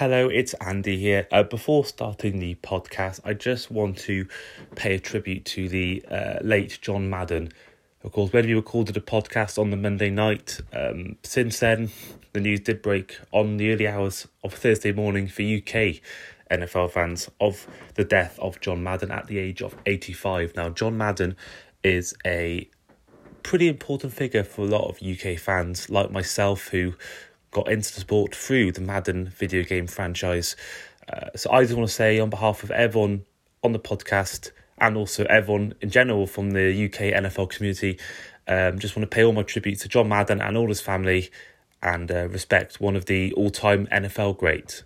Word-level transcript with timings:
Hello, 0.00 0.30
it's 0.30 0.54
Andy 0.54 0.96
here. 0.96 1.28
Uh, 1.30 1.42
before 1.42 1.84
starting 1.84 2.38
the 2.38 2.54
podcast, 2.62 3.20
I 3.22 3.34
just 3.34 3.70
want 3.70 3.98
to 3.98 4.26
pay 4.74 4.94
a 4.94 4.98
tribute 4.98 5.44
to 5.44 5.68
the 5.68 6.02
uh, 6.10 6.38
late 6.40 6.78
John 6.80 7.10
Madden. 7.10 7.52
Of 8.02 8.12
course, 8.12 8.32
when 8.32 8.46
we 8.46 8.54
recorded 8.54 8.96
a 8.96 9.02
podcast 9.02 9.58
on 9.58 9.68
the 9.68 9.76
Monday 9.76 10.08
night, 10.08 10.58
um, 10.72 11.16
since 11.22 11.60
then, 11.60 11.90
the 12.32 12.40
news 12.40 12.60
did 12.60 12.80
break 12.80 13.18
on 13.30 13.58
the 13.58 13.74
early 13.74 13.86
hours 13.86 14.26
of 14.42 14.54
Thursday 14.54 14.90
morning 14.90 15.28
for 15.28 15.42
UK 15.42 16.00
NFL 16.50 16.92
fans 16.92 17.28
of 17.38 17.66
the 17.96 18.04
death 18.04 18.38
of 18.38 18.58
John 18.62 18.82
Madden 18.82 19.10
at 19.10 19.26
the 19.26 19.36
age 19.36 19.60
of 19.60 19.76
85. 19.84 20.56
Now, 20.56 20.70
John 20.70 20.96
Madden 20.96 21.36
is 21.84 22.14
a 22.24 22.70
pretty 23.42 23.68
important 23.68 24.14
figure 24.14 24.44
for 24.44 24.62
a 24.62 24.68
lot 24.68 24.88
of 24.88 25.02
UK 25.02 25.38
fans 25.38 25.90
like 25.90 26.10
myself 26.10 26.68
who 26.68 26.94
got 27.50 27.70
into 27.70 27.92
the 27.94 28.00
sport 28.00 28.34
through 28.34 28.72
the 28.72 28.80
Madden 28.80 29.28
video 29.28 29.62
game 29.62 29.86
franchise. 29.86 30.56
Uh, 31.08 31.30
so 31.36 31.50
I 31.50 31.62
just 31.62 31.74
want 31.74 31.88
to 31.88 31.94
say, 31.94 32.18
on 32.18 32.30
behalf 32.30 32.62
of 32.62 32.70
everyone 32.70 33.24
on 33.62 33.72
the 33.72 33.78
podcast 33.78 34.50
and 34.78 34.96
also 34.96 35.24
everyone 35.24 35.74
in 35.80 35.90
general 35.90 36.26
from 36.26 36.52
the 36.52 36.84
UK 36.86 37.14
NFL 37.22 37.50
community, 37.50 37.98
um, 38.46 38.78
just 38.78 38.96
want 38.96 39.10
to 39.10 39.14
pay 39.14 39.24
all 39.24 39.32
my 39.32 39.42
tribute 39.42 39.78
to 39.80 39.88
John 39.88 40.08
Madden 40.08 40.40
and 40.40 40.56
all 40.56 40.68
his 40.68 40.80
family 40.80 41.30
and 41.82 42.10
uh, 42.10 42.28
respect 42.28 42.80
one 42.80 42.96
of 42.96 43.06
the 43.06 43.32
all 43.34 43.50
time 43.50 43.86
NFL 43.88 44.38
greats. 44.38 44.84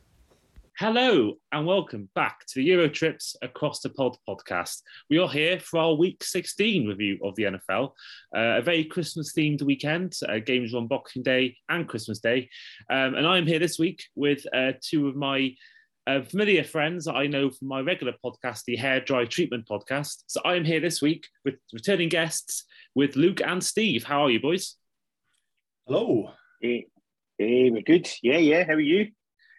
Hello 0.76 1.34
and 1.52 1.66
welcome 1.68 2.08
back 2.16 2.44
to 2.46 2.54
the 2.56 2.64
Euro 2.64 2.88
Trips 2.88 3.36
Across 3.42 3.82
the 3.82 3.90
Pod 3.90 4.16
podcast. 4.28 4.82
We 5.08 5.20
are 5.20 5.28
here 5.28 5.60
for 5.60 5.78
our 5.78 5.94
Week 5.94 6.24
16 6.24 6.88
review 6.88 7.16
of 7.22 7.36
the 7.36 7.44
NFL. 7.44 7.92
Uh, 8.36 8.58
a 8.58 8.60
very 8.60 8.82
Christmas 8.82 9.32
themed 9.32 9.62
weekend, 9.62 10.18
uh, 10.28 10.40
games 10.40 10.74
on 10.74 10.88
Boxing 10.88 11.22
Day 11.22 11.56
and 11.68 11.86
Christmas 11.86 12.18
Day. 12.18 12.48
Um, 12.90 13.14
and 13.14 13.24
I'm 13.24 13.46
here 13.46 13.60
this 13.60 13.78
week 13.78 14.02
with 14.16 14.44
uh, 14.52 14.72
two 14.80 15.06
of 15.06 15.14
my 15.14 15.54
uh, 16.08 16.22
familiar 16.22 16.64
friends 16.64 17.06
I 17.06 17.28
know 17.28 17.50
from 17.50 17.68
my 17.68 17.80
regular 17.80 18.14
podcast, 18.24 18.64
the 18.66 18.76
Hairdryer 18.76 19.30
Treatment 19.30 19.68
podcast. 19.68 20.24
So 20.26 20.40
I 20.44 20.56
am 20.56 20.64
here 20.64 20.80
this 20.80 21.00
week 21.00 21.28
with 21.44 21.54
returning 21.72 22.08
guests 22.08 22.64
with 22.96 23.14
Luke 23.14 23.40
and 23.46 23.62
Steve. 23.62 24.02
How 24.02 24.22
are 24.22 24.30
you, 24.30 24.40
boys? 24.40 24.74
Hello. 25.86 26.32
Hey, 26.60 26.86
hey, 27.38 27.70
we're 27.70 27.82
good. 27.82 28.10
Yeah, 28.24 28.38
yeah. 28.38 28.64
How 28.64 28.72
are 28.72 28.80
you? 28.80 29.12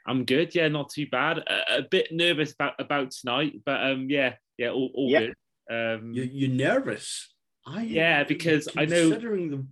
I'm 0.08 0.26
good. 0.26 0.54
Yeah, 0.54 0.68
not 0.68 0.90
too 0.90 1.08
bad. 1.08 1.40
A, 1.40 1.78
a 1.78 1.82
bit 1.82 2.08
nervous 2.12 2.54
about 2.54 2.74
about 2.80 3.12
tonight, 3.12 3.62
but 3.66 3.82
um, 3.84 4.08
yeah, 4.10 4.36
yeah, 4.58 4.70
all, 4.70 4.92
all 4.94 5.10
Yeah. 5.10 5.20
good. 5.20 5.34
Um, 5.70 6.14
You 6.14 6.24
you 6.24 6.48
nervous? 6.48 7.34
I 7.66 7.84
Yeah, 7.84 8.24
because 8.24 8.68
I 8.78 8.86
know- 8.86 9.10
considering 9.10 9.50
the 9.50 9.66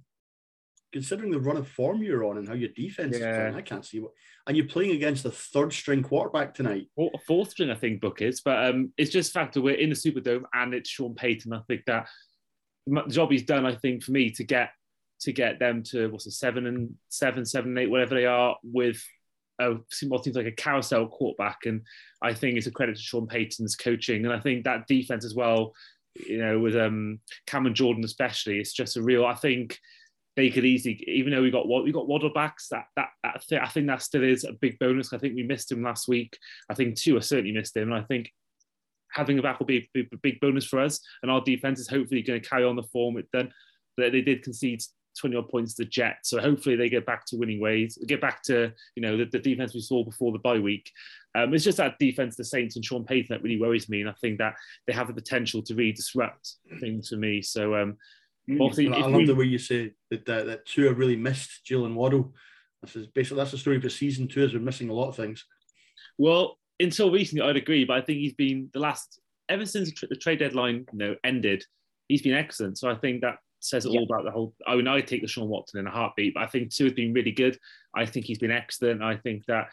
considering 0.91 1.31
the 1.31 1.39
run 1.39 1.57
of 1.57 1.67
form 1.67 2.03
you're 2.03 2.23
on 2.23 2.37
and 2.37 2.47
how 2.47 2.53
your 2.53 2.69
defense 2.69 3.15
is 3.15 3.21
Yeah. 3.21 3.35
playing, 3.35 3.55
I 3.55 3.61
can't 3.61 3.83
see 3.85 3.99
what. 3.99 4.11
And 4.45 4.55
you're 4.55 4.67
playing 4.67 4.91
against 4.91 5.23
the 5.23 5.31
third 5.31 5.73
string 5.73 6.03
quarterback 6.03 6.53
tonight. 6.53 6.87
A 6.99 7.17
fourth 7.25 7.49
string, 7.51 7.71
I 7.71 7.75
think, 7.75 7.99
Book 8.01 8.21
is. 8.21 8.41
But 8.41 8.69
um, 8.69 8.93
it's 8.97 9.09
just 9.09 9.33
the 9.33 9.39
fact 9.39 9.53
that 9.55 9.61
we're 9.61 9.73
in 9.75 9.89
the 9.89 9.95
Superdome 9.95 10.43
and 10.53 10.73
it's 10.75 10.89
Sean 10.89 11.15
Payton. 11.15 11.51
I 11.51 11.61
think 11.67 11.85
that 11.87 12.09
the 12.85 13.03
job 13.07 13.31
he's 13.31 13.41
done, 13.43 13.65
I 13.65 13.73
think, 13.75 14.03
for 14.03 14.11
me 14.11 14.29
to 14.31 14.43
get 14.43 14.69
to 15.21 15.31
get 15.31 15.57
them 15.57 15.81
to 15.83 16.09
what's 16.09 16.27
it, 16.27 16.31
seven 16.31 16.67
and 16.67 16.95
seven, 17.09 17.43
seven 17.45 17.69
and 17.71 17.79
eight, 17.79 17.89
whatever 17.89 18.13
they 18.15 18.25
are, 18.25 18.57
with 18.63 19.03
a 19.59 19.75
what 20.07 20.23
seems 20.23 20.35
like 20.35 20.45
a 20.45 20.51
carousel 20.51 21.07
quarterback. 21.07 21.65
And 21.65 21.81
I 22.21 22.33
think 22.33 22.57
it's 22.57 22.67
a 22.67 22.71
credit 22.71 22.95
to 22.95 23.01
Sean 23.01 23.27
Payton's 23.27 23.75
coaching. 23.75 24.25
And 24.25 24.33
I 24.33 24.39
think 24.39 24.63
that 24.63 24.87
defense 24.87 25.25
as 25.25 25.35
well, 25.35 25.73
you 26.15 26.37
know, 26.37 26.59
with 26.59 26.75
um 26.75 27.19
Cameron 27.47 27.75
Jordan 27.75 28.03
especially, 28.03 28.59
it's 28.59 28.73
just 28.73 28.97
a 28.97 29.01
real. 29.01 29.25
I 29.25 29.35
think 29.35 29.79
they 30.35 30.49
could 30.49 30.65
easily, 30.65 31.03
even 31.07 31.31
though 31.31 31.41
we 31.41 31.51
got 31.51 31.67
we 31.67 31.91
got 31.91 32.07
Waddle 32.07 32.33
backs, 32.33 32.67
that 32.69 32.85
that, 32.95 33.09
that 33.23 33.63
I 33.63 33.67
think 33.67 33.87
that 33.87 34.01
still 34.01 34.23
is 34.23 34.43
a 34.43 34.53
big 34.53 34.79
bonus. 34.79 35.13
I 35.13 35.17
think 35.17 35.35
we 35.35 35.43
missed 35.43 35.71
him 35.71 35.83
last 35.83 36.07
week. 36.07 36.37
I 36.69 36.73
think 36.73 36.95
Tua, 36.95 37.17
I 37.17 37.21
certainly 37.21 37.51
missed 37.51 37.77
him, 37.77 37.91
and 37.91 38.01
I 38.01 38.05
think 38.05 38.31
having 39.13 39.37
a 39.39 39.41
back 39.41 39.59
will 39.59 39.67
be 39.67 39.89
a 39.95 40.17
big, 40.23 40.39
bonus 40.39 40.65
for 40.65 40.79
us. 40.79 40.99
And 41.21 41.31
our 41.31 41.41
defense 41.41 41.79
is 41.79 41.87
hopefully 41.87 42.23
going 42.23 42.41
to 42.41 42.49
carry 42.49 42.63
on 42.63 42.75
the 42.75 42.83
form 42.83 43.17
it 43.17 43.29
done. 43.31 43.53
They, 43.95 44.09
they 44.09 44.21
did 44.21 44.43
concede 44.43 44.81
20 45.19 45.35
odd 45.35 45.49
points 45.49 45.73
to 45.75 45.83
the 45.83 45.89
Jets, 45.89 46.29
so 46.29 46.39
hopefully 46.39 46.75
they 46.75 46.89
get 46.89 47.05
back 47.05 47.25
to 47.27 47.37
winning 47.37 47.59
ways, 47.59 47.97
get 48.07 48.21
back 48.21 48.43
to 48.43 48.71
you 48.95 49.01
know 49.01 49.17
the, 49.17 49.25
the 49.25 49.39
defense 49.39 49.73
we 49.73 49.81
saw 49.81 50.03
before 50.03 50.31
the 50.31 50.39
bye 50.39 50.59
week. 50.59 50.91
Um, 51.35 51.53
it's 51.53 51.63
just 51.63 51.77
that 51.77 51.97
defense, 51.99 52.35
the 52.35 52.43
Saints 52.43 52.75
and 52.75 52.85
Sean 52.85 53.03
Payton, 53.03 53.27
that 53.29 53.43
really 53.43 53.59
worries 53.59 53.89
me, 53.89 54.01
and 54.01 54.09
I 54.09 54.13
think 54.21 54.37
that 54.37 54.55
they 54.87 54.93
have 54.93 55.07
the 55.07 55.13
potential 55.13 55.61
to 55.63 55.75
really 55.75 55.91
disrupt 55.91 56.55
things 56.79 57.09
for 57.09 57.15
me. 57.15 57.41
So 57.41 57.75
um, 57.75 57.97
obviously, 58.49 58.89
I 58.89 58.99
love 58.99 59.13
we- 59.13 59.25
the 59.25 59.35
way 59.35 59.45
you 59.45 59.57
say 59.57 59.93
that 60.11 60.25
that, 60.25 60.45
that 60.45 60.65
Tua 60.65 60.89
have 60.89 60.99
really 60.99 61.17
missed 61.17 61.61
Jaylen 61.69 61.95
Waddle. 61.95 62.33
This 62.81 62.95
is 62.95 63.07
basically 63.07 63.37
that's 63.37 63.51
the 63.51 63.57
story 63.57 63.79
for 63.79 63.89
season 63.89 64.27
two. 64.27 64.43
Is 64.43 64.53
we're 64.53 64.59
missing 64.59 64.89
a 64.89 64.93
lot 64.93 65.09
of 65.09 65.15
things. 65.15 65.45
Well, 66.17 66.59
until 66.79 67.11
recently, 67.11 67.47
I'd 67.47 67.55
agree, 67.55 67.85
but 67.85 67.97
I 67.97 68.01
think 68.01 68.19
he's 68.19 68.33
been 68.33 68.69
the 68.73 68.79
last 68.79 69.19
ever 69.49 69.65
since 69.65 69.91
the, 69.99 70.07
the 70.07 70.15
trade 70.15 70.39
deadline, 70.39 70.85
you 70.91 70.99
know, 70.99 71.15
ended. 71.23 71.65
He's 72.07 72.21
been 72.21 72.33
excellent. 72.33 72.77
So 72.77 72.89
I 72.89 72.95
think 72.95 73.21
that 73.21 73.37
says 73.63 73.85
it 73.85 73.89
all 73.89 74.03
about 74.03 74.23
the 74.25 74.31
whole. 74.31 74.53
I 74.67 74.75
mean, 74.75 74.87
I 74.87 75.01
take 75.01 75.23
Deshaun 75.23 75.47
Watson 75.47 75.79
in 75.79 75.87
a 75.87 75.91
heartbeat, 75.91 76.33
but 76.33 76.43
I 76.43 76.47
think 76.47 76.71
Tua 76.71 76.87
has 76.87 76.93
been 76.93 77.13
really 77.13 77.31
good. 77.31 77.57
I 77.95 78.05
think 78.05 78.25
he's 78.25 78.39
been 78.39 78.51
excellent. 78.51 79.01
I 79.01 79.17
think 79.17 79.45
that 79.45 79.67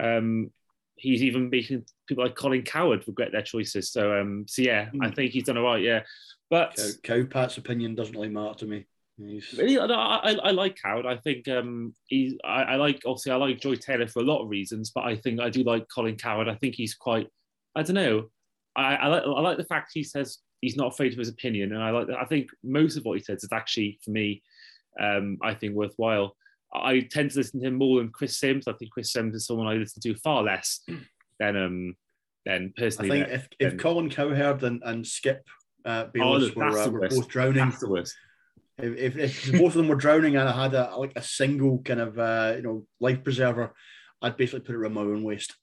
um, 0.00 0.50
he's 0.96 1.22
even 1.22 1.50
making 1.50 1.84
people 2.06 2.24
like 2.24 2.34
Colin 2.36 2.62
Cowherd 2.62 3.04
regret 3.06 3.32
their 3.32 3.42
choices. 3.42 3.90
So, 3.90 4.18
um, 4.20 4.44
so 4.48 4.62
yeah, 4.62 4.88
I 5.00 5.08
Hmm. 5.08 5.14
think 5.14 5.32
he's 5.32 5.44
done 5.44 5.58
all 5.58 5.64
right. 5.64 5.82
Yeah, 5.82 6.02
but 6.50 6.76
Cow, 6.76 7.14
Cowpat's 7.22 7.58
opinion 7.58 7.94
doesn't 7.94 8.14
really 8.14 8.28
matter 8.28 8.54
to 8.60 8.66
me. 8.66 8.86
He's, 9.18 9.54
Really, 9.56 9.78
I, 9.78 9.86
I, 9.86 10.32
I 10.44 10.50
like 10.50 10.76
Cowherd. 10.76 11.06
I 11.06 11.16
think 11.16 11.48
um, 11.48 11.94
he's. 12.06 12.34
I, 12.44 12.62
I 12.62 12.76
like 12.76 13.00
obviously 13.06 13.32
I 13.32 13.36
like 13.36 13.60
Joy 13.60 13.76
Taylor 13.76 14.06
for 14.06 14.20
a 14.20 14.26
lot 14.26 14.42
of 14.42 14.50
reasons, 14.50 14.90
but 14.94 15.04
I 15.04 15.16
think 15.16 15.40
I 15.40 15.48
do 15.48 15.62
like 15.62 15.86
Colin 15.88 16.16
Cowherd. 16.16 16.48
I 16.48 16.54
think 16.56 16.74
he's 16.74 16.94
quite. 16.94 17.28
I 17.74 17.82
don't 17.82 17.94
know. 17.94 18.28
I, 18.76 18.96
I 18.96 19.06
like 19.08 19.22
I 19.22 19.40
like 19.40 19.56
the 19.56 19.64
fact 19.64 19.92
he 19.94 20.02
says 20.04 20.38
he's 20.66 20.76
not 20.76 20.92
afraid 20.92 21.12
of 21.12 21.18
his 21.18 21.28
opinion, 21.28 21.72
and 21.72 21.80
I 21.82 21.90
like. 21.90 22.08
I 22.10 22.24
think 22.24 22.50
most 22.64 22.96
of 22.96 23.04
what 23.04 23.16
he 23.16 23.22
says 23.22 23.44
is 23.44 23.52
actually 23.52 24.00
for 24.04 24.10
me. 24.10 24.42
Um, 25.00 25.38
I 25.42 25.54
think 25.54 25.74
worthwhile. 25.74 26.34
I 26.74 27.06
tend 27.08 27.30
to 27.30 27.38
listen 27.38 27.60
to 27.60 27.66
him 27.68 27.74
more 27.74 27.98
than 27.98 28.08
Chris 28.08 28.38
Simms. 28.38 28.66
I 28.66 28.72
think 28.72 28.90
Chris 28.90 29.12
Simms 29.12 29.36
is 29.36 29.46
someone 29.46 29.68
I 29.68 29.74
listen 29.74 30.02
to 30.02 30.14
far 30.16 30.42
less 30.42 30.80
than 31.38 31.56
um 31.56 31.94
than 32.44 32.72
personally. 32.76 33.22
I 33.22 33.24
personally. 33.24 33.38
think 33.38 33.58
than- 33.58 33.68
if, 33.68 33.74
if 33.74 33.78
Colin 33.78 34.10
Cowherd 34.10 34.62
and, 34.64 34.82
and 34.84 35.06
Skip 35.06 35.44
uh, 35.84 36.06
Oh, 36.06 36.10
Bayless 36.12 36.44
that's 36.46 36.56
were, 36.56 36.80
uh, 36.80 36.88
were 36.88 37.08
both 37.08 37.28
drowning, 37.28 37.64
That's 37.64 37.78
the 37.78 37.88
worst. 37.88 38.16
if, 38.78 39.16
if, 39.16 39.16
if 39.16 39.52
both 39.52 39.68
of 39.68 39.74
them 39.74 39.88
were 39.88 39.94
drowning 39.94 40.34
and 40.36 40.48
I 40.48 40.64
had 40.64 40.74
a 40.74 40.96
like 40.96 41.12
a 41.14 41.22
single 41.22 41.78
kind 41.84 42.00
of 42.00 42.18
uh, 42.18 42.54
you 42.56 42.62
know 42.62 42.86
life 43.00 43.22
preserver, 43.22 43.72
I'd 44.20 44.36
basically 44.36 44.60
put 44.60 44.74
it 44.74 44.78
around 44.78 44.94
my 44.94 45.02
own 45.02 45.22
waist. 45.22 45.54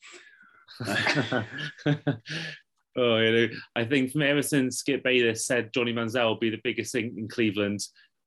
oh, 2.97 3.17
you 3.17 3.31
know, 3.31 3.47
I 3.75 3.85
think 3.85 4.11
from 4.11 4.21
ever 4.21 4.41
since 4.41 4.77
Skip 4.79 5.03
Bayless 5.03 5.45
said 5.45 5.71
Johnny 5.73 5.93
Manziel 5.93 6.27
will 6.27 6.39
be 6.39 6.49
the 6.49 6.61
biggest 6.63 6.91
thing 6.91 7.15
in 7.17 7.27
Cleveland, 7.27 7.79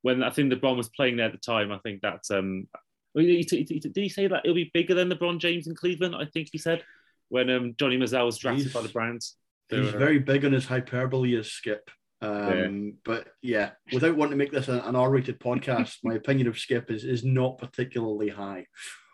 when 0.02 0.22
I 0.22 0.30
think 0.30 0.52
LeBron 0.52 0.76
was 0.76 0.88
playing 0.90 1.16
there 1.16 1.26
at 1.26 1.32
the 1.32 1.38
time, 1.38 1.72
I 1.72 1.78
think 1.78 2.00
that's 2.02 2.30
um. 2.30 2.66
well, 3.14 3.24
he- 3.24 3.46
he- 3.48 3.66
he- 3.68 3.80
Did 3.80 3.96
he 3.96 4.08
say 4.08 4.26
that 4.28 4.42
it'll 4.44 4.54
be 4.54 4.70
bigger 4.74 4.94
than 4.94 5.10
LeBron 5.10 5.38
James 5.38 5.66
in 5.66 5.74
Cleveland? 5.74 6.14
I 6.14 6.26
think 6.26 6.48
he 6.52 6.58
said 6.58 6.82
when 7.28 7.50
um, 7.50 7.74
Johnny 7.78 7.96
Manziel 7.96 8.24
was 8.26 8.38
drafted 8.38 8.64
He's- 8.66 8.74
by 8.74 8.82
the 8.82 8.88
Browns. 8.92 9.36
So, 9.70 9.82
He's 9.82 9.94
uh, 9.94 9.98
very 9.98 10.20
big 10.20 10.44
on 10.44 10.52
his 10.52 10.64
hyperbole 10.66 11.34
as 11.36 11.50
Skip. 11.50 11.90
Um, 12.22 12.94
But 13.04 13.28
yeah, 13.42 13.72
without 13.92 14.16
wanting 14.16 14.30
to 14.32 14.36
make 14.36 14.52
this 14.52 14.68
an, 14.68 14.78
an 14.78 14.94
R-rated 14.96 15.40
podcast, 15.40 15.96
my 16.04 16.14
opinion 16.14 16.46
of 16.46 16.58
Skip 16.58 16.90
is 16.90 17.04
is 17.04 17.24
not 17.24 17.58
particularly 17.58 18.28
high. 18.28 18.66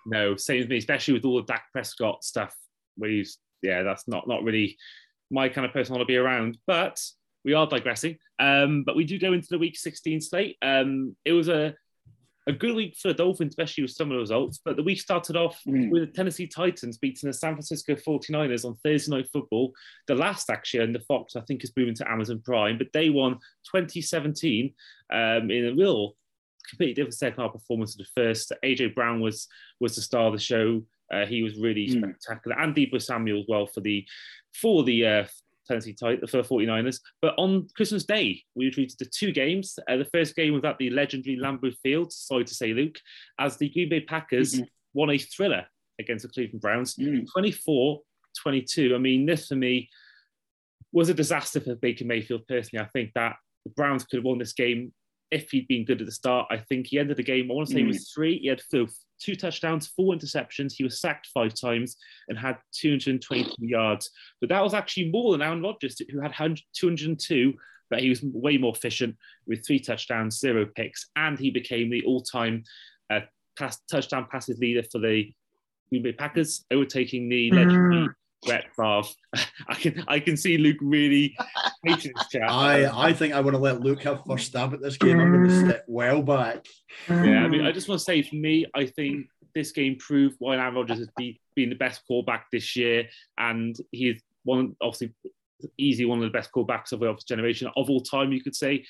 No, 0.07 0.37
same 0.37 0.61
with 0.61 0.69
me, 0.69 0.77
especially 0.79 1.15
with 1.15 1.25
all 1.25 1.37
the 1.37 1.45
Dak 1.45 1.65
Prescott 1.73 2.23
stuff. 2.25 2.55
Where 2.97 3.11
he's, 3.11 3.39
yeah, 3.63 3.83
that's 3.83 4.07
not 4.09 4.29
not 4.29 4.43
really 4.45 4.77
my 5.33 5.49
kind 5.49 5.67
of 5.67 5.73
person 5.73 5.95
want 5.95 6.03
to 6.03 6.13
be 6.13 6.17
around. 6.17 6.59
But 6.67 7.01
we 7.45 7.55
are 7.55 7.67
digressing. 7.67 8.19
Um, 8.39 8.85
but 8.85 8.95
we 8.95 9.05
do 9.05 9.19
go 9.19 9.33
into 9.33 9.49
the 9.51 9.59
week 9.59 9.77
16 9.77 10.21
slate. 10.21 10.57
Um, 10.63 11.17
it 11.25 11.33
was 11.33 11.49
a 11.49 11.75
a 12.49 12.53
good 12.53 12.75
week 12.75 12.97
for 13.01 13.07
the 13.07 13.15
Dolphins, 13.15 13.51
especially 13.53 13.83
with 13.83 13.93
some 13.93 14.09
of 14.11 14.15
the 14.17 14.19
results. 14.21 14.61
But 14.65 14.75
the 14.75 14.83
week 14.83 15.01
started 15.01 15.37
off 15.37 15.61
Mm. 15.65 15.91
with 15.91 16.03
the 16.03 16.13
Tennessee 16.13 16.49
Titans 16.49 16.99
beating 16.99 17.29
the 17.31 17.33
San 17.33 17.55
Francisco 17.55 17.95
49ers 17.95 18.65
on 18.65 18.75
Thursday 18.83 19.13
Night 19.15 19.29
Football. 19.33 19.73
The 20.09 20.17
last 20.17 20.51
actually, 20.51 20.83
and 20.83 20.93
the 20.93 20.99
Fox, 21.07 21.37
I 21.37 21.41
think, 21.43 21.63
is 21.63 21.73
moving 21.77 21.95
to 21.95 22.11
Amazon 22.11 22.43
Prime, 22.45 22.79
but 22.79 22.89
they 22.93 23.11
won 23.11 23.35
2017 23.71 24.75
um, 25.13 25.51
in 25.53 25.67
a 25.69 25.75
real 25.75 26.17
completely 26.69 26.95
different 26.95 27.15
second 27.15 27.41
half 27.41 27.53
performance 27.53 27.95
of 27.95 27.99
the 27.99 28.11
first. 28.23 28.53
AJ 28.65 28.95
Brown 28.95 29.21
was 29.21 29.47
was 29.81 29.95
the 29.95 30.03
star 30.03 30.27
of 30.27 30.33
the 30.33 30.41
show. 30.41 30.83
Uh, 31.13 31.27
he 31.27 31.43
was 31.43 31.57
really 31.59 31.87
Mm. 31.89 31.99
spectacular, 32.19 32.59
and 32.59 32.75
Deebo 32.75 33.01
Samuel 33.01 33.41
as 33.41 33.47
well 33.49 33.67
for 33.67 33.81
the 33.81 34.07
for 34.55 34.83
the 34.85 35.07
uh, 35.07 35.25
Tennessee 35.69 35.93
Titans 35.95 36.31
for 36.31 36.39
the 36.39 36.49
49ers. 36.49 37.01
But 37.21 37.35
on 37.39 37.69
Christmas 37.77 38.05
Day, 38.05 38.43
we 38.55 38.67
were 38.67 38.71
treated 38.73 38.99
to 38.99 39.05
two 39.07 39.33
games. 39.33 39.79
Uh, 39.89 39.97
the 39.97 40.05
first 40.07 40.35
game 40.35 40.53
was 40.55 40.65
at 40.65 40.77
the 40.79 40.91
legendary 40.91 41.37
Lambeau 41.37 41.73
Field. 41.83 42.13
Sorry 42.13 42.45
to 42.45 42.55
say, 42.55 42.73
Luke, 42.75 42.99
as 43.39 43.57
the 43.59 43.69
Green 43.69 43.89
Bay 43.89 44.01
Packers 44.01 44.55
Mhm. 44.55 44.67
won 44.95 45.11
a 45.11 45.19
thriller 45.19 45.67
against 45.99 46.25
the 46.27 46.29
Cleveland 46.33 46.61
Browns, 46.61 46.97
Mm. 46.97 47.27
24-22. 47.33 48.95
I 48.95 48.99
mean, 48.99 49.27
this 49.27 49.47
for 49.49 49.55
me 49.57 49.89
was 50.93 51.09
a 51.09 51.15
disaster 51.15 51.61
for 51.61 51.75
Baker 51.77 52.05
Mayfield 52.05 52.47
personally. 52.49 52.85
I 52.85 52.89
think 52.89 53.13
that 53.15 53.37
the 53.65 53.71
Browns 53.71 54.05
could 54.05 54.19
have 54.19 54.25
won 54.25 54.39
this 54.39 54.53
game 54.53 54.93
if 55.33 55.51
he'd 55.51 55.67
been 55.67 55.85
good 55.85 56.01
at 56.01 56.07
the 56.07 56.13
start, 56.13 56.47
I 56.51 56.59
think 56.59 56.87
he 56.87 56.99
ended 56.99 57.17
the 57.17 57.23
game. 57.23 57.51
I 57.51 57.55
want 57.55 57.69
to 57.69 57.75
say 57.75 57.81
mm. 57.81 57.85
it 57.85 57.89
was 57.89 58.11
three. 58.13 58.39
He 58.39 58.49
had 58.49 58.63
two 58.71 59.35
touchdowns, 59.35 59.89
four 59.89 60.15
interceptions. 60.15 60.75
He 60.75 60.85
was 60.85 61.01
sacked 61.01 61.29
five 61.33 61.55
times 61.55 61.97
and 62.29 62.39
had 62.39 62.59
220 62.73 63.55
yards. 63.59 64.11
But 64.41 64.51
that 64.51 64.63
was 64.63 64.75
actually 64.75 65.11
more 65.11 65.33
than 65.33 65.43
Aaron 65.43 65.63
Rodgers, 65.63 66.01
who 66.11 66.21
had 66.21 66.35
202. 66.75 67.55
But 67.89 68.01
he 68.01 68.11
was 68.11 68.23
way 68.23 68.59
more 68.59 68.75
efficient 68.75 69.17
with 69.47 69.67
three 69.67 69.81
touchdowns, 69.81 70.39
zero 70.39 70.67
picks, 70.67 71.09
and 71.17 71.39
he 71.39 71.51
became 71.51 71.91
the 71.91 72.05
all-time 72.05 72.65
uh, 73.11 73.21
pass, 73.59 73.79
touchdown 73.91 74.27
passes 74.31 74.59
leader 74.59 74.83
for 74.91 74.99
the 74.99 75.33
Green 75.89 76.03
Bay 76.03 76.13
Packers, 76.13 76.65
overtaking 76.71 77.29
the 77.29 77.51
legendary 77.51 78.09
mm. 78.09 78.15
Brett 78.45 78.67
Favre. 78.77 79.09
I 79.69 79.75
can 79.75 80.05
I 80.09 80.21
can 80.21 80.37
see 80.37 80.59
Luke 80.59 80.79
really 80.81 81.37
hating 81.85 82.13
this 82.17 82.29
chat. 82.29 82.43
I, 82.51 83.09
I 83.09 83.13
think 83.13 83.35
I 83.35 83.41
want 83.41 83.55
to 83.55 83.63
let 83.63 83.81
Luke 83.81 84.03
have 84.03 84.23
first 84.27 84.47
stab 84.47 84.75
at 84.75 84.83
this 84.83 84.97
game. 84.97 85.21
I'm 85.21 85.33
going 85.33 85.49
to 85.49 85.55
mm. 85.55 85.69
step 85.69 85.85
well 85.87 86.23
back. 86.23 86.67
Yeah, 87.09 87.45
I 87.45 87.49
mean, 87.49 87.65
I 87.65 87.73
just 87.73 87.89
want 87.89 88.01
to 88.01 88.05
say 88.05 88.23
for 88.23 88.37
me, 88.37 88.67
I 88.75 88.87
think 88.87 89.27
this 89.55 89.73
game 89.73 89.97
proved 89.99 90.37
why 90.39 90.57
Aaron 90.57 90.75
Rodgers 90.75 90.99
has 90.99 91.09
be, 91.17 91.41
been 91.55 91.69
the 91.69 91.77
best 91.77 92.03
quarterback 92.07 92.47
this 92.51 92.75
year, 92.77 93.09
and 93.39 93.77
he's 93.91 94.21
one 94.45 94.77
obviously 94.81 95.15
easy 95.79 96.05
one 96.05 96.19
of 96.19 96.25
the 96.25 96.37
best 96.37 96.51
quarterbacks 96.53 96.93
of 96.93 97.01
the 97.01 97.17
generation 97.27 97.69
of 97.77 97.91
all 97.91 98.01
time, 98.01 98.33
you 98.33 98.43
could 98.43 98.57
say. 98.57 98.85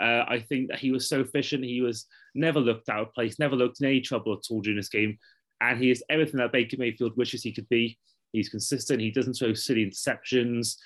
Uh, 0.00 0.24
I 0.28 0.44
think 0.48 0.68
that 0.68 0.78
he 0.78 0.92
was 0.92 1.08
so 1.08 1.20
efficient. 1.20 1.64
He 1.64 1.80
was 1.80 2.06
never 2.34 2.60
looked 2.60 2.88
out 2.88 3.08
of 3.08 3.14
place, 3.14 3.38
never 3.38 3.56
looked 3.56 3.80
in 3.80 3.86
any 3.86 4.00
trouble 4.00 4.32
at 4.32 4.44
all 4.50 4.60
during 4.60 4.76
this 4.76 4.88
game. 4.88 5.18
And 5.60 5.78
he 5.82 5.90
is 5.90 6.04
everything 6.08 6.38
that 6.38 6.52
Baker 6.52 6.76
Mayfield 6.78 7.16
wishes 7.16 7.42
he 7.42 7.52
could 7.52 7.68
be. 7.68 7.98
He's 8.32 8.48
consistent. 8.48 9.00
He 9.00 9.10
doesn't 9.10 9.34
throw 9.34 9.54
silly 9.54 9.86
interceptions. 9.86 10.76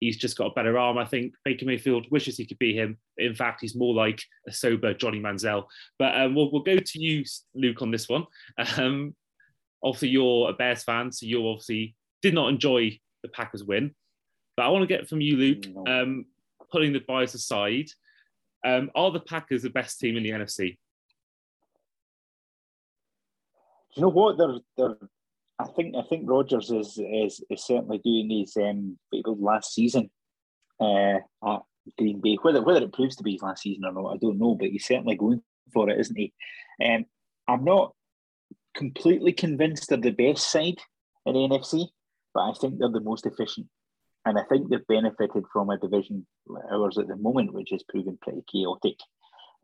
He's 0.00 0.16
just 0.16 0.36
got 0.36 0.46
a 0.46 0.54
better 0.54 0.78
arm. 0.78 0.98
I 0.98 1.04
think 1.04 1.34
Baker 1.44 1.66
Mayfield 1.66 2.06
wishes 2.10 2.36
he 2.36 2.46
could 2.46 2.58
be 2.58 2.74
him. 2.74 2.98
In 3.18 3.34
fact, 3.34 3.60
he's 3.60 3.76
more 3.76 3.94
like 3.94 4.22
a 4.48 4.52
sober 4.52 4.94
Johnny 4.94 5.20
Manziel. 5.20 5.64
But 5.98 6.18
um, 6.18 6.34
we'll, 6.34 6.50
we'll 6.50 6.62
go 6.62 6.78
to 6.78 7.00
you, 7.00 7.24
Luke, 7.54 7.82
on 7.82 7.90
this 7.90 8.08
one. 8.08 8.26
Um, 8.78 9.14
obviously, 9.82 10.08
you're 10.08 10.50
a 10.50 10.54
Bears 10.54 10.84
fan, 10.84 11.12
so 11.12 11.26
you 11.26 11.46
obviously 11.46 11.94
did 12.22 12.34
not 12.34 12.48
enjoy 12.48 12.98
the 13.22 13.28
Packers 13.28 13.62
win. 13.62 13.94
But 14.56 14.64
I 14.64 14.68
want 14.68 14.82
to 14.82 14.86
get 14.86 15.08
from 15.08 15.20
you, 15.20 15.36
Luke, 15.36 15.66
um, 15.86 16.24
putting 16.72 16.92
the 16.92 17.00
bias 17.00 17.34
aside, 17.34 17.88
um, 18.64 18.90
are 18.94 19.10
the 19.10 19.20
Packers 19.20 19.62
the 19.62 19.70
best 19.70 20.00
team 20.00 20.16
in 20.16 20.22
the 20.22 20.30
NFC? 20.30 20.78
you 23.94 24.02
know 24.02 24.08
what? 24.08 24.38
They're 24.38 24.58
they're. 24.76 24.96
I 25.60 25.66
think 25.76 25.94
I 25.96 26.02
think 26.02 26.28
Rodgers 26.28 26.70
is 26.70 26.98
is, 26.98 27.42
is 27.50 27.64
certainly 27.64 27.98
doing 27.98 28.30
his 28.30 28.56
um 28.56 28.98
last 29.12 29.74
season 29.74 30.10
uh, 30.80 31.18
at 31.46 31.62
Green 31.98 32.20
Bay. 32.20 32.38
Whether 32.40 32.62
whether 32.62 32.82
it 32.82 32.92
proves 32.92 33.16
to 33.16 33.22
be 33.22 33.32
his 33.32 33.42
last 33.42 33.62
season 33.62 33.84
or 33.84 33.92
not, 33.92 34.14
I 34.14 34.16
don't 34.16 34.38
know. 34.38 34.54
But 34.54 34.68
he's 34.68 34.86
certainly 34.86 35.16
going 35.16 35.42
for 35.72 35.90
it, 35.90 36.00
isn't 36.00 36.16
he? 36.16 36.32
Um, 36.84 37.04
I'm 37.48 37.64
not 37.64 37.94
completely 38.74 39.32
convinced 39.32 39.88
they're 39.88 39.98
the 39.98 40.10
best 40.10 40.50
side 40.50 40.78
in 41.26 41.34
the 41.34 41.40
NFC, 41.40 41.86
but 42.32 42.42
I 42.42 42.52
think 42.52 42.78
they're 42.78 42.88
the 42.88 43.00
most 43.00 43.26
efficient. 43.26 43.66
And 44.24 44.38
I 44.38 44.42
think 44.44 44.68
they've 44.68 44.86
benefited 44.86 45.44
from 45.52 45.70
a 45.70 45.78
division 45.78 46.26
ours 46.70 46.98
at 46.98 47.08
the 47.08 47.16
moment, 47.16 47.54
which 47.54 47.72
is 47.72 47.82
proven 47.82 48.18
pretty 48.20 48.44
chaotic, 48.50 48.96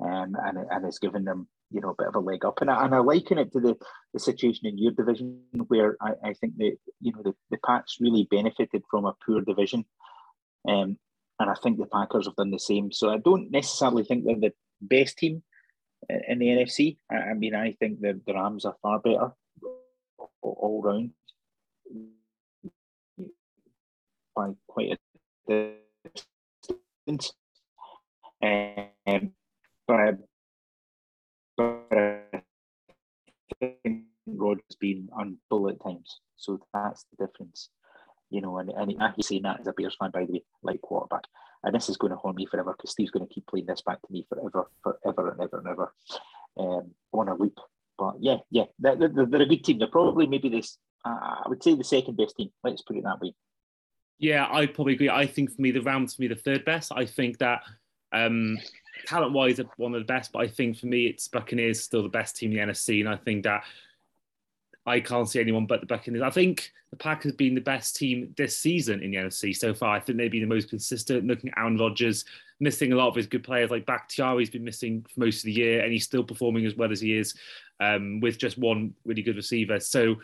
um, 0.01 0.37
and 0.45 0.59
and 0.71 0.87
it's 0.87 0.99
given 0.99 1.25
them 1.25 1.49
you 1.71 1.81
know 1.81 1.91
a 1.91 1.95
bit 1.95 2.09
of 2.09 2.15
a 2.15 2.21
leg 2.21 2.45
up. 2.45 2.61
And 2.61 2.71
I, 2.71 2.85
and 2.85 2.95
I 2.95 2.99
liken 2.99 3.39
it 3.39 3.53
to 3.53 3.61
the, 3.61 3.77
the 4.13 4.21
situation 4.21 4.67
in 4.67 4.79
your 4.79 4.93
division 4.93 5.41
where 5.69 5.97
I, 6.01 6.13
I 6.23 6.33
think 6.35 6.57
that 6.59 6.77
you 7.01 7.13
know 7.13 7.23
the, 7.23 7.35
the 7.51 7.59
Pats 7.65 7.99
really 8.01 8.27
benefited 8.31 8.83
from 8.91 9.05
a 9.05 9.15
poor 9.25 9.41
division, 9.41 9.85
um, 10.69 10.99
and 11.39 11.51
I 11.51 11.55
think 11.63 11.79
the 11.79 11.87
Packers 11.87 12.27
have 12.27 12.37
done 12.37 12.51
the 12.51 12.59
same. 12.59 12.93
So 12.93 13.11
I 13.11 13.19
don't 13.19 13.51
necessarily 13.51 14.05
think 14.05 14.25
they're 14.25 14.37
the 14.37 14.53
best 14.81 15.19
team 15.19 15.43
in 16.29 16.39
the 16.39 16.47
NFC. 16.47 16.99
I, 17.11 17.17
I 17.17 17.35
mean, 17.35 17.55
I 17.55 17.73
think 17.73 18.01
the, 18.01 18.21
the 18.27 18.35
Rams 18.35 18.65
are 18.65 18.77
far 18.83 19.01
better 19.01 19.33
all, 20.43 20.83
round 20.83 21.11
by 24.35 24.51
quite 24.67 24.99
a 25.49 25.75
distance. 27.07 27.33
Um, 28.43 29.33
but 29.87 30.19
but 31.57 31.87
I 31.93 32.43
think 33.61 34.05
Rodgers 34.27 34.77
been 34.81 35.09
unfull 35.19 35.71
at 35.71 35.83
times, 35.83 36.21
so 36.37 36.61
that's 36.73 37.05
the 37.11 37.27
difference. 37.27 37.71
You 38.31 38.41
know, 38.41 38.59
and, 38.59 38.71
and 38.71 38.93
he's 39.15 39.29
saying 39.29 39.43
that 39.43 39.61
as 39.61 39.67
a 39.69 39.73
Bears 39.73 39.97
fan, 39.99 40.11
by 40.11 40.25
the 40.25 40.33
way, 40.33 40.43
like 40.63 40.81
quarterback. 40.81 41.23
And 41.63 41.75
this 41.75 41.89
is 41.89 41.97
going 41.97 42.13
to 42.13 42.17
haunt 42.17 42.37
me 42.37 42.47
forever 42.47 42.75
because 42.77 42.91
Steve's 42.91 43.11
going 43.11 43.27
to 43.27 43.33
keep 43.33 43.47
playing 43.47 43.67
this 43.67 43.83
back 43.83 44.03
to 44.03 44.13
me 44.13 44.27
forever, 44.29 44.69
forever 44.83 45.31
and 45.31 45.41
ever 45.41 45.59
and 45.59 45.69
ever 45.69 45.95
um, 46.59 46.91
on 47.13 47.29
a 47.29 47.35
loop. 47.35 47.59
But 47.99 48.17
yeah, 48.21 48.39
yeah, 48.51 48.65
they're, 48.79 48.97
they're, 48.97 49.27
they're 49.27 49.43
a 49.43 49.47
good 49.47 49.65
team. 49.65 49.79
They're 49.79 49.89
probably 49.89 50.27
maybe 50.27 50.49
this, 50.49 50.79
uh, 51.05 51.43
I 51.45 51.49
would 51.49 51.63
say 51.63 51.75
the 51.75 51.85
second 51.85 52.17
best 52.17 52.37
team. 52.37 52.51
Let's 52.63 52.83
put 52.83 52.97
it 52.97 53.05
that 53.05 53.21
way. 53.21 53.35
Yeah, 54.19 54.47
I 54.51 54.67
probably 54.67 54.95
agree. 54.95 55.09
I 55.09 55.27
think 55.27 55.55
for 55.55 55.61
me, 55.61 55.71
the 55.71 55.83
Rams 55.83 56.15
for 56.15 56.23
me 56.23 56.29
the 56.29 56.37
third 56.37 56.65
best. 56.65 56.93
I 56.95 57.07
think 57.07 57.39
that 57.39 57.63
um, 58.13 58.59
talent 59.07 59.33
wise, 59.33 59.61
one 59.77 59.95
of 59.95 60.01
the 60.01 60.07
best, 60.07 60.33
but 60.33 60.41
I 60.41 60.49
think 60.49 60.79
for 60.79 60.87
me, 60.87 61.07
it's 61.07 61.29
Buccaneers 61.29 61.83
still 61.83 62.03
the 62.03 62.09
best 62.09 62.37
team 62.37 62.53
in 62.53 62.67
the 62.67 62.73
NFC. 62.73 63.01
And 63.01 63.09
I 63.09 63.17
think 63.17 63.45
that 63.45 63.65
I 64.87 65.01
can't 65.01 65.29
see 65.29 65.41
anyone 65.41 65.67
but 65.67 65.81
the 65.81 65.87
Buccaneers. 65.87 66.23
I 66.23 66.31
think 66.31 66.73
the 66.91 66.97
Pack 66.97 67.25
has 67.25 67.33
been 67.33 67.55
the 67.55 67.61
best 67.61 67.97
team 67.97 68.33
this 68.37 68.57
season 68.57 69.03
in 69.03 69.11
the 69.11 69.17
NFC 69.17 69.55
so 69.55 69.75
far. 69.75 69.97
I 69.97 70.01
think 70.01 70.17
they've 70.17 70.31
been 70.31 70.49
the 70.49 70.55
most 70.55 70.71
consistent. 70.71 71.27
Looking 71.27 71.51
at 71.51 71.59
Aaron 71.59 71.77
Rodgers, 71.77 72.25
missing 72.61 72.93
a 72.93 72.97
lot 72.97 73.09
of 73.09 73.17
his 73.17 73.27
good 73.27 73.43
players 73.43 73.71
like 73.71 73.85
Bakhtiari's 73.85 74.51
been 74.51 74.65
missing 74.65 75.05
for 75.13 75.21
most 75.21 75.39
of 75.39 75.45
the 75.45 75.53
year, 75.53 75.83
and 75.83 75.93
he's 75.93 76.05
still 76.05 76.23
performing 76.23 76.67
as 76.67 76.77
well 76.77 76.93
as 76.93 77.01
he 77.01 77.17
is 77.17 77.35
um, 77.81 78.21
with 78.21 78.39
just 78.39 78.59
one 78.59 78.95
really 79.05 79.23
good 79.23 79.37
receiver. 79.37 79.81
So 79.81 80.17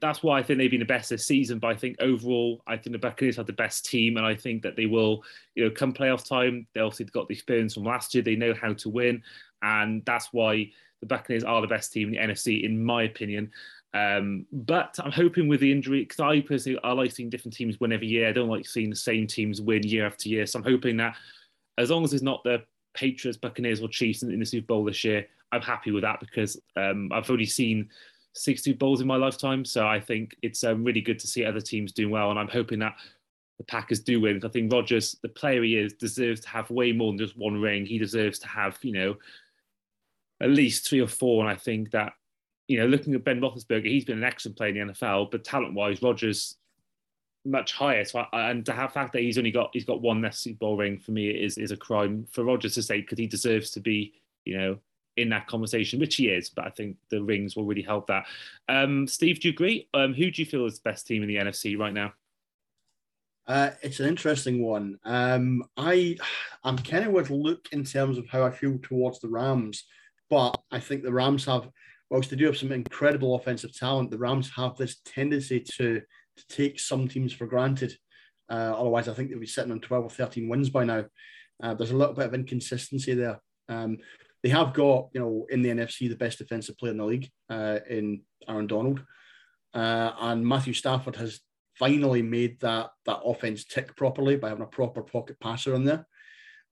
that's 0.00 0.22
why 0.22 0.38
I 0.38 0.42
think 0.42 0.58
they've 0.58 0.70
been 0.70 0.80
the 0.80 0.86
best 0.86 1.10
this 1.10 1.26
season. 1.26 1.58
But 1.58 1.68
I 1.68 1.74
think 1.74 1.96
overall, 2.00 2.62
I 2.66 2.76
think 2.76 2.92
the 2.92 2.98
Buccaneers 2.98 3.36
have 3.36 3.46
the 3.46 3.52
best 3.52 3.86
team, 3.86 4.16
and 4.16 4.26
I 4.26 4.34
think 4.34 4.62
that 4.62 4.76
they 4.76 4.86
will, 4.86 5.22
you 5.54 5.64
know, 5.64 5.70
come 5.70 5.92
playoff 5.92 6.26
time, 6.26 6.66
they 6.74 6.80
also 6.80 7.04
got 7.04 7.28
the 7.28 7.34
experience 7.34 7.74
from 7.74 7.84
last 7.84 8.14
year. 8.14 8.22
They 8.22 8.36
know 8.36 8.54
how 8.54 8.72
to 8.74 8.88
win, 8.88 9.22
and 9.62 10.04
that's 10.04 10.32
why 10.32 10.70
the 11.00 11.06
Buccaneers 11.06 11.44
are 11.44 11.60
the 11.60 11.66
best 11.66 11.92
team 11.92 12.08
in 12.08 12.14
the 12.14 12.32
NFC, 12.32 12.64
in 12.64 12.82
my 12.82 13.04
opinion. 13.04 13.50
Um, 13.94 14.46
but 14.52 14.98
I'm 15.02 15.12
hoping 15.12 15.48
with 15.48 15.60
the 15.60 15.72
injury, 15.72 16.00
because 16.00 16.20
I 16.20 16.40
personally 16.40 16.78
I 16.84 16.92
like 16.92 17.12
seeing 17.12 17.30
different 17.30 17.54
teams 17.54 17.80
win 17.80 17.92
every 17.92 18.08
year. 18.08 18.28
I 18.28 18.32
don't 18.32 18.48
like 18.48 18.66
seeing 18.66 18.90
the 18.90 18.96
same 18.96 19.26
teams 19.26 19.60
win 19.60 19.82
year 19.82 20.06
after 20.06 20.28
year. 20.28 20.46
So 20.46 20.58
I'm 20.58 20.64
hoping 20.64 20.98
that 20.98 21.16
as 21.78 21.90
long 21.90 22.04
as 22.04 22.12
it's 22.12 22.22
not 22.22 22.44
the 22.44 22.62
Patriots, 22.94 23.38
Buccaneers, 23.38 23.80
or 23.80 23.88
Chiefs 23.88 24.22
in 24.22 24.38
the 24.38 24.46
Super 24.46 24.66
Bowl 24.66 24.84
this 24.84 25.04
year, 25.04 25.26
I'm 25.52 25.62
happy 25.62 25.92
with 25.92 26.02
that 26.02 26.20
because 26.20 26.60
um, 26.76 27.10
I've 27.12 27.28
already 27.28 27.46
seen 27.46 27.88
60 28.36 28.74
bowls 28.74 29.00
in 29.00 29.06
my 29.06 29.16
lifetime. 29.16 29.64
So 29.64 29.86
I 29.86 30.00
think 30.00 30.36
it's 30.42 30.62
um, 30.64 30.84
really 30.84 31.00
good 31.00 31.18
to 31.20 31.26
see 31.26 31.44
other 31.44 31.60
teams 31.60 31.92
doing 31.92 32.10
well. 32.10 32.30
And 32.30 32.38
I'm 32.38 32.48
hoping 32.48 32.78
that 32.80 32.94
the 33.58 33.64
Packers 33.64 34.00
do 34.00 34.20
win. 34.20 34.40
I 34.44 34.48
think 34.48 34.72
Rodgers, 34.72 35.16
the 35.22 35.28
player 35.28 35.62
he 35.62 35.76
is, 35.76 35.94
deserves 35.94 36.40
to 36.40 36.48
have 36.48 36.70
way 36.70 36.92
more 36.92 37.10
than 37.10 37.18
just 37.18 37.36
one 37.36 37.60
ring. 37.60 37.86
He 37.86 37.98
deserves 37.98 38.38
to 38.40 38.48
have, 38.48 38.78
you 38.82 38.92
know, 38.92 39.16
at 40.40 40.50
least 40.50 40.88
three 40.88 41.00
or 41.00 41.08
four. 41.08 41.42
And 41.42 41.50
I 41.50 41.56
think 41.56 41.90
that, 41.92 42.12
you 42.68 42.78
know, 42.78 42.86
looking 42.86 43.14
at 43.14 43.24
Ben 43.24 43.40
Roethlisberger, 43.40 43.86
he's 43.86 44.04
been 44.04 44.18
an 44.18 44.24
excellent 44.24 44.58
player 44.58 44.76
in 44.76 44.88
the 44.88 44.92
NFL, 44.92 45.30
but 45.30 45.44
talent-wise, 45.44 46.02
Rodgers 46.02 46.56
much 47.46 47.72
higher. 47.72 48.04
So 48.04 48.24
I, 48.32 48.50
and 48.50 48.66
to 48.66 48.72
have 48.72 48.92
fact 48.92 49.12
that 49.12 49.22
he's 49.22 49.38
only 49.38 49.52
got 49.52 49.70
he's 49.72 49.84
got 49.84 50.02
one 50.02 50.28
Super 50.32 50.58
Bowl 50.58 50.76
ring 50.76 50.98
for 50.98 51.12
me 51.12 51.30
is 51.30 51.56
is 51.56 51.70
a 51.70 51.76
crime 51.76 52.26
for 52.30 52.44
Rodgers 52.44 52.74
to 52.74 52.82
say 52.82 53.00
because 53.00 53.18
he 53.18 53.26
deserves 53.26 53.70
to 53.70 53.80
be, 53.80 54.14
you 54.44 54.58
know, 54.58 54.78
in 55.16 55.28
that 55.30 55.46
conversation, 55.46 55.98
which 55.98 56.16
he 56.16 56.28
is, 56.28 56.50
but 56.50 56.66
I 56.66 56.70
think 56.70 56.96
the 57.10 57.22
rings 57.22 57.56
will 57.56 57.64
really 57.64 57.82
help 57.82 58.06
that. 58.08 58.24
Um, 58.68 59.06
Steve, 59.06 59.40
do 59.40 59.48
you 59.48 59.54
agree? 59.54 59.88
Um, 59.94 60.14
who 60.14 60.30
do 60.30 60.42
you 60.42 60.46
feel 60.46 60.66
is 60.66 60.78
the 60.78 60.90
best 60.90 61.06
team 61.06 61.22
in 61.22 61.28
the 61.28 61.36
NFC 61.36 61.78
right 61.78 61.92
now? 61.92 62.12
Uh, 63.46 63.70
it's 63.82 64.00
an 64.00 64.08
interesting 64.08 64.62
one. 64.62 64.98
Um, 65.04 65.62
I 65.76 66.16
I'm 66.64 66.76
kind 66.78 67.04
of 67.04 67.12
with 67.12 67.30
Luke 67.30 67.68
in 67.72 67.84
terms 67.84 68.18
of 68.18 68.28
how 68.28 68.44
I 68.44 68.50
feel 68.50 68.76
towards 68.82 69.20
the 69.20 69.28
Rams, 69.28 69.84
but 70.28 70.60
I 70.72 70.80
think 70.80 71.02
the 71.02 71.12
Rams 71.12 71.44
have, 71.44 71.68
whilst 72.10 72.30
they 72.30 72.36
do 72.36 72.46
have 72.46 72.56
some 72.56 72.72
incredible 72.72 73.36
offensive 73.36 73.76
talent, 73.76 74.10
the 74.10 74.18
Rams 74.18 74.50
have 74.56 74.76
this 74.76 74.96
tendency 75.04 75.60
to 75.76 76.00
to 76.36 76.46
take 76.48 76.80
some 76.80 77.08
teams 77.08 77.32
for 77.32 77.46
granted. 77.46 77.96
Uh, 78.50 78.74
otherwise, 78.76 79.08
I 79.08 79.14
think 79.14 79.30
they'd 79.30 79.40
be 79.40 79.46
sitting 79.46 79.72
on 79.72 79.80
12 79.80 80.04
or 80.04 80.10
13 80.10 80.48
wins 80.48 80.70
by 80.70 80.84
now. 80.84 81.04
Uh, 81.62 81.74
there's 81.74 81.92
a 81.92 81.96
little 81.96 82.14
bit 82.14 82.26
of 82.26 82.34
inconsistency 82.34 83.14
there. 83.14 83.40
Um, 83.68 83.98
they 84.46 84.52
have 84.52 84.72
got, 84.72 85.08
you 85.12 85.18
know, 85.18 85.44
in 85.50 85.60
the 85.60 85.70
NFC, 85.70 86.08
the 86.08 86.14
best 86.14 86.38
defensive 86.38 86.78
player 86.78 86.92
in 86.92 86.98
the 86.98 87.04
league 87.04 87.28
uh, 87.50 87.80
in 87.90 88.22
Aaron 88.48 88.68
Donald. 88.68 89.02
Uh, 89.74 90.12
and 90.20 90.46
Matthew 90.46 90.72
Stafford 90.72 91.16
has 91.16 91.40
finally 91.76 92.22
made 92.22 92.60
that, 92.60 92.90
that 93.06 93.22
offense 93.24 93.64
tick 93.64 93.96
properly 93.96 94.36
by 94.36 94.50
having 94.50 94.62
a 94.62 94.68
proper 94.68 95.02
pocket 95.02 95.40
passer 95.40 95.74
in 95.74 95.84
there. 95.84 96.06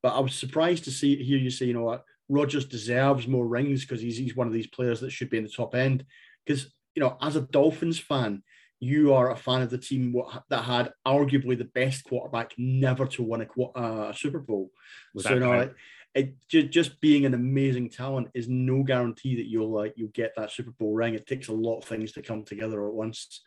But 0.05 0.15
I 0.15 0.21
was 0.21 0.37
surprised 0.37 0.85
to 0.85 0.93
see 0.93 1.21
hear 1.21 1.37
you 1.37 1.51
say, 1.51 1.67
you 1.67 1.73
know 1.75 1.83
what, 1.83 2.05
Rodgers 2.29 2.65
deserves 2.65 3.27
more 3.27 3.49
rings 3.49 3.81
because 3.81 4.01
he's, 4.01 4.19
he's 4.19 4.37
one 4.37 4.47
of 4.47 4.53
these 4.53 4.69
players 4.69 5.01
that 5.01 5.11
should 5.11 5.31
be 5.31 5.39
in 5.39 5.45
the 5.45 5.51
top 5.51 5.75
end. 5.75 6.05
Because, 6.47 6.73
you 6.95 7.01
know, 7.01 7.17
as 7.21 7.35
a 7.35 7.41
Dolphins 7.41 7.99
fan, 7.99 8.45
you 8.81 9.15
are 9.15 9.31
a 9.31 9.37
fan 9.37 9.63
of 9.63 9.71
the 9.71 9.79
team 9.79 10.15
that 10.51 10.63
had 10.63 10.93
arguably 11.07 11.57
the 11.57 11.65
best 11.65 12.05
quarterback 12.05 12.53
never 12.59 13.07
to 13.07 13.23
win 13.23 13.43
a, 13.43 13.63
uh, 13.79 14.13
Super 14.13 14.41
Bowl. 14.41 14.71
so, 15.17 15.35
you 15.35 15.41
know, 15.41 15.71
it 16.15 16.37
just, 16.49 16.71
just 16.71 17.01
being 17.01 17.27
an 17.27 17.35
amazing 17.35 17.91
talent 17.91 18.29
is 18.35 18.49
no 18.49 18.83
guarantee 18.83 19.37
that 19.37 19.49
you'll 19.49 19.71
like 19.71 19.95
you'll 19.97 20.09
get 20.11 20.33
that 20.37 20.53
Super 20.53 20.71
Bowl 20.71 20.95
ring. 20.95 21.15
It 21.15 21.27
takes 21.27 21.49
a 21.49 21.53
lot 21.53 21.79
of 21.79 21.85
things 21.85 22.13
to 22.13 22.23
come 22.23 22.45
together 22.45 22.87
at 22.87 22.95
once. 22.95 23.43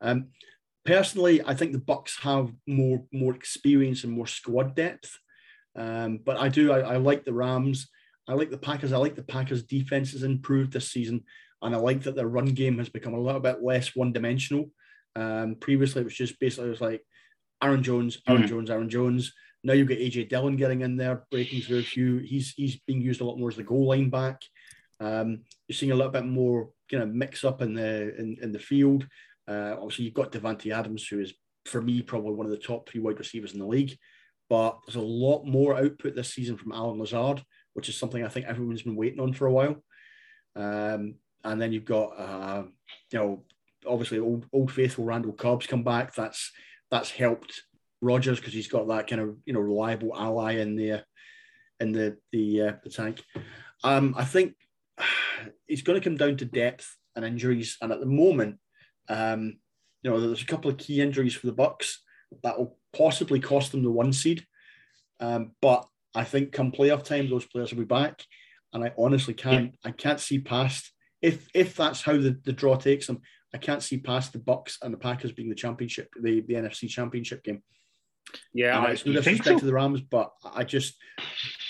Um, 0.00 0.28
personally, 0.84 1.42
I 1.44 1.54
think 1.54 1.72
the 1.72 1.78
Bucks 1.78 2.18
have 2.20 2.52
more 2.66 3.02
more 3.12 3.34
experience 3.34 4.04
and 4.04 4.12
more 4.12 4.26
squad 4.26 4.74
depth. 4.74 5.18
Um, 5.74 6.20
but 6.24 6.38
I 6.38 6.48
do 6.48 6.72
I, 6.72 6.80
I, 6.80 6.96
like 6.96 7.24
the 7.24 7.34
Rams. 7.34 7.88
I 8.28 8.34
like 8.34 8.50
the 8.50 8.58
Packers. 8.58 8.92
I 8.92 8.98
like 8.98 9.14
the 9.14 9.22
Packers' 9.22 9.62
defense 9.62 10.12
has 10.12 10.22
improved 10.22 10.72
this 10.72 10.90
season, 10.90 11.24
and 11.66 11.74
I 11.74 11.78
like 11.78 12.02
that 12.04 12.14
their 12.14 12.28
run 12.28 12.46
game 12.46 12.78
has 12.78 12.88
become 12.88 13.14
a 13.14 13.20
little 13.20 13.40
bit 13.40 13.62
less 13.62 13.96
one 13.96 14.12
dimensional. 14.12 14.70
Um, 15.16 15.56
previously, 15.56 16.02
it 16.02 16.04
was 16.04 16.14
just 16.14 16.38
basically 16.38 16.68
it 16.68 16.70
was 16.70 16.80
like 16.80 17.02
Aaron 17.62 17.82
Jones, 17.82 18.18
Aaron 18.28 18.44
mm. 18.44 18.48
Jones, 18.48 18.70
Aaron 18.70 18.88
Jones. 18.88 19.32
Now 19.64 19.72
you've 19.72 19.88
got 19.88 19.98
AJ 19.98 20.28
Dillon 20.28 20.56
getting 20.56 20.82
in 20.82 20.96
there, 20.96 21.24
breaking 21.30 21.62
through 21.62 21.80
a 21.80 21.82
few. 21.82 22.18
He's 22.18 22.54
he's 22.56 22.76
being 22.86 23.00
used 23.00 23.20
a 23.20 23.24
lot 23.24 23.38
more 23.38 23.48
as 23.48 23.56
the 23.56 23.64
goal 23.64 23.88
line 23.88 24.10
back. 24.10 24.40
Um, 25.00 25.40
you're 25.66 25.74
seeing 25.74 25.90
a 25.90 25.96
little 25.96 26.12
bit 26.12 26.24
more 26.24 26.70
kind 26.88 27.02
of 27.02 27.12
mix 27.12 27.44
up 27.44 27.62
in 27.62 27.74
the 27.74 28.16
in, 28.16 28.36
in 28.40 28.52
the 28.52 28.60
field. 28.60 29.06
Uh, 29.48 29.74
obviously, 29.74 30.04
you've 30.04 30.14
got 30.14 30.30
Davante 30.30 30.72
Adams, 30.72 31.06
who 31.08 31.18
is 31.18 31.34
for 31.64 31.82
me 31.82 32.00
probably 32.00 32.32
one 32.32 32.46
of 32.46 32.52
the 32.52 32.58
top 32.58 32.88
three 32.88 33.00
wide 33.00 33.18
receivers 33.18 33.54
in 33.54 33.58
the 33.58 33.66
league. 33.66 33.96
But 34.48 34.78
there's 34.86 34.94
a 34.94 35.00
lot 35.00 35.44
more 35.44 35.76
output 35.76 36.14
this 36.14 36.32
season 36.32 36.56
from 36.56 36.70
Allen 36.70 37.00
Lazard, 37.00 37.42
which 37.74 37.88
is 37.88 37.96
something 37.96 38.24
I 38.24 38.28
think 38.28 38.46
everyone's 38.46 38.82
been 38.82 38.94
waiting 38.94 39.18
on 39.18 39.32
for 39.32 39.46
a 39.46 39.52
while. 39.52 39.82
Um, 40.54 41.16
and 41.46 41.60
then 41.60 41.72
you've 41.72 41.84
got, 41.84 42.08
uh, 42.18 42.64
you 43.12 43.18
know, 43.18 43.44
obviously 43.86 44.18
old 44.18 44.46
old 44.52 44.72
faithful 44.72 45.04
Randall 45.04 45.32
Cobb's 45.32 45.66
come 45.66 45.84
back. 45.84 46.14
That's 46.14 46.52
that's 46.90 47.10
helped 47.10 47.62
Rodgers 48.00 48.38
because 48.38 48.52
he's 48.52 48.68
got 48.68 48.88
that 48.88 49.06
kind 49.06 49.22
of 49.22 49.36
you 49.46 49.52
know 49.52 49.60
reliable 49.60 50.16
ally 50.16 50.56
in 50.56 50.76
the 50.76 51.04
in 51.80 51.92
the 51.92 52.16
the 52.32 52.62
uh, 52.62 52.72
the 52.82 52.90
tank. 52.90 53.22
Um, 53.84 54.14
I 54.16 54.24
think 54.24 54.54
it's 55.68 55.82
going 55.82 55.98
to 56.00 56.04
come 56.04 56.16
down 56.16 56.36
to 56.38 56.44
depth 56.44 56.96
and 57.14 57.24
injuries, 57.24 57.76
and 57.80 57.92
at 57.92 58.00
the 58.00 58.06
moment, 58.06 58.58
um, 59.08 59.58
you 60.02 60.10
know, 60.10 60.20
there's 60.20 60.42
a 60.42 60.46
couple 60.46 60.70
of 60.70 60.78
key 60.78 61.00
injuries 61.00 61.34
for 61.34 61.46
the 61.46 61.52
Bucks 61.52 62.02
that 62.42 62.58
will 62.58 62.76
possibly 62.92 63.40
cost 63.40 63.72
them 63.72 63.82
the 63.82 63.90
one 63.90 64.12
seed. 64.12 64.44
Um, 65.20 65.52
but 65.62 65.86
I 66.14 66.24
think 66.24 66.52
come 66.52 66.72
playoff 66.72 67.04
time, 67.04 67.30
those 67.30 67.46
players 67.46 67.72
will 67.72 67.80
be 67.80 67.86
back, 67.86 68.24
and 68.72 68.82
I 68.82 68.92
honestly 68.98 69.34
can't 69.34 69.74
yeah. 69.84 69.90
I 69.90 69.92
can't 69.92 70.20
see 70.20 70.40
past 70.40 70.92
if 71.22 71.48
if 71.54 71.76
that's 71.76 72.02
how 72.02 72.12
the, 72.12 72.38
the 72.44 72.52
draw 72.52 72.76
takes 72.76 73.06
them. 73.06 73.20
I 73.54 73.58
can't 73.58 73.82
see 73.82 73.98
past 73.98 74.32
the 74.32 74.38
Bucks 74.38 74.78
and 74.82 74.92
the 74.92 74.98
Packers 74.98 75.32
being 75.32 75.48
the 75.48 75.54
championship, 75.54 76.10
the, 76.20 76.42
the 76.42 76.54
NFC 76.54 76.88
championship 76.88 77.42
game. 77.42 77.62
Yeah, 78.52 78.78
I, 78.80 78.90
it's 78.90 79.06
no 79.06 79.12
disrespect 79.12 79.46
so? 79.46 79.58
to 79.60 79.64
the 79.64 79.72
Rams, 79.72 80.00
but 80.00 80.30
I 80.44 80.64
just 80.64 80.96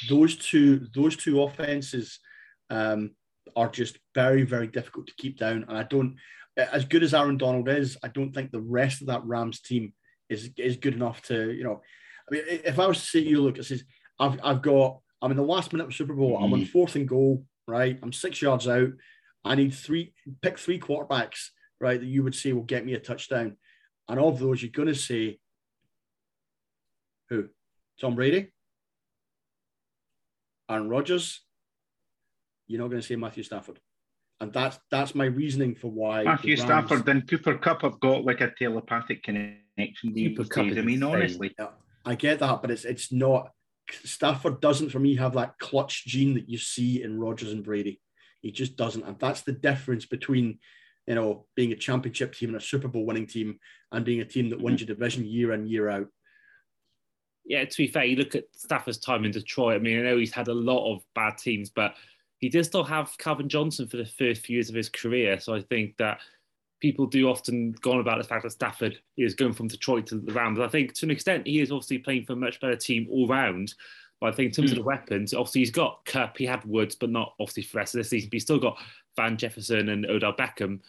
those 0.08 0.36
two 0.36 0.86
those 0.94 1.16
two 1.16 1.42
offenses 1.42 2.18
um, 2.70 3.12
are 3.54 3.68
just 3.68 3.98
very 4.14 4.42
very 4.42 4.66
difficult 4.66 5.06
to 5.08 5.14
keep 5.18 5.38
down, 5.38 5.64
and 5.68 5.76
I 5.76 5.84
don't. 5.84 6.16
As 6.56 6.86
good 6.86 7.02
as 7.02 7.12
Aaron 7.12 7.36
Donald 7.36 7.68
is, 7.68 7.98
I 8.02 8.08
don't 8.08 8.32
think 8.32 8.50
the 8.50 8.60
rest 8.60 9.02
of 9.02 9.08
that 9.08 9.24
Rams 9.24 9.60
team 9.60 9.92
is 10.30 10.50
is 10.56 10.76
good 10.76 10.94
enough 10.94 11.20
to 11.22 11.52
you 11.52 11.64
know. 11.64 11.82
I 12.28 12.34
mean, 12.34 12.42
if 12.46 12.78
I 12.78 12.86
was 12.86 12.98
to 12.98 13.04
say 13.04 13.22
to 13.22 13.28
you, 13.28 13.42
look, 13.42 13.58
it 13.58 13.64
says 13.64 13.84
I've 14.18 14.40
I've 14.42 14.62
got 14.62 15.00
I'm 15.20 15.30
in 15.30 15.36
the 15.36 15.42
last 15.42 15.72
minute 15.72 15.88
of 15.88 15.94
Super 15.94 16.14
Bowl. 16.14 16.34
Mm-hmm. 16.34 16.44
I'm 16.44 16.52
on 16.54 16.60
mm. 16.62 16.68
fourth 16.68 16.96
and 16.96 17.06
goal. 17.06 17.44
Right, 17.68 17.98
I'm 18.02 18.12
six 18.12 18.40
yards 18.40 18.66
out. 18.66 18.90
I 19.46 19.54
need 19.54 19.74
three 19.74 20.12
pick 20.42 20.58
three 20.58 20.80
quarterbacks. 20.80 21.48
Right, 21.78 22.00
that 22.00 22.06
you 22.06 22.22
would 22.22 22.34
say 22.34 22.54
will 22.54 22.62
get 22.62 22.86
me 22.86 22.94
a 22.94 22.98
touchdown, 22.98 23.58
and 24.08 24.18
of 24.18 24.38
those, 24.38 24.62
you're 24.62 24.70
going 24.70 24.88
to 24.88 24.94
say 24.94 25.38
who? 27.28 27.48
Tom 28.00 28.14
Brady? 28.14 28.52
Aaron 30.70 30.88
Rodgers? 30.88 31.42
You're 32.66 32.80
not 32.80 32.88
going 32.88 33.00
to 33.00 33.06
say 33.06 33.16
Matthew 33.16 33.42
Stafford. 33.42 33.78
And 34.40 34.52
that's 34.52 34.78
that's 34.90 35.14
my 35.14 35.24
reasoning 35.24 35.74
for 35.74 35.90
why 35.90 36.24
Matthew 36.24 36.56
Stafford 36.56 37.08
and 37.08 37.26
Cooper 37.26 37.56
Kupp 37.56 37.82
have 37.82 37.98
got 38.00 38.24
like 38.24 38.42
a 38.42 38.50
telepathic 38.50 39.22
connection. 39.22 40.14
Cooper 40.14 40.44
Kupp 40.44 40.66
I 40.66 40.82
mean, 40.82 41.02
honestly, 41.02 41.54
yeah, 41.58 41.68
I 42.04 42.16
get 42.16 42.40
that, 42.40 42.60
but 42.60 42.70
it's 42.70 42.84
it's 42.84 43.10
not. 43.10 43.50
Stafford 44.04 44.60
doesn't, 44.60 44.90
for 44.90 44.98
me, 44.98 45.14
have 45.16 45.34
that 45.34 45.58
clutch 45.58 46.04
gene 46.06 46.34
that 46.34 46.50
you 46.50 46.58
see 46.58 47.02
in 47.02 47.20
Rodgers 47.20 47.52
and 47.52 47.64
Brady. 47.64 48.00
He 48.42 48.52
just 48.52 48.76
doesn't, 48.76 49.02
and 49.02 49.18
that's 49.18 49.42
the 49.42 49.52
difference 49.52 50.06
between, 50.06 50.58
you 51.06 51.14
know, 51.14 51.46
being 51.56 51.72
a 51.72 51.76
championship 51.76 52.34
team 52.34 52.50
and 52.50 52.58
a 52.58 52.64
Super 52.64 52.88
Bowl 52.88 53.06
winning 53.06 53.26
team, 53.26 53.58
and 53.92 54.04
being 54.04 54.20
a 54.20 54.24
team 54.24 54.50
that 54.50 54.60
wins 54.60 54.80
your 54.80 54.86
division 54.86 55.24
year 55.24 55.52
in 55.52 55.66
year 55.66 55.88
out 55.88 56.08
yeah, 57.46 57.64
to 57.64 57.76
be 57.76 57.86
fair, 57.86 58.04
you 58.04 58.16
look 58.16 58.34
at 58.34 58.44
Stafford's 58.52 58.98
time 58.98 59.24
in 59.24 59.30
Detroit. 59.30 59.76
I 59.76 59.78
mean, 59.78 60.00
I 60.00 60.02
know 60.02 60.18
he's 60.18 60.32
had 60.32 60.48
a 60.48 60.54
lot 60.54 60.92
of 60.92 61.02
bad 61.14 61.38
teams, 61.38 61.70
but 61.70 61.94
he 62.38 62.48
did 62.48 62.64
still 62.64 62.84
have 62.84 63.16
Calvin 63.18 63.48
Johnson 63.48 63.86
for 63.86 63.96
the 63.96 64.04
first 64.04 64.44
few 64.44 64.54
years 64.54 64.68
of 64.68 64.74
his 64.74 64.88
career. 64.88 65.38
So 65.38 65.54
I 65.54 65.62
think 65.62 65.96
that 65.98 66.18
people 66.80 67.06
do 67.06 67.30
often 67.30 67.72
go 67.80 67.92
on 67.92 68.00
about 68.00 68.18
the 68.18 68.28
fact 68.28 68.42
that 68.42 68.50
Stafford 68.50 68.98
is 69.16 69.34
going 69.34 69.52
from 69.52 69.68
Detroit 69.68 70.06
to 70.08 70.16
the 70.16 70.32
Rams. 70.32 70.58
I 70.58 70.68
think 70.68 70.92
to 70.94 71.06
an 71.06 71.10
extent 71.10 71.46
he 71.46 71.60
is 71.60 71.70
obviously 71.70 71.98
playing 71.98 72.24
for 72.24 72.32
a 72.32 72.36
much 72.36 72.60
better 72.60 72.76
team 72.76 73.06
all 73.10 73.28
round. 73.28 73.74
But 74.20 74.32
I 74.32 74.32
think 74.32 74.46
in 74.46 74.52
terms 74.52 74.70
mm. 74.70 74.72
of 74.72 74.78
the 74.78 74.84
weapons, 74.84 75.34
obviously 75.34 75.60
he's 75.60 75.70
got 75.70 76.04
Kupp, 76.04 76.38
he 76.38 76.46
had 76.46 76.64
Woods, 76.64 76.94
but 76.94 77.10
not 77.10 77.34
obviously 77.38 77.64
for 77.64 77.72
the 77.72 77.78
rest 77.78 77.94
of 77.94 77.98
this 77.98 78.10
season. 78.10 78.28
But 78.28 78.34
he's 78.34 78.42
still 78.44 78.58
got 78.58 78.78
Van 79.16 79.36
Jefferson 79.36 79.88
and 79.88 80.06
Odell 80.06 80.32
Beckham. 80.32 80.80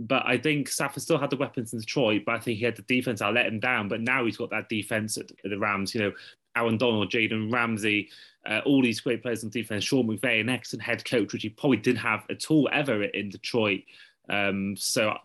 But 0.00 0.24
I 0.26 0.38
think 0.38 0.68
Stafford 0.68 1.02
still 1.02 1.18
had 1.18 1.30
the 1.30 1.36
weapons 1.36 1.74
in 1.74 1.80
Detroit, 1.80 2.22
but 2.24 2.34
I 2.34 2.38
think 2.38 2.58
he 2.58 2.64
had 2.64 2.76
the 2.76 2.82
defense 2.82 3.20
that 3.20 3.34
let 3.34 3.46
him 3.46 3.60
down. 3.60 3.88
But 3.88 4.00
now 4.00 4.24
he's 4.24 4.38
got 4.38 4.50
that 4.50 4.70
defense 4.70 5.18
at, 5.18 5.30
the 5.44 5.58
Rams. 5.58 5.94
You 5.94 6.00
know, 6.00 6.12
Aaron 6.56 6.78
Donald, 6.78 7.10
Jalen 7.10 7.52
Ramsey, 7.52 8.08
uh, 8.48 8.60
all 8.64 8.82
these 8.82 9.00
great 9.00 9.22
players 9.22 9.44
on 9.44 9.50
defense. 9.50 9.84
Sean 9.84 10.08
McVay, 10.08 10.40
an 10.40 10.48
excellent 10.48 10.82
head 10.82 11.04
coach, 11.04 11.32
which 11.32 11.42
he 11.42 11.50
probably 11.50 11.76
didn't 11.76 11.98
have 11.98 12.24
at 12.30 12.50
all 12.50 12.68
ever 12.72 13.04
in 13.04 13.28
Detroit. 13.28 13.82
Um, 14.30 14.74
so 14.76 15.10
uh, 15.10 15.18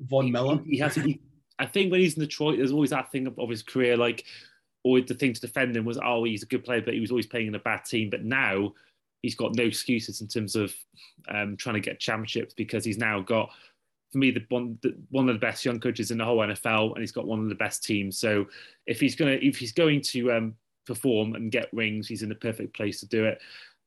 Von 0.00 0.32
Miller, 0.32 0.58
he, 0.64 0.72
he 0.72 0.78
has. 0.78 0.96
He, 0.96 1.20
I 1.58 1.66
think 1.66 1.92
when 1.92 2.00
he's 2.00 2.14
in 2.14 2.22
Detroit, 2.22 2.58
there's 2.58 2.72
always 2.72 2.90
that 2.90 3.12
thing 3.12 3.28
of, 3.28 3.38
of 3.38 3.48
his 3.48 3.62
career, 3.62 3.96
like 3.96 4.24
always 4.84 5.06
the 5.06 5.14
thing 5.14 5.32
to 5.32 5.40
defend 5.40 5.76
him 5.76 5.84
was, 5.84 5.98
oh, 6.02 6.24
he's 6.24 6.42
a 6.42 6.46
good 6.46 6.64
player, 6.64 6.82
but 6.82 6.94
he 6.94 7.00
was 7.00 7.10
always 7.10 7.26
playing 7.26 7.48
in 7.48 7.54
a 7.54 7.60
bad 7.60 7.84
team. 7.84 8.10
But 8.10 8.24
now 8.24 8.72
he's 9.22 9.34
got 9.34 9.54
no 9.54 9.64
excuses 9.64 10.20
in 10.20 10.28
terms 10.28 10.56
of 10.56 10.74
um, 11.28 11.56
trying 11.56 11.74
to 11.74 11.80
get 11.80 12.00
championships 12.00 12.54
because 12.54 12.84
he's 12.84 12.98
now 12.98 13.20
got 13.20 13.50
for 14.10 14.18
me 14.18 14.30
the 14.30 14.44
one 14.48 14.78
the, 14.82 14.94
one 15.10 15.28
of 15.28 15.34
the 15.34 15.40
best 15.40 15.64
young 15.64 15.80
coaches 15.80 16.10
in 16.10 16.18
the 16.18 16.24
whole 16.24 16.38
NFL, 16.38 16.92
and 16.92 17.00
he's 17.00 17.12
got 17.12 17.26
one 17.26 17.40
of 17.40 17.48
the 17.48 17.54
best 17.54 17.82
teams. 17.82 18.18
So 18.18 18.46
if 18.86 19.00
he's 19.00 19.16
gonna 19.16 19.38
if 19.40 19.56
he's 19.56 19.72
going 19.72 20.02
to 20.02 20.32
um, 20.32 20.54
perform 20.86 21.34
and 21.34 21.50
get 21.50 21.72
rings, 21.72 22.08
he's 22.08 22.22
in 22.22 22.28
the 22.28 22.34
perfect 22.34 22.74
place 22.74 23.00
to 23.00 23.06
do 23.06 23.24
it. 23.24 23.40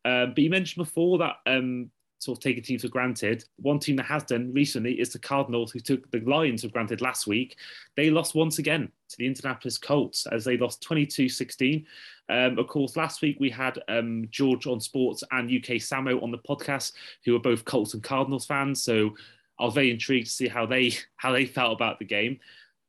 Um, 0.03 0.33
but 0.33 0.39
you 0.39 0.49
mentioned 0.49 0.83
before 0.83 1.17
that 1.19 1.37
um, 1.45 1.89
sort 2.25 2.37
of 2.37 2.43
taking 2.43 2.63
teams 2.63 2.81
for 2.81 2.87
granted. 2.89 3.45
One 3.57 3.79
team 3.79 3.95
that 3.97 4.05
has 4.05 4.23
done 4.23 4.51
recently 4.53 4.99
is 4.99 5.13
the 5.13 5.19
Cardinals, 5.19 5.71
who 5.71 5.79
took 5.79 6.09
the 6.11 6.19
Lions 6.21 6.63
for 6.63 6.69
granted 6.69 7.01
last 7.01 7.27
week. 7.27 7.57
They 7.95 8.09
lost 8.09 8.35
once 8.35 8.59
again 8.59 8.91
to 9.09 9.17
the 9.17 9.27
Indianapolis 9.27 9.77
Colts 9.77 10.25
as 10.27 10.43
they 10.43 10.57
lost 10.57 10.81
22 10.81 11.29
16. 11.29 11.85
Um, 12.27 12.57
of 12.57 12.67
course, 12.67 12.97
last 12.97 13.21
week 13.21 13.37
we 13.39 13.49
had 13.49 13.79
um, 13.87 14.27
George 14.31 14.65
on 14.65 14.79
sports 14.79 15.23
and 15.31 15.49
UK 15.49 15.77
Samo 15.77 16.21
on 16.21 16.31
the 16.31 16.39
podcast, 16.39 16.93
who 17.23 17.35
are 17.35 17.39
both 17.39 17.65
Colts 17.65 17.93
and 17.93 18.03
Cardinals 18.03 18.45
fans. 18.45 18.83
So 18.83 19.15
I 19.59 19.65
was 19.65 19.75
very 19.75 19.91
intrigued 19.91 20.27
to 20.27 20.31
see 20.31 20.47
how 20.47 20.65
they 20.65 20.93
how 21.15 21.31
they 21.31 21.45
felt 21.45 21.73
about 21.73 21.99
the 21.99 22.05
game. 22.05 22.39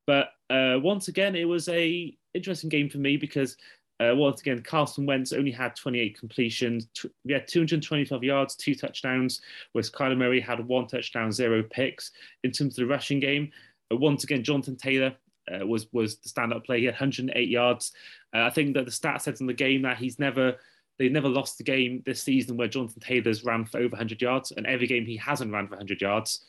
But 0.07 0.29
uh, 0.49 0.79
once 0.81 1.09
again, 1.09 1.35
it 1.35 1.47
was 1.47 1.69
a 1.69 2.17
interesting 2.33 2.71
game 2.71 2.89
for 2.89 2.99
me 2.99 3.17
because 3.17 3.57
uh, 4.01 4.15
once 4.15 4.41
again, 4.41 4.63
Carson 4.63 5.07
Wentz 5.07 5.33
only 5.33 5.51
had 5.51 5.75
28 5.75 6.19
completions. 6.19 6.89
We 7.25 7.33
had 7.33 7.49
225 7.49 8.23
yards, 8.23 8.55
two 8.55 8.75
touchdowns, 8.75 9.41
whereas 9.73 9.91
Kyler 9.91 10.17
Murray 10.17 10.41
had 10.41 10.67
one 10.67 10.87
touchdown, 10.87 11.33
zero 11.33 11.63
picks. 11.63 12.11
In 12.45 12.51
terms 12.51 12.79
of 12.79 12.87
the 12.87 12.93
rushing 12.93 13.21
game, 13.21 13.51
uh, 13.93 13.97
once 13.97 14.25
again, 14.25 14.45
Jonathan 14.45 14.77
Taylor 14.77 15.15
uh, 15.51 15.67
was 15.67 15.87
was 15.93 16.17
the 16.19 16.29
stand-up 16.29 16.65
player. 16.65 16.81
He 16.81 16.85
had 16.87 16.95
108 16.95 17.49
yards. 17.49 17.93
Uh, 18.35 18.43
I 18.43 18.51
think 18.51 18.75
that 18.75 18.85
the 18.85 18.91
stat 18.91 19.23
says 19.23 19.41
in 19.41 19.47
the 19.47 19.55
game 19.55 19.83
that 19.83 19.97
he's 19.97 20.19
never 20.19 20.57
they 20.99 21.09
never 21.09 21.29
lost 21.29 21.59
the 21.59 21.65
game 21.65 22.03
this 22.07 22.23
season 22.23 22.57
where 22.57 22.69
Jonathan 22.69 23.01
Taylor's 23.01 23.45
ran 23.45 23.65
for 23.67 23.79
over 23.79 23.91
100 23.91 24.21
yards, 24.21 24.53
and 24.53 24.67
every 24.67 24.87
game 24.87 25.07
he 25.07 25.17
hasn't 25.17 25.53
ran 25.53 25.67
for 25.67 25.77
100 25.77 26.01
yards 26.01 26.45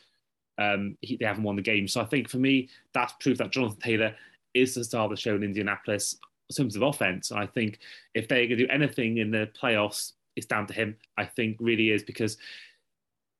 um, 0.58 0.96
he, 1.00 1.16
they 1.16 1.24
haven't 1.24 1.44
won 1.44 1.56
the 1.56 1.62
game. 1.62 1.88
So 1.88 2.00
I 2.00 2.04
think 2.04 2.28
for 2.28 2.38
me, 2.38 2.68
that's 2.92 3.14
proof 3.20 3.38
that 3.38 3.52
Jonathan 3.52 3.80
Taylor 3.80 4.14
is 4.54 4.74
the 4.74 4.84
star 4.84 5.04
of 5.04 5.10
the 5.10 5.16
show 5.16 5.36
in 5.36 5.42
Indianapolis 5.42 6.18
in 6.48 6.54
terms 6.54 6.76
of 6.76 6.82
offense. 6.82 7.32
I 7.32 7.46
think 7.46 7.78
if 8.14 8.28
they're 8.28 8.46
going 8.46 8.58
to 8.58 8.66
do 8.66 8.68
anything 8.68 9.18
in 9.18 9.30
the 9.30 9.50
playoffs, 9.60 10.12
it's 10.36 10.46
down 10.46 10.66
to 10.66 10.72
him. 10.72 10.96
I 11.16 11.24
think 11.24 11.56
really 11.60 11.90
is 11.90 12.02
because 12.02 12.38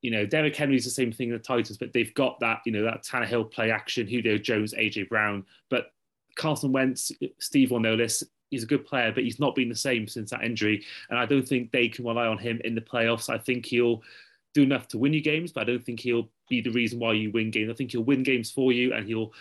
you 0.03 0.11
know 0.11 0.27
Derrick 0.27 0.55
Henry's 0.55 0.85
the 0.85 0.91
same 0.91 1.13
thing 1.13 1.29
in 1.29 1.35
the 1.35 1.41
Titans, 1.41 1.79
but 1.79 1.93
they've 1.93 2.15
got 2.15 2.39
that 2.41 2.61
you 2.67 2.73
know 2.73 2.83
that 2.83 3.05
Tannehill 3.05 3.51
play 3.51 3.71
action, 3.71 4.07
Julio 4.07 4.39
Jones, 4.39 4.75
AJ 4.75 5.09
Brown, 5.09 5.45
but 5.71 5.93
Carson 6.37 6.73
Wentz, 6.73 7.13
Steve 7.39 7.71
this. 7.97 8.25
He's 8.51 8.63
a 8.63 8.67
good 8.67 8.87
player, 8.87 9.13
but 9.13 9.25
he's 9.25 9.39
not 9.39 9.55
been 9.55 9.69
the 9.69 9.75
same 9.75 10.09
since 10.09 10.31
that 10.31 10.43
injury, 10.43 10.83
and 11.11 11.19
I 11.19 11.27
don't 11.27 11.47
think 11.47 11.71
they 11.71 11.89
can 11.89 12.07
rely 12.07 12.27
on 12.27 12.39
him 12.39 12.63
in 12.65 12.75
the 12.75 12.81
playoffs. 12.81 13.29
I 13.29 13.37
think 13.37 13.67
he'll 13.67 14.03
do 14.55 14.63
enough 14.63 14.89
to 14.89 14.99
win 14.99 15.13
you 15.13 15.21
games, 15.21 15.53
but 15.53 15.61
I 15.61 15.65
don't 15.65 15.85
think 15.85 16.01
he'll 16.01 16.31
be 16.49 16.61
the 16.61 16.71
reason 16.71 16.99
why 16.99 17.13
you 17.13 17.31
win 17.31 17.51
games. 17.51 17.71
I 17.71 17.75
think 17.75 17.93
he'll 17.93 18.03
win 18.03 18.23
games 18.23 18.51
for 18.51 18.73
you 18.73 18.95
and 18.95 19.07
he'll 19.07 19.33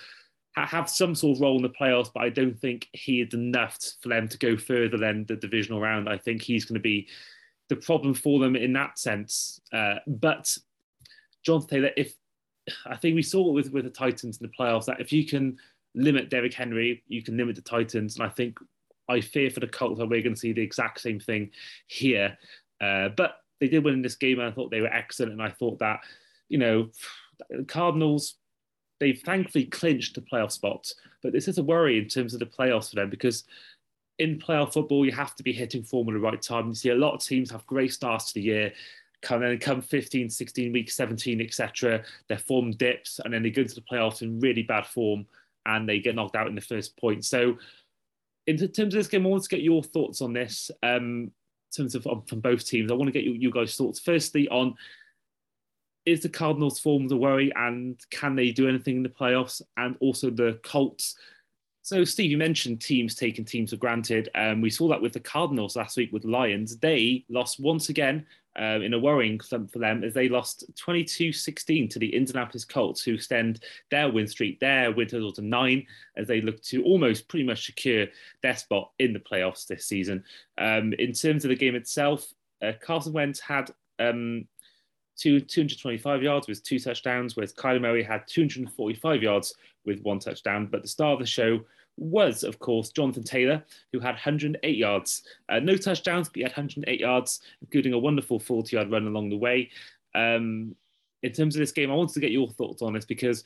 have 0.65 0.89
some 0.89 1.13
sort 1.13 1.37
of 1.37 1.41
role 1.41 1.57
in 1.57 1.63
the 1.63 1.69
playoffs, 1.69 2.09
but 2.13 2.23
I 2.23 2.29
don't 2.29 2.59
think 2.59 2.87
he 2.93 3.21
is 3.21 3.33
enough 3.33 3.77
for 4.01 4.09
them 4.09 4.27
to 4.27 4.37
go 4.37 4.57
further 4.57 4.97
than 4.97 5.25
the 5.27 5.35
divisional 5.35 5.79
round. 5.79 6.09
I 6.09 6.17
think 6.17 6.41
he's 6.41 6.65
going 6.65 6.75
to 6.75 6.81
be 6.81 7.07
the 7.69 7.75
problem 7.75 8.13
for 8.13 8.39
them 8.39 8.55
in 8.55 8.73
that 8.73 8.97
sense. 8.97 9.59
Uh, 9.71 9.95
but 10.07 10.57
Jonathan 11.45 11.69
Taylor, 11.69 11.91
if 11.97 12.15
I 12.85 12.95
think 12.95 13.15
we 13.15 13.21
saw 13.21 13.47
it 13.49 13.53
with, 13.53 13.71
with 13.71 13.85
the 13.85 13.89
Titans 13.89 14.39
in 14.39 14.47
the 14.47 14.53
playoffs 14.57 14.85
that 14.85 14.99
if 14.99 15.11
you 15.11 15.25
can 15.25 15.57
limit 15.95 16.29
Derrick 16.29 16.53
Henry, 16.53 17.03
you 17.07 17.23
can 17.23 17.37
limit 17.37 17.55
the 17.55 17.61
Titans. 17.61 18.15
And 18.15 18.25
I 18.25 18.29
think 18.29 18.57
I 19.09 19.21
fear 19.21 19.49
for 19.49 19.59
the 19.59 19.67
Colts 19.67 19.99
that 19.99 20.09
we're 20.09 20.21
going 20.21 20.35
to 20.35 20.39
see 20.39 20.53
the 20.53 20.61
exact 20.61 21.01
same 21.01 21.19
thing 21.19 21.51
here. 21.87 22.37
Uh, 22.81 23.09
but 23.09 23.37
they 23.59 23.67
did 23.67 23.83
win 23.83 23.95
in 23.95 24.01
this 24.01 24.15
game, 24.15 24.39
and 24.39 24.47
I 24.47 24.51
thought 24.51 24.69
they 24.69 24.81
were 24.81 24.93
excellent. 24.93 25.33
And 25.33 25.41
I 25.41 25.49
thought 25.49 25.79
that, 25.79 26.01
you 26.49 26.57
know, 26.57 26.89
Cardinals, 27.67 28.35
they've 28.99 29.21
thankfully 29.21 29.65
clinched 29.65 30.15
the 30.15 30.21
playoff 30.21 30.51
spot. 30.51 30.91
But 31.21 31.33
this 31.33 31.47
is 31.47 31.57
a 31.57 31.63
worry 31.63 31.97
in 31.97 32.07
terms 32.07 32.33
of 32.33 32.39
the 32.39 32.45
playoffs 32.45 32.89
for 32.89 32.95
them 32.95 33.09
because 33.09 33.43
in 34.19 34.39
playoff 34.39 34.73
football, 34.73 35.05
you 35.05 35.11
have 35.11 35.35
to 35.35 35.43
be 35.43 35.53
hitting 35.53 35.83
form 35.83 36.09
at 36.09 36.13
the 36.13 36.19
right 36.19 36.41
time. 36.41 36.67
You 36.67 36.73
see 36.73 36.89
a 36.89 36.95
lot 36.95 37.13
of 37.13 37.23
teams 37.23 37.51
have 37.51 37.65
great 37.67 37.93
starts 37.93 38.27
to 38.27 38.33
the 38.35 38.41
year, 38.41 38.73
come 39.21 39.41
then 39.41 39.57
come 39.59 39.81
15, 39.81 40.29
16 40.29 40.73
weeks, 40.73 40.95
17, 40.95 41.41
etc. 41.41 42.03
Their 42.27 42.39
form 42.39 42.71
dips, 42.71 43.19
and 43.23 43.33
then 43.33 43.43
they 43.43 43.49
go 43.49 43.61
into 43.61 43.75
the 43.75 43.81
playoffs 43.81 44.21
in 44.21 44.39
really 44.39 44.63
bad 44.63 44.85
form 44.87 45.25
and 45.65 45.87
they 45.87 45.99
get 45.99 46.15
knocked 46.15 46.35
out 46.35 46.47
in 46.47 46.55
the 46.55 46.61
first 46.61 46.97
point. 46.97 47.25
So, 47.25 47.57
in 48.47 48.57
terms 48.57 48.77
of 48.77 48.91
this 48.91 49.07
game, 49.07 49.25
I 49.25 49.29
want 49.29 49.43
to 49.43 49.49
get 49.49 49.61
your 49.61 49.83
thoughts 49.83 50.21
on 50.21 50.31
this. 50.31 50.71
Um, 50.81 51.31
in 51.69 51.83
terms 51.83 51.95
of 51.95 52.07
um, 52.07 52.23
from 52.27 52.39
both 52.39 52.65
teams, 52.65 52.89
I 52.89 52.95
want 52.95 53.09
to 53.09 53.11
get 53.11 53.25
you, 53.25 53.33
you 53.33 53.51
guys' 53.51 53.75
thoughts. 53.75 53.99
Firstly, 53.99 54.47
on 54.47 54.73
is 56.07 56.21
the 56.21 56.29
Cardinals' 56.29 56.79
form 56.79 57.07
the 57.07 57.17
worry, 57.17 57.51
and 57.55 57.99
can 58.09 58.35
they 58.35 58.51
do 58.51 58.67
anything 58.67 58.97
in 58.97 59.03
the 59.03 59.09
playoffs? 59.09 59.61
And 59.77 59.95
also 59.99 60.29
the 60.29 60.59
Colts 60.63 61.15
so, 61.87 62.03
Steve, 62.03 62.31
you 62.31 62.37
mentioned 62.37 62.81
teams 62.81 63.15
taking 63.15 63.45
teams 63.45 63.69
for 63.69 63.77
granted. 63.77 64.27
Um, 64.35 64.59
we 64.59 64.69
saw 64.69 64.89
that 64.89 65.01
with 65.01 65.13
the 65.13 65.21
Cardinals 65.21 65.77
last 65.77 65.95
week 65.95 66.11
with 66.11 66.25
Lions. 66.25 66.75
They 66.75 67.23
lost 67.29 67.61
once 67.61 67.87
again 67.87 68.25
uh, 68.59 68.81
in 68.81 68.93
a 68.93 68.99
worrying 68.99 69.39
slump 69.39 69.71
for 69.71 69.79
them 69.79 70.03
as 70.03 70.13
they 70.13 70.27
lost 70.27 70.65
22 70.75 71.31
16 71.31 71.87
to 71.87 71.97
the 71.97 72.13
Indianapolis 72.13 72.65
Colts, 72.65 73.01
who 73.03 73.13
extend 73.13 73.63
their 73.89 74.11
win 74.11 74.27
streak, 74.27 74.59
their 74.59 74.91
win 74.91 75.07
total 75.07 75.31
to 75.31 75.41
nine, 75.41 75.87
as 76.17 76.27
they 76.27 76.41
look 76.41 76.61
to 76.63 76.83
almost 76.83 77.29
pretty 77.29 77.45
much 77.45 77.67
secure 77.67 78.07
their 78.43 78.57
spot 78.57 78.91
in 78.99 79.13
the 79.13 79.19
playoffs 79.19 79.65
this 79.65 79.85
season. 79.85 80.25
Um, 80.57 80.91
in 80.99 81.13
terms 81.13 81.45
of 81.45 81.49
the 81.49 81.55
game 81.55 81.75
itself, 81.75 82.27
uh, 82.61 82.73
Carson 82.81 83.13
Wentz 83.13 83.39
had 83.39 83.71
um, 83.99 84.45
two, 85.17 85.39
225 85.39 86.23
yards 86.23 86.47
with 86.47 86.63
two 86.63 86.79
touchdowns, 86.79 87.35
whereas 87.35 87.53
Kyler 87.53 87.81
Murray 87.81 88.03
had 88.03 88.27
245 88.27 89.23
yards 89.23 89.55
with 89.85 90.01
one 90.01 90.19
touchdown. 90.19 90.67
But 90.67 90.81
the 90.81 90.87
star 90.87 91.13
of 91.13 91.19
the 91.19 91.25
show 91.25 91.59
was, 91.97 92.43
of 92.43 92.59
course, 92.59 92.89
Jonathan 92.89 93.23
Taylor, 93.23 93.63
who 93.91 93.99
had 93.99 94.11
108 94.11 94.77
yards. 94.77 95.23
Uh, 95.49 95.59
no 95.59 95.75
touchdowns, 95.75 96.29
but 96.29 96.35
he 96.37 96.43
had 96.43 96.51
108 96.51 96.99
yards, 96.99 97.41
including 97.61 97.93
a 97.93 97.99
wonderful 97.99 98.39
40 98.39 98.75
yard 98.75 98.91
run 98.91 99.07
along 99.07 99.29
the 99.29 99.37
way. 99.37 99.71
Um, 100.13 100.75
in 101.23 101.31
terms 101.31 101.55
of 101.55 101.59
this 101.59 101.71
game, 101.71 101.91
I 101.91 101.95
wanted 101.95 102.13
to 102.13 102.19
get 102.19 102.31
your 102.31 102.49
thoughts 102.49 102.81
on 102.81 102.93
this 102.93 103.05
because 103.05 103.43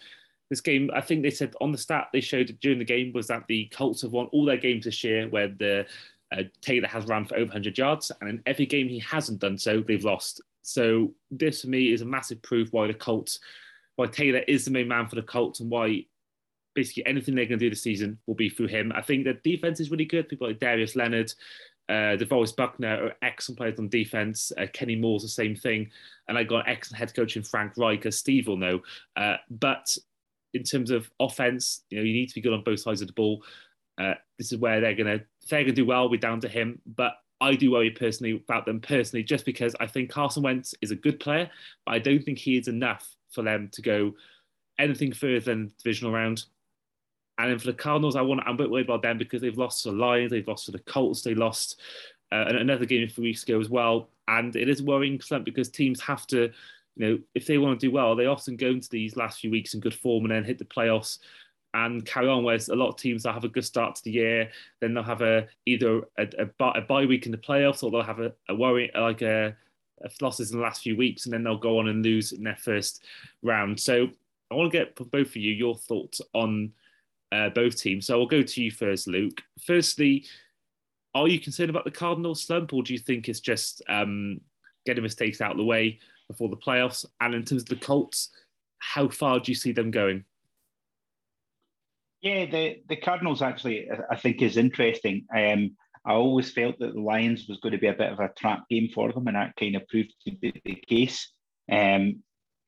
this 0.50 0.62
game, 0.62 0.92
I 0.94 1.00
think 1.00 1.24
they 1.24 1.32
said 1.32 1.56
on 1.62 1.72
the 1.72 1.78
stat 1.78 2.10
they 2.12 2.20
showed 2.20 2.58
during 2.62 2.80
the 2.80 2.86
game 2.86 3.14
was 3.14 3.28
that 3.28 3.48
the 3.48 3.66
Colts 3.74 4.02
have 4.02 4.12
won 4.12 4.28
all 4.28 4.44
their 4.44 4.58
games 4.58 4.84
this 4.84 5.04
year 5.04 5.30
where 5.30 5.48
the 5.48 5.86
uh, 6.38 6.44
Taylor 6.62 6.88
has 6.88 7.06
run 7.06 7.26
for 7.26 7.36
over 7.36 7.46
100 7.46 7.78
yards, 7.78 8.12
and 8.20 8.30
in 8.30 8.44
every 8.46 8.66
game 8.66 8.88
he 8.88 9.00
hasn't 9.00 9.40
done 9.40 9.58
so, 9.58 9.82
they've 9.82 10.04
lost. 10.04 10.42
So 10.62 11.14
this 11.30 11.62
for 11.62 11.68
me 11.68 11.92
is 11.92 12.02
a 12.02 12.06
massive 12.06 12.42
proof 12.42 12.72
why 12.72 12.88
the 12.88 12.94
Colts, 12.94 13.40
why 13.96 14.08
Taylor 14.08 14.40
is 14.48 14.66
the 14.66 14.72
main 14.72 14.88
man 14.88 15.08
for 15.08 15.16
the 15.16 15.22
Colts, 15.22 15.60
and 15.60 15.70
why 15.70 16.06
basically 16.74 17.06
anything 17.06 17.36
they're 17.36 17.46
going 17.46 17.60
to 17.60 17.66
do 17.66 17.70
this 17.70 17.82
season 17.82 18.18
will 18.28 18.36
be 18.36 18.50
through 18.50 18.68
him. 18.68 18.92
I 18.96 19.02
think 19.02 19.26
the 19.26 19.34
defense 19.34 19.80
is 19.80 19.92
really 19.92 20.06
good. 20.06 20.30
People 20.30 20.48
like 20.48 20.60
Darius 20.60 20.96
Leonard, 20.96 21.34
uh, 21.90 22.16
DeForest 22.16 22.56
Buckner 22.56 23.08
are 23.08 23.16
excellent 23.22 23.58
players 23.58 23.80
on 23.80 23.90
defense. 23.90 24.52
Uh, 24.58 24.68
Kenny 24.72 24.96
Moore's 24.96 25.24
the 25.24 25.28
same 25.28 25.56
thing. 25.56 25.90
And 26.28 26.38
I 26.38 26.44
got 26.44 26.70
excellent 26.70 27.00
head 27.00 27.14
coach 27.14 27.36
in 27.36 27.44
Frank 27.44 27.74
Reich, 27.78 28.06
as 28.06 28.18
Steve 28.18 28.48
will 28.48 28.58
know. 28.58 28.82
Uh, 29.18 29.36
but 29.50 29.98
in 30.54 30.64
terms 30.64 30.92
of 30.92 31.12
offense, 31.20 31.84
you 31.90 31.98
know, 31.98 32.04
you 32.04 32.14
need 32.14 32.30
to 32.30 32.36
be 32.36 32.42
good 32.42 32.54
on 32.54 32.64
both 32.64 32.80
sides 32.80 33.02
of 33.02 33.08
the 33.08 33.14
ball. 33.14 33.44
Uh, 34.00 34.14
this 34.38 34.52
is 34.52 34.58
where 34.58 34.80
they're 34.80 34.96
going 34.96 35.20
to, 35.20 35.26
they're 35.50 35.64
going 35.64 35.76
to 35.76 35.82
do 35.82 35.86
well, 35.86 36.10
we're 36.10 36.18
down 36.18 36.40
to 36.42 36.48
him. 36.48 36.82
But 36.86 37.14
I 37.42 37.56
do 37.56 37.72
worry 37.72 37.90
personally 37.90 38.34
about 38.34 38.66
them 38.66 38.80
personally, 38.80 39.24
just 39.24 39.46
because 39.46 39.76
I 39.80 39.88
think 39.88 40.12
Carson 40.12 40.44
Wentz 40.44 40.76
is 40.82 40.92
a 40.92 40.96
good 40.96 41.20
player, 41.20 41.50
but 41.86 41.96
I 41.96 42.00
don't 42.00 42.24
think 42.24 42.38
he 42.38 42.56
is 42.56 42.68
enough 42.68 43.16
for 43.32 43.42
them 43.42 43.70
to 43.74 43.82
go 43.82 44.14
anything 44.78 45.12
further 45.12 45.40
than 45.40 45.66
the 45.66 45.74
divisional 45.84 46.14
round. 46.14 46.46
And 47.40 47.50
then 47.50 47.58
for 47.58 47.66
the 47.66 47.74
Cardinals, 47.74 48.16
I 48.16 48.22
want 48.22 48.42
I'm 48.46 48.54
a 48.54 48.58
bit 48.58 48.70
worried 48.70 48.86
about 48.86 49.02
them 49.02 49.18
because 49.18 49.42
they've 49.42 49.58
lost 49.58 49.84
to 49.84 49.92
the 49.92 49.98
Lions, 49.98 50.32
they've 50.32 50.48
lost 50.48 50.68
to 50.68 50.72
the 50.72 50.80
Colts, 50.80 51.24
they 51.24 51.34
lost 51.34 51.80
uh, 52.32 52.46
another 52.48 52.86
game 52.86 53.04
a 53.04 53.10
few 53.10 53.24
weeks 53.24 53.42
ago 53.42 53.60
as 53.60 53.70
well. 53.70 54.10
And 54.28 54.56
it 54.56 54.70
is 54.70 54.84
worrying 54.84 55.20
because 55.44 55.70
teams 55.70 56.00
have 56.02 56.28
to, 56.28 56.52
you 56.96 57.08
know, 57.08 57.20
if 57.34 57.48
they 57.48 57.58
want 57.58 57.80
to 57.80 57.88
do 57.88 57.92
well, 57.92 58.16
they 58.16 58.28
often 58.28 58.56
go 58.56 58.68
into 58.68 58.90
these 58.90 59.18
last 59.18 59.40
few 59.40 59.50
weeks 59.50 59.74
in 59.74 59.80
good 59.80 59.96
form 59.96 60.26
and 60.26 60.32
then 60.32 60.44
hit 60.44 60.60
the 60.60 60.66
playoffs 60.66 61.18
and 61.74 62.06
carry 62.06 62.28
on. 62.28 62.44
Whereas 62.44 62.70
a 62.70 62.76
lot 62.76 62.90
of 62.90 62.98
teams 62.98 63.24
that 63.24 63.34
have 63.34 63.44
a 63.44 63.50
good 63.50 63.66
start 63.66 63.96
to 63.96 64.04
the 64.04 64.12
year, 64.12 64.50
then 64.80 64.94
they'll 64.94 65.04
have 65.04 65.22
a 65.22 65.48
either 65.66 66.02
a, 66.18 66.28
a, 66.40 66.66
a 66.66 66.82
bye 66.82 67.06
week 67.06 67.26
in 67.26 67.32
the 67.32 67.38
playoffs 67.38 67.84
or 67.84 67.92
they'll 67.92 68.04
have 68.04 68.20
a, 68.20 68.34
a 68.50 68.56
worry 68.56 68.92
like 68.96 69.22
a, 69.22 69.56
a 70.04 70.10
losses 70.22 70.52
in 70.52 70.58
the 70.58 70.64
last 70.64 70.82
few 70.84 70.98
weeks 70.98 71.26
and 71.26 71.34
then 71.34 71.44
they'll 71.44 71.58
go 71.58 71.80
on 71.80 71.88
and 71.88 72.04
lose 72.04 72.32
in 72.32 72.44
their 72.44 72.58
first 72.58 73.04
round. 73.42 73.80
So 73.80 74.10
I 74.52 74.56
want 74.56 74.72
to 74.72 74.78
get 74.78 74.96
from 74.98 75.08
both 75.08 75.30
of 75.30 75.38
you 75.38 75.54
your 75.54 75.76
thoughts 75.76 76.22
on 76.34 76.74
uh, 77.32 77.50
both 77.50 77.78
teams. 77.78 78.08
So 78.08 78.20
I'll 78.20 78.28
go 78.28 78.44
to 78.44 78.62
you 78.62 78.72
first, 78.72 79.08
Luke. 79.08 79.42
Firstly, 79.66 80.26
are 81.14 81.28
you 81.28 81.40
concerned 81.40 81.70
about 81.70 81.86
the 81.86 81.92
Cardinals 81.92 82.44
slump, 82.44 82.74
or 82.74 82.84
do 82.84 82.94
you 82.94 83.00
think 83.00 83.28
it's 83.28 83.40
just 83.40 83.82
um, 83.90 84.40
getting 84.86 85.04
mistakes 85.04 85.42
out 85.42 85.52
of 85.52 85.58
the 85.58 85.64
way 85.64 86.00
before 86.28 86.50
the 86.50 86.58
playoffs? 86.58 87.06
And 87.20 87.34
in 87.34 87.44
terms 87.44 87.64
of 87.64 87.70
the 87.70 87.76
Colts, 87.76 88.30
how 88.80 89.08
far 89.10 89.40
do 89.40 89.52
you 89.52 89.56
see 89.56 89.72
them 89.72 89.92
going? 89.92 90.24
Yeah, 92.22 92.46
the, 92.46 92.82
the 92.88 92.96
Cardinals 92.98 93.42
actually, 93.42 93.90
I 94.10 94.16
think, 94.16 94.42
is 94.42 94.58
interesting. 94.58 95.26
Um, 95.36 95.76
I 96.06 96.14
always 96.14 96.52
felt 96.52 96.80
that 96.80 96.94
the 96.94 97.00
Lions 97.00 97.48
was 97.48 97.60
going 97.60 97.74
to 97.74 97.80
be 97.80 97.88
a 97.88 97.94
bit 97.94 98.12
of 98.12 98.20
a 98.20 98.32
trap 98.38 98.64
game 98.70 98.90
for 98.94 99.12
them, 99.12 99.28
and 99.28 99.36
that 99.36 99.56
kind 99.56 99.76
of 99.76 99.88
proved 99.88 100.14
to 100.26 100.32
be 100.32 100.62
the 100.64 100.76
case. 100.76 101.32
Um, 101.72 102.24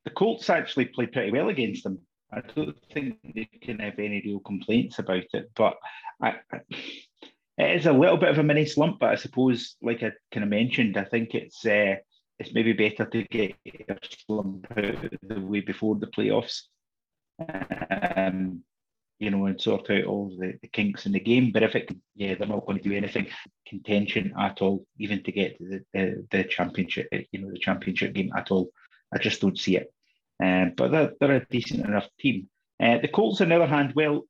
the 0.05 0.11
Colts 0.11 0.49
actually 0.49 0.85
played 0.85 1.11
pretty 1.11 1.31
well 1.31 1.49
against 1.49 1.83
them. 1.83 1.99
I 2.31 2.41
don't 2.55 2.75
think 2.91 3.17
they 3.23 3.47
can 3.61 3.79
have 3.79 3.99
any 3.99 4.21
real 4.25 4.39
complaints 4.39 4.99
about 4.99 5.25
it. 5.33 5.51
But 5.55 5.75
I, 6.21 6.35
it 7.57 7.75
is 7.79 7.85
a 7.85 7.93
little 7.93 8.17
bit 8.17 8.29
of 8.29 8.39
a 8.39 8.43
mini 8.43 8.65
slump. 8.65 8.99
But 8.99 9.11
I 9.11 9.15
suppose, 9.15 9.75
like 9.81 10.03
I 10.03 10.11
kind 10.31 10.43
of 10.43 10.49
mentioned, 10.49 10.97
I 10.97 11.03
think 11.03 11.35
it's 11.35 11.65
uh, 11.65 11.95
it's 12.39 12.53
maybe 12.53 12.73
better 12.73 13.05
to 13.05 13.23
get 13.23 13.55
a 13.87 13.97
slump 14.25 14.65
out 14.75 15.13
the 15.21 15.39
way 15.39 15.61
before 15.61 15.95
the 15.95 16.07
playoffs. 16.07 16.63
Um, 17.39 18.63
you 19.23 19.31
know, 19.31 19.45
and 19.45 19.59
sort 19.59 19.89
out 19.89 20.03
all 20.03 20.35
the, 20.37 20.57
the 20.61 20.67
kinks 20.67 21.05
in 21.05 21.13
the 21.13 21.19
game. 21.19 21.51
But 21.51 21.63
if 21.63 21.75
it, 21.75 21.95
yeah, 22.15 22.35
they're 22.35 22.47
not 22.47 22.65
going 22.65 22.77
to 22.77 22.89
do 22.89 22.95
anything 22.95 23.27
contention 23.65 24.33
at 24.37 24.61
all, 24.61 24.85
even 24.99 25.23
to 25.23 25.31
get 25.31 25.57
to 25.57 25.65
the, 25.65 25.85
the, 25.93 26.27
the 26.29 26.43
championship, 26.43 27.07
you 27.31 27.39
know, 27.39 27.49
the 27.49 27.59
championship 27.59 28.13
game 28.13 28.31
at 28.35 28.51
all. 28.51 28.69
I 29.13 29.19
just 29.19 29.39
don't 29.39 29.57
see 29.57 29.77
it. 29.77 29.93
Um, 30.43 30.73
but 30.75 30.91
they're, 30.91 31.13
they're 31.19 31.35
a 31.37 31.45
decent 31.45 31.85
enough 31.85 32.07
team. 32.19 32.49
Uh, 32.81 32.97
the 32.97 33.07
Colts, 33.07 33.39
on 33.39 33.49
the 33.49 33.55
other 33.55 33.67
hand, 33.67 33.93
well, 33.95 34.23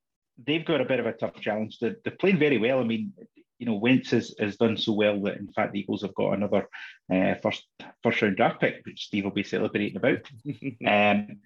they've 0.46 0.66
got 0.66 0.82
a 0.82 0.86
bit 0.86 1.00
of 1.00 1.08
a 1.08 1.14
tough 1.14 1.40
challenge. 1.42 1.80
They're, 1.80 1.96
they're 2.04 2.16
playing 2.20 2.38
very 2.38 2.60
well. 2.60 2.80
I 2.80 2.84
mean, 2.84 3.14
you 3.58 3.66
know, 3.66 3.76
Wentz 3.76 4.12
has, 4.12 4.36
has 4.40 4.58
done 4.58 4.78
so 4.78 4.94
well 4.94 5.20
that 5.22 5.38
in 5.38 5.48
fact 5.48 5.74
the 5.74 5.80
Eagles 5.80 6.02
have 6.04 6.14
got 6.14 6.34
another 6.34 6.68
uh, 7.12 7.36
first 7.42 7.66
first 8.04 8.22
round 8.22 8.36
draft 8.36 8.60
pick, 8.60 8.82
which 8.86 9.06
Steve 9.06 9.24
will 9.24 9.32
be 9.32 9.44
celebrating 9.44 9.98
about. 9.98 10.30
um, 10.86 11.40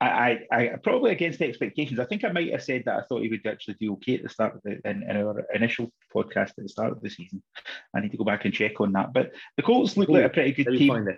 I, 0.00 0.06
I, 0.06 0.56
I, 0.56 0.76
probably 0.82 1.10
against 1.10 1.40
the 1.40 1.46
expectations. 1.46 1.98
I 1.98 2.04
think 2.04 2.24
I 2.24 2.30
might 2.30 2.52
have 2.52 2.62
said 2.62 2.84
that 2.86 2.96
I 2.96 3.02
thought 3.02 3.22
he 3.22 3.28
would 3.28 3.44
actually 3.46 3.74
do 3.80 3.94
okay 3.94 4.14
at 4.14 4.22
the 4.22 4.28
start 4.28 4.54
of 4.54 4.62
the 4.62 4.80
in, 4.88 5.02
in 5.02 5.16
our 5.16 5.44
initial 5.52 5.90
podcast 6.14 6.50
at 6.50 6.56
the 6.58 6.68
start 6.68 6.92
of 6.92 7.00
the 7.00 7.10
season. 7.10 7.42
I 7.94 8.00
need 8.00 8.12
to 8.12 8.16
go 8.16 8.24
back 8.24 8.44
and 8.44 8.54
check 8.54 8.80
on 8.80 8.92
that. 8.92 9.12
But 9.12 9.32
the 9.56 9.64
Colts 9.64 9.96
look 9.96 10.08
like 10.08 10.24
a 10.24 10.28
pretty 10.28 10.52
good 10.52 10.78
team 10.78 11.08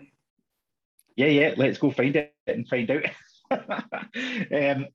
yeah, 1.21 1.27
yeah, 1.27 1.55
let's 1.57 1.79
go 1.79 1.91
find 1.91 2.17
it 2.17 2.35
and 2.47 2.67
find 2.67 2.91
out. 2.91 3.05
um, 3.51 4.87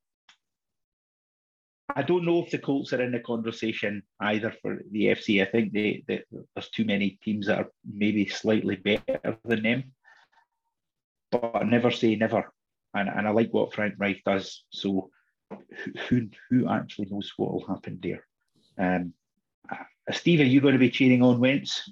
I 1.96 2.02
don't 2.02 2.26
know 2.26 2.44
if 2.44 2.50
the 2.50 2.58
Colts 2.58 2.94
are 2.94 3.02
in 3.02 3.12
the 3.12 3.20
conversation 3.20 4.02
either 4.20 4.52
for 4.62 4.80
the 4.92 5.06
FC. 5.06 5.46
I 5.46 5.52
think 5.52 5.72
they, 5.72 6.04
they, 6.08 6.24
there's 6.56 6.70
too 6.70 6.84
many 6.84 7.20
teams 7.24 7.46
that 7.46 7.60
are 7.60 7.72
maybe 7.88 8.28
slightly 8.28 8.76
better 8.76 9.38
than 9.46 9.64
them. 9.64 9.84
But 11.32 11.68
never 11.68 11.92
say 11.92 12.16
never. 12.16 12.52
And, 12.96 13.10
and 13.10 13.28
I 13.28 13.32
like 13.32 13.54
what 13.54 13.74
Frank 13.74 13.96
Reich 13.98 14.24
does. 14.26 14.64
So 14.70 15.12
who 16.08 16.30
who 16.50 16.68
actually 16.70 17.08
knows 17.12 17.32
what 17.38 17.54
will 17.54 17.68
happen 17.68 18.00
there? 18.02 18.26
Um, 18.78 19.14
uh, 19.70 19.84
Steve, 20.12 20.40
are 20.40 20.46
you 20.46 20.62
going 20.62 20.74
to 20.74 20.80
be 20.80 20.90
cheering 20.90 21.22
on 21.22 21.40
Wentz? 21.40 21.90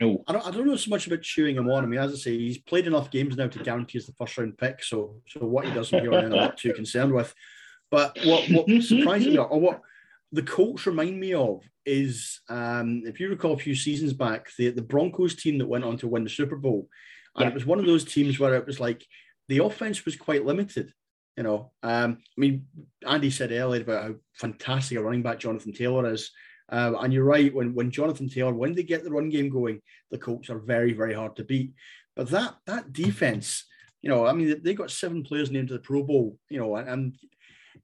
No. 0.00 0.24
I 0.26 0.32
don't, 0.32 0.46
I 0.46 0.50
don't 0.50 0.66
know 0.66 0.76
so 0.76 0.90
much 0.90 1.06
about 1.06 1.22
cheering 1.22 1.56
him 1.56 1.70
on. 1.70 1.84
I 1.84 1.86
mean, 1.86 2.00
as 2.00 2.12
I 2.12 2.16
say, 2.16 2.36
he's 2.36 2.58
played 2.58 2.88
enough 2.88 3.10
games 3.10 3.36
now 3.36 3.46
to 3.46 3.62
guarantee 3.62 3.98
us 3.98 4.06
the 4.06 4.14
first 4.14 4.36
round 4.36 4.58
pick. 4.58 4.82
So 4.82 5.20
so 5.28 5.40
what 5.40 5.66
he 5.66 5.72
does 5.72 5.90
from 5.90 6.00
here 6.00 6.14
on 6.14 6.24
I'm 6.24 6.30
not 6.30 6.56
too 6.56 6.72
concerned 6.72 7.12
with. 7.12 7.32
But 7.90 8.18
what 8.24 8.48
what 8.50 8.68
surprises 8.82 9.28
me, 9.28 9.38
or 9.38 9.60
what 9.60 9.80
the 10.32 10.42
Colts 10.42 10.86
remind 10.86 11.20
me 11.20 11.34
of, 11.34 11.62
is 11.84 12.40
um, 12.48 13.02
if 13.04 13.20
you 13.20 13.28
recall 13.28 13.52
a 13.52 13.58
few 13.58 13.74
seasons 13.74 14.14
back, 14.14 14.48
the 14.56 14.70
the 14.70 14.82
Broncos 14.82 15.36
team 15.36 15.58
that 15.58 15.68
went 15.68 15.84
on 15.84 15.98
to 15.98 16.08
win 16.08 16.24
the 16.24 16.30
Super 16.30 16.56
Bowl, 16.56 16.88
and 17.36 17.44
yeah. 17.44 17.48
it 17.48 17.54
was 17.54 17.66
one 17.66 17.78
of 17.78 17.86
those 17.86 18.04
teams 18.04 18.40
where 18.40 18.54
it 18.54 18.66
was 18.66 18.80
like 18.80 19.06
the 19.52 19.62
offense 19.62 20.06
was 20.06 20.16
quite 20.16 20.46
limited. 20.46 20.94
You 21.36 21.42
know, 21.42 21.72
um, 21.82 22.18
I 22.20 22.40
mean, 22.40 22.66
Andy 23.06 23.30
said 23.30 23.52
earlier 23.52 23.82
about 23.82 24.02
how 24.02 24.14
fantastic 24.34 24.96
a 24.96 25.02
running 25.02 25.22
back 25.22 25.38
Jonathan 25.38 25.74
Taylor 25.74 26.10
is. 26.10 26.30
Uh, 26.70 26.94
and 27.00 27.12
you're 27.12 27.24
right, 27.24 27.54
when, 27.54 27.74
when 27.74 27.90
Jonathan 27.90 28.30
Taylor, 28.30 28.54
when 28.54 28.74
they 28.74 28.82
get 28.82 29.04
the 29.04 29.10
run 29.10 29.28
game 29.28 29.50
going, 29.50 29.82
the 30.10 30.16
Colts 30.16 30.48
are 30.48 30.58
very, 30.58 30.94
very 30.94 31.12
hard 31.12 31.36
to 31.36 31.44
beat. 31.44 31.74
But 32.16 32.30
that 32.30 32.54
that 32.64 32.94
defense, 32.94 33.66
you 34.00 34.08
know, 34.08 34.26
I 34.26 34.32
mean, 34.32 34.62
they 34.62 34.72
got 34.72 34.90
seven 34.90 35.22
players 35.22 35.50
named 35.50 35.68
to 35.68 35.74
the 35.74 35.80
Pro 35.80 36.02
Bowl, 36.02 36.38
you 36.48 36.58
know, 36.58 36.76
and, 36.76 36.88
and 36.88 37.16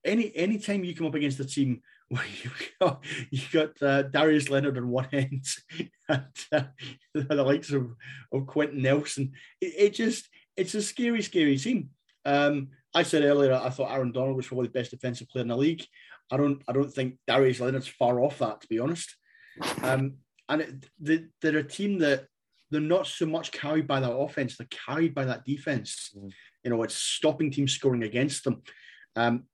any 0.07 0.35
any 0.35 0.59
time 0.59 0.85
you 0.85 0.94
come 0.94 1.07
up 1.07 1.14
against 1.14 1.40
a 1.40 1.44
team 1.44 1.83
where 2.09 2.24
you 2.42 2.50
got 2.81 3.04
you 3.31 3.42
got 3.52 3.83
uh, 3.83 4.02
Darius 4.04 4.48
Leonard 4.48 4.78
on 4.78 4.88
one 4.88 5.09
end 5.12 5.44
and 6.09 6.24
uh, 6.52 6.62
the 7.12 7.42
likes 7.42 7.72
of, 7.72 7.94
of 8.33 8.46
Quenton 8.46 8.81
Nelson, 8.81 9.33
it, 9.61 9.74
it, 9.76 9.94
just 9.94 10.28
it's 10.59 10.75
a 10.75 10.83
scary, 10.83 11.23
scary 11.23 11.57
team. 11.57 11.90
Um, 12.25 12.68
I 12.94 13.03
said 13.03 13.23
earlier 13.23 13.55
I 13.55 13.71
thought 13.71 13.92
Aaron 13.92 14.12
Donald 14.12 14.37
was 14.37 14.47
probably 14.47 14.66
the 14.66 14.73
best 14.73 14.90
defensive 14.90 15.29
player 15.29 15.42
in 15.42 15.49
the 15.49 15.57
league. 15.57 15.85
I 16.31 16.37
don't 16.37 16.62
I 16.68 16.73
don't 16.73 16.92
think 16.92 17.16
Darius 17.27 17.61
Leonard's 17.61 17.88
far 17.88 18.21
off 18.21 18.38
that 18.38 18.61
to 18.61 18.68
be 18.68 18.79
honest. 18.79 19.16
Um, 19.83 20.18
and 20.49 20.62
it, 20.62 20.87
they, 21.01 21.25
they're 21.40 21.59
a 21.59 21.62
team 21.62 21.99
that 21.99 22.27
they're 22.71 22.81
not 22.81 23.07
so 23.07 23.27
much 23.27 23.53
carried 23.53 23.87
by 23.87 24.01
that 24.01 24.12
offense; 24.12 24.57
they're 24.57 24.66
carried 24.87 25.14
by 25.14 25.25
that 25.25 25.44
defense. 25.44 26.11
Mm. 26.16 26.31
You 26.64 26.71
know, 26.71 26.83
it's 26.83 26.94
stopping 26.94 27.51
teams 27.51 27.73
scoring 27.73 28.03
against 28.03 28.44
them. 28.44 28.62
Um, 29.16 29.44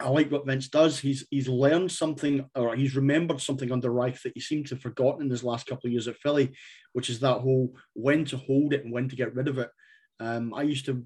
I 0.00 0.08
like 0.08 0.30
what 0.30 0.46
Wentz 0.46 0.68
does. 0.68 0.98
He's 0.98 1.26
he's 1.30 1.48
learned 1.48 1.92
something, 1.92 2.44
or 2.54 2.74
he's 2.74 2.96
remembered 2.96 3.40
something 3.40 3.70
under 3.72 3.90
Reich 3.90 4.20
that 4.22 4.32
he 4.34 4.40
seemed 4.40 4.66
to 4.66 4.74
have 4.74 4.82
forgotten 4.82 5.22
in 5.22 5.30
his 5.30 5.44
last 5.44 5.66
couple 5.66 5.88
of 5.88 5.92
years 5.92 6.08
at 6.08 6.16
Philly, 6.16 6.52
which 6.92 7.08
is 7.08 7.20
that 7.20 7.40
whole 7.40 7.74
when 7.94 8.24
to 8.26 8.36
hold 8.36 8.72
it 8.72 8.84
and 8.84 8.92
when 8.92 9.08
to 9.08 9.16
get 9.16 9.34
rid 9.34 9.48
of 9.48 9.58
it. 9.58 9.70
Um, 10.22 10.54
I 10.54 10.62
used 10.62 10.86
to, 10.86 11.04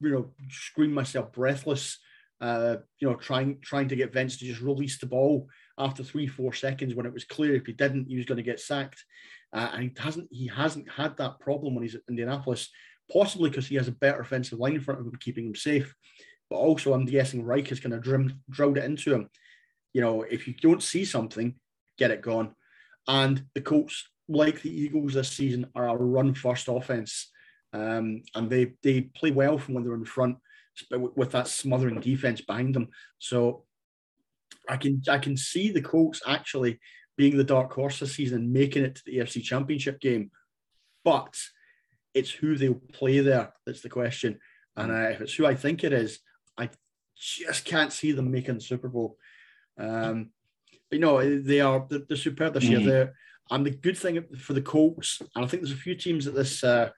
you 0.00 0.10
know, 0.10 0.30
scream 0.50 0.92
myself 0.92 1.32
breathless, 1.32 1.98
uh, 2.40 2.76
you 2.98 3.08
know, 3.08 3.16
trying 3.16 3.60
trying 3.60 3.88
to 3.88 3.96
get 3.96 4.14
Wentz 4.14 4.36
to 4.38 4.44
just 4.44 4.60
release 4.60 4.98
the 4.98 5.06
ball 5.06 5.48
after 5.78 6.04
three 6.04 6.26
four 6.26 6.52
seconds 6.52 6.94
when 6.94 7.06
it 7.06 7.14
was 7.14 7.24
clear 7.24 7.54
if 7.54 7.66
he 7.66 7.72
didn't 7.72 8.08
he 8.08 8.16
was 8.16 8.26
going 8.26 8.36
to 8.36 8.42
get 8.42 8.60
sacked, 8.60 9.04
uh, 9.52 9.70
and 9.72 9.82
he 9.82 9.92
hasn't 9.96 10.28
he 10.30 10.46
hasn't 10.48 10.90
had 10.90 11.16
that 11.16 11.40
problem 11.40 11.74
when 11.74 11.82
he's 11.82 11.94
at 11.94 12.02
Indianapolis, 12.08 12.68
possibly 13.12 13.50
because 13.50 13.66
he 13.66 13.76
has 13.76 13.88
a 13.88 13.92
better 13.92 14.20
offensive 14.20 14.58
line 14.58 14.74
in 14.74 14.80
front 14.80 15.00
of 15.00 15.06
him 15.06 15.16
keeping 15.20 15.46
him 15.46 15.54
safe 15.54 15.94
but 16.50 16.56
also 16.56 16.92
I'm 16.92 17.04
guessing 17.04 17.44
Reich 17.44 17.68
has 17.68 17.80
kind 17.80 17.94
of 17.94 18.02
drilled, 18.02 18.32
drilled 18.50 18.78
it 18.78 18.84
into 18.84 19.14
him. 19.14 19.28
You 19.92 20.00
know, 20.00 20.22
if 20.22 20.46
you 20.46 20.54
don't 20.54 20.82
see 20.82 21.04
something, 21.04 21.54
get 21.98 22.10
it 22.10 22.22
gone. 22.22 22.54
And 23.06 23.44
the 23.54 23.60
Colts, 23.60 24.08
like 24.28 24.62
the 24.62 24.70
Eagles 24.70 25.14
this 25.14 25.30
season, 25.30 25.66
are 25.74 25.88
a 25.88 25.96
run 25.96 26.34
first 26.34 26.68
offense. 26.68 27.30
Um, 27.72 28.22
and 28.34 28.48
they 28.48 28.72
they 28.82 29.02
play 29.02 29.30
well 29.30 29.58
from 29.58 29.74
when 29.74 29.84
they're 29.84 29.94
in 29.94 30.04
front 30.04 30.38
with 30.90 31.32
that 31.32 31.48
smothering 31.48 32.00
defense 32.00 32.40
behind 32.40 32.74
them. 32.74 32.88
So 33.18 33.64
I 34.68 34.76
can 34.76 35.02
I 35.08 35.18
can 35.18 35.36
see 35.36 35.70
the 35.70 35.82
Colts 35.82 36.22
actually 36.26 36.80
being 37.16 37.36
the 37.36 37.44
dark 37.44 37.72
horse 37.72 37.98
this 37.98 38.14
season, 38.14 38.52
making 38.52 38.84
it 38.84 38.94
to 38.96 39.02
the 39.04 39.18
AFC 39.18 39.42
Championship 39.42 40.00
game. 40.00 40.30
But 41.04 41.36
it's 42.14 42.30
who 42.30 42.56
they'll 42.56 42.80
play 42.92 43.20
there 43.20 43.52
that's 43.66 43.82
the 43.82 43.88
question. 43.88 44.38
And 44.76 44.92
uh, 44.92 45.10
if 45.10 45.20
it's 45.20 45.34
who 45.34 45.46
I 45.46 45.54
think 45.54 45.84
it 45.84 45.92
is, 45.92 46.20
I 46.56 46.70
just 47.16 47.64
can't 47.64 47.92
see 47.92 48.12
them 48.12 48.30
making 48.30 48.54
the 48.54 48.60
Super 48.60 48.88
Bowl. 48.88 49.16
Um, 49.78 50.30
but 50.90 51.00
no, 51.00 51.40
they 51.40 51.60
are 51.60 51.86
they're, 51.88 52.00
they're 52.08 52.16
superb 52.16 52.54
this 52.54 52.64
year. 52.64 52.80
Mm. 52.80 52.86
There, 52.86 53.14
and 53.50 53.66
the 53.66 53.70
good 53.70 53.96
thing 53.96 54.24
for 54.38 54.52
the 54.52 54.62
Colts, 54.62 55.20
and 55.34 55.44
I 55.44 55.48
think 55.48 55.62
there's 55.62 55.72
a 55.72 55.80
few 55.80 55.94
teams 55.94 56.26
at 56.26 56.34
this, 56.34 56.62
uh, 56.62 56.90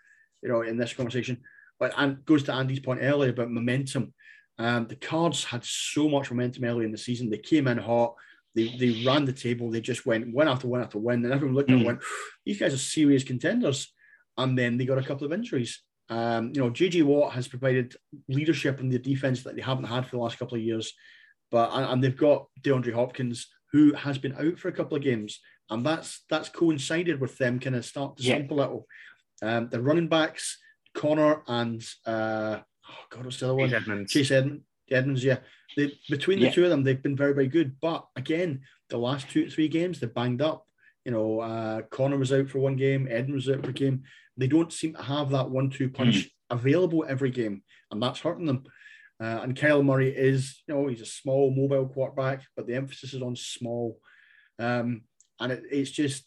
you 0.42 0.48
know, 0.48 0.62
in 0.62 0.76
this 0.76 0.92
conversation, 0.92 1.38
but 1.78 1.92
and 1.96 2.24
goes 2.24 2.42
to 2.44 2.54
Andy's 2.54 2.80
point 2.80 3.00
earlier 3.02 3.30
about 3.30 3.50
momentum. 3.50 4.14
Um, 4.58 4.86
the 4.86 4.96
Cards 4.96 5.44
had 5.44 5.64
so 5.64 6.08
much 6.08 6.30
momentum 6.30 6.64
early 6.64 6.84
in 6.84 6.92
the 6.92 6.98
season. 6.98 7.30
They 7.30 7.38
came 7.38 7.66
in 7.66 7.78
hot. 7.78 8.14
They, 8.54 8.76
they 8.76 9.04
ran 9.04 9.24
the 9.24 9.32
table. 9.32 9.70
They 9.70 9.80
just 9.80 10.04
went 10.04 10.34
win 10.34 10.48
after 10.48 10.68
win 10.68 10.82
after 10.82 10.98
win, 10.98 11.24
and 11.24 11.32
everyone 11.32 11.54
looked 11.54 11.70
mm. 11.70 11.76
and 11.76 11.86
went, 11.86 12.00
"These 12.44 12.58
guys 12.58 12.74
are 12.74 12.78
serious 12.78 13.24
contenders." 13.24 13.92
And 14.36 14.58
then 14.58 14.76
they 14.76 14.84
got 14.84 14.98
a 14.98 15.02
couple 15.02 15.26
of 15.26 15.32
injuries. 15.32 15.82
Um, 16.08 16.52
you 16.54 16.60
know, 16.60 16.70
JJ 16.70 17.04
Watt 17.04 17.32
has 17.34 17.46
provided 17.46 17.94
leadership 18.28 18.80
in 18.80 18.88
the 18.88 18.98
defense 18.98 19.44
that 19.44 19.54
they 19.54 19.62
haven't 19.62 19.84
had 19.84 20.04
for 20.04 20.16
the 20.16 20.22
last 20.22 20.38
couple 20.38 20.56
of 20.56 20.62
years. 20.62 20.92
But 21.50 21.70
and 21.72 22.02
they've 22.02 22.16
got 22.16 22.46
DeAndre 22.62 22.94
Hopkins, 22.94 23.46
who 23.72 23.94
has 23.94 24.18
been 24.18 24.34
out 24.34 24.58
for 24.58 24.68
a 24.68 24.72
couple 24.72 24.96
of 24.96 25.02
games, 25.02 25.40
and 25.68 25.86
that's 25.86 26.24
that's 26.28 26.48
coincided 26.48 27.20
with 27.20 27.38
them 27.38 27.60
kind 27.60 27.76
of 27.76 27.84
start 27.84 28.16
to 28.16 28.22
slump 28.22 28.50
yeah. 28.50 28.54
a 28.54 28.56
little. 28.56 28.86
Um, 29.42 29.68
the 29.70 29.80
running 29.80 30.08
backs, 30.08 30.58
Connor 30.94 31.42
and 31.46 31.82
uh, 32.06 32.58
oh 32.88 33.04
God, 33.10 33.24
what's 33.24 33.40
the 33.40 33.46
other 33.46 33.54
one? 33.54 33.72
Edmonds. 33.72 34.12
Chase 34.12 34.30
Edmonds. 34.30 34.64
Edmonds, 34.90 35.24
yeah. 35.24 35.38
They, 35.76 35.92
between 36.08 36.40
the 36.40 36.46
yeah. 36.46 36.52
two 36.52 36.64
of 36.64 36.70
them, 36.70 36.82
they've 36.82 37.02
been 37.02 37.16
very, 37.16 37.32
very 37.32 37.46
good. 37.46 37.76
But 37.80 38.06
again, 38.16 38.62
the 38.88 38.98
last 38.98 39.30
two, 39.30 39.48
three 39.48 39.68
games, 39.68 40.00
they're 40.00 40.08
banged 40.08 40.42
up. 40.42 40.66
You 41.04 41.12
know, 41.12 41.40
uh, 41.40 41.82
Connor 41.90 42.18
was 42.18 42.32
out 42.32 42.48
for 42.50 42.58
one 42.58 42.76
game, 42.76 43.08
Edmonds 43.10 43.46
was 43.46 43.56
out 43.56 43.64
for 43.64 43.70
a 43.70 43.74
game. 43.74 44.02
They 44.36 44.48
don't 44.48 44.72
seem 44.72 44.94
to 44.94 45.02
have 45.02 45.30
that 45.30 45.50
one-two 45.50 45.90
punch 45.90 46.16
mm. 46.16 46.30
available 46.50 47.04
every 47.08 47.30
game, 47.30 47.62
and 47.90 48.02
that's 48.02 48.20
hurting 48.20 48.46
them. 48.46 48.64
Uh, 49.20 49.40
and 49.42 49.56
Kyle 49.56 49.82
Murray 49.82 50.08
is, 50.08 50.62
you 50.66 50.74
know, 50.74 50.88
he's 50.88 51.02
a 51.02 51.06
small, 51.06 51.54
mobile 51.54 51.88
quarterback, 51.88 52.42
but 52.56 52.66
the 52.66 52.74
emphasis 52.74 53.14
is 53.14 53.22
on 53.22 53.36
small. 53.36 53.98
Um, 54.58 55.02
and 55.38 55.52
it, 55.52 55.62
it's 55.70 55.90
just 55.90 56.24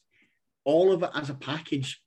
all 0.63 0.91
of 0.91 1.03
it 1.03 1.09
as 1.15 1.29
a 1.29 1.35
package. 1.35 2.01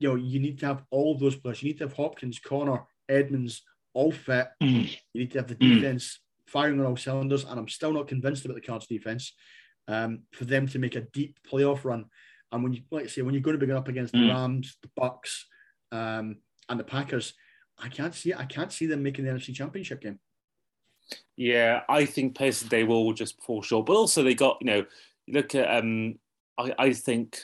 You 0.00 0.08
know, 0.08 0.14
you 0.16 0.40
need 0.40 0.58
to 0.60 0.66
have 0.66 0.82
all 0.90 1.16
those 1.16 1.36
players. 1.36 1.62
You 1.62 1.68
need 1.68 1.78
to 1.78 1.84
have 1.84 1.92
Hopkins, 1.92 2.38
Connor, 2.38 2.82
Edmonds, 3.08 3.62
all 3.94 4.10
fit. 4.10 4.48
Mm. 4.62 4.90
You 5.12 5.20
need 5.20 5.32
to 5.32 5.38
have 5.38 5.48
the 5.48 5.54
hmm. 5.54 5.74
defense 5.74 6.18
mm. 6.18 6.50
firing 6.50 6.80
on 6.80 6.86
all 6.86 6.96
cylinders. 6.96 7.44
And 7.44 7.58
I'm 7.58 7.68
still 7.68 7.92
not 7.92 8.08
convinced 8.08 8.44
about 8.44 8.54
the 8.54 8.60
Cards 8.60 8.86
defense 8.86 9.34
um, 9.88 10.20
for 10.32 10.44
them 10.44 10.66
to 10.68 10.78
make 10.78 10.96
a 10.96 11.02
deep 11.12 11.38
playoff 11.50 11.84
run. 11.84 12.06
And 12.52 12.62
when 12.62 12.72
you, 12.72 12.82
like 12.90 13.04
I 13.04 13.08
say, 13.08 13.22
when 13.22 13.34
you're 13.34 13.42
going 13.42 13.56
to 13.56 13.60
be 13.60 13.66
going 13.66 13.78
up 13.78 13.88
against 13.88 14.14
mm. 14.14 14.26
the 14.26 14.32
Rams, 14.32 14.76
the 14.82 14.90
Bucks, 14.96 15.46
um, 15.92 16.36
and 16.68 16.80
the 16.80 16.84
Packers, 16.84 17.34
I 17.78 17.88
can't 17.88 18.14
see 18.14 18.34
I 18.34 18.44
can't 18.44 18.72
see 18.72 18.86
them 18.86 19.02
making 19.02 19.24
the 19.24 19.32
NFC 19.32 19.54
Championship 19.54 20.00
game. 20.00 20.18
Yeah, 21.36 21.82
I 21.88 22.04
think 22.04 22.36
personally 22.36 22.70
they 22.70 22.84
will 22.84 23.12
just 23.12 23.42
fall 23.42 23.62
short. 23.62 23.86
But 23.86 23.96
also 23.96 24.22
they 24.22 24.34
got, 24.34 24.58
you 24.60 24.66
know, 24.66 24.84
look 25.28 25.54
at 25.54 25.78
um 25.78 26.16
I, 26.58 26.74
I 26.78 26.92
think 26.92 27.40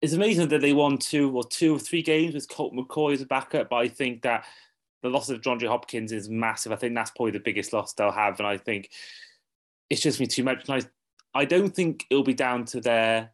it's 0.00 0.12
amazing 0.12 0.48
that 0.48 0.60
they 0.60 0.72
won 0.72 0.98
two 0.98 1.36
or 1.36 1.44
two 1.44 1.76
or 1.76 1.78
three 1.78 2.02
games 2.02 2.34
with 2.34 2.48
Colt 2.48 2.72
McCoy 2.74 3.14
as 3.14 3.22
a 3.22 3.26
backup, 3.26 3.70
but 3.70 3.76
I 3.76 3.88
think 3.88 4.22
that 4.22 4.44
the 5.02 5.08
loss 5.08 5.28
of 5.28 5.42
John 5.42 5.58
DeAndre 5.58 5.68
Hopkins 5.68 6.12
is 6.12 6.28
massive. 6.28 6.72
I 6.72 6.76
think 6.76 6.94
that's 6.94 7.10
probably 7.10 7.32
the 7.32 7.40
biggest 7.40 7.72
loss 7.72 7.92
they'll 7.92 8.10
have. 8.10 8.38
And 8.38 8.48
I 8.48 8.56
think 8.56 8.90
it's 9.90 10.00
just 10.00 10.20
me 10.20 10.26
too 10.26 10.44
much. 10.44 10.68
And 10.68 10.84
I, 11.34 11.40
I 11.40 11.44
don't 11.44 11.74
think 11.74 12.06
it'll 12.10 12.24
be 12.24 12.34
down 12.34 12.64
to 12.66 12.80
their 12.80 13.30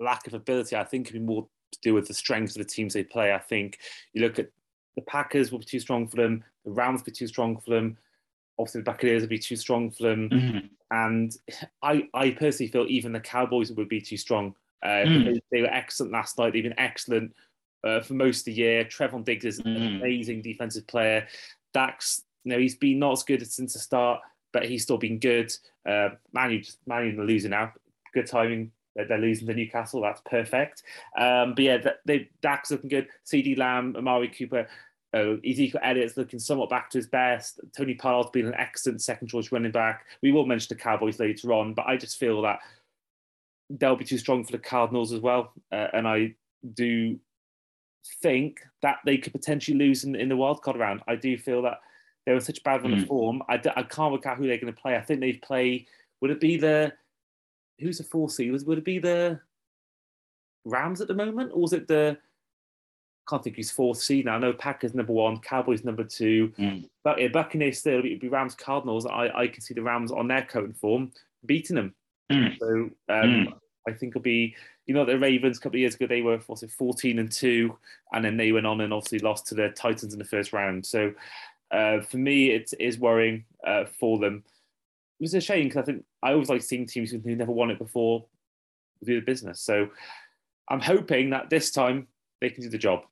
lack 0.00 0.26
of 0.26 0.34
ability. 0.34 0.76
I 0.76 0.84
think 0.84 1.08
it'll 1.08 1.20
be 1.20 1.26
more 1.26 1.46
to 1.72 1.78
do 1.82 1.94
with 1.94 2.08
the 2.08 2.14
strength 2.14 2.50
of 2.50 2.58
the 2.58 2.64
teams 2.64 2.94
they 2.94 3.04
play. 3.04 3.32
I 3.32 3.38
think 3.38 3.78
you 4.12 4.22
look 4.22 4.38
at 4.38 4.50
the 4.96 5.02
Packers 5.02 5.52
will 5.52 5.58
be 5.58 5.64
too 5.64 5.80
strong 5.80 6.08
for 6.08 6.16
them, 6.16 6.42
the 6.64 6.72
Rams 6.72 7.00
will 7.00 7.06
be 7.06 7.12
too 7.12 7.28
strong 7.28 7.58
for 7.58 7.70
them, 7.70 7.96
obviously 8.58 8.80
the 8.80 8.86
Buccaneers 8.86 9.22
will 9.22 9.28
be 9.28 9.38
too 9.38 9.56
strong 9.56 9.90
for 9.90 10.02
them, 10.04 10.28
mm-hmm. 10.28 10.58
and 10.90 11.36
I 11.82 12.08
I 12.14 12.30
personally 12.30 12.72
feel 12.72 12.86
even 12.88 13.12
the 13.12 13.20
Cowboys 13.20 13.70
would 13.70 13.88
be 13.88 14.00
too 14.00 14.16
strong. 14.16 14.54
Uh, 14.82 15.04
mm. 15.06 15.40
They 15.50 15.62
were 15.62 15.72
excellent 15.72 16.12
last 16.12 16.38
night. 16.38 16.52
They've 16.52 16.62
been 16.62 16.78
excellent 16.78 17.34
uh, 17.84 18.00
for 18.00 18.14
most 18.14 18.40
of 18.40 18.44
the 18.46 18.52
year. 18.52 18.84
Trevon 18.84 19.24
Diggs 19.24 19.44
is 19.44 19.60
mm. 19.60 19.76
an 19.76 19.96
amazing 19.96 20.42
defensive 20.42 20.86
player. 20.86 21.26
Dax, 21.74 22.22
you 22.44 22.52
know, 22.52 22.58
he's 22.58 22.76
been 22.76 22.98
not 22.98 23.12
as 23.12 23.22
good 23.22 23.46
since 23.50 23.72
the 23.72 23.78
start, 23.78 24.20
but 24.52 24.66
he's 24.66 24.82
still 24.82 24.98
been 24.98 25.18
good. 25.18 25.52
Uh, 25.88 26.10
Manu, 26.32 26.62
Manu 26.86 27.22
losing 27.22 27.50
now. 27.50 27.72
Good 28.14 28.26
timing 28.26 28.72
they're 29.06 29.18
losing 29.18 29.46
to 29.46 29.54
Newcastle. 29.54 30.02
That's 30.02 30.20
perfect. 30.22 30.82
Um, 31.16 31.54
but 31.54 31.64
yeah, 31.64 31.78
they 32.04 32.30
Dax 32.42 32.70
looking 32.70 32.88
good. 32.88 33.08
CeeDee 33.26 33.58
Lamb, 33.58 33.94
Amari 33.96 34.28
Cooper. 34.28 34.66
Uh, 35.14 35.36
Ezekiel 35.46 35.80
Elliott's 35.82 36.16
looking 36.16 36.38
somewhat 36.38 36.68
back 36.68 36.90
to 36.90 36.98
his 36.98 37.06
best. 37.06 37.60
Tony 37.76 37.94
Pollard's 37.94 38.30
been 38.30 38.46
an 38.46 38.54
excellent 38.54 39.00
second 39.00 39.28
choice 39.28 39.50
running 39.52 39.72
back. 39.72 40.04
We 40.22 40.32
will 40.32 40.46
mention 40.46 40.76
the 40.76 40.82
Cowboys 40.82 41.18
later 41.18 41.52
on, 41.52 41.74
but 41.74 41.86
I 41.86 41.96
just 41.96 42.18
feel 42.18 42.42
that 42.42 42.58
they'll 43.70 43.96
be 43.96 44.04
too 44.04 44.18
strong 44.18 44.44
for 44.44 44.52
the 44.52 44.58
Cardinals 44.58 45.12
as 45.12 45.20
well. 45.20 45.52
Uh, 45.70 45.88
and 45.92 46.06
I 46.08 46.34
do 46.74 47.18
think 48.22 48.60
that 48.82 48.98
they 49.04 49.18
could 49.18 49.32
potentially 49.32 49.76
lose 49.76 50.04
in, 50.04 50.14
in 50.14 50.28
the 50.28 50.36
wild 50.36 50.62
card 50.62 50.78
round. 50.78 51.02
I 51.08 51.16
do 51.16 51.36
feel 51.36 51.62
that 51.62 51.80
they 52.26 52.32
were 52.32 52.40
such 52.40 52.62
bad 52.62 52.82
run 52.82 52.92
mm. 52.92 53.02
of 53.02 53.08
form. 53.08 53.42
I, 53.48 53.60
I 53.76 53.82
can't 53.82 54.12
work 54.12 54.26
out 54.26 54.38
who 54.38 54.46
they're 54.46 54.58
going 54.58 54.72
to 54.72 54.80
play. 54.80 54.96
I 54.96 55.00
think 55.00 55.20
they'd 55.20 55.42
play. 55.42 55.86
Would 56.20 56.30
it 56.30 56.40
be 56.40 56.56
the 56.56 56.92
who's 57.78 57.98
the 57.98 58.04
four 58.04 58.28
seed? 58.28 58.52
Would 58.52 58.78
it 58.78 58.84
be 58.84 58.98
the 58.98 59.40
Rams 60.64 61.00
at 61.00 61.08
the 61.08 61.14
moment, 61.14 61.52
or 61.54 61.62
was 61.62 61.72
it 61.72 61.88
the 61.88 62.18
can't 63.28 63.44
think 63.44 63.56
who's 63.56 63.70
fourth 63.70 63.98
seed 63.98 64.24
now. 64.24 64.36
I 64.36 64.38
know 64.38 64.52
Packers 64.52 64.94
number 64.94 65.12
one, 65.12 65.38
Cowboys 65.40 65.84
number 65.84 66.04
two, 66.04 66.52
Mm. 66.58 66.88
but 67.04 67.20
yeah, 67.20 67.28
Buccaneers 67.28 67.78
still 67.78 67.98
it'd 67.98 68.20
be 68.20 68.28
Rams 68.28 68.54
Cardinals. 68.54 69.06
I, 69.06 69.28
I 69.34 69.48
can 69.48 69.60
see 69.60 69.74
the 69.74 69.82
Rams 69.82 70.10
on 70.10 70.28
their 70.28 70.42
current 70.42 70.76
form 70.76 71.12
beating 71.44 71.76
them. 71.76 71.94
Mm. 72.30 72.58
So 72.58 72.66
um, 72.68 72.90
Mm. 73.08 73.52
I 73.86 73.92
think 73.92 74.12
it'll 74.12 74.20
be 74.22 74.54
you 74.86 74.94
know 74.94 75.04
the 75.04 75.18
Ravens 75.18 75.58
a 75.58 75.60
couple 75.60 75.76
of 75.76 75.80
years 75.80 75.94
ago 75.94 76.06
they 76.06 76.22
were 76.22 76.38
what's 76.46 76.62
it 76.62 76.70
fourteen 76.70 77.18
and 77.18 77.30
two, 77.30 77.76
and 78.12 78.24
then 78.24 78.36
they 78.36 78.52
went 78.52 78.66
on 78.66 78.80
and 78.80 78.92
obviously 78.92 79.18
lost 79.20 79.46
to 79.46 79.54
the 79.54 79.70
Titans 79.70 80.12
in 80.12 80.18
the 80.18 80.24
first 80.24 80.52
round. 80.52 80.84
So 80.84 81.12
uh, 81.70 82.00
for 82.00 82.16
me, 82.18 82.50
it 82.50 82.72
is 82.78 82.98
worrying 82.98 83.44
uh, 83.66 83.84
for 83.98 84.18
them. 84.18 84.44
It 85.20 85.24
was 85.24 85.34
a 85.34 85.40
shame 85.40 85.64
because 85.64 85.82
I 85.82 85.86
think 85.86 86.04
I 86.22 86.32
always 86.32 86.48
like 86.48 86.62
seeing 86.62 86.86
teams 86.86 87.10
who 87.10 87.20
never 87.24 87.52
won 87.52 87.70
it 87.70 87.78
before 87.78 88.26
do 89.04 89.14
the 89.14 89.24
business. 89.24 89.60
So 89.60 89.88
I'm 90.68 90.80
hoping 90.80 91.30
that 91.30 91.50
this 91.50 91.70
time 91.70 92.08
they 92.40 92.50
can 92.50 92.62
do 92.62 92.68
the 92.68 92.78
job. 92.78 93.02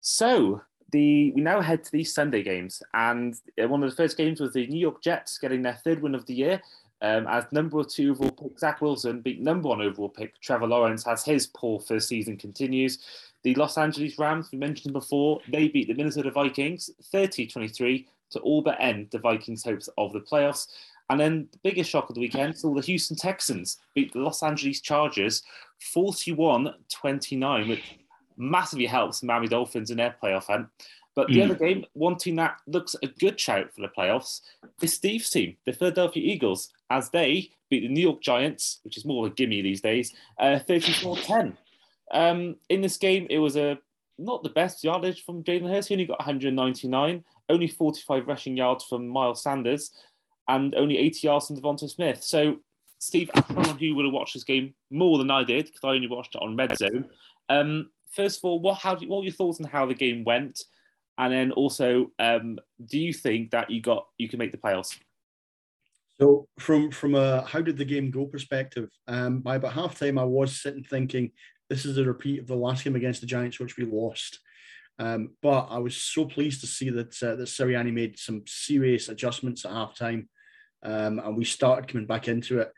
So 0.00 0.62
the 0.92 1.32
we 1.32 1.40
now 1.40 1.60
head 1.60 1.84
to 1.84 1.92
these 1.92 2.14
Sunday 2.14 2.42
games, 2.42 2.82
and 2.94 3.34
uh, 3.62 3.68
one 3.68 3.82
of 3.82 3.90
the 3.90 3.96
first 3.96 4.16
games 4.16 4.40
was 4.40 4.52
the 4.52 4.66
New 4.66 4.80
York 4.80 5.02
Jets 5.02 5.38
getting 5.38 5.62
their 5.62 5.74
third 5.84 6.02
win 6.02 6.14
of 6.14 6.26
the 6.26 6.34
year. 6.34 6.62
Um, 7.02 7.26
as 7.28 7.44
number 7.50 7.82
two 7.82 8.10
overall 8.12 8.30
pick 8.30 8.58
Zach 8.58 8.80
Wilson 8.82 9.20
beat 9.22 9.40
number 9.40 9.68
one 9.68 9.80
overall 9.80 10.08
pick 10.10 10.38
Trevor 10.40 10.66
Lawrence 10.66 11.06
as 11.06 11.24
his 11.24 11.46
poor 11.46 11.80
first 11.80 12.08
season 12.08 12.36
continues. 12.36 12.98
The 13.42 13.54
Los 13.54 13.78
Angeles 13.78 14.18
Rams, 14.18 14.50
we 14.52 14.58
mentioned 14.58 14.92
before, 14.92 15.40
they 15.50 15.68
beat 15.68 15.88
the 15.88 15.94
Minnesota 15.94 16.30
Vikings 16.30 16.90
30-23 17.14 18.04
to 18.32 18.38
all 18.40 18.60
but 18.60 18.76
end 18.78 19.08
the 19.10 19.18
Vikings' 19.18 19.64
hopes 19.64 19.88
of 19.96 20.12
the 20.12 20.20
playoffs. 20.20 20.66
And 21.08 21.18
then 21.18 21.48
the 21.50 21.58
biggest 21.64 21.90
shock 21.90 22.08
of 22.10 22.14
the 22.14 22.20
weekend 22.20 22.56
saw 22.56 22.74
the 22.74 22.82
Houston 22.82 23.16
Texans 23.16 23.78
beat 23.94 24.12
the 24.12 24.20
Los 24.20 24.42
Angeles 24.42 24.80
Chargers 24.80 25.42
41-29, 25.96 27.68
which 27.68 27.98
massively 28.36 28.86
helps 28.86 29.22
Miami 29.22 29.48
Dolphins 29.48 29.90
in 29.90 29.96
their 29.96 30.14
playoff 30.22 30.44
hunt. 30.44 30.68
But 31.16 31.28
the 31.28 31.38
Mm. 31.40 31.44
other 31.44 31.54
game, 31.56 31.84
one 31.94 32.16
team 32.16 32.36
that 32.36 32.58
looks 32.66 32.94
a 33.02 33.08
good 33.08 33.38
shout 33.40 33.72
for 33.74 33.80
the 33.80 33.88
playoffs, 33.88 34.42
is 34.80 34.92
Steve's 34.94 35.28
team, 35.30 35.56
the 35.66 35.72
Philadelphia 35.72 36.22
Eagles, 36.22 36.72
as 36.90 37.10
they 37.10 37.50
beat 37.70 37.80
the 37.80 37.88
New 37.88 38.00
York 38.00 38.20
Giants, 38.20 38.80
which 38.82 38.96
is 38.96 39.04
more 39.04 39.26
of 39.26 39.32
a 39.32 39.34
gimme 39.34 39.62
these 39.62 39.80
days, 39.80 40.12
uh, 40.38 40.58
34-10. 40.68 41.56
Um, 42.12 42.56
in 42.68 42.80
this 42.80 42.96
game, 42.96 43.26
it 43.30 43.38
was 43.38 43.56
a 43.56 43.78
not 44.18 44.42
the 44.42 44.50
best 44.50 44.84
yardage 44.84 45.24
from 45.24 45.42
Jalen 45.42 45.70
Hurts. 45.70 45.86
He 45.86 45.94
only 45.94 46.04
got 46.04 46.18
199, 46.18 47.24
only 47.48 47.68
45 47.68 48.26
rushing 48.26 48.56
yards 48.56 48.84
from 48.84 49.08
Miles 49.08 49.42
Sanders, 49.42 49.92
and 50.48 50.74
only 50.74 50.98
80 50.98 51.26
yards 51.26 51.46
from 51.46 51.56
Devonta 51.56 51.88
Smith. 51.88 52.22
So, 52.22 52.56
Steve, 52.98 53.30
as 53.34 53.46
someone 53.46 53.78
who 53.78 53.94
would 53.94 54.04
have 54.04 54.12
watched 54.12 54.34
this 54.34 54.44
game 54.44 54.74
more 54.90 55.16
than 55.16 55.30
I 55.30 55.44
did, 55.44 55.66
because 55.66 55.80
I 55.84 55.94
only 55.94 56.08
watched 56.08 56.34
it 56.34 56.42
on 56.42 56.56
Red 56.56 56.76
Zone. 56.76 57.08
Um, 57.48 57.90
first 58.14 58.38
of 58.38 58.44
all, 58.44 58.60
what 58.60 58.78
how 58.78 58.94
do, 58.94 59.08
what 59.08 59.18
were 59.18 59.24
your 59.24 59.32
thoughts 59.32 59.60
on 59.60 59.70
how 59.70 59.86
the 59.86 59.94
game 59.94 60.24
went? 60.24 60.64
And 61.16 61.32
then 61.32 61.52
also, 61.52 62.10
um, 62.18 62.58
do 62.84 62.98
you 62.98 63.12
think 63.12 63.50
that 63.52 63.70
you 63.70 63.80
got 63.80 64.06
you 64.18 64.28
can 64.28 64.38
make 64.38 64.52
the 64.52 64.58
playoffs? 64.58 64.98
So 66.20 66.48
from 66.58 66.90
from 66.90 67.14
a 67.14 67.42
how 67.46 67.62
did 67.62 67.78
the 67.78 67.84
game 67.84 68.10
go 68.10 68.26
perspective, 68.26 68.90
um, 69.08 69.40
by 69.40 69.56
about 69.56 69.72
halftime, 69.72 70.20
I 70.20 70.24
was 70.24 70.60
sitting 70.60 70.84
thinking 70.84 71.30
this 71.70 71.86
is 71.86 71.96
a 71.96 72.04
repeat 72.04 72.40
of 72.40 72.46
the 72.46 72.56
last 72.56 72.84
game 72.84 72.96
against 72.96 73.22
the 73.22 73.26
Giants, 73.26 73.58
which 73.58 73.78
we 73.78 73.84
lost. 73.84 74.38
Um, 74.98 75.30
but 75.40 75.68
I 75.70 75.78
was 75.78 75.96
so 75.96 76.26
pleased 76.26 76.60
to 76.60 76.66
see 76.66 76.90
that 76.90 77.22
uh, 77.22 77.36
that 77.36 77.48
Sirianni 77.48 77.92
made 77.92 78.18
some 78.18 78.42
serious 78.46 79.08
adjustments 79.08 79.64
at 79.64 79.70
halftime, 79.70 80.26
um, 80.82 81.20
and 81.20 81.36
we 81.36 81.44
started 81.46 81.88
coming 81.90 82.06
back 82.06 82.28
into 82.28 82.60
it. 82.60 82.70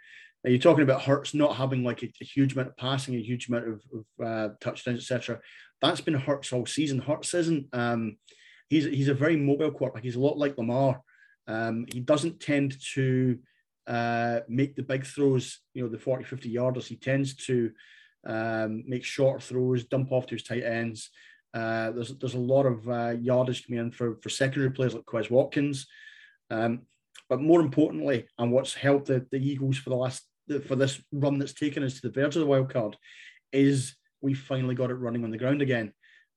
Now 0.44 0.50
you're 0.50 0.60
talking 0.60 0.84
about 0.84 1.02
Hurts 1.02 1.34
not 1.34 1.56
having 1.56 1.82
like 1.82 2.04
a, 2.04 2.12
a 2.20 2.24
huge 2.24 2.52
amount 2.52 2.68
of 2.68 2.76
passing, 2.76 3.16
a 3.16 3.22
huge 3.22 3.48
amount 3.48 3.66
of, 3.66 3.82
of 3.92 4.24
uh, 4.24 4.54
touchdowns, 4.60 5.00
etc. 5.00 5.40
That's 5.80 6.00
been 6.00 6.14
Hurts 6.14 6.52
all 6.52 6.66
season. 6.66 7.00
Hurts 7.00 7.34
isn't. 7.34 7.66
Um, 7.72 8.18
he's 8.70 8.84
he's 8.84 9.08
a 9.08 9.14
very 9.14 9.36
mobile 9.36 9.72
quarterback. 9.72 10.04
He's 10.04 10.16
a 10.16 10.20
lot 10.20 10.38
like 10.38 10.56
Lamar. 10.56 11.00
Um, 11.46 11.86
he 11.92 12.00
doesn't 12.00 12.40
tend 12.40 12.76
to 12.94 13.38
uh, 13.86 14.40
make 14.48 14.76
the 14.76 14.82
big 14.82 15.04
throws, 15.04 15.60
you 15.74 15.82
know, 15.82 15.88
the 15.88 15.98
40, 15.98 16.24
50 16.24 16.54
yarders. 16.54 16.86
He 16.86 16.96
tends 16.96 17.34
to 17.46 17.72
um, 18.26 18.84
make 18.86 19.04
short 19.04 19.42
throws, 19.42 19.84
dump 19.84 20.12
off 20.12 20.26
to 20.26 20.34
his 20.34 20.44
tight 20.44 20.62
ends. 20.62 21.10
Uh, 21.54 21.90
there's 21.90 22.16
there's 22.18 22.34
a 22.34 22.38
lot 22.38 22.64
of 22.64 22.88
uh, 22.88 23.14
yardage 23.20 23.66
coming 23.66 23.80
in 23.80 23.90
for, 23.90 24.16
for 24.22 24.30
secondary 24.30 24.70
players 24.70 24.94
like 24.94 25.04
Quez 25.04 25.30
Watkins. 25.30 25.86
Um, 26.50 26.82
but 27.28 27.40
more 27.40 27.60
importantly, 27.60 28.26
and 28.38 28.52
what's 28.52 28.74
helped 28.74 29.06
the, 29.06 29.26
the 29.30 29.38
Eagles 29.38 29.78
for 29.78 29.90
the 29.90 29.96
last 29.96 30.22
for 30.66 30.76
this 30.76 31.00
run 31.12 31.38
that's 31.38 31.52
taken 31.52 31.82
us 31.82 31.94
to 31.94 32.08
the 32.08 32.20
verge 32.20 32.36
of 32.36 32.40
the 32.40 32.46
wild 32.46 32.72
card, 32.72 32.96
is 33.52 33.96
we 34.20 34.34
finally 34.34 34.74
got 34.74 34.90
it 34.90 34.94
running 34.94 35.24
on 35.24 35.30
the 35.30 35.38
ground 35.38 35.62
again. 35.62 35.92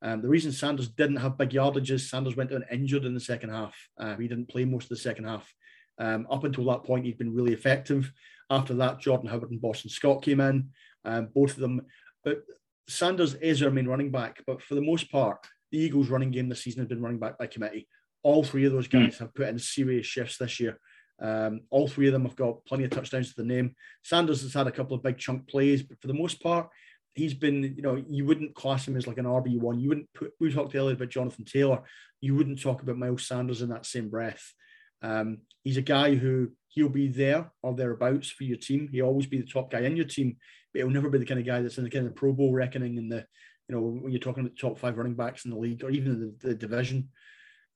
Um, 0.05 0.21
the 0.21 0.29
reason 0.29 0.51
Sanders 0.51 0.87
didn't 0.87 1.15
have 1.15 1.35
big 1.35 1.49
yardages, 1.49 2.01
Sanders 2.01 2.35
went 2.35 2.51
down 2.51 2.63
injured 2.71 3.05
in 3.05 3.15
the 3.15 3.19
second 3.19 3.49
half. 3.49 3.75
Uh, 3.97 4.15
he 4.17 4.27
didn't 4.27 4.49
play 4.49 4.63
most 4.63 4.83
of 4.83 4.89
the 4.89 4.97
second 4.97 5.23
half. 5.23 5.51
Um, 5.97 6.27
up 6.29 6.43
until 6.43 6.65
that 6.65 6.83
point, 6.83 7.05
he'd 7.05 7.17
been 7.17 7.33
really 7.33 7.53
effective. 7.53 8.11
After 8.51 8.75
that, 8.75 8.99
Jordan 8.99 9.29
Howard 9.29 9.49
and 9.49 9.59
Boston 9.59 9.89
Scott 9.89 10.21
came 10.21 10.41
in, 10.41 10.69
um, 11.05 11.29
both 11.33 11.53
of 11.53 11.59
them. 11.59 11.81
But 12.23 12.43
Sanders 12.87 13.33
is 13.33 13.63
our 13.63 13.71
main 13.71 13.87
running 13.87 14.11
back. 14.11 14.43
But 14.45 14.61
for 14.61 14.75
the 14.75 14.81
most 14.81 15.11
part, 15.11 15.39
the 15.71 15.79
Eagles' 15.79 16.09
running 16.09 16.29
game 16.29 16.49
this 16.49 16.63
season 16.63 16.81
has 16.81 16.87
been 16.87 17.01
running 17.01 17.19
back 17.19 17.39
by 17.39 17.47
committee. 17.47 17.87
All 18.21 18.43
three 18.43 18.65
of 18.65 18.73
those 18.73 18.87
guys 18.87 19.17
have 19.17 19.33
put 19.33 19.47
in 19.47 19.57
serious 19.57 20.05
shifts 20.05 20.37
this 20.37 20.59
year. 20.59 20.79
Um, 21.19 21.61
all 21.71 21.87
three 21.87 22.07
of 22.07 22.13
them 22.13 22.25
have 22.25 22.35
got 22.35 22.63
plenty 22.65 22.83
of 22.83 22.91
touchdowns 22.91 23.33
to 23.33 23.41
the 23.41 23.47
name. 23.47 23.75
Sanders 24.03 24.43
has 24.43 24.53
had 24.53 24.67
a 24.67 24.71
couple 24.71 24.95
of 24.95 25.01
big 25.01 25.17
chunk 25.17 25.47
plays, 25.47 25.81
but 25.81 25.99
for 25.99 26.07
the 26.07 26.13
most 26.13 26.43
part, 26.43 26.69
he's 27.15 27.33
been, 27.33 27.63
you 27.75 27.81
know, 27.81 28.03
you 28.07 28.25
wouldn't 28.25 28.55
class 28.55 28.87
him 28.87 28.97
as 28.97 29.07
like 29.07 29.17
an 29.17 29.25
RB1. 29.25 29.81
You 29.81 29.89
wouldn't 29.89 30.13
put, 30.13 30.31
we 30.39 30.53
talked 30.53 30.75
earlier 30.75 30.95
about 30.95 31.09
Jonathan 31.09 31.45
Taylor. 31.45 31.81
You 32.21 32.35
wouldn't 32.35 32.61
talk 32.61 32.83
about 32.83 32.97
Miles 32.97 33.25
Sanders 33.25 33.61
in 33.61 33.69
that 33.69 33.85
same 33.85 34.09
breath. 34.09 34.53
Um, 35.01 35.39
he's 35.63 35.77
a 35.77 35.81
guy 35.81 36.15
who 36.15 36.51
he'll 36.67 36.89
be 36.89 37.07
there 37.07 37.51
or 37.63 37.73
thereabouts 37.73 38.29
for 38.29 38.43
your 38.43 38.57
team. 38.57 38.89
He'll 38.91 39.05
always 39.05 39.27
be 39.27 39.37
the 39.37 39.47
top 39.47 39.71
guy 39.71 39.79
in 39.81 39.95
your 39.95 40.05
team, 40.05 40.35
but 40.73 40.79
he'll 40.79 40.89
never 40.89 41.09
be 41.09 41.17
the 41.17 41.25
kind 41.25 41.39
of 41.39 41.45
guy 41.45 41.61
that's 41.61 41.77
in 41.77 41.85
the 41.85 41.89
kind 41.89 42.05
of 42.05 42.15
Pro 42.15 42.33
Bowl 42.33 42.51
reckoning 42.51 42.97
in 42.97 43.07
the, 43.07 43.25
you 43.69 43.75
know, 43.75 43.81
when 43.81 44.11
you're 44.11 44.19
talking 44.19 44.43
about 44.43 44.55
the 44.55 44.61
top 44.61 44.77
five 44.77 44.97
running 44.97 45.15
backs 45.15 45.45
in 45.45 45.51
the 45.51 45.57
league 45.57 45.83
or 45.83 45.89
even 45.89 46.35
the, 46.41 46.49
the 46.49 46.55
division. 46.55 47.09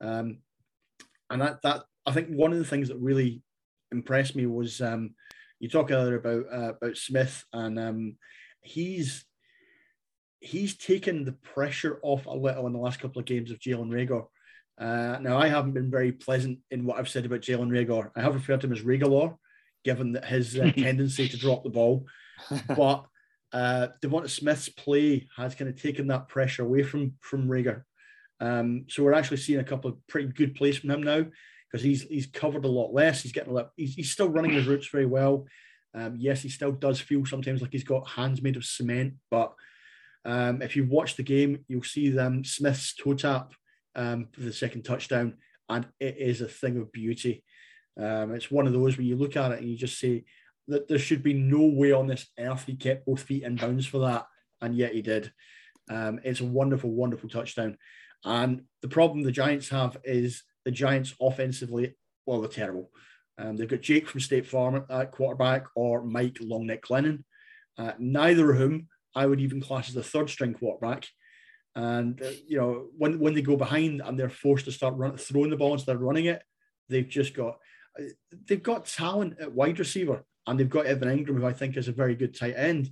Um, 0.02 0.40
and 1.30 1.42
that, 1.42 1.62
that, 1.64 1.84
I 2.06 2.12
think 2.12 2.30
one 2.30 2.52
of 2.52 2.60
the 2.60 2.66
things 2.66 2.90
that 2.90 2.98
really 2.98 3.42
impressed 3.92 4.36
me 4.36 4.46
was 4.48 4.82
um, 4.82 5.12
you 5.60 5.70
talk 5.70 5.92
earlier 5.92 6.16
about 6.16 6.46
uh, 6.52 6.74
about 6.74 6.98
Smith 6.98 7.44
and 7.54 7.80
um, 7.80 8.18
he's 8.62 9.26
he's 10.40 10.78
taken 10.78 11.26
the 11.26 11.34
pressure 11.34 12.00
off 12.02 12.26
a 12.26 12.32
little 12.32 12.68
in 12.68 12.74
the 12.74 12.80
last 12.80 13.00
couple 13.00 13.20
of 13.20 13.26
games 13.26 13.52
of 13.52 13.60
Jalen 13.60 13.90
Reagor. 13.90 14.26
Uh, 14.78 15.20
now, 15.20 15.38
I 15.38 15.48
haven't 15.48 15.74
been 15.74 15.92
very 15.92 16.12
pleasant 16.12 16.60
in 16.72 16.86
what 16.86 16.98
I've 16.98 17.10
said 17.10 17.26
about 17.26 17.42
Jalen 17.42 17.70
Reagor. 17.70 18.12
I 18.16 18.22
have 18.22 18.34
referred 18.34 18.62
to 18.62 18.68
him 18.68 18.74
as 18.74 18.82
Regalor, 18.82 19.36
given 19.84 20.14
that 20.14 20.26
his 20.26 20.58
uh, 20.58 20.72
tendency 20.78 21.28
to 21.28 21.38
drop 21.38 21.64
the 21.64 21.70
ball. 21.70 22.06
But 22.68 23.06
uh, 23.52 23.88
Devonta 24.02 24.30
Smith's 24.30 24.70
play 24.70 25.28
has 25.36 25.56
kind 25.56 25.70
of 25.70 25.82
taken 25.82 26.08
that 26.08 26.30
pressure 26.30 26.64
away 26.64 26.84
from 26.84 27.14
from 27.20 27.50
Reagor. 27.50 27.84
Um, 28.40 28.86
so 28.88 29.04
we're 29.04 29.14
actually 29.14 29.38
seeing 29.38 29.60
a 29.60 29.66
couple 29.66 29.92
of 29.92 30.08
pretty 30.08 30.30
good 30.30 30.56
plays 30.56 30.78
from 30.78 30.92
him 30.92 31.04
now 31.04 31.26
because 31.70 31.84
he's 31.84 32.04
he's 32.04 32.28
covered 32.28 32.64
a 32.64 32.70
lot 32.70 32.94
less. 32.94 33.22
He's 33.22 33.34
getting 33.34 33.52
a 33.52 33.56
lot. 33.56 33.72
He's, 33.76 33.96
he's 33.96 34.12
still 34.12 34.30
running 34.30 34.52
his 34.52 34.68
routes 34.68 34.88
very 34.88 35.06
well. 35.06 35.46
Um, 35.94 36.16
yes, 36.18 36.42
he 36.42 36.50
still 36.50 36.72
does 36.72 37.02
feel 37.02 37.26
sometimes 37.26 37.62
like 37.62 37.72
he's 37.72 37.84
got 37.84 38.08
hands 38.08 38.42
made 38.42 38.56
of 38.56 38.64
cement, 38.64 39.16
but 39.32 39.54
um, 40.26 40.62
if 40.62 40.76
you 40.76 40.86
watch 40.86 41.16
the 41.16 41.24
game, 41.24 41.66
you'll 41.68 41.84
see 41.84 42.10
them 42.10 42.44
Smith's 42.44 42.96
toe 42.96 43.14
tap 43.14 43.54
um, 43.96 44.28
for 44.32 44.42
the 44.42 44.54
second 44.54 44.84
touchdown, 44.84 45.36
and 45.70 45.88
it 46.00 46.18
is 46.18 46.42
a 46.42 46.48
thing 46.48 46.78
of 46.78 46.92
beauty. 46.92 47.44
Um, 47.98 48.34
it's 48.34 48.52
one 48.52 48.68
of 48.68 48.74
those 48.74 48.98
where 48.98 49.06
you 49.06 49.16
look 49.16 49.36
at 49.36 49.52
it 49.52 49.60
and 49.60 49.70
you 49.70 49.78
just 49.78 50.00
say 50.00 50.26
that 50.68 50.88
there 50.88 51.00
should 51.00 51.24
be 51.24 51.34
no 51.34 51.66
way 51.66 51.92
on 51.92 52.08
this 52.08 52.28
earth 52.38 52.64
he 52.66 52.76
kept 52.76 53.06
both 53.06 53.24
feet 53.24 53.44
in 53.44 53.56
bounds 53.56 53.86
for 53.86 54.00
that, 54.00 54.26
and 54.62 54.76
yet 54.76 54.94
he 54.94 55.02
did. 55.02 55.32
Um, 55.90 56.20
it's 56.24 56.42
a 56.42 56.46
wonderful, 56.46 56.92
wonderful 56.92 57.30
touchdown. 57.30 57.78
And 58.24 58.64
the 58.82 58.88
problem 58.88 59.24
the 59.24 59.32
Giants 59.32 59.70
have 59.70 59.98
is 60.04 60.44
the 60.66 60.72
Giants 60.72 61.16
offensively, 61.20 61.96
well, 62.26 62.42
they're 62.42 62.50
terrible. 62.50 62.92
Um, 63.38 63.56
they've 63.56 63.68
got 63.68 63.82
Jake 63.82 64.08
from 64.08 64.20
State 64.20 64.46
Farm 64.46 64.86
at 64.90 65.12
quarterback 65.12 65.66
or 65.76 66.04
Mike 66.04 66.40
Longneck 66.42 66.82
Glennon, 66.82 67.24
uh, 67.78 67.94
neither 67.98 68.52
of 68.52 68.58
whom 68.58 68.88
I 69.20 69.26
would 69.26 69.42
even 69.42 69.60
class 69.62 69.90
as 69.90 69.98
a 69.98 70.04
third 70.04 70.30
string 70.30 70.54
quarterback. 70.54 71.06
And 71.76 72.22
uh, 72.22 72.32
you 72.48 72.58
know 72.58 72.88
when 72.98 73.20
when 73.20 73.34
they 73.34 73.42
go 73.42 73.58
behind 73.58 74.02
and 74.04 74.18
they're 74.18 74.30
forced 74.30 74.66
to 74.66 74.72
start 74.72 74.96
run, 74.96 75.18
throwing 75.18 75.50
the 75.50 75.58
ball 75.58 75.74
instead 75.74 75.96
of 75.96 76.02
running 76.02 76.26
it, 76.26 76.42
they've 76.88 77.08
just 77.08 77.34
got 77.34 77.58
they've 78.48 78.64
got 78.64 78.86
talent 78.86 79.36
at 79.42 79.52
wide 79.52 79.78
receiver 79.78 80.24
and 80.48 80.60
they've 80.60 80.70
got 80.70 80.86
Evan 80.86 81.10
Engram, 81.10 81.38
who 81.38 81.46
I 81.46 81.54
think 81.54 81.78
is 81.78 81.88
a 81.88 81.92
very 81.92 82.16
good 82.16 82.34
tight 82.36 82.56
end. 82.56 82.90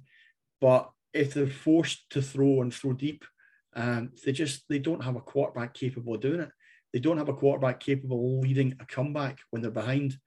But 0.60 0.90
if 1.14 1.34
they're 1.34 1.48
forced 1.48 2.10
to 2.12 2.22
throw 2.22 2.62
and 2.62 2.74
throw 2.74 2.94
deep, 2.94 3.24
um, 3.76 4.12
they 4.26 4.32
just 4.32 4.64
they 4.70 4.80
don't 4.80 5.04
have 5.04 5.16
a 5.16 5.22
quarterback 5.22 5.74
capable 5.74 6.16
of 6.16 6.22
doing 6.22 6.42
it. 6.42 6.52
They 6.94 7.00
don't 7.00 7.18
have 7.18 7.30
a 7.30 7.34
quarterback 7.34 7.80
capable 7.80 8.38
of 8.38 8.44
leading 8.44 8.76
a 8.80 8.86
comeback 8.86 9.40
when 9.50 9.62
they're 9.62 9.72
behind. 9.72 10.18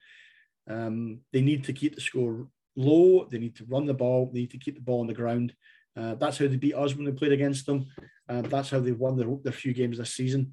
Um, 0.69 1.21
they 1.33 1.43
need 1.43 1.65
to 1.65 1.73
keep 1.73 1.95
the 1.95 2.01
score 2.01 2.49
low. 2.77 3.27
They 3.31 3.39
need 3.39 3.57
to 3.57 3.65
run 3.67 3.87
the 3.87 3.95
ball. 3.95 4.31
They 4.33 4.41
need 4.41 4.53
to 4.53 4.59
keep 4.59 4.77
the 4.77 4.83
ball 4.83 5.01
on 5.01 5.07
the 5.07 5.15
ground. 5.15 5.55
Uh, 5.97 6.15
that's 6.15 6.39
how 6.39 6.47
they 6.47 6.57
beat 6.57 6.75
us 6.75 6.95
when 6.95 7.05
we 7.05 7.13
played 7.13 7.33
against 7.33 7.67
them. 7.67 7.87
Uh, 8.29 8.43
that's 8.43 8.71
how 8.71 8.81
they've 8.81 8.99
won 8.99 9.17
their, 9.17 9.29
their 9.43 9.53
few 9.53 9.73
games 9.73 9.99
this 9.99 10.15
season. 10.15 10.53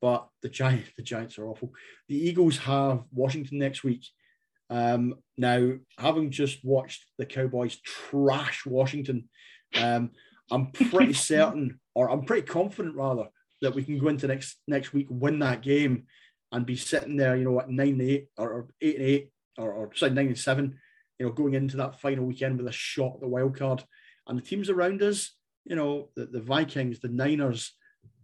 But 0.00 0.28
the 0.42 0.48
Giants, 0.48 0.90
the 0.96 1.02
Giants 1.02 1.38
are 1.38 1.46
awful. 1.46 1.72
The 2.08 2.16
Eagles 2.16 2.58
have 2.58 3.04
Washington 3.12 3.58
next 3.58 3.84
week. 3.84 4.06
Um, 4.70 5.14
now, 5.36 5.72
having 5.98 6.30
just 6.30 6.64
watched 6.64 7.06
the 7.16 7.26
Cowboys 7.26 7.80
trash 7.80 8.66
Washington, 8.66 9.28
um, 9.80 10.10
I'm 10.50 10.72
pretty 10.72 11.12
certain, 11.14 11.80
or 11.94 12.10
I'm 12.10 12.24
pretty 12.24 12.46
confident 12.46 12.96
rather, 12.96 13.28
that 13.60 13.74
we 13.74 13.82
can 13.82 13.98
go 13.98 14.08
into 14.08 14.28
next 14.28 14.58
next 14.68 14.92
week, 14.92 15.06
win 15.10 15.40
that 15.40 15.62
game, 15.62 16.04
and 16.52 16.66
be 16.66 16.76
sitting 16.76 17.16
there, 17.16 17.36
you 17.36 17.44
know, 17.44 17.60
at 17.60 17.68
nine 17.68 17.88
and 17.88 18.02
eight 18.02 18.28
or, 18.36 18.68
eight 18.80 18.96
and 18.96 19.04
eight 19.04 19.32
or, 19.56 19.72
or 19.72 19.94
sorry, 19.94 20.12
nine 20.12 20.28
and 20.28 20.38
seven, 20.38 20.78
you 21.18 21.26
know, 21.26 21.32
going 21.32 21.54
into 21.54 21.76
that 21.78 22.00
final 22.00 22.24
weekend 22.24 22.58
with 22.58 22.68
a 22.68 22.72
shot 22.72 23.14
at 23.14 23.20
the 23.20 23.28
wild 23.28 23.56
card. 23.56 23.82
And 24.28 24.38
the 24.38 24.42
teams 24.42 24.68
around 24.68 25.02
us, 25.02 25.34
you 25.64 25.74
know, 25.74 26.10
the, 26.14 26.26
the 26.26 26.40
Vikings, 26.40 27.00
the 27.00 27.08
Niners, 27.08 27.72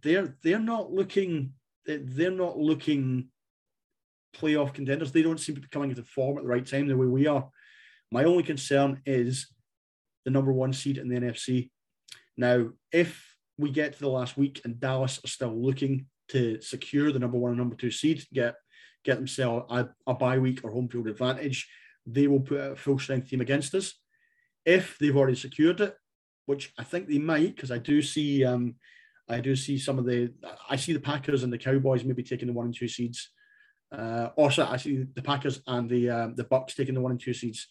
they're 0.03 0.37
they're 0.43 0.59
not 0.59 0.91
looking 0.91 1.53
they're 1.85 2.31
not 2.31 2.57
looking 2.57 3.29
playoff 4.35 4.73
contenders. 4.73 5.11
They 5.11 5.21
don't 5.21 5.39
seem 5.39 5.55
to 5.55 5.61
be 5.61 5.67
coming 5.67 5.89
into 5.89 6.03
form 6.03 6.37
at 6.37 6.43
the 6.43 6.49
right 6.49 6.65
time 6.65 6.87
the 6.87 6.97
way 6.97 7.07
we 7.07 7.27
are. 7.27 7.49
My 8.11 8.23
only 8.23 8.43
concern 8.43 9.01
is 9.05 9.47
the 10.25 10.31
number 10.31 10.51
one 10.51 10.73
seed 10.73 10.97
in 10.97 11.09
the 11.09 11.15
NFC. 11.15 11.69
Now, 12.37 12.69
if 12.91 13.35
we 13.57 13.71
get 13.71 13.93
to 13.93 13.99
the 13.99 14.09
last 14.09 14.37
week 14.37 14.61
and 14.65 14.79
Dallas 14.79 15.19
are 15.23 15.29
still 15.29 15.55
looking 15.55 16.07
to 16.29 16.61
secure 16.61 17.11
the 17.11 17.19
number 17.19 17.37
one 17.37 17.51
and 17.51 17.59
number 17.59 17.75
two 17.75 17.91
seed, 17.91 18.23
get 18.33 18.55
get 19.03 19.17
themselves 19.17 19.65
a, 19.69 19.87
a 20.07 20.13
bye 20.15 20.39
week 20.39 20.61
or 20.63 20.71
home 20.71 20.89
field 20.89 21.07
advantage, 21.07 21.69
they 22.05 22.27
will 22.27 22.39
put 22.39 22.59
a 22.59 22.75
full 22.75 22.99
strength 22.99 23.29
team 23.29 23.41
against 23.41 23.73
us. 23.75 23.93
If 24.65 24.97
they've 24.99 25.15
already 25.15 25.35
secured 25.35 25.81
it, 25.81 25.95
which 26.45 26.73
I 26.77 26.83
think 26.83 27.07
they 27.07 27.19
might, 27.19 27.55
because 27.55 27.71
I 27.71 27.77
do 27.77 28.01
see 28.01 28.43
um, 28.43 28.75
I 29.29 29.39
do 29.39 29.55
see 29.55 29.77
some 29.77 29.97
of 29.97 30.05
the 30.05 30.33
I 30.69 30.75
see 30.75 30.93
the 30.93 30.99
Packers 30.99 31.43
and 31.43 31.51
the 31.51 31.57
Cowboys 31.57 32.03
maybe 32.03 32.23
taking 32.23 32.47
the 32.47 32.53
one 32.53 32.65
and 32.65 32.75
two 32.75 32.87
seeds. 32.87 33.31
Uh, 33.91 34.29
also, 34.35 34.65
I 34.65 34.77
see 34.77 35.05
the 35.13 35.21
Packers 35.21 35.61
and 35.67 35.89
the 35.89 36.09
um, 36.09 36.35
the 36.35 36.43
Bucks 36.43 36.75
taking 36.75 36.95
the 36.95 37.01
one 37.01 37.11
and 37.11 37.19
two 37.19 37.33
seeds, 37.33 37.67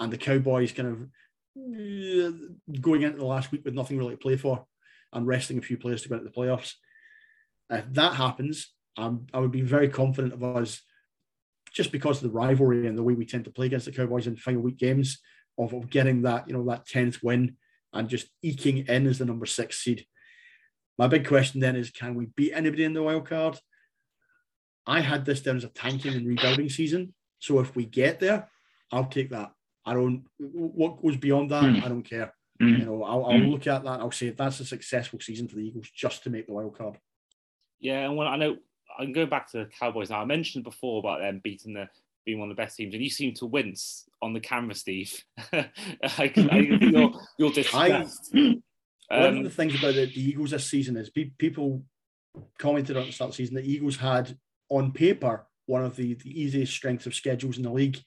and 0.00 0.12
the 0.12 0.18
Cowboys 0.18 0.72
kind 0.72 0.88
of 0.88 1.02
uh, 1.58 2.80
going 2.80 3.02
into 3.02 3.18
the 3.18 3.24
last 3.24 3.52
week 3.52 3.64
with 3.64 3.74
nothing 3.74 3.98
really 3.98 4.14
to 4.14 4.20
play 4.20 4.36
for, 4.36 4.64
and 5.12 5.26
resting 5.26 5.58
a 5.58 5.62
few 5.62 5.76
players 5.76 6.02
to 6.02 6.08
go 6.08 6.16
into 6.16 6.24
the 6.24 6.30
playoffs. 6.30 6.74
If 7.70 7.92
that 7.92 8.14
happens, 8.14 8.72
um, 8.96 9.26
I 9.34 9.40
would 9.40 9.52
be 9.52 9.60
very 9.60 9.88
confident 9.88 10.32
of 10.32 10.42
us, 10.42 10.80
just 11.72 11.92
because 11.92 12.18
of 12.18 12.24
the 12.24 12.36
rivalry 12.36 12.86
and 12.86 12.96
the 12.96 13.02
way 13.02 13.14
we 13.14 13.26
tend 13.26 13.44
to 13.44 13.50
play 13.50 13.66
against 13.66 13.86
the 13.86 13.92
Cowboys 13.92 14.26
in 14.26 14.36
final 14.36 14.62
week 14.62 14.78
games, 14.78 15.18
of, 15.58 15.72
of 15.74 15.90
getting 15.90 16.22
that 16.22 16.48
you 16.48 16.54
know 16.54 16.64
that 16.66 16.86
tenth 16.86 17.22
win 17.22 17.56
and 17.92 18.08
just 18.08 18.28
eking 18.42 18.86
in 18.86 19.06
as 19.06 19.18
the 19.18 19.24
number 19.24 19.46
six 19.46 19.78
seed. 19.78 20.06
My 20.98 21.06
big 21.06 21.26
question 21.26 21.60
then 21.60 21.76
is 21.76 21.90
can 21.90 22.14
we 22.14 22.26
beat 22.26 22.52
anybody 22.52 22.84
in 22.84 22.92
the 22.92 23.02
wild 23.02 23.28
card? 23.28 23.58
I 24.86 25.00
had 25.00 25.24
this 25.24 25.40
down 25.40 25.56
as 25.56 25.64
a 25.64 25.68
tanking 25.68 26.14
and 26.14 26.26
rebuilding 26.26 26.68
season. 26.68 27.14
So 27.38 27.60
if 27.60 27.76
we 27.76 27.84
get 27.84 28.20
there, 28.20 28.48
I'll 28.90 29.06
take 29.06 29.30
that. 29.30 29.52
I 29.84 29.94
don't 29.94 30.24
what 30.38 31.02
goes 31.02 31.16
beyond 31.16 31.50
that, 31.50 31.64
mm. 31.64 31.84
I 31.84 31.88
don't 31.88 32.02
care. 32.02 32.32
Mm. 32.60 32.78
You 32.78 32.84
know, 32.84 33.04
I'll, 33.04 33.26
I'll 33.26 33.32
mm. 33.32 33.50
look 33.50 33.66
at 33.66 33.84
that. 33.84 34.00
I'll 34.00 34.10
say 34.10 34.30
that's 34.30 34.60
a 34.60 34.64
successful 34.64 35.20
season 35.20 35.48
for 35.48 35.56
the 35.56 35.66
Eagles 35.66 35.90
just 35.94 36.24
to 36.24 36.30
make 36.30 36.46
the 36.46 36.52
wild 36.52 36.76
card. 36.76 36.98
Yeah, 37.80 38.04
and 38.04 38.16
when 38.16 38.26
I 38.26 38.36
know 38.36 38.56
I'm 38.98 39.12
going 39.12 39.28
back 39.28 39.50
to 39.52 39.58
the 39.58 39.66
Cowboys 39.66 40.10
now. 40.10 40.20
I 40.20 40.24
mentioned 40.24 40.64
before 40.64 40.98
about 40.98 41.20
them 41.20 41.40
beating 41.42 41.74
the 41.74 41.88
being 42.28 42.38
one 42.38 42.50
of 42.50 42.54
the 42.54 42.62
best 42.62 42.76
teams, 42.76 42.92
and 42.92 43.02
you 43.02 43.08
seem 43.08 43.32
to 43.32 43.46
wince 43.46 44.06
on 44.20 44.34
the 44.34 44.40
camera, 44.40 44.74
Steve. 44.74 45.24
I, 45.50 45.70
I, 46.02 46.78
you're, 46.80 47.12
you're 47.38 47.50
distressed. 47.50 48.30
I, 48.34 48.38
um, 49.10 49.22
One 49.22 49.38
of 49.38 49.44
the 49.44 49.50
things 49.50 49.74
about 49.74 49.94
the, 49.94 50.04
the 50.04 50.28
Eagles 50.28 50.50
this 50.50 50.66
season 50.66 50.98
is 50.98 51.08
pe- 51.08 51.30
people 51.38 51.84
commented 52.58 52.98
on 52.98 53.06
the 53.06 53.12
start 53.12 53.30
of 53.30 53.32
the 53.32 53.42
season 53.42 53.54
that 53.56 53.64
Eagles 53.64 53.96
had 53.96 54.36
on 54.68 54.92
paper 54.92 55.46
one 55.64 55.82
of 55.82 55.96
the, 55.96 56.14
the 56.16 56.38
easiest 56.38 56.74
strengths 56.74 57.06
of 57.06 57.14
schedules 57.14 57.56
in 57.56 57.62
the 57.62 57.72
league. 57.72 57.98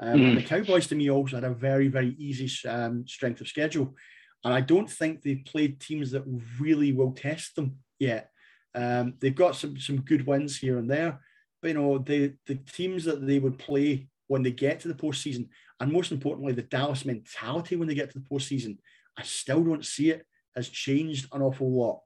Um, 0.00 0.18
mm. 0.18 0.34
The 0.34 0.42
Cowboys, 0.42 0.88
to 0.88 0.96
me, 0.96 1.08
also 1.08 1.36
had 1.36 1.44
a 1.44 1.54
very, 1.54 1.86
very 1.86 2.16
easy 2.18 2.50
um, 2.68 3.06
strength 3.06 3.40
of 3.40 3.46
schedule. 3.46 3.94
And 4.42 4.52
I 4.52 4.62
don't 4.62 4.90
think 4.90 5.22
they've 5.22 5.44
played 5.46 5.78
teams 5.78 6.10
that 6.10 6.24
really 6.58 6.92
will 6.92 7.12
test 7.12 7.54
them 7.54 7.76
yet. 8.00 8.30
Um, 8.74 9.14
they've 9.20 9.34
got 9.34 9.54
some 9.54 9.78
some 9.78 10.00
good 10.00 10.26
wins 10.26 10.56
here 10.56 10.78
and 10.78 10.90
there, 10.90 11.20
you 11.62 11.74
know 11.74 11.98
the 11.98 12.34
the 12.46 12.56
teams 12.56 13.04
that 13.04 13.26
they 13.26 13.38
would 13.38 13.58
play 13.58 14.08
when 14.26 14.42
they 14.42 14.52
get 14.52 14.80
to 14.80 14.88
the 14.88 14.94
postseason, 14.94 15.48
and 15.80 15.92
most 15.92 16.12
importantly, 16.12 16.52
the 16.52 16.62
Dallas 16.62 17.04
mentality 17.04 17.76
when 17.76 17.88
they 17.88 17.94
get 17.94 18.10
to 18.12 18.18
the 18.18 18.24
postseason, 18.30 18.78
I 19.18 19.22
still 19.22 19.64
don't 19.64 19.84
see 19.84 20.10
it 20.10 20.24
has 20.56 20.68
changed 20.68 21.28
an 21.32 21.42
awful 21.42 21.70
lot. 21.70 22.00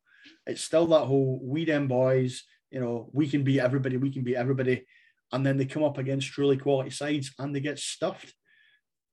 It's 0.46 0.62
still 0.62 0.86
that 0.88 1.06
whole 1.06 1.40
we 1.42 1.64
them 1.64 1.88
boys, 1.88 2.44
you 2.70 2.80
know, 2.80 3.10
we 3.12 3.28
can 3.28 3.44
beat 3.44 3.60
everybody, 3.60 3.96
we 3.96 4.10
can 4.10 4.24
beat 4.24 4.36
everybody. 4.36 4.86
And 5.32 5.44
then 5.44 5.56
they 5.56 5.64
come 5.64 5.82
up 5.82 5.98
against 5.98 6.28
truly 6.28 6.56
quality 6.56 6.90
sides 6.90 7.32
and 7.38 7.54
they 7.54 7.60
get 7.60 7.78
stuffed. 7.78 8.32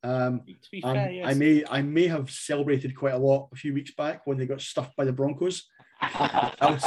Um, 0.04 0.42
fair, 0.82 1.12
yes. 1.12 1.28
I 1.28 1.34
may 1.34 1.64
I 1.70 1.82
may 1.82 2.08
have 2.08 2.32
celebrated 2.32 2.96
quite 2.96 3.14
a 3.14 3.20
lot 3.20 3.50
a 3.54 3.56
few 3.56 3.74
weeks 3.74 3.94
back 3.94 4.26
when 4.26 4.38
they 4.38 4.48
got 4.48 4.62
stuffed 4.62 4.96
by 4.96 5.06
the 5.06 5.14
Broncos. 5.14 5.68
That, 6.02 6.56
was, 6.62 6.82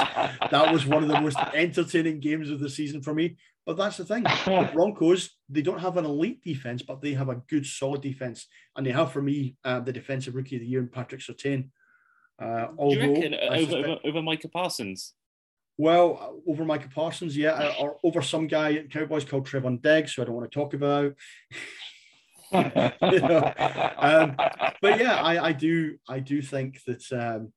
that 0.50 0.72
was 0.72 0.86
one 0.86 1.02
of 1.02 1.08
the 1.08 1.20
most 1.20 1.38
entertaining 1.54 2.20
games 2.20 2.50
of 2.50 2.60
the 2.60 2.68
season 2.68 3.02
for 3.02 3.14
me. 3.14 3.36
But 3.66 3.76
that's 3.76 3.96
the 3.96 4.04
thing. 4.04 4.24
The 4.24 4.70
Broncos, 4.74 5.30
they 5.48 5.62
don't 5.62 5.80
have 5.80 5.96
an 5.96 6.04
elite 6.04 6.42
defense, 6.42 6.82
but 6.82 7.00
they 7.00 7.14
have 7.14 7.28
a 7.28 7.36
good, 7.48 7.64
solid 7.64 8.02
defense. 8.02 8.46
And 8.76 8.86
they 8.86 8.90
have, 8.90 9.12
for 9.12 9.22
me, 9.22 9.56
uh, 9.64 9.80
the 9.80 9.92
defensive 9.92 10.34
rookie 10.34 10.56
of 10.56 10.60
the 10.60 10.68
year 10.68 10.80
in 10.80 10.88
Patrick 10.88 11.22
Surtain. 11.22 11.70
Uh, 12.40 12.66
although, 12.76 13.14
reckon 13.14 13.34
over, 13.34 13.76
over, 13.76 13.96
over 14.04 14.22
Micah 14.22 14.48
Parsons? 14.48 15.14
Well, 15.78 16.40
over 16.46 16.64
Micah 16.64 16.90
Parsons, 16.94 17.36
yeah, 17.36 17.52
uh, 17.52 17.74
or 17.80 17.98
over 18.04 18.22
some 18.22 18.46
guy 18.46 18.74
at 18.74 18.90
Cowboys 18.90 19.24
called 19.24 19.48
Trevon 19.48 19.82
Diggs, 19.82 20.14
who 20.14 20.22
I 20.22 20.24
don't 20.26 20.34
want 20.34 20.50
to 20.50 20.54
talk 20.54 20.74
about. 20.74 21.14
you 22.52 23.20
know? 23.20 23.52
um, 23.98 24.36
but 24.80 25.00
yeah, 25.00 25.16
I, 25.16 25.46
I 25.46 25.52
do, 25.52 25.96
I 26.08 26.20
do 26.20 26.42
think 26.42 26.80
that 26.86 27.02
um, 27.12 27.52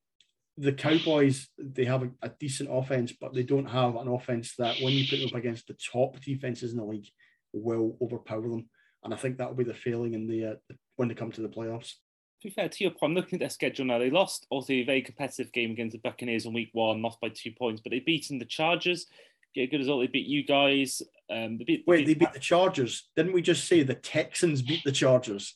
the 0.57 0.73
Cowboys 0.73 1.49
they 1.57 1.85
have 1.85 2.03
a, 2.03 2.09
a, 2.23 2.29
decent 2.29 2.69
offense, 2.71 3.13
but 3.19 3.33
they 3.33 3.43
don't 3.43 3.67
have 3.67 3.95
an 3.95 4.07
offense 4.07 4.55
that 4.57 4.77
when 4.81 4.93
you 4.93 5.07
put 5.07 5.19
them 5.19 5.29
up 5.29 5.35
against 5.35 5.67
the 5.67 5.75
top 5.75 6.19
defenses 6.21 6.71
in 6.71 6.77
the 6.77 6.83
league 6.83 7.07
will 7.53 7.97
overpower 8.01 8.49
them. 8.49 8.67
And 9.03 9.13
I 9.13 9.17
think 9.17 9.37
that 9.37 9.49
will 9.49 9.55
be 9.55 9.63
the 9.63 9.73
failing 9.73 10.13
in 10.13 10.27
the, 10.27 10.45
uh, 10.45 10.75
when 10.95 11.07
they 11.07 11.13
come 11.13 11.31
to 11.31 11.41
the 11.41 11.49
playoffs 11.49 11.93
to 12.41 12.47
be 12.47 12.53
fair 12.53 12.69
to 12.69 12.83
your 12.83 12.91
point, 12.91 13.11
I'm 13.11 13.15
looking 13.15 13.37
at 13.37 13.39
their 13.39 13.49
schedule 13.49 13.85
now. 13.85 13.97
They 13.97 14.11
lost 14.11 14.45
also 14.49 14.73
a 14.73 14.83
very 14.83 15.01
competitive 15.01 15.51
game 15.51 15.71
against 15.71 15.93
the 15.93 15.99
Buccaneers 15.99 16.45
in 16.45 16.53
week 16.53 16.69
one, 16.73 17.01
lost 17.01 17.19
by 17.19 17.29
two 17.29 17.51
points, 17.51 17.81
but 17.81 17.91
they 17.91 17.99
beaten 17.99 18.37
the 18.37 18.45
Chargers. 18.45 19.07
Get 19.55 19.63
a 19.63 19.67
good 19.67 19.79
result. 19.79 20.01
They 20.01 20.07
beat 20.07 20.27
you 20.27 20.43
guys. 20.43 21.01
Um, 21.31 21.57
they 21.57 21.63
beat, 21.63 21.83
Wait, 21.87 22.05
they 22.05 22.13
beat 22.13 22.33
the 22.33 22.39
Chargers. 22.39 23.09
Didn't 23.15 23.33
we 23.33 23.41
just 23.41 23.67
say 23.67 23.81
the 23.81 23.95
Texans 23.95 24.61
beat 24.61 24.83
the 24.83 24.91
Chargers? 24.91 25.55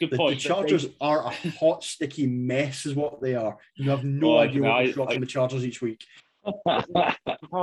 Good 0.00 0.10
the, 0.10 0.16
point. 0.16 0.36
The 0.36 0.48
Chargers 0.48 0.84
they... 0.84 0.94
are 1.00 1.26
a 1.26 1.30
hot, 1.30 1.84
sticky 1.84 2.26
mess, 2.26 2.86
is 2.86 2.94
what 2.94 3.20
they 3.20 3.34
are. 3.34 3.56
You 3.76 3.90
have 3.90 4.04
no 4.04 4.30
well, 4.30 4.38
idea 4.40 4.62
what 4.62 4.86
you're 4.86 5.10
from 5.10 5.20
the 5.20 5.26
Chargers 5.26 5.64
each 5.64 5.80
week. 5.80 6.04
Apart 6.44 7.16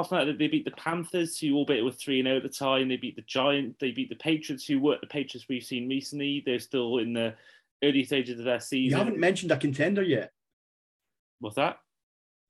from 0.09 0.27
that, 0.27 0.37
they 0.37 0.47
beat 0.47 0.65
the 0.65 0.71
Panthers, 0.71 1.37
who 1.37 1.53
all 1.53 1.59
albeit 1.59 1.85
were 1.85 1.91
three 1.91 2.19
and 2.19 2.27
zero 2.27 2.37
at 2.37 2.43
the 2.43 2.49
time. 2.49 2.89
They 2.89 2.97
beat 2.97 3.15
the 3.15 3.21
Giants. 3.23 3.77
They 3.79 3.91
beat 3.91 4.09
the 4.09 4.15
Patriots, 4.15 4.65
who 4.65 4.79
were 4.79 4.97
the 4.99 5.07
Patriots 5.07 5.47
we've 5.47 5.63
seen 5.63 5.87
recently. 5.87 6.43
They're 6.45 6.59
still 6.59 6.97
in 6.97 7.13
the 7.13 7.35
early 7.83 8.03
stages 8.03 8.39
of 8.39 8.45
their 8.45 8.59
season. 8.59 8.91
You 8.91 9.03
haven't 9.03 9.19
mentioned 9.19 9.51
a 9.51 9.57
contender 9.57 10.03
yet. 10.03 10.31
What's 11.39 11.55
that? 11.55 11.77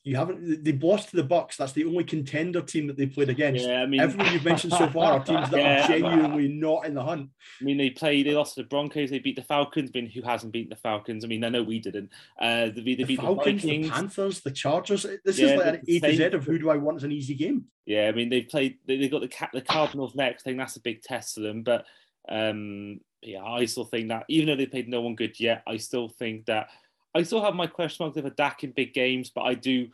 You 0.05 0.17
haven't. 0.17 0.65
They 0.65 0.73
lost 0.73 1.09
to 1.09 1.15
the 1.15 1.23
Bucks. 1.23 1.55
That's 1.55 1.71
the 1.71 1.85
only 1.85 2.03
contender 2.03 2.61
team 2.61 2.87
that 2.87 2.97
they 2.97 3.05
played 3.05 3.29
against. 3.29 3.65
Yeah, 3.65 3.83
I 3.83 3.85
mean, 3.85 4.01
everyone 4.01 4.33
you've 4.33 4.43
mentioned 4.43 4.73
so 4.73 4.89
far 4.89 5.13
are 5.13 5.23
teams 5.23 5.49
that 5.49 5.57
yeah, 5.59 5.85
are 5.85 5.87
genuinely 5.87 6.49
not 6.49 6.85
in 6.85 6.93
the 6.93 7.03
hunt. 7.03 7.29
I 7.61 7.63
mean, 7.63 7.77
they 7.77 7.89
played. 7.89 8.25
They 8.27 8.35
lost 8.35 8.55
to 8.55 8.63
the 8.63 8.67
Broncos. 8.67 9.11
They 9.11 9.19
beat 9.19 9.37
the 9.37 9.43
Falcons. 9.43 9.91
I 9.95 10.01
mean, 10.01 10.09
who 10.09 10.21
hasn't 10.21 10.51
beaten 10.51 10.71
the 10.71 10.75
Falcons? 10.75 11.23
I 11.23 11.29
mean, 11.29 11.45
I 11.45 11.49
know 11.49 11.63
we 11.63 11.79
didn't. 11.79 12.09
Uh, 12.37 12.65
they, 12.65 12.81
they 12.81 12.95
the 12.95 13.03
beat 13.05 13.21
Falcons, 13.21 13.61
the 13.61 13.67
Vikings, 13.69 13.87
the 13.87 13.93
Panthers, 13.93 14.41
the 14.41 14.51
Chargers. 14.51 15.05
This 15.23 15.39
yeah, 15.39 15.47
is 15.47 15.57
like 15.57 15.67
an 15.67 15.81
A 15.87 15.99
to 16.01 16.15
Z 16.17 16.23
of 16.23 16.43
who 16.43 16.59
do 16.59 16.69
I 16.69 16.75
want 16.75 16.97
as 16.97 17.05
an 17.05 17.13
easy 17.13 17.35
game. 17.35 17.65
Yeah, 17.85 18.09
I 18.09 18.11
mean, 18.11 18.29
they've 18.29 18.47
played. 18.47 18.79
They, 18.85 18.97
they 18.97 19.07
got 19.07 19.21
the 19.21 19.31
the 19.53 19.61
Cardinals 19.61 20.15
next. 20.15 20.43
I 20.43 20.45
think 20.49 20.57
that's 20.57 20.75
a 20.75 20.81
big 20.81 21.01
test 21.01 21.35
for 21.35 21.41
them, 21.41 21.63
but. 21.63 21.85
Um, 22.27 22.99
yeah, 23.21 23.43
I 23.43 23.65
still 23.65 23.85
think 23.85 24.09
that 24.09 24.25
even 24.27 24.47
though 24.47 24.55
they 24.55 24.65
played 24.65 24.89
no 24.89 25.01
one 25.01 25.15
good 25.15 25.39
yet, 25.39 25.63
I 25.65 25.77
still 25.77 26.09
think 26.09 26.45
that 26.47 26.67
I 27.15 27.23
still 27.23 27.43
have 27.43 27.55
my 27.55 27.67
question 27.67 28.05
marks 28.05 28.17
over 28.17 28.29
Dak 28.29 28.63
in 28.63 28.71
big 28.71 28.93
games, 28.93 29.29
but 29.29 29.41
I 29.41 29.53
do 29.53 29.87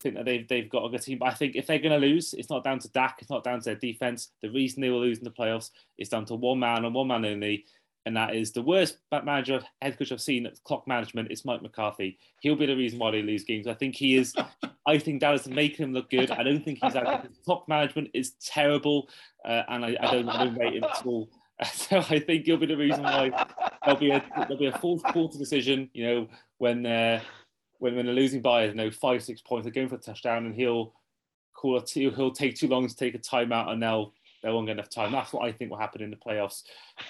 think 0.00 0.14
that 0.14 0.24
they've 0.24 0.46
they've 0.46 0.68
got 0.68 0.84
a 0.84 0.90
good 0.90 1.02
team. 1.02 1.18
But 1.18 1.28
I 1.28 1.34
think 1.34 1.56
if 1.56 1.66
they're 1.66 1.78
going 1.78 1.98
to 2.00 2.06
lose, 2.06 2.34
it's 2.34 2.50
not 2.50 2.64
down 2.64 2.78
to 2.80 2.88
Dak, 2.90 3.18
it's 3.20 3.30
not 3.30 3.44
down 3.44 3.60
to 3.60 3.64
their 3.64 3.74
defense. 3.74 4.30
The 4.42 4.50
reason 4.50 4.80
they 4.80 4.90
will 4.90 5.00
lose 5.00 5.18
in 5.18 5.24
the 5.24 5.30
playoffs 5.30 5.70
is 5.96 6.08
down 6.08 6.24
to 6.26 6.34
one 6.34 6.58
man 6.58 6.84
and 6.84 6.94
one 6.94 7.08
man 7.08 7.24
only, 7.24 7.64
and 8.06 8.16
that 8.16 8.34
is 8.34 8.52
the 8.52 8.62
worst 8.62 8.98
manager 9.24 9.60
head 9.82 9.98
coach 9.98 10.12
I've 10.12 10.20
seen 10.20 10.46
at 10.46 10.62
clock 10.64 10.86
management. 10.86 11.30
It's 11.30 11.44
Mike 11.44 11.62
McCarthy. 11.62 12.18
He'll 12.40 12.56
be 12.56 12.66
the 12.66 12.76
reason 12.76 12.98
why 12.98 13.10
they 13.10 13.22
lose 13.22 13.44
games. 13.44 13.66
I 13.66 13.74
think 13.74 13.96
he 13.96 14.16
is. 14.16 14.34
I 14.86 14.98
think 14.98 15.20
that 15.20 15.34
is 15.34 15.48
making 15.48 15.84
him 15.84 15.92
look 15.92 16.10
good. 16.10 16.30
I 16.30 16.42
don't 16.42 16.64
think 16.64 16.78
he's 16.82 16.96
out. 16.96 17.26
Clock 17.44 17.68
management 17.68 18.10
is 18.14 18.32
terrible, 18.44 19.08
uh, 19.44 19.62
and 19.68 19.84
I, 19.84 19.96
I, 20.00 20.10
don't 20.10 20.28
I 20.28 20.44
don't 20.44 20.58
rate 20.58 20.74
him 20.74 20.84
at 20.84 21.04
all. 21.04 21.28
So 21.64 21.98
I 21.98 22.20
think 22.20 22.46
he'll 22.46 22.56
be 22.56 22.66
the 22.66 22.76
reason 22.76 23.02
why 23.02 23.32
there'll 23.84 23.98
be 23.98 24.12
a 24.12 24.24
there'll 24.36 24.56
be 24.56 24.66
a 24.66 24.78
fourth 24.78 25.02
quarter 25.02 25.36
decision. 25.36 25.90
You 25.92 26.06
know 26.06 26.28
when 26.58 26.84
uh, 26.86 27.20
when 27.78 27.96
when 27.96 28.06
they're 28.06 28.14
losing 28.14 28.42
by 28.42 28.66
you 28.66 28.74
know 28.74 28.90
five 28.90 29.22
six 29.22 29.40
points, 29.40 29.64
they're 29.64 29.72
going 29.72 29.88
for 29.88 29.96
a 29.96 29.98
touchdown, 29.98 30.46
and 30.46 30.54
he'll 30.54 30.94
call 31.54 31.76
a 31.76 31.84
t- 31.84 32.10
he'll 32.10 32.32
take 32.32 32.56
too 32.56 32.68
long 32.68 32.86
to 32.86 32.96
take 32.96 33.14
a 33.14 33.18
timeout, 33.18 33.70
and 33.70 33.82
they'll 33.82 34.12
they 34.42 34.50
won't 34.50 34.66
get 34.66 34.72
enough 34.72 34.90
time. 34.90 35.10
That's 35.10 35.32
what 35.32 35.44
I 35.44 35.52
think 35.52 35.70
will 35.70 35.78
happen 35.78 36.02
in 36.02 36.10
the 36.10 36.16
playoffs. 36.16 36.62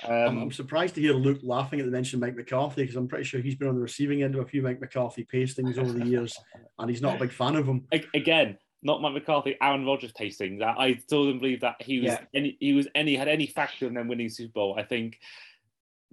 Um, 0.06 0.38
I'm 0.38 0.52
surprised 0.52 0.94
to 0.94 1.00
hear 1.00 1.12
Luke 1.12 1.40
laughing 1.42 1.78
at 1.80 1.86
the 1.86 1.92
mention 1.92 2.16
of 2.16 2.20
Mike 2.22 2.36
McCarthy 2.36 2.82
because 2.82 2.96
I'm 2.96 3.08
pretty 3.08 3.24
sure 3.24 3.40
he's 3.40 3.54
been 3.54 3.68
on 3.68 3.74
the 3.74 3.82
receiving 3.82 4.22
end 4.22 4.34
of 4.34 4.40
a 4.40 4.48
few 4.48 4.62
Mike 4.62 4.80
McCarthy 4.80 5.24
pastings 5.24 5.78
over 5.78 5.92
the 5.92 6.06
years, 6.06 6.38
and 6.78 6.88
he's 6.88 7.02
not 7.02 7.16
a 7.16 7.18
big 7.18 7.32
fan 7.32 7.56
of 7.56 7.66
him. 7.66 7.86
Again, 8.14 8.56
not 8.82 9.02
Mike 9.02 9.14
McCarthy, 9.14 9.56
Aaron 9.60 9.84
Rodgers 9.84 10.12
that 10.12 10.74
I 10.78 10.96
still 10.96 11.24
don't 11.24 11.38
believe 11.38 11.60
that 11.62 11.76
he 11.80 12.00
was 12.00 12.12
yeah. 12.12 12.20
any 12.32 12.56
he 12.60 12.72
was 12.72 12.88
any 12.94 13.16
had 13.16 13.28
any 13.28 13.46
factor 13.46 13.86
in 13.86 13.94
them 13.94 14.08
winning 14.08 14.28
Super 14.28 14.52
Bowl. 14.52 14.76
I 14.78 14.84
think 14.84 15.18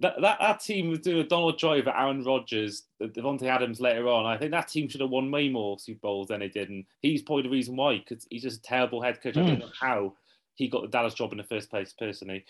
that, 0.00 0.20
that, 0.20 0.38
that 0.40 0.60
team 0.60 0.90
was 0.90 0.98
doing 1.00 1.20
a 1.20 1.24
Donald 1.24 1.58
Driver, 1.58 1.90
Aaron 1.96 2.22
Rodgers, 2.22 2.84
Davante 3.00 3.44
Adams 3.44 3.80
later 3.80 4.08
on. 4.08 4.26
I 4.26 4.36
think 4.36 4.50
that 4.50 4.68
team 4.68 4.88
should 4.88 5.00
have 5.00 5.10
won 5.10 5.30
way 5.30 5.48
more 5.48 5.78
Super 5.78 6.00
Bowls 6.00 6.28
than 6.28 6.42
it 6.42 6.52
did, 6.52 6.68
and 6.68 6.84
he's 7.00 7.22
probably 7.22 7.44
the 7.44 7.50
reason 7.50 7.76
why 7.76 7.98
because 7.98 8.26
he's 8.30 8.42
just 8.42 8.58
a 8.58 8.62
terrible 8.62 9.02
head 9.02 9.22
coach. 9.22 9.34
Mm. 9.34 9.42
I 9.42 9.46
don't 9.46 9.54
hmm. 9.56 9.60
know 9.60 9.72
how 9.80 10.14
he 10.54 10.68
got 10.68 10.82
the 10.82 10.88
Dallas 10.88 11.14
job 11.14 11.32
in 11.32 11.38
the 11.38 11.44
first 11.44 11.70
place, 11.70 11.94
personally. 11.98 12.44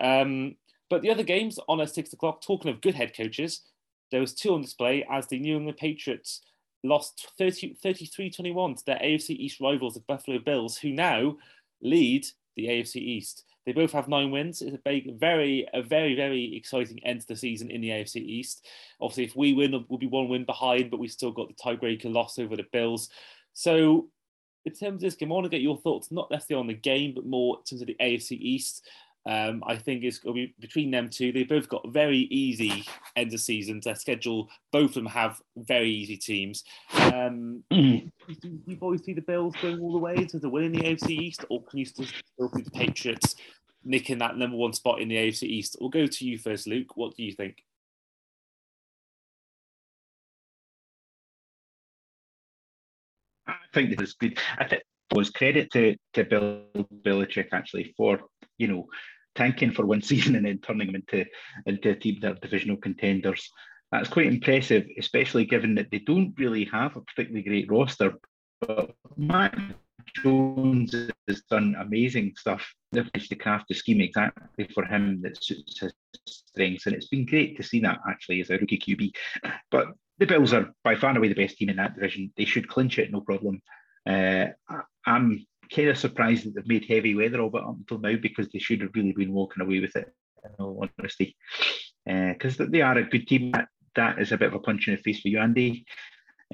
Um, 0.00 0.56
but 0.90 1.02
the 1.02 1.10
other 1.10 1.22
games 1.22 1.58
on 1.68 1.80
at 1.80 1.90
six 1.90 2.12
o'clock. 2.12 2.42
Talking 2.42 2.70
of 2.70 2.80
good 2.80 2.94
head 2.94 3.16
coaches, 3.16 3.62
there 4.10 4.20
was 4.20 4.34
two 4.34 4.54
on 4.54 4.62
display 4.62 5.04
as 5.10 5.26
the 5.26 5.38
New 5.38 5.56
England 5.56 5.78
Patriots 5.78 6.42
lost 6.84 7.32
30, 7.38 7.76
33-21 7.84 8.76
to 8.76 8.84
their 8.84 8.98
AFC 8.98 9.30
East 9.30 9.60
rivals, 9.60 9.94
the 9.94 10.00
Buffalo 10.00 10.38
Bills, 10.38 10.76
who 10.76 10.92
now 10.92 11.36
lead 11.82 12.26
the 12.56 12.66
AFC 12.66 12.96
East. 12.96 13.44
They 13.66 13.72
both 13.72 13.92
have 13.92 14.08
nine 14.08 14.30
wins. 14.30 14.60
It's 14.60 14.74
a 14.74 14.80
big, 14.84 15.18
very, 15.18 15.66
a 15.72 15.82
very, 15.82 16.14
very 16.14 16.54
exciting 16.56 17.00
end 17.04 17.22
to 17.22 17.28
the 17.28 17.36
season 17.36 17.70
in 17.70 17.80
the 17.80 17.90
AFC 17.90 18.16
East. 18.16 18.66
Obviously, 19.00 19.24
if 19.24 19.36
we 19.36 19.54
win, 19.54 19.84
we'll 19.88 19.98
be 19.98 20.06
one 20.06 20.28
win 20.28 20.44
behind, 20.44 20.90
but 20.90 21.00
we've 21.00 21.10
still 21.10 21.32
got 21.32 21.48
the 21.48 21.54
tiebreaker 21.54 22.12
loss 22.12 22.38
over 22.38 22.56
the 22.56 22.66
Bills. 22.72 23.08
So, 23.54 24.08
in 24.66 24.72
terms 24.72 24.96
of 24.96 25.00
this 25.00 25.14
game, 25.14 25.30
I 25.30 25.34
want 25.34 25.44
to 25.44 25.50
get 25.50 25.60
your 25.60 25.78
thoughts 25.78 26.10
not 26.10 26.30
necessarily 26.30 26.60
on 26.60 26.66
the 26.66 26.74
game, 26.74 27.14
but 27.14 27.26
more 27.26 27.58
in 27.58 27.64
terms 27.64 27.82
of 27.82 27.86
the 27.86 27.96
AFC 28.00 28.32
East. 28.32 28.86
Um, 29.26 29.64
I 29.66 29.76
think 29.76 30.04
it's 30.04 30.18
going 30.18 30.36
to 30.36 30.46
be 30.46 30.54
between 30.60 30.90
them 30.90 31.08
two. 31.08 31.32
They've 31.32 31.48
both 31.48 31.68
got 31.68 31.88
very 31.88 32.18
easy 32.18 32.84
end 33.16 33.32
of 33.32 33.40
season. 33.40 33.80
Their 33.82 33.94
schedule, 33.94 34.50
both 34.70 34.90
of 34.90 34.94
them 34.94 35.06
have 35.06 35.40
very 35.56 35.90
easy 35.90 36.16
teams. 36.16 36.64
Um, 36.92 37.62
mm. 37.72 38.10
do 38.42 38.60
you 38.66 38.76
boys 38.76 39.02
see 39.04 39.14
the 39.14 39.22
Bills 39.22 39.54
going 39.62 39.80
all 39.80 39.92
the 39.92 39.98
way 39.98 40.16
to 40.16 40.38
the 40.38 40.48
winning 40.48 40.72
the 40.72 40.82
AFC 40.82 41.10
East, 41.10 41.44
or 41.48 41.62
can 41.62 41.78
you 41.78 41.86
still, 41.86 42.04
still 42.04 42.50
see 42.54 42.62
the 42.62 42.70
Patriots 42.70 43.36
nicking 43.82 44.18
that 44.18 44.36
number 44.36 44.56
one 44.56 44.74
spot 44.74 45.00
in 45.00 45.08
the 45.08 45.16
AFC 45.16 45.44
East? 45.44 45.76
We'll 45.80 45.90
go 45.90 46.06
to 46.06 46.24
you 46.24 46.38
first, 46.38 46.66
Luke. 46.66 46.96
What 46.96 47.16
do 47.16 47.22
you 47.22 47.32
think? 47.32 47.64
I 53.46 53.54
think 53.72 53.96
this 53.96 54.10
is 54.10 54.14
good. 54.14 54.38
I 54.58 54.68
think 54.68 54.82
was 55.14 55.30
credit 55.30 55.70
to 55.72 55.96
to 56.14 56.24
Bill 56.24 56.62
Belichick 57.04 57.48
actually 57.52 57.94
for 57.96 58.20
you 58.58 58.68
know 58.68 58.86
tanking 59.34 59.72
for 59.72 59.86
one 59.86 60.02
season 60.10 60.36
and 60.36 60.46
then 60.46 60.58
turning 60.58 60.86
them 60.86 60.96
into 60.96 61.24
into 61.66 61.90
a 61.90 61.94
team 61.94 62.18
that 62.20 62.32
are 62.32 62.40
divisional 62.40 62.76
contenders. 62.76 63.50
That's 63.92 64.08
quite 64.08 64.26
impressive, 64.26 64.86
especially 64.98 65.44
given 65.44 65.76
that 65.76 65.90
they 65.90 66.00
don't 66.00 66.34
really 66.36 66.64
have 66.66 66.96
a 66.96 67.00
particularly 67.00 67.46
great 67.46 67.70
roster. 67.70 68.14
But 68.60 68.94
Mac 69.16 69.56
Jones 70.22 70.94
has 71.28 71.42
done 71.50 71.76
amazing 71.78 72.34
stuff. 72.36 72.74
They've 72.92 73.08
managed 73.14 73.30
to 73.30 73.36
craft 73.36 73.70
a 73.70 73.74
scheme 73.74 74.00
exactly 74.00 74.68
for 74.74 74.84
him 74.84 75.20
that 75.22 75.42
suits 75.42 75.80
his 75.80 75.92
strengths, 76.26 76.86
and 76.86 76.94
it's 76.94 77.08
been 77.08 77.26
great 77.26 77.56
to 77.56 77.62
see 77.62 77.80
that 77.80 78.00
actually 78.08 78.40
as 78.40 78.50
a 78.50 78.58
rookie 78.58 78.78
QB. 78.78 79.14
But 79.70 79.88
the 80.18 80.26
Bills 80.26 80.52
are 80.52 80.72
by 80.82 80.94
far 80.94 81.10
and 81.10 81.18
away 81.18 81.28
the 81.28 81.34
best 81.34 81.56
team 81.56 81.68
in 81.68 81.76
that 81.76 81.94
division. 81.94 82.32
They 82.36 82.44
should 82.44 82.68
clinch 82.68 82.98
it, 82.98 83.10
no 83.10 83.20
problem. 83.20 83.60
Uh, 84.06 84.46
I'm 85.06 85.46
kind 85.70 85.88
of 85.88 85.98
surprised 85.98 86.44
that 86.44 86.54
they've 86.54 86.66
made 86.66 86.86
heavy 86.88 87.14
weather 87.14 87.42
of 87.42 87.54
it 87.54 87.62
up 87.62 87.76
until 87.76 87.98
now 87.98 88.16
because 88.20 88.48
they 88.48 88.58
should 88.58 88.80
have 88.80 88.90
really 88.94 89.12
been 89.12 89.32
walking 89.32 89.62
away 89.62 89.80
with 89.80 89.96
it, 89.96 90.12
in 90.44 90.64
all 90.64 90.86
honesty. 90.98 91.36
Because 92.04 92.60
uh, 92.60 92.66
they 92.68 92.82
are 92.82 92.98
a 92.98 93.04
good 93.04 93.26
team. 93.26 93.52
That, 93.52 93.68
that 93.96 94.18
is 94.20 94.32
a 94.32 94.36
bit 94.36 94.48
of 94.48 94.54
a 94.54 94.58
punch 94.58 94.88
in 94.88 94.96
the 94.96 95.02
face 95.02 95.20
for 95.20 95.28
you, 95.28 95.38
Andy. 95.38 95.84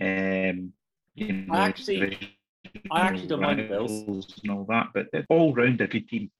Um, 0.01 0.73
you 1.15 1.33
know, 1.33 1.55
I 1.55 1.69
actually, 1.69 2.19
I 2.91 3.01
actually 3.01 3.27
don't 3.27 3.41
mind 3.41 3.61
the 3.61 3.65
Bills 3.65 4.41
and 4.43 4.53
all 4.53 4.65
that, 4.69 4.89
but 4.95 5.07
they're 5.13 5.27
all 5.29 5.55
round 5.55 5.81
a 5.81 5.87
good 5.87 6.09
team. 6.09 6.31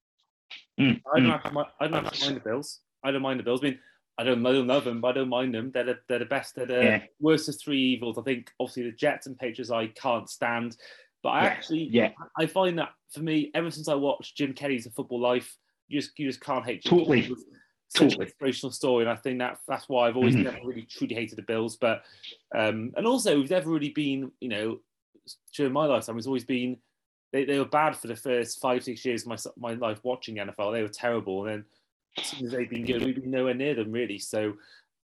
Mm, 0.79 1.01
I 1.13 1.21
don't, 1.21 1.43
mm. 1.43 1.67
I 1.81 1.89
don't 1.89 2.21
mind 2.21 2.37
the 2.37 2.41
Bills. 2.41 2.81
I 3.03 3.11
don't 3.11 3.23
mind 3.23 3.41
the 3.41 3.45
Bills. 3.45 3.61
I 3.63 3.67
mean, 3.67 3.79
I 4.19 4.25
don't, 4.25 4.47
I 4.47 4.53
don't 4.53 4.67
love 4.67 4.85
them, 4.85 5.01
but 5.01 5.09
I 5.09 5.13
don't 5.13 5.29
mind 5.29 5.55
them. 5.55 5.71
They're 5.73 5.85
the, 5.85 5.99
they're 6.09 6.19
the 6.19 6.27
best. 6.27 6.55
They're 6.55 6.67
the 6.67 6.83
yeah. 6.83 7.03
worst 7.21 7.49
of 7.49 7.59
three 7.61 7.81
evils. 7.81 8.19
I 8.19 8.23
think 8.23 8.51
obviously 8.61 8.85
the 8.85 8.93
Jets 8.93 9.27
and 9.27 9.39
Patriots 9.39 9.71
I 9.71 9.87
can't 9.89 10.29
stand. 10.29 10.77
But 11.23 11.31
I 11.31 11.43
yeah. 11.43 11.49
actually, 11.49 11.83
yeah, 11.85 12.11
I 12.39 12.47
find 12.47 12.79
that 12.79 12.91
for 13.13 13.21
me, 13.21 13.51
ever 13.55 13.71
since 13.71 13.89
I 13.89 13.95
watched 13.95 14.37
Jim 14.37 14.53
Kelly's 14.55 14.87
A 14.87 14.91
Football 14.91 15.21
Life, 15.21 15.57
you 15.89 16.01
just 16.01 16.19
you 16.19 16.27
just 16.27 16.41
can't 16.41 16.65
hate 16.65 16.83
Jim 16.83 16.99
totally. 16.99 17.23
Kelly. 17.23 17.37
Such 17.89 18.03
totally. 18.03 18.17
an 18.17 18.23
inspirational 18.29 18.71
story, 18.71 19.05
and 19.05 19.11
I 19.11 19.17
think 19.17 19.41
that 19.41 19.59
that's 19.67 19.89
why 19.89 20.07
I've 20.07 20.17
always 20.17 20.35
mm-hmm. 20.35 20.45
never 20.45 20.59
really 20.63 20.87
truly 20.89 21.15
hated 21.15 21.37
the 21.37 21.43
Bills. 21.43 21.77
But 21.77 22.05
um, 22.55 22.93
and 22.97 23.05
also 23.05 23.37
we've 23.37 23.51
never 23.51 23.69
really 23.69 23.91
been, 23.91 24.31
you 24.41 24.49
know, 24.49 24.79
during 25.55 25.73
my 25.73 25.87
lifetime, 25.87 26.17
it's 26.17 26.29
always 26.29 26.45
been 26.45 26.77
they, 27.33 27.45
they 27.45 27.59
were 27.59 27.65
bad 27.65 27.97
for 27.97 28.07
the 28.07 28.17
first 28.17 28.61
five 28.61 28.85
six 28.85 29.05
years 29.05 29.23
of 29.23 29.29
my 29.29 29.37
my 29.59 29.75
life 29.75 29.99
watching 30.03 30.37
NFL. 30.37 30.73
They 30.73 30.83
were 30.83 30.89
terrible, 30.89 31.47
and 31.47 31.51
then 31.51 31.65
as 32.19 32.27
soon 32.27 32.47
as 32.47 32.53
they've 32.53 32.71
been 32.71 32.85
good, 32.85 33.05
we've 33.05 33.21
been 33.21 33.31
nowhere 33.31 33.55
near 33.55 33.75
them 33.75 33.93
really. 33.93 34.19
So 34.19 34.55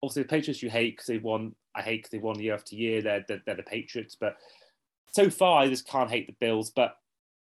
obviously 0.02 0.24
the 0.24 0.30
Patriots 0.30 0.62
you 0.62 0.70
hate 0.70 0.98
because 0.98 1.08
they've 1.08 1.24
won. 1.24 1.56
I 1.76 1.82
hate 1.82 1.98
because 1.98 2.12
they've 2.12 2.22
won 2.22 2.40
year 2.40 2.54
after 2.54 2.76
year. 2.76 3.02
They're, 3.02 3.26
they're, 3.28 3.42
they're 3.46 3.56
the 3.56 3.64
Patriots, 3.64 4.16
but 4.20 4.38
so 5.14 5.30
far 5.30 5.62
I 5.62 5.70
just 5.70 5.88
can't 5.88 6.10
hate 6.10 6.28
the 6.28 6.36
Bills, 6.40 6.72
but 6.72 6.98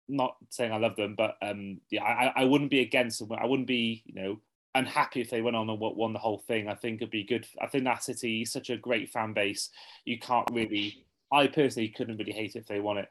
not 0.07 0.35
saying 0.49 0.71
I 0.71 0.77
love 0.77 0.95
them, 0.95 1.15
but 1.15 1.37
um, 1.41 1.79
yeah, 1.89 2.03
I, 2.03 2.41
I 2.41 2.45
wouldn't 2.45 2.71
be 2.71 2.81
against 2.81 3.19
them. 3.19 3.31
I 3.31 3.45
wouldn't 3.45 3.67
be, 3.67 4.03
you 4.05 4.13
know, 4.13 4.39
unhappy 4.75 5.21
if 5.21 5.29
they 5.29 5.41
went 5.41 5.55
on 5.55 5.69
and 5.69 5.79
won 5.79 6.13
the 6.13 6.19
whole 6.19 6.43
thing. 6.47 6.67
I 6.67 6.75
think 6.75 7.01
it'd 7.01 7.09
be 7.09 7.23
good. 7.23 7.47
I 7.61 7.67
think 7.67 7.85
that 7.85 8.03
city 8.03 8.41
is 8.41 8.51
such 8.51 8.69
a 8.69 8.77
great 8.77 9.09
fan 9.11 9.33
base. 9.33 9.69
You 10.05 10.19
can't 10.19 10.47
really. 10.51 11.05
I 11.31 11.47
personally 11.47 11.89
couldn't 11.89 12.17
really 12.17 12.31
hate 12.33 12.55
it 12.55 12.59
if 12.59 12.67
they 12.67 12.79
won 12.79 12.97
it, 12.97 13.09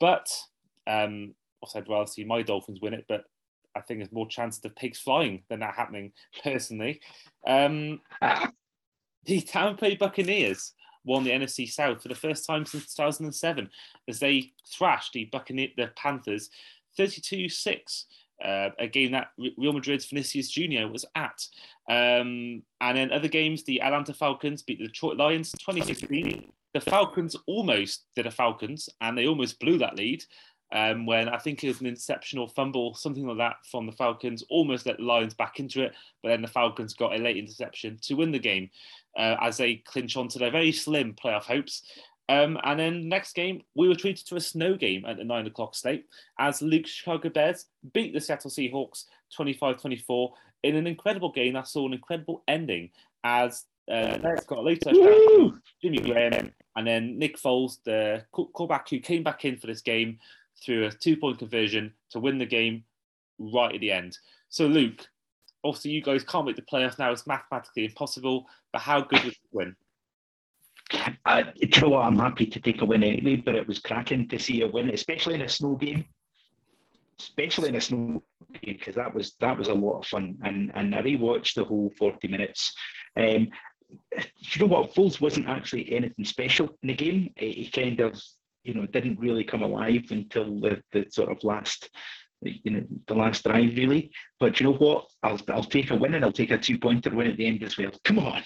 but 0.00 0.28
um, 0.86 1.34
also 1.62 1.78
I'd 1.78 1.88
rather 1.88 2.06
see 2.06 2.24
my 2.24 2.42
Dolphins 2.42 2.80
win 2.82 2.94
it. 2.94 3.06
But 3.08 3.24
I 3.76 3.80
think 3.80 4.00
there's 4.00 4.12
more 4.12 4.28
chance 4.28 4.60
of 4.64 4.76
pigs 4.76 4.98
flying 4.98 5.42
than 5.48 5.60
that 5.60 5.74
happening. 5.74 6.12
Personally, 6.42 7.00
um, 7.46 8.00
the 9.24 9.40
Tampa 9.40 9.80
Bay 9.80 9.96
Buccaneers 9.96 10.72
won 11.04 11.24
the 11.24 11.30
NFC 11.30 11.70
South 11.70 12.02
for 12.02 12.08
the 12.08 12.14
first 12.14 12.46
time 12.46 12.66
since 12.66 12.94
2007 12.94 13.68
as 14.08 14.18
they 14.18 14.52
thrashed 14.66 15.12
the 15.12 15.26
Buccaneer, 15.26 15.68
the 15.76 15.90
Panthers 15.96 16.50
32-6. 16.98 18.04
Uh, 18.44 18.70
a 18.80 18.88
game 18.88 19.12
that 19.12 19.28
Real 19.56 19.72
Madrid's 19.72 20.06
Vinicius 20.06 20.50
Junior 20.50 20.88
was 20.88 21.04
at. 21.14 21.40
Um, 21.88 22.62
and 22.80 22.96
then 22.96 23.12
other 23.12 23.28
games, 23.28 23.62
the 23.62 23.80
Atlanta 23.80 24.12
Falcons 24.12 24.62
beat 24.62 24.80
the 24.80 24.88
Detroit 24.88 25.16
Lions 25.16 25.52
2016. 25.52 26.50
The 26.74 26.80
Falcons 26.80 27.36
almost 27.46 28.06
did 28.16 28.26
a 28.26 28.32
Falcons 28.32 28.88
and 29.00 29.16
they 29.16 29.28
almost 29.28 29.60
blew 29.60 29.78
that 29.78 29.96
lead 29.96 30.24
um, 30.74 31.06
when 31.06 31.28
I 31.28 31.38
think 31.38 31.62
it 31.62 31.68
was 31.68 31.80
an 31.80 31.86
inceptional 31.86 32.48
fumble, 32.48 32.94
something 32.94 33.24
like 33.24 33.38
that 33.38 33.56
from 33.70 33.86
the 33.86 33.92
Falcons, 33.92 34.42
almost 34.50 34.86
let 34.86 34.96
the 34.96 35.04
Lions 35.04 35.32
back 35.32 35.60
into 35.60 35.82
it, 35.82 35.94
but 36.22 36.30
then 36.30 36.42
the 36.42 36.48
Falcons 36.48 36.94
got 36.94 37.14
a 37.14 37.22
late 37.22 37.36
interception 37.36 37.96
to 38.02 38.14
win 38.14 38.32
the 38.32 38.40
game 38.40 38.68
uh, 39.16 39.36
as 39.40 39.56
they 39.56 39.76
clinch 39.76 40.16
on 40.16 40.26
to 40.28 40.38
their 40.40 40.50
very 40.50 40.72
slim 40.72 41.14
playoff 41.14 41.44
hopes. 41.44 41.82
Um, 42.28 42.58
and 42.64 42.80
then 42.80 43.08
next 43.08 43.34
game, 43.34 43.62
we 43.76 43.86
were 43.86 43.94
treated 43.94 44.26
to 44.26 44.36
a 44.36 44.40
snow 44.40 44.74
game 44.74 45.04
at 45.06 45.16
the 45.16 45.24
nine 45.24 45.46
o'clock 45.46 45.76
state 45.76 46.06
as 46.40 46.60
Luke 46.60 46.88
Chicago 46.88 47.28
Bears 47.28 47.66
beat 47.92 48.12
the 48.12 48.20
Seattle 48.20 48.50
Seahawks 48.50 49.04
25-24 49.38 50.30
in 50.64 50.74
an 50.74 50.88
incredible 50.88 51.30
game 51.30 51.52
that 51.52 51.68
saw 51.68 51.86
an 51.86 51.92
incredible 51.92 52.42
ending 52.48 52.90
as 53.22 53.64
uh, 53.88 54.18
Bears 54.18 54.44
got 54.46 54.58
a 54.58 54.62
late 54.62 54.82
touchdown, 54.82 55.60
Jimmy 55.82 55.98
Graham, 55.98 56.52
and 56.74 56.86
then 56.86 57.18
Nick 57.18 57.38
Foles, 57.38 57.78
the 57.84 58.24
quarterback 58.32 58.88
who 58.88 58.98
came 58.98 59.22
back 59.22 59.44
in 59.44 59.58
for 59.58 59.66
this 59.66 59.82
game, 59.82 60.18
through 60.64 60.86
a 60.86 60.90
two 60.90 61.16
point 61.16 61.38
conversion 61.38 61.92
to 62.10 62.20
win 62.20 62.38
the 62.38 62.46
game 62.46 62.84
right 63.38 63.74
at 63.74 63.80
the 63.80 63.92
end. 63.92 64.16
So, 64.48 64.66
Luke, 64.66 65.06
obviously, 65.62 65.90
you 65.90 66.02
guys 66.02 66.24
can't 66.24 66.46
make 66.46 66.56
the 66.56 66.62
playoffs 66.62 66.98
now. 66.98 67.10
It's 67.12 67.26
mathematically 67.26 67.84
impossible, 67.86 68.46
but 68.72 68.82
how 68.82 69.00
good 69.00 69.24
was 69.24 69.34
the 69.34 69.48
win? 69.52 69.76
Uh, 71.24 71.44
you 71.56 71.68
know 71.80 71.88
what? 71.88 72.04
I'm 72.04 72.18
happy 72.18 72.46
to 72.46 72.60
take 72.60 72.82
a 72.82 72.84
win 72.84 73.02
anyway, 73.02 73.36
but 73.36 73.54
it 73.54 73.66
was 73.66 73.78
cracking 73.78 74.28
to 74.28 74.38
see 74.38 74.62
a 74.62 74.68
win, 74.68 74.90
especially 74.90 75.34
in 75.34 75.42
a 75.42 75.48
snow 75.48 75.76
game. 75.76 76.04
Especially 77.18 77.68
in 77.68 77.76
a 77.76 77.80
snow 77.80 78.22
game, 78.62 78.76
because 78.78 78.94
that 78.96 79.14
was 79.14 79.34
that 79.40 79.56
was 79.56 79.68
a 79.68 79.74
lot 79.74 80.00
of 80.00 80.06
fun, 80.06 80.36
and 80.42 80.72
and 80.74 80.94
I 80.94 81.00
rewatched 81.00 81.54
the 81.54 81.64
whole 81.64 81.92
40 81.96 82.28
minutes. 82.28 82.74
Um, 83.16 83.48
you 83.88 84.60
know 84.60 84.66
what? 84.66 84.94
Foles 84.94 85.20
wasn't 85.20 85.48
actually 85.48 85.92
anything 85.92 86.24
special 86.24 86.68
in 86.82 86.88
the 86.88 86.94
game. 86.94 87.32
He 87.36 87.70
kind 87.72 88.00
of 88.00 88.20
you 88.64 88.74
know, 88.74 88.86
didn't 88.86 89.20
really 89.20 89.44
come 89.44 89.62
alive 89.62 90.04
until 90.10 90.60
the, 90.60 90.82
the 90.92 91.06
sort 91.10 91.30
of 91.30 91.44
last 91.44 91.88
you 92.44 92.70
know, 92.70 92.84
the 93.06 93.14
last 93.14 93.44
drive 93.44 93.76
really. 93.76 94.10
But 94.38 94.60
you 94.60 94.64
know 94.66 94.74
what? 94.74 95.06
I'll 95.22 95.40
I'll 95.48 95.64
take 95.64 95.90
a 95.90 95.96
win 95.96 96.14
and 96.14 96.24
I'll 96.24 96.32
take 96.32 96.50
a 96.50 96.58
two 96.58 96.78
pointer 96.78 97.10
win 97.10 97.30
at 97.30 97.36
the 97.36 97.46
end 97.46 97.62
as 97.62 97.78
well. 97.78 97.90
Come 98.04 98.18
on, 98.18 98.42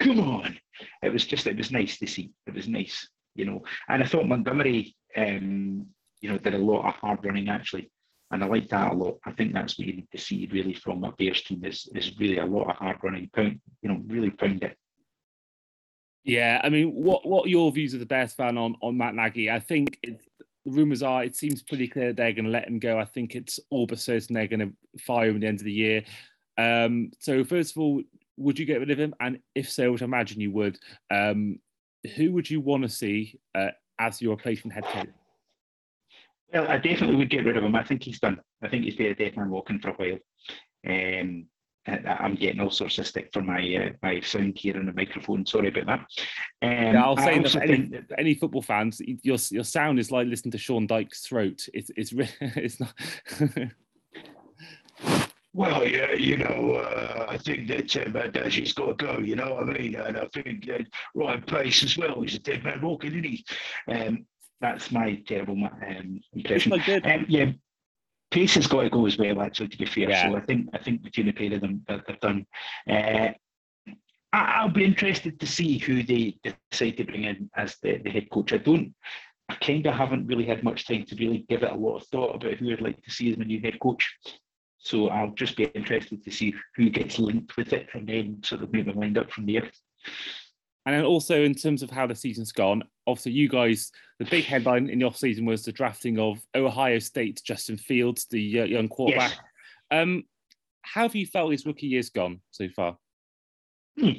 come 0.00 0.20
on. 0.20 0.58
It 1.02 1.12
was 1.12 1.24
just 1.24 1.46
it 1.46 1.56
was 1.56 1.70
nice 1.70 1.98
to 1.98 2.06
see. 2.06 2.30
It 2.46 2.54
was 2.54 2.68
nice, 2.68 3.08
you 3.34 3.44
know. 3.44 3.62
And 3.88 4.02
I 4.02 4.06
thought 4.06 4.28
Montgomery, 4.28 4.94
um, 5.16 5.86
you 6.20 6.30
know, 6.30 6.38
did 6.38 6.54
a 6.54 6.58
lot 6.58 6.86
of 6.86 6.94
hard 6.94 7.24
running 7.24 7.48
actually. 7.48 7.90
And 8.30 8.44
I 8.44 8.46
like 8.46 8.68
that 8.68 8.92
a 8.92 8.94
lot. 8.94 9.18
I 9.24 9.32
think 9.32 9.54
that's 9.54 9.78
what 9.78 9.86
you 9.86 9.94
need 9.94 10.08
to 10.12 10.18
see 10.18 10.48
really 10.52 10.74
from 10.74 11.02
a 11.02 11.12
Bears 11.12 11.42
team 11.42 11.64
is, 11.64 11.88
is 11.94 12.18
really 12.18 12.36
a 12.36 12.44
lot 12.44 12.68
of 12.68 12.76
hard 12.76 12.98
running, 13.02 13.30
pound, 13.34 13.58
you 13.80 13.88
know, 13.88 14.02
really 14.06 14.28
pound 14.28 14.62
it. 14.62 14.76
Yeah, 16.28 16.60
I 16.62 16.68
mean, 16.68 16.90
what 16.90 17.26
what 17.26 17.46
are 17.46 17.48
your 17.48 17.72
views 17.72 17.94
of 17.94 18.00
the 18.00 18.06
Bears 18.06 18.34
fan 18.34 18.58
on 18.58 18.76
on 18.82 18.98
Matt 18.98 19.14
Nagy? 19.14 19.50
I 19.50 19.60
think 19.60 19.98
the 20.02 20.18
rumours 20.70 21.02
are 21.02 21.24
it 21.24 21.34
seems 21.34 21.62
pretty 21.62 21.88
clear 21.88 22.12
they're 22.12 22.34
going 22.34 22.44
to 22.44 22.50
let 22.50 22.68
him 22.68 22.78
go. 22.78 22.98
I 22.98 23.06
think 23.06 23.34
it's 23.34 23.58
all 23.70 23.86
but 23.86 23.98
certain 23.98 24.34
they're 24.34 24.46
going 24.46 24.60
to 24.60 25.00
fire 25.00 25.30
him 25.30 25.36
at 25.36 25.40
the 25.40 25.46
end 25.46 25.60
of 25.60 25.64
the 25.64 25.72
year. 25.72 26.04
Um, 26.58 27.12
so 27.18 27.44
first 27.44 27.74
of 27.74 27.80
all, 27.80 28.02
would 28.36 28.58
you 28.58 28.66
get 28.66 28.78
rid 28.78 28.90
of 28.90 29.00
him? 29.00 29.14
And 29.20 29.38
if 29.54 29.70
so, 29.70 29.90
which 29.90 30.02
I 30.02 30.04
imagine 30.04 30.38
you 30.38 30.52
would, 30.52 30.78
um, 31.10 31.60
who 32.14 32.32
would 32.32 32.50
you 32.50 32.60
want 32.60 32.82
to 32.82 32.90
see 32.90 33.40
uh, 33.54 33.70
as 33.98 34.20
your 34.20 34.36
replacement 34.36 34.74
head 34.74 34.84
coach? 34.84 35.08
Well, 36.52 36.68
I 36.68 36.76
definitely 36.76 37.16
would 37.16 37.30
get 37.30 37.46
rid 37.46 37.56
of 37.56 37.64
him. 37.64 37.74
I 37.74 37.84
think 37.84 38.02
he's 38.02 38.20
done. 38.20 38.38
I 38.62 38.68
think 38.68 38.84
he's 38.84 38.96
been 38.96 39.12
a 39.12 39.14
dead 39.14 39.34
man 39.34 39.48
walking 39.48 39.78
for 39.78 39.88
a 39.88 39.94
while. 39.94 40.18
Um, 40.86 41.46
I'm 41.88 42.34
getting 42.34 42.60
all 42.60 42.70
sorts 42.70 42.98
of 42.98 43.06
stick 43.06 43.30
for 43.32 43.42
my 43.42 43.60
uh, 43.76 43.90
my 44.02 44.20
sound 44.20 44.58
here 44.58 44.76
on 44.76 44.86
the 44.86 44.92
microphone. 44.92 45.46
Sorry 45.46 45.68
about 45.68 45.86
that. 45.86 46.00
Um, 46.62 46.94
yeah, 46.94 47.02
I'll 47.04 47.16
say 47.16 47.38
that 47.38 47.56
any, 47.56 47.90
any, 48.16 48.34
football 48.34 48.62
fans, 48.62 49.00
your 49.22 49.38
your 49.50 49.64
sound 49.64 49.98
is 49.98 50.10
like 50.10 50.26
listening 50.26 50.52
to 50.52 50.58
Sean 50.58 50.86
Dyche's 50.86 51.20
throat. 51.20 51.68
It's 51.72 51.90
it's 51.96 52.12
it's 52.40 52.80
not. 52.80 52.94
well, 55.54 55.86
yeah, 55.86 56.12
you 56.12 56.36
know, 56.36 56.74
uh, 56.74 57.26
I 57.28 57.38
think 57.38 57.68
that 57.68 57.96
uh, 57.96 58.48
has 58.50 58.72
got 58.72 58.98
to 58.98 59.06
go. 59.06 59.18
You 59.18 59.36
know 59.36 59.54
what 59.54 59.70
I 59.70 59.78
mean? 59.78 59.94
And 59.96 60.16
I 60.16 60.26
think 60.26 60.68
uh, 60.68 60.78
Ryan 61.14 61.42
Pace 61.42 61.82
as 61.84 61.96
well. 61.96 62.20
He's 62.22 62.34
a 62.36 62.40
dead 62.40 62.64
man 62.64 62.80
walking, 62.82 63.12
isn't 63.12 63.24
he? 63.24 63.44
Um, 63.88 64.26
that's 64.60 64.90
my 64.90 65.22
terrible 65.26 65.54
um, 65.64 66.20
impression. 66.32 66.72
Um, 66.72 67.26
yeah, 67.28 67.52
Pace 68.30 68.54
has 68.54 68.66
got 68.66 68.82
to 68.82 68.90
go 68.90 69.06
as 69.06 69.16
well. 69.16 69.40
Actually, 69.40 69.68
to 69.68 69.78
be 69.78 69.86
fair, 69.86 70.10
yeah. 70.10 70.28
so 70.30 70.36
I 70.36 70.40
think 70.40 70.68
I 70.74 70.78
think 70.78 71.02
between 71.02 71.26
the 71.26 71.32
pair 71.32 71.54
of 71.54 71.60
them, 71.60 71.82
they're 71.86 72.02
done. 72.20 72.46
Uh, 72.88 73.30
I'll 74.32 74.68
be 74.68 74.84
interested 74.84 75.40
to 75.40 75.46
see 75.46 75.78
who 75.78 76.02
they 76.02 76.38
decide 76.44 76.98
to 76.98 77.04
bring 77.04 77.24
in 77.24 77.50
as 77.56 77.76
the, 77.82 77.98
the 77.98 78.10
head 78.10 78.28
coach. 78.30 78.52
I 78.52 78.58
don't, 78.58 78.94
I 79.48 79.54
kind 79.54 79.86
of 79.86 79.94
haven't 79.94 80.26
really 80.26 80.44
had 80.44 80.62
much 80.62 80.86
time 80.86 81.04
to 81.06 81.16
really 81.16 81.46
give 81.48 81.62
it 81.62 81.72
a 81.72 81.74
lot 81.74 81.96
of 81.96 82.06
thought 82.08 82.34
about 82.34 82.54
who 82.54 82.70
I'd 82.70 82.82
like 82.82 83.02
to 83.02 83.10
see 83.10 83.30
as 83.30 83.38
my 83.38 83.44
new 83.44 83.60
head 83.60 83.80
coach. 83.80 84.06
So 84.78 85.08
I'll 85.08 85.32
just 85.32 85.56
be 85.56 85.64
interested 85.64 86.22
to 86.22 86.30
see 86.30 86.54
who 86.76 86.90
gets 86.90 87.18
linked 87.18 87.56
with 87.56 87.72
it 87.72 87.88
and 87.94 88.06
then 88.06 88.40
sort 88.44 88.62
of 88.62 88.72
make 88.72 88.86
my 88.86 88.92
mind 88.92 89.16
up 89.16 89.30
from 89.30 89.46
there. 89.46 89.70
And 90.88 90.96
then 90.96 91.04
also 91.04 91.42
in 91.44 91.54
terms 91.54 91.82
of 91.82 91.90
how 91.90 92.06
the 92.06 92.14
season's 92.14 92.50
gone, 92.50 92.82
obviously 93.06 93.32
you 93.32 93.46
guys, 93.46 93.92
the 94.18 94.24
big 94.24 94.46
headline 94.46 94.88
in 94.88 95.00
the 95.00 95.04
off 95.04 95.18
season 95.18 95.44
was 95.44 95.62
the 95.62 95.70
drafting 95.70 96.18
of 96.18 96.38
Ohio 96.56 96.98
State 96.98 97.42
Justin 97.44 97.76
Fields, 97.76 98.24
the 98.30 98.60
uh, 98.60 98.64
young 98.64 98.88
quarterback. 98.88 99.32
Yes. 99.32 99.40
Um, 99.90 100.22
how 100.80 101.02
have 101.02 101.14
you 101.14 101.26
felt 101.26 101.52
his 101.52 101.66
rookie 101.66 101.88
year's 101.88 102.08
gone 102.08 102.40
so 102.52 102.68
far? 102.74 102.96
Hmm. 104.00 104.12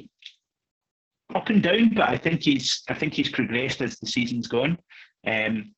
Up 1.34 1.48
and 1.48 1.60
down, 1.60 1.88
but 1.88 2.08
I 2.08 2.16
think 2.16 2.44
he's 2.44 2.84
I 2.88 2.94
think 2.94 3.14
he's 3.14 3.30
progressed 3.30 3.80
as 3.82 3.98
the 3.98 4.06
season's 4.06 4.46
gone. 4.46 4.78
Um, 5.26 5.74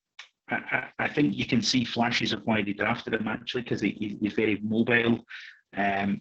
I, 0.51 0.88
I, 0.99 1.09
think 1.09 1.34
you 1.34 1.47
can 1.47 1.62
see 1.62 1.86
flashes 1.86 2.34
of 2.34 2.43
why 2.45 2.62
they 2.62 2.74
drafted 2.74 3.14
him 3.14 3.28
actually 3.28 3.62
because 3.62 3.80
he, 3.80 4.18
he's 4.20 4.34
very 4.34 4.61
mobile. 4.62 5.24
Um, 5.74 6.20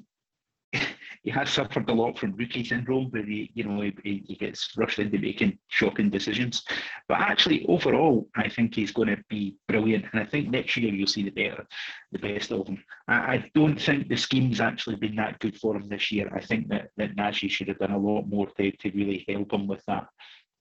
he 1.24 1.30
has 1.30 1.50
suffered 1.50 1.88
a 1.90 1.94
lot 1.94 2.18
from 2.18 2.36
rookie 2.36 2.64
syndrome, 2.64 3.12
where 3.12 3.26
he, 3.26 3.52
you 3.54 3.64
know, 3.64 3.82
he, 3.82 4.24
he 4.28 4.36
gets 4.36 4.72
rushed 4.76 4.98
into 5.00 5.20
making 5.20 5.58
shocking 5.68 6.10
decisions. 6.10 6.64
But 7.08 7.20
actually, 7.20 7.66
overall, 7.68 8.28
I 8.36 8.50
think 8.50 8.74
he's 8.74 8.92
going 8.92 9.10
to 9.10 9.24
be 9.30 9.56
brilliant, 9.68 10.06
and 10.12 10.22
I 10.22 10.26
think 10.26 10.50
next 10.50 10.76
year 10.78 10.92
you'll 10.92 11.08
see 11.08 11.24
the 11.24 11.30
better, 11.30 11.66
the 12.12 12.20
best 12.20 12.52
of 12.52 12.68
him. 12.68 12.84
I, 13.08 13.14
I 13.14 13.52
don't 13.54 13.80
think 13.80 14.10
the 14.10 14.18
scheme's 14.18 14.60
actually 14.60 14.96
been 14.96 15.16
that 15.18 15.40
good 15.40 15.60
for 15.60 15.76
him 15.76 15.88
this 15.88 16.12
year. 16.12 16.30
I 16.34 16.42
think 16.42 16.70
that 16.70 16.90
that 16.98 17.16
Nagy 17.16 17.48
should 17.48 17.68
have 17.68 17.80
done 17.80 17.92
a 17.92 17.98
lot 17.98 18.24
more 18.24 18.48
to, 18.48 18.72
to 18.72 18.92
really 18.92 19.24
help 19.30 19.54
him 19.54 19.68
with 19.68 19.84
that. 19.86 20.08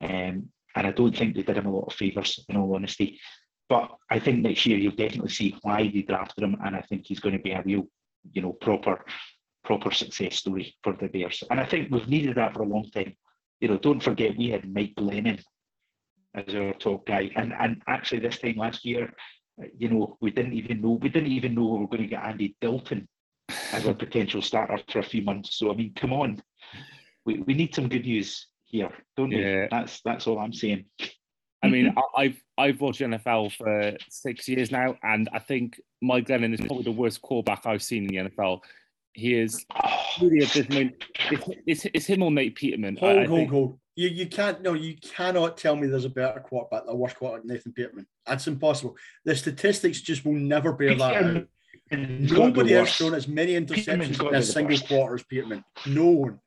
Um, 0.02 0.50
and 0.76 0.86
I 0.86 0.92
don't 0.92 1.16
think 1.16 1.34
they 1.34 1.42
did 1.42 1.56
him 1.56 1.66
a 1.66 1.74
lot 1.74 1.86
of 1.86 1.94
favours, 1.94 2.44
in 2.48 2.56
all 2.56 2.74
honesty. 2.74 3.18
But 3.68 3.92
I 4.11 4.18
think 4.18 4.40
next 4.40 4.66
year 4.66 4.76
you'll 4.76 4.92
definitely 4.92 5.30
see 5.30 5.56
why 5.62 5.84
they 5.84 6.02
drafted 6.02 6.44
him, 6.44 6.56
and 6.64 6.76
I 6.76 6.82
think 6.82 7.06
he's 7.06 7.20
going 7.20 7.36
to 7.36 7.42
be 7.42 7.52
a 7.52 7.62
real, 7.62 7.86
you 8.32 8.42
know, 8.42 8.52
proper 8.52 9.04
proper 9.64 9.90
success 9.90 10.36
story 10.36 10.74
for 10.82 10.94
the 10.94 11.08
Bears. 11.08 11.42
And 11.50 11.61
I 11.61 11.66
think 11.66 11.90
we've 11.90 12.08
needed 12.08 12.36
that 12.36 12.54
for 12.54 12.62
a 12.62 12.66
long 12.66 12.90
time. 12.90 13.14
You 13.61 13.68
know, 13.68 13.78
don't 13.78 14.02
forget 14.02 14.36
we 14.36 14.50
had 14.50 14.72
Mike 14.72 14.94
Glennon 14.96 15.42
as 16.34 16.54
our 16.54 16.72
top 16.74 17.06
guy, 17.06 17.30
and 17.36 17.52
and 17.52 17.82
actually 17.86 18.20
this 18.20 18.38
time 18.38 18.56
last 18.56 18.84
year, 18.84 19.12
uh, 19.61 19.66
you 19.76 19.88
know, 19.88 20.16
we 20.20 20.30
didn't 20.30 20.54
even 20.54 20.80
know 20.80 20.92
we 20.92 21.08
didn't 21.08 21.32
even 21.32 21.54
know 21.54 21.66
we 21.66 21.78
were 21.80 21.88
going 21.88 22.02
to 22.02 22.08
get 22.08 22.24
Andy 22.24 22.56
Dalton 22.61 23.08
as 23.72 23.86
a 23.86 23.94
potential 24.04 24.40
starter 24.40 24.78
for 24.88 25.00
a 25.00 25.04
few 25.04 25.22
months. 25.22 25.56
So 25.56 25.70
I 25.70 25.74
mean, 25.74 25.92
come 25.94 26.12
on, 26.12 26.42
we, 27.26 27.40
we 27.40 27.54
need 27.54 27.74
some 27.74 27.88
good 27.88 28.04
news 28.04 28.46
here, 28.64 28.92
don't 29.16 29.30
yeah. 29.30 29.62
we? 29.62 29.68
That's 29.70 30.00
that's 30.02 30.26
all 30.26 30.38
I'm 30.38 30.52
saying. 30.52 30.86
I 31.62 31.68
mean, 31.68 31.94
I've 32.16 32.40
I've 32.56 32.80
watched 32.80 33.00
NFL 33.00 33.52
for 33.52 33.96
six 34.08 34.48
years 34.48 34.70
now, 34.70 34.96
and 35.02 35.28
I 35.32 35.38
think 35.38 35.78
Mike 36.00 36.26
Glennon 36.26 36.54
is 36.54 36.61
probably 36.61 36.84
the 36.84 36.92
worst 36.92 37.20
quarterback 37.20 37.66
I've 37.66 37.82
seen 37.82 38.04
in 38.04 38.08
the 38.08 38.30
NFL. 38.30 38.61
He 39.12 39.34
is 39.34 39.66
really 40.20 40.44
at 40.44 40.50
this 40.50 40.68
moment. 40.68 41.04
It's, 41.30 41.48
it's, 41.66 41.86
it's 41.94 42.06
him 42.06 42.22
or 42.22 42.30
Nate 42.30 42.54
Peterman. 42.54 42.96
Hold, 42.96 43.18
I, 43.18 43.22
I 43.22 43.26
hold, 43.26 43.38
think. 43.38 43.50
hold. 43.50 43.78
You, 43.96 44.08
you 44.08 44.26
can't 44.26 44.62
no, 44.62 44.74
you 44.74 44.96
cannot 44.96 45.58
tell 45.58 45.76
me 45.76 45.86
there's 45.86 46.04
a 46.04 46.11
better 46.11 46.40
quarterback, 46.40 46.84
a 46.86 46.94
worse 46.94 47.12
quarterback 47.12 47.46
than 47.46 47.54
Nathan 47.54 47.72
Peterman. 47.72 48.06
That's 48.26 48.46
impossible. 48.46 48.96
The 49.24 49.34
statistics 49.34 50.00
just 50.00 50.24
will 50.24 50.34
never 50.34 50.72
bear 50.72 50.94
that 50.94 51.24
out. 51.24 51.46
Nobody 51.92 52.72
has 52.74 52.94
thrown 52.94 53.14
as 53.14 53.26
many 53.26 53.52
interceptions 53.54 54.26
in 54.28 54.34
a 54.34 54.42
single 54.42 54.74
worst. 54.74 54.88
quarter 54.88 55.14
as 55.16 55.22
Peterman. 55.24 55.64
No 55.86 56.06
one. 56.06 56.40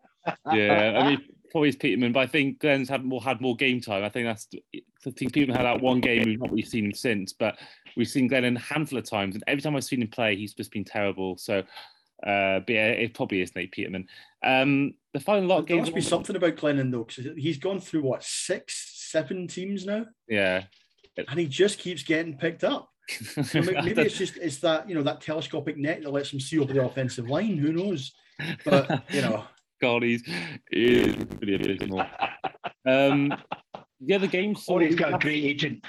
Yeah, 0.54 1.00
I 1.04 1.10
mean, 1.10 1.22
probably 1.52 1.70
it's 1.70 1.78
Peterman, 1.78 2.14
but 2.14 2.22
I 2.22 2.28
think 2.28 2.60
Glenn's 2.60 2.88
had 2.88 3.04
more 3.04 3.22
had 3.22 3.42
more 3.42 3.56
game 3.56 3.82
time. 3.82 4.06
I 4.06 4.10
think 4.10 4.26
that's 4.26 4.48
I 4.74 5.12
think 5.12 5.34
Peterman 5.34 5.58
had 5.58 5.66
that 5.66 5.82
one 5.82 6.00
game. 6.00 6.24
We've 6.24 6.40
not 6.40 6.50
really 6.50 6.64
seen 6.64 6.86
him 6.86 6.94
since, 6.94 7.34
but 7.34 7.60
we've 7.98 8.08
seen 8.08 8.28
Glenn 8.28 8.46
a 8.46 8.60
handful 8.60 8.98
of 8.98 9.10
times, 9.10 9.36
and 9.36 9.44
every 9.48 9.62
time 9.62 9.76
I've 9.76 9.84
seen 9.84 10.02
him 10.02 10.08
play, 10.08 10.36
he's 10.36 10.54
just 10.54 10.72
been 10.72 10.86
terrible. 10.86 11.38
So 11.38 11.62
uh, 12.26 12.60
but 12.60 12.70
yeah, 12.70 12.88
it 12.88 13.14
probably 13.14 13.42
is 13.42 13.56
Nate 13.56 13.72
Peterman. 13.72 14.08
Um, 14.44 14.94
the 15.14 15.20
final 15.20 15.46
lot 15.46 15.68
there 15.68 15.78
must 15.78 15.94
be 15.94 16.02
something 16.02 16.36
about 16.36 16.56
Glennon 16.56 16.92
though, 16.92 17.04
because 17.04 17.34
he's 17.38 17.58
gone 17.58 17.80
through 17.80 18.04
what 18.04 18.24
six, 18.24 19.10
seven 19.12 19.48
teams 19.48 19.86
now. 19.86 20.06
Yeah, 20.28 20.64
and 21.18 21.40
he 21.40 21.48
just 21.48 21.80
keeps 21.80 22.04
getting 22.04 22.38
picked 22.38 22.64
up. 22.64 22.90
So 23.10 23.62
maybe 23.62 24.02
it's 24.02 24.18
just 24.18 24.38
it's 24.38 24.60
that 24.60 24.88
you 24.88 24.96
know 24.96 25.04
that 25.04 25.22
telescopic 25.22 25.78
net 25.78 26.04
that 26.04 26.12
lets 26.12 26.32
him 26.32 26.40
see 26.40 26.60
over 26.60 26.74
the 26.74 26.86
offensive 26.86 27.30
line. 27.30 27.58
Who 27.58 27.74
knows? 27.74 28.14
But 28.66 29.04
you 29.12 29.22
know, 29.22 29.44
God, 29.80 30.02
he's 30.02 30.24
is 30.72 31.16
pretty 31.38 31.56
abysmal. 31.56 32.06
Um, 32.86 33.34
the 34.02 34.16
other 34.16 34.28
games. 34.28 34.66
So 34.66 34.76
oh, 34.76 34.80
he's 34.80 34.96
got 34.96 35.14
a 35.14 35.18
great 35.20 35.44
agent. 35.44 35.86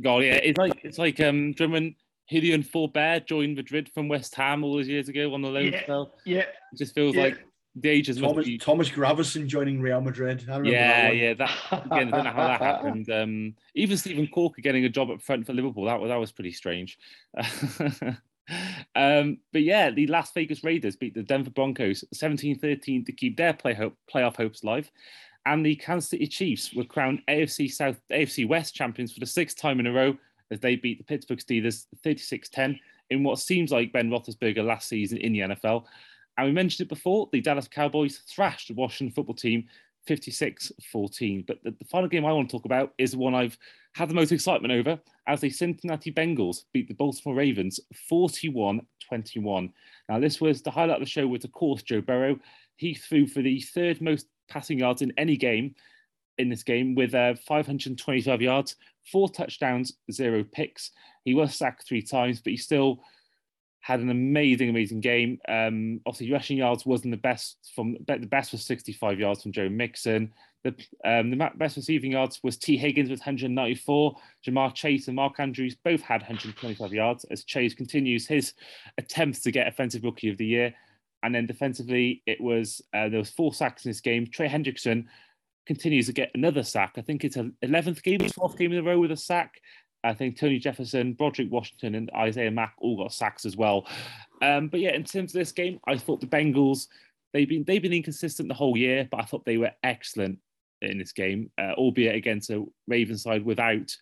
God, 0.00 0.22
yeah, 0.22 0.34
it's 0.34 0.56
like 0.56 0.80
it's 0.84 0.98
like 0.98 1.18
um, 1.20 1.52
Drummond 1.52 1.96
Julien 2.30 2.62
Faubert 2.62 3.26
joined 3.26 3.56
Madrid 3.56 3.90
from 3.92 4.08
West 4.08 4.34
Ham 4.34 4.62
all 4.62 4.76
those 4.76 4.88
years 4.88 5.08
ago 5.08 5.32
on 5.34 5.42
the 5.42 5.48
loan 5.48 5.72
yeah, 5.72 5.82
spell. 5.82 6.14
Yeah, 6.24 6.40
it 6.40 6.76
just 6.76 6.94
feels 6.94 7.14
yeah. 7.14 7.22
like 7.22 7.38
the 7.74 7.88
ages 7.88 8.18
Thomas, 8.18 8.44
be... 8.44 8.58
Thomas 8.58 8.90
Gravesen 8.90 9.46
joining 9.46 9.80
Real 9.80 10.00
Madrid. 10.00 10.44
yeah, 10.46 11.02
that 11.02 11.16
yeah. 11.16 11.34
That 11.34 11.50
again, 11.86 12.12
I 12.12 12.16
don't 12.16 12.24
know 12.24 12.30
how 12.30 12.48
that 12.48 12.60
happened. 12.60 13.08
Um, 13.18 13.54
even 13.74 13.96
Stephen 13.96 14.28
Caulker 14.28 14.62
getting 14.62 14.84
a 14.84 14.88
job 14.88 15.10
up 15.10 15.22
front 15.22 15.46
for 15.46 15.52
Liverpool 15.52 15.86
that 15.86 16.00
was 16.00 16.08
that 16.08 16.16
was 16.16 16.32
pretty 16.32 16.52
strange. 16.52 16.98
um, 18.94 19.38
but 19.52 19.62
yeah, 19.62 19.90
the 19.90 20.06
Las 20.06 20.30
Vegas 20.32 20.62
Raiders 20.62 20.96
beat 20.96 21.14
the 21.14 21.22
Denver 21.22 21.50
Broncos 21.50 22.04
17-13 22.14 23.06
to 23.06 23.12
keep 23.12 23.36
their 23.36 23.54
play 23.54 23.74
hope, 23.74 23.94
playoff 24.12 24.36
hopes 24.36 24.62
alive. 24.62 24.90
And 25.46 25.64
the 25.64 25.76
Kansas 25.76 26.10
City 26.10 26.26
Chiefs 26.26 26.74
were 26.74 26.84
crowned 26.84 27.22
AFC 27.28 27.72
South, 27.72 27.98
AFC 28.12 28.46
West 28.46 28.74
champions 28.74 29.12
for 29.12 29.20
the 29.20 29.26
sixth 29.26 29.56
time 29.56 29.80
in 29.80 29.86
a 29.86 29.92
row 29.92 30.16
as 30.50 30.60
they 30.60 30.76
beat 30.76 30.98
the 30.98 31.04
Pittsburgh 31.04 31.38
Steelers 31.38 31.86
36 32.02 32.48
10 32.48 32.78
in 33.10 33.22
what 33.22 33.38
seems 33.38 33.72
like 33.72 33.92
Ben 33.92 34.10
Roethlisberger 34.10 34.64
last 34.64 34.88
season 34.88 35.18
in 35.18 35.32
the 35.32 35.40
NFL. 35.40 35.84
And 36.36 36.46
we 36.46 36.52
mentioned 36.52 36.86
it 36.86 36.88
before 36.88 37.28
the 37.32 37.40
Dallas 37.40 37.68
Cowboys 37.68 38.18
thrashed 38.28 38.68
the 38.68 38.74
Washington 38.74 39.14
football 39.14 39.34
team 39.34 39.64
56 40.06 40.72
14. 40.90 41.44
But 41.46 41.62
the, 41.64 41.72
the, 41.72 41.84
final 41.84 42.08
game 42.08 42.24
I 42.24 42.32
want 42.32 42.48
to 42.48 42.56
talk 42.56 42.64
about 42.64 42.94
is 42.96 43.12
the 43.12 43.18
one 43.18 43.34
I've 43.34 43.58
had 43.94 44.08
the 44.08 44.14
most 44.14 44.32
excitement 44.32 44.72
over 44.72 44.98
as 45.26 45.40
the 45.40 45.50
Cincinnati 45.50 46.12
Bengals 46.12 46.64
beat 46.72 46.88
the 46.88 46.94
Baltimore 46.94 47.36
Ravens 47.36 47.80
41 48.08 48.80
21. 49.06 49.72
Now, 50.08 50.20
this 50.20 50.40
was 50.40 50.62
the 50.62 50.70
highlight 50.70 50.96
of 50.96 51.02
the 51.02 51.06
show 51.06 51.26
with, 51.26 51.44
of 51.44 51.52
course, 51.52 51.82
Joe 51.82 52.00
Burrow. 52.00 52.38
He 52.76 52.94
threw 52.94 53.26
for 53.26 53.42
the 53.42 53.60
third 53.60 54.00
most 54.00 54.26
passing 54.48 54.78
yards 54.78 55.02
in 55.02 55.12
any 55.18 55.36
game 55.36 55.74
in 56.38 56.48
this 56.48 56.62
game 56.62 56.94
with 56.94 57.14
uh, 57.14 57.34
525 57.46 58.40
yards, 58.42 58.76
four 59.10 59.28
touchdowns, 59.28 59.94
zero 60.10 60.44
picks. 60.44 60.90
He 61.24 61.34
was 61.34 61.54
sacked 61.54 61.86
three 61.86 62.02
times, 62.02 62.40
but 62.40 62.50
he 62.50 62.56
still 62.56 63.00
had 63.80 64.00
an 64.00 64.10
amazing, 64.10 64.68
amazing 64.68 65.00
game. 65.00 65.38
Um, 65.48 66.00
obviously, 66.06 66.32
rushing 66.32 66.58
yards 66.58 66.84
wasn't 66.84 67.12
the 67.12 67.16
best 67.16 67.56
from 67.74 67.96
the 68.06 68.18
best 68.18 68.52
was 68.52 68.64
65 68.64 69.18
yards 69.18 69.42
from 69.42 69.52
Joe 69.52 69.68
Mixon. 69.68 70.32
The, 70.64 70.74
um, 71.04 71.30
the 71.30 71.50
best 71.56 71.76
receiving 71.76 72.12
yards 72.12 72.40
was 72.42 72.56
Tee 72.56 72.76
Higgins 72.76 73.10
with 73.10 73.20
194. 73.20 74.16
Ja'Marr 74.46 74.74
Chase 74.74 75.06
and 75.06 75.16
Mark 75.16 75.38
Andrews 75.38 75.76
both 75.84 76.00
had 76.00 76.20
125 76.20 76.92
yards 76.92 77.24
as 77.30 77.44
Chase 77.44 77.74
continues 77.74 78.26
his 78.26 78.54
attempts 78.98 79.40
to 79.40 79.52
get 79.52 79.68
Offensive 79.68 80.02
Rookie 80.02 80.30
of 80.30 80.36
the 80.36 80.46
Year. 80.46 80.74
And 81.22 81.34
then 81.34 81.46
defensively, 81.46 82.22
it 82.26 82.40
was 82.40 82.82
uh, 82.92 83.08
there 83.08 83.18
was 83.18 83.30
four 83.30 83.54
sacks 83.54 83.84
in 83.84 83.90
this 83.90 84.00
game. 84.00 84.26
Trey 84.26 84.48
Hendrickson 84.48 85.06
continues 85.68 86.06
to 86.06 86.12
get 86.12 86.32
another 86.34 86.64
sack. 86.64 86.94
I 86.96 87.02
think 87.02 87.24
it's 87.24 87.36
an 87.36 87.54
11th 87.62 88.02
game, 88.02 88.20
12th 88.20 88.56
game 88.56 88.72
in 88.72 88.78
a 88.78 88.82
row 88.82 88.98
with 88.98 89.12
a 89.12 89.16
sack. 89.16 89.60
I 90.02 90.14
think 90.14 90.38
Tony 90.38 90.58
Jefferson, 90.58 91.12
Broderick 91.12 91.52
Washington, 91.52 91.94
and 91.94 92.10
Isaiah 92.16 92.50
Mack 92.50 92.74
all 92.78 92.96
got 92.96 93.12
sacks 93.12 93.44
as 93.44 93.56
well. 93.56 93.86
Um, 94.40 94.68
but 94.68 94.80
yeah, 94.80 94.94
in 94.94 95.04
terms 95.04 95.34
of 95.34 95.38
this 95.38 95.52
game, 95.52 95.78
I 95.86 95.98
thought 95.98 96.20
the 96.20 96.26
Bengals 96.26 96.86
they've 97.34 97.48
been 97.48 97.64
they've 97.64 97.82
been 97.82 97.92
inconsistent 97.92 98.48
the 98.48 98.54
whole 98.54 98.76
year, 98.76 99.06
but 99.10 99.20
I 99.20 99.24
thought 99.24 99.44
they 99.44 99.58
were 99.58 99.72
excellent 99.82 100.38
in 100.80 100.98
this 100.98 101.12
game, 101.12 101.50
uh, 101.58 101.72
albeit 101.72 102.14
against 102.14 102.48
a 102.50 102.64
Ravens 102.86 103.24
side 103.24 103.44
without 103.44 103.94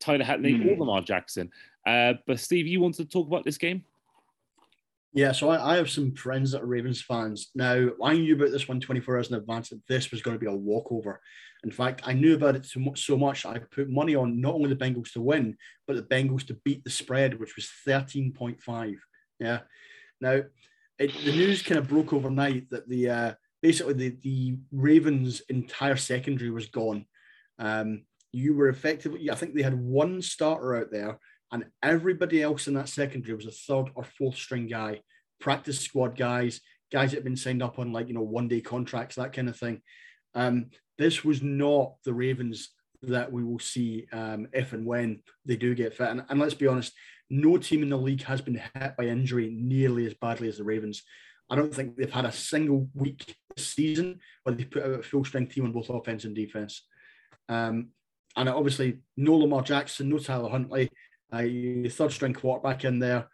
Tyler 0.00 0.24
Huntley 0.24 0.52
mm. 0.52 0.70
or 0.70 0.78
Lamar 0.78 1.00
Jackson. 1.00 1.50
Uh, 1.86 2.14
but 2.26 2.40
Steve, 2.40 2.66
you 2.66 2.80
wanted 2.80 3.04
to 3.04 3.08
talk 3.08 3.26
about 3.26 3.44
this 3.44 3.56
game? 3.56 3.84
Yeah, 5.16 5.32
so 5.32 5.48
I, 5.48 5.72
I, 5.72 5.76
have 5.76 5.88
some 5.88 6.14
friends 6.14 6.52
that 6.52 6.60
are 6.60 6.66
Ravens 6.66 7.00
fans. 7.00 7.48
Now, 7.54 7.88
I 8.04 8.18
knew 8.18 8.34
about 8.34 8.50
this 8.50 8.68
one 8.68 8.80
24 8.80 9.16
hours 9.16 9.30
in 9.30 9.36
advance 9.36 9.70
that 9.70 9.80
this 9.88 10.10
was 10.10 10.20
going 10.20 10.36
to 10.36 10.38
be 10.38 10.46
a 10.46 10.54
walkover. 10.54 11.22
In 11.64 11.70
fact, 11.70 12.02
I 12.04 12.12
knew 12.12 12.34
about 12.34 12.54
it 12.54 12.66
so 12.66 12.80
much, 12.80 13.06
so 13.06 13.16
much 13.16 13.46
I 13.46 13.58
put 13.58 13.88
money 13.88 14.14
on 14.14 14.42
not 14.42 14.52
only 14.52 14.68
the 14.68 14.76
Bengals 14.76 15.12
to 15.12 15.22
win, 15.22 15.56
but 15.86 15.96
the 15.96 16.02
Bengals 16.02 16.46
to 16.48 16.58
beat 16.66 16.84
the 16.84 16.90
spread, 16.90 17.40
which 17.40 17.56
was 17.56 17.70
13.5. 17.88 18.96
Yeah. 19.40 19.60
Now, 20.20 20.42
it, 20.98 21.24
the 21.24 21.32
news 21.32 21.62
kind 21.62 21.78
of 21.78 21.88
broke 21.88 22.12
overnight 22.12 22.68
that 22.68 22.86
the 22.86 23.08
uh, 23.08 23.34
basically 23.62 23.94
the, 23.94 24.16
the 24.22 24.58
Ravens' 24.70 25.40
entire 25.48 25.96
secondary 25.96 26.50
was 26.50 26.66
gone. 26.66 27.06
Um, 27.58 28.02
you 28.32 28.54
were 28.54 28.68
effectively, 28.68 29.30
I 29.30 29.34
think 29.34 29.54
they 29.54 29.62
had 29.62 29.80
one 29.80 30.20
starter 30.20 30.76
out 30.76 30.92
there 30.92 31.18
and 31.52 31.64
everybody 31.82 32.42
else 32.42 32.66
in 32.66 32.74
that 32.74 32.88
secondary 32.88 33.34
was 33.34 33.46
a 33.46 33.50
third 33.50 33.90
or 33.94 34.04
fourth 34.04 34.36
string 34.36 34.66
guy, 34.66 35.00
practice 35.40 35.80
squad 35.80 36.16
guys, 36.16 36.60
guys 36.92 37.10
that 37.10 37.18
have 37.18 37.24
been 37.24 37.36
signed 37.36 37.62
up 37.62 37.78
on 37.78 37.92
like, 37.92 38.08
you 38.08 38.14
know, 38.14 38.22
one 38.22 38.48
day 38.48 38.60
contracts, 38.60 39.16
that 39.16 39.32
kind 39.32 39.48
of 39.48 39.56
thing. 39.56 39.80
Um, 40.34 40.66
this 40.98 41.24
was 41.24 41.42
not 41.42 41.94
the 42.04 42.14
Ravens 42.14 42.70
that 43.02 43.30
we 43.30 43.44
will 43.44 43.58
see 43.58 44.06
um, 44.12 44.48
if 44.52 44.72
and 44.72 44.84
when 44.84 45.22
they 45.44 45.56
do 45.56 45.74
get 45.74 45.94
fit. 45.94 46.08
And, 46.08 46.24
and, 46.28 46.40
let's 46.40 46.54
be 46.54 46.66
honest, 46.66 46.92
no 47.30 47.56
team 47.58 47.82
in 47.82 47.90
the 47.90 47.96
league 47.96 48.22
has 48.22 48.40
been 48.40 48.60
hit 48.74 48.96
by 48.96 49.04
injury 49.04 49.50
nearly 49.52 50.06
as 50.06 50.14
badly 50.14 50.48
as 50.48 50.58
the 50.58 50.64
Ravens. 50.64 51.02
I 51.48 51.56
don't 51.56 51.72
think 51.72 51.96
they've 51.96 52.10
had 52.10 52.24
a 52.24 52.32
single 52.32 52.88
week 52.94 53.36
season 53.56 54.20
where 54.42 54.54
they 54.54 54.64
put 54.64 54.82
out 54.82 55.00
a 55.00 55.02
full 55.02 55.24
strength 55.24 55.54
team 55.54 55.64
on 55.64 55.72
both 55.72 55.90
offense 55.90 56.24
and 56.24 56.34
defense. 56.34 56.86
Um, 57.48 57.88
and 58.36 58.48
obviously, 58.48 58.98
no 59.16 59.36
Lamar 59.36 59.62
Jackson, 59.62 60.08
no 60.08 60.18
Tyler 60.18 60.50
Huntley, 60.50 60.90
uh, 61.32 61.42
third 61.90 62.12
string 62.12 62.34
quarterback 62.34 62.84
in 62.84 62.98
there. 62.98 63.28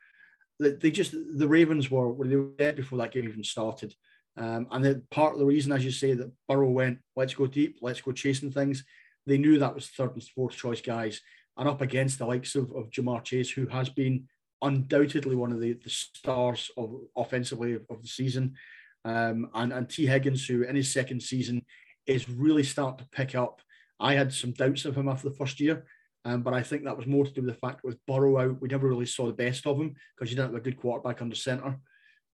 They, 0.59 0.71
they 0.71 0.91
just 0.91 1.13
the 1.13 1.49
Ravens 1.49 1.91
were 1.91 2.15
they 2.27 2.37
were 2.37 2.51
dead 2.59 2.77
before 2.77 2.99
that 2.99 3.13
game 3.13 3.29
even 3.29 3.45
started. 3.45 3.95
Um, 4.37 4.67
and 4.71 4.85
then 4.85 5.03
part 5.11 5.35
of 5.35 5.41
the 5.41 5.47
reason, 5.47 5.73
as 5.73 5.85
you 5.85 5.91
say, 5.91 6.15
that 6.15 6.33
Burrow 6.49 6.71
went, 6.71 6.99
let's 7.17 7.35
go 7.35 7.47
deep, 7.47 7.79
let's 7.83 8.01
go 8.01 8.13
chasing 8.13 8.51
things. 8.51 8.85
They 9.27 9.37
knew 9.39 9.59
that 9.59 9.75
was 9.75 9.89
third 9.89 10.15
and 10.15 10.23
fourth 10.23 10.57
choice 10.57 10.81
guys, 10.81 11.21
and 11.57 11.69
up 11.69 11.81
against 11.81 12.19
the 12.19 12.27
likes 12.27 12.55
of, 12.55 12.73
of 12.73 12.91
Ja'Marr 12.91 13.23
Chase, 13.25 13.51
who 13.51 13.67
has 13.67 13.89
been 13.89 14.29
undoubtedly 14.63 15.37
one 15.37 15.53
of 15.53 15.61
the, 15.61 15.75
the 15.75 15.91
stars 15.91 16.71
of 16.77 16.95
offensively 17.17 17.75
of, 17.75 17.83
of 17.91 18.01
the 18.01 18.09
season, 18.09 18.55
um, 19.05 19.51
and 19.55 19.73
and 19.73 19.89
Tee 19.89 20.07
Higgins, 20.07 20.47
who 20.47 20.63
in 20.63 20.77
his 20.77 20.93
second 20.93 21.23
season 21.23 21.65
is 22.07 22.29
really 22.29 22.65
starting 22.65 23.05
to 23.05 23.11
pick 23.11 23.35
up. 23.35 23.61
I 24.01 24.15
had 24.15 24.33
some 24.33 24.53
doubts 24.53 24.85
of 24.85 24.97
him 24.97 25.09
after 25.09 25.29
the 25.29 25.37
first 25.37 25.61
year, 25.61 25.85
um, 26.25 26.43
but 26.43 26.55
I 26.55 26.63
think 26.63 26.85
that 26.85 26.97
was 26.97 27.07
more 27.07 27.25
to 27.25 27.33
do 27.33 27.43
with 27.43 27.55
the 27.55 27.61
fact 27.61 27.83
with 27.83 27.99
Burrow 28.07 28.39
out, 28.39 28.61
we 28.61 28.69
never 28.69 28.89
really 28.89 29.07
saw 29.07 29.27
the 29.27 29.33
best 29.33 29.67
of 29.67 29.79
him 29.79 29.95
because 30.15 30.31
you 30.31 30.37
didn't 30.37 30.53
have 30.53 30.61
a 30.61 30.65
good 30.65 30.77
quarterback 30.77 31.21
under 31.21 31.35
centre. 31.35 31.77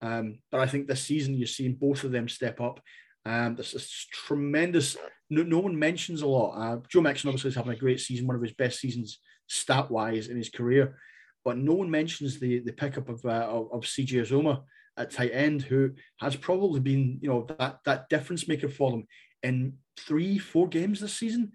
Um, 0.03 0.41
but 0.51 0.61
I 0.61 0.67
think 0.67 0.87
this 0.87 1.03
season 1.03 1.35
you're 1.35 1.47
seeing 1.47 1.75
both 1.75 2.05
of 2.05 2.13
them 2.13 2.29
step 2.29 2.61
up. 2.61 2.81
Um, 3.25 3.57
this 3.57 4.07
tremendous. 4.13 4.97
No, 5.31 5.43
no 5.43 5.59
one 5.59 5.79
mentions 5.79 6.23
a 6.23 6.27
lot. 6.27 6.55
Uh, 6.55 6.81
Joe 6.89 7.01
Mixon 7.01 7.29
obviously 7.29 7.49
is 7.49 7.57
having 7.57 7.73
a 7.73 7.77
great 7.77 8.01
season, 8.01 8.27
one 8.27 8.37
of 8.37 8.43
his 8.43 8.55
best 8.55 8.79
seasons 8.79 9.21
stat 9.49 9.91
wise 9.91 10.29
in 10.29 10.37
his 10.37 10.49
career. 10.49 10.97
But 11.45 11.59
no 11.59 11.75
one 11.75 11.91
mentions 11.91 12.39
the 12.39 12.61
the 12.61 12.73
pickup 12.73 13.09
of 13.09 13.25
uh, 13.25 13.49
of, 13.49 13.73
of 13.73 13.83
CJ 13.83 14.27
Uzomah 14.27 14.63
at 14.97 15.11
tight 15.11 15.31
end, 15.33 15.63
who 15.63 15.91
has 16.21 16.37
probably 16.37 16.81
been 16.81 17.19
you 17.21 17.29
know 17.29 17.47
that 17.59 17.79
that 17.85 18.09
difference 18.09 18.49
maker 18.49 18.69
for 18.69 18.91
them 18.91 19.07
in 19.43 19.75
three 19.99 20.39
four 20.39 20.69
games 20.69 21.01
this 21.01 21.15
season. 21.15 21.53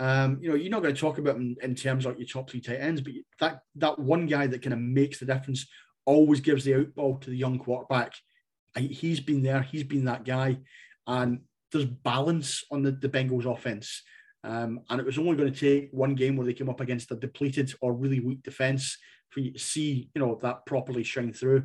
Um, 0.00 0.38
you 0.40 0.48
know, 0.48 0.56
you're 0.56 0.70
not 0.70 0.82
going 0.82 0.94
to 0.94 1.00
talk 1.00 1.18
about 1.18 1.36
him 1.36 1.56
in 1.62 1.74
terms 1.74 2.04
of 2.04 2.18
your 2.18 2.26
top 2.26 2.50
three 2.50 2.60
tight 2.60 2.80
ends, 2.80 3.00
but 3.00 3.12
that 3.40 3.60
that 3.76 3.98
one 3.98 4.26
guy 4.26 4.46
that 4.46 4.62
kind 4.62 4.72
of 4.72 4.80
makes 4.80 5.18
the 5.18 5.26
difference 5.26 5.66
always 6.04 6.40
gives 6.40 6.64
the 6.64 6.72
outball 6.72 7.20
to 7.20 7.30
the 7.30 7.36
young 7.36 7.58
quarterback. 7.58 8.12
He's 8.76 9.20
been 9.20 9.42
there. 9.42 9.62
He's 9.62 9.84
been 9.84 10.06
that 10.06 10.24
guy, 10.24 10.58
and 11.06 11.40
there's 11.70 11.84
balance 11.84 12.64
on 12.70 12.82
the, 12.82 12.92
the 12.92 13.08
Bengals 13.08 13.50
offense. 13.50 14.02
Um, 14.42 14.80
and 14.90 15.00
it 15.00 15.06
was 15.06 15.18
only 15.18 15.36
going 15.36 15.52
to 15.52 15.58
take 15.58 15.90
one 15.92 16.14
game 16.14 16.36
where 16.36 16.46
they 16.46 16.52
came 16.52 16.68
up 16.68 16.80
against 16.80 17.10
a 17.10 17.16
depleted 17.16 17.72
or 17.80 17.94
really 17.94 18.20
weak 18.20 18.42
defense 18.42 18.98
for 19.30 19.40
you 19.40 19.52
to 19.52 19.58
see, 19.58 20.10
you 20.14 20.20
know, 20.20 20.38
that 20.42 20.66
properly 20.66 21.02
shine 21.02 21.32
through. 21.32 21.64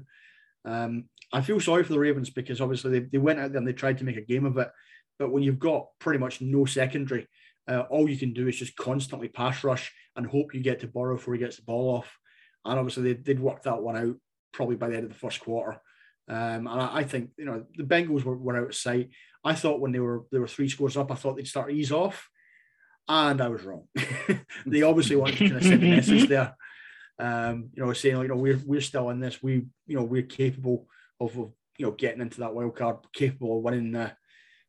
Um, 0.66 1.06
I 1.34 1.42
feel 1.42 1.60
sorry 1.60 1.84
for 1.84 1.94
the 1.94 2.00
Ravens 2.00 2.30
because 2.30 2.62
obviously 2.62 2.92
they, 2.92 3.06
they 3.12 3.18
went 3.18 3.40
out 3.40 3.52
there 3.52 3.60
and 3.60 3.68
they 3.68 3.74
tried 3.74 3.98
to 4.00 4.06
make 4.06 4.18
a 4.18 4.22
game 4.22 4.46
of 4.46 4.58
it. 4.58 4.70
But 5.18 5.32
when 5.32 5.44
you've 5.44 5.60
got 5.60 5.88
pretty 6.00 6.20
much 6.20 6.42
no 6.42 6.66
secondary, 6.66 7.28
uh, 7.70 7.82
all 7.90 8.10
you 8.10 8.18
can 8.18 8.34
do 8.34 8.48
is 8.48 8.58
just 8.58 8.76
constantly 8.76 9.28
pass 9.28 9.64
rush 9.64 9.94
and 10.16 10.26
hope 10.26 10.54
you 10.54 10.62
get 10.62 10.80
to 10.80 10.88
Burrow 10.88 11.16
before 11.16 11.36
he 11.36 11.40
gets 11.40 11.58
the 11.58 11.62
ball 11.64 11.96
off. 11.96 12.18
And 12.66 12.80
obviously, 12.80 13.04
they 13.04 13.14
did 13.14 13.40
work 13.40 13.64
that 13.64 13.82
one 13.82 13.96
out 13.96 14.16
probably 14.52 14.76
by 14.76 14.90
the 14.90 14.96
end 14.96 15.06
of 15.06 15.12
the 15.12 15.20
first 15.20 15.40
quarter. 15.40 15.80
Um, 16.28 16.68
and 16.68 16.82
I, 16.82 16.98
I, 16.98 17.04
think 17.04 17.32
you 17.38 17.46
know 17.46 17.66
the 17.76 17.84
Bengals 17.84 18.24
were, 18.24 18.38
were 18.38 18.58
out 18.58 18.70
of 18.70 18.76
sight. 18.76 19.10
I 19.44 19.56
thought 19.56 19.80
when 19.80 19.92
they 19.92 20.00
were 20.00 20.26
they 20.32 20.40
were 20.40 20.48
three 20.48 20.70
scores 20.70 20.98
up, 20.98 21.12
I 21.12 21.16
thought 21.16 21.38
they'd 21.38 21.48
start 21.48 21.70
to 21.70 21.76
ease 21.76 21.92
off, 21.92 22.30
and 23.08 23.42
I 23.42 23.48
was 23.48 23.64
wrong. 23.64 23.88
they 24.66 24.82
obviously 24.84 25.16
wanted 25.16 25.38
to 25.38 25.46
kind 25.46 25.58
of 25.58 25.64
send 25.64 25.84
a 25.84 25.88
message 25.88 26.28
there. 26.28 26.56
Um, 27.18 27.70
you 27.74 27.84
know, 27.84 27.94
saying 27.94 28.22
you 28.22 28.28
know 28.28 28.36
we're 28.36 28.60
we're 28.66 28.82
still 28.82 29.10
in 29.10 29.20
this. 29.20 29.42
We 29.42 29.66
you 29.88 29.96
know 29.96 30.04
we're 30.04 30.22
capable 30.24 30.88
of, 31.20 31.36
of 31.38 31.52
you 31.78 31.86
know 31.86 31.92
getting 31.92 32.22
into 32.22 32.42
that 32.42 32.54
wild 32.54 32.76
card, 32.76 32.98
capable 33.14 33.58
of 33.58 33.64
winning 33.64 33.96
uh, 33.96 34.12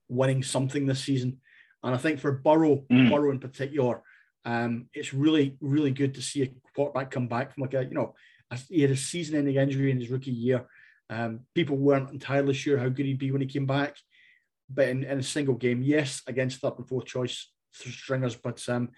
winning 0.08 0.42
something 0.42 0.86
this 0.86 1.04
season. 1.04 1.40
And 1.82 1.94
I 1.94 1.98
think 1.98 2.20
for 2.20 2.32
Burrow, 2.32 2.84
mm. 2.90 3.10
Burrow 3.10 3.30
in 3.30 3.40
particular, 3.40 4.02
um, 4.44 4.86
it's 4.94 5.14
really, 5.14 5.56
really 5.60 5.90
good 5.90 6.14
to 6.14 6.22
see 6.22 6.42
a 6.42 6.50
quarterback 6.74 7.10
come 7.10 7.28
back 7.28 7.54
from 7.54 7.62
like 7.62 7.74
a, 7.74 7.84
you 7.84 7.94
know, 7.94 8.14
a, 8.50 8.58
he 8.68 8.82
had 8.82 8.90
a 8.90 8.96
season-ending 8.96 9.56
injury 9.56 9.90
in 9.90 10.00
his 10.00 10.10
rookie 10.10 10.30
year. 10.30 10.66
Um, 11.08 11.40
people 11.54 11.76
weren't 11.76 12.12
entirely 12.12 12.54
sure 12.54 12.78
how 12.78 12.88
good 12.88 13.06
he'd 13.06 13.18
be 13.18 13.32
when 13.32 13.40
he 13.40 13.46
came 13.46 13.66
back, 13.66 13.96
but 14.68 14.88
in, 14.88 15.04
in 15.04 15.18
a 15.18 15.22
single 15.22 15.54
game, 15.54 15.82
yes, 15.82 16.22
against 16.26 16.60
third 16.60 16.74
and 16.78 16.88
fourth 16.88 17.06
choice 17.06 17.50
stringers, 17.72 18.36
but 18.36 18.66
um, 18.68 18.90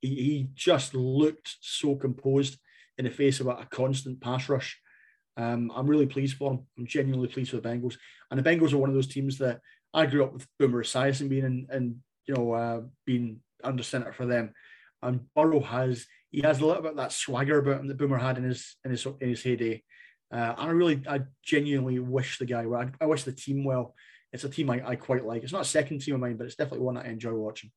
he, 0.00 0.08
he 0.08 0.48
just 0.54 0.94
looked 0.94 1.56
so 1.60 1.96
composed 1.96 2.58
in 2.98 3.04
the 3.04 3.10
face 3.10 3.40
of 3.40 3.46
a, 3.46 3.50
a 3.50 3.66
constant 3.66 4.20
pass 4.20 4.48
rush. 4.48 4.80
Um, 5.36 5.70
I'm 5.74 5.86
really 5.86 6.06
pleased 6.06 6.36
for 6.36 6.52
him. 6.52 6.66
I'm 6.78 6.86
genuinely 6.86 7.28
pleased 7.28 7.50
for 7.50 7.56
the 7.56 7.68
Bengals. 7.68 7.96
And 8.30 8.38
the 8.38 8.48
Bengals 8.48 8.72
are 8.72 8.78
one 8.78 8.88
of 8.88 8.94
those 8.94 9.06
teams 9.06 9.38
that 9.38 9.60
I 9.92 10.06
grew 10.06 10.24
up 10.24 10.32
with 10.32 10.46
Boomer 10.58 10.82
Esiason 10.82 11.28
being 11.28 11.44
in, 11.44 11.66
in 11.72 12.02
you 12.26 12.34
know, 12.34 12.52
uh, 12.52 12.80
being 13.04 13.40
under 13.62 13.82
centre 13.82 14.12
for 14.12 14.26
them. 14.26 14.52
And 15.02 15.32
Burrow 15.34 15.60
has 15.60 16.06
he 16.30 16.40
has 16.42 16.60
a 16.60 16.66
little 16.66 16.82
bit 16.82 16.92
of 16.92 16.96
that 16.98 17.12
swagger 17.12 17.58
about 17.58 17.80
him 17.80 17.86
that 17.88 17.98
Boomer 17.98 18.18
had 18.18 18.38
in 18.38 18.44
his 18.44 18.76
in 18.84 18.90
his 18.90 19.06
in 19.20 19.28
his 19.28 19.42
heyday. 19.42 19.82
Uh, 20.32 20.54
and 20.58 20.68
I 20.68 20.70
really, 20.70 21.02
I 21.08 21.20
genuinely 21.44 21.98
wish 22.00 22.38
the 22.38 22.46
guy 22.46 22.66
well. 22.66 22.80
I, 22.80 23.04
I 23.04 23.06
wish 23.06 23.22
the 23.22 23.32
team 23.32 23.64
well. 23.64 23.94
It's 24.32 24.44
a 24.44 24.48
team 24.48 24.68
I, 24.70 24.82
I 24.84 24.96
quite 24.96 25.24
like. 25.24 25.44
It's 25.44 25.52
not 25.52 25.62
a 25.62 25.64
second 25.64 26.00
team 26.00 26.14
of 26.14 26.20
mine, 26.20 26.36
but 26.36 26.46
it's 26.46 26.56
definitely 26.56 26.84
one 26.84 26.96
that 26.96 27.06
I 27.06 27.10
enjoy 27.10 27.32
watching. 27.32 27.70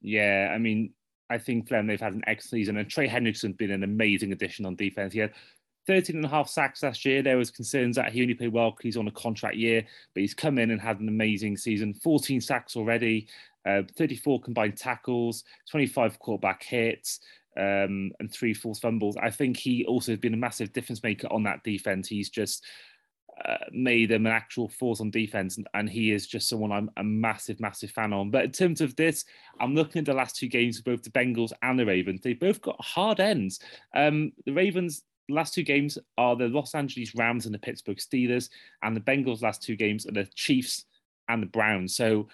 Yeah, 0.00 0.52
I 0.54 0.58
mean, 0.58 0.92
I 1.28 1.38
think 1.38 1.68
them 1.68 1.86
they've 1.86 2.00
had 2.00 2.14
an 2.14 2.22
excellent 2.26 2.60
season, 2.60 2.76
and 2.76 2.88
Trey 2.88 3.08
Hendrickson's 3.08 3.56
been 3.56 3.72
an 3.72 3.82
amazing 3.82 4.32
addition 4.32 4.64
on 4.64 4.76
defense. 4.76 5.12
He 5.12 5.20
had 5.20 5.32
13 5.86 6.16
and 6.16 6.24
a 6.24 6.28
half 6.28 6.48
sacks 6.48 6.82
last 6.82 7.04
year. 7.04 7.22
There 7.22 7.36
was 7.36 7.50
concerns 7.50 7.96
that 7.96 8.12
he 8.12 8.22
only 8.22 8.34
played 8.34 8.52
well 8.52 8.70
because 8.70 8.84
he's 8.84 8.96
on 8.96 9.08
a 9.08 9.12
contract 9.12 9.56
year, 9.56 9.84
but 10.14 10.20
he's 10.20 10.34
come 10.34 10.58
in 10.58 10.70
and 10.70 10.80
had 10.80 11.00
an 11.00 11.08
amazing 11.08 11.56
season. 11.56 11.94
14 11.94 12.40
sacks 12.40 12.76
already 12.76 13.28
uh, 13.66 13.82
34 13.96 14.40
combined 14.40 14.76
tackles, 14.76 15.44
25 15.70 16.18
quarterback 16.18 16.62
hits, 16.62 17.20
um, 17.56 18.10
and 18.18 18.32
three 18.32 18.54
forced 18.54 18.82
fumbles. 18.82 19.16
I 19.16 19.30
think 19.30 19.56
he 19.56 19.84
also 19.86 20.12
has 20.12 20.18
been 20.18 20.34
a 20.34 20.38
massive 20.38 20.72
difference 20.72 21.02
maker 21.02 21.28
on 21.30 21.42
that 21.44 21.62
defense. 21.62 22.08
He's 22.08 22.30
just 22.30 22.64
uh, 23.44 23.56
made 23.70 24.10
them 24.10 24.26
an 24.26 24.32
actual 24.32 24.68
force 24.68 25.00
on 25.00 25.10
defense, 25.10 25.56
and, 25.56 25.66
and, 25.74 25.88
he 25.88 26.12
is 26.12 26.26
just 26.26 26.48
someone 26.48 26.70
I'm 26.70 26.90
a 26.96 27.04
massive, 27.04 27.60
massive 27.60 27.90
fan 27.90 28.12
on. 28.12 28.30
But 28.30 28.44
in 28.44 28.52
terms 28.52 28.80
of 28.80 28.94
this, 28.94 29.24
I'm 29.58 29.74
looking 29.74 30.00
at 30.00 30.06
the 30.06 30.14
last 30.14 30.36
two 30.36 30.48
games 30.48 30.78
of 30.78 30.84
both 30.84 31.02
the 31.02 31.10
Bengals 31.10 31.52
and 31.62 31.78
the 31.78 31.86
Ravens. 31.86 32.20
They 32.20 32.34
both 32.34 32.60
got 32.60 32.80
hard 32.80 33.20
ends. 33.20 33.60
Um, 33.94 34.32
the 34.44 34.52
Ravens 34.52 35.02
last 35.28 35.54
two 35.54 35.62
games 35.62 35.98
are 36.18 36.36
the 36.36 36.48
Los 36.48 36.74
Angeles 36.74 37.14
Rams 37.14 37.46
and 37.46 37.54
the 37.54 37.58
Pittsburgh 37.58 37.98
Steelers, 37.98 38.48
and 38.82 38.96
the 38.96 39.00
Bengals' 39.00 39.42
last 39.42 39.62
two 39.62 39.76
games 39.76 40.06
are 40.06 40.12
the 40.12 40.28
Chiefs 40.34 40.84
and 41.28 41.42
the 41.42 41.46
Browns. 41.46 41.94
So 41.94 42.28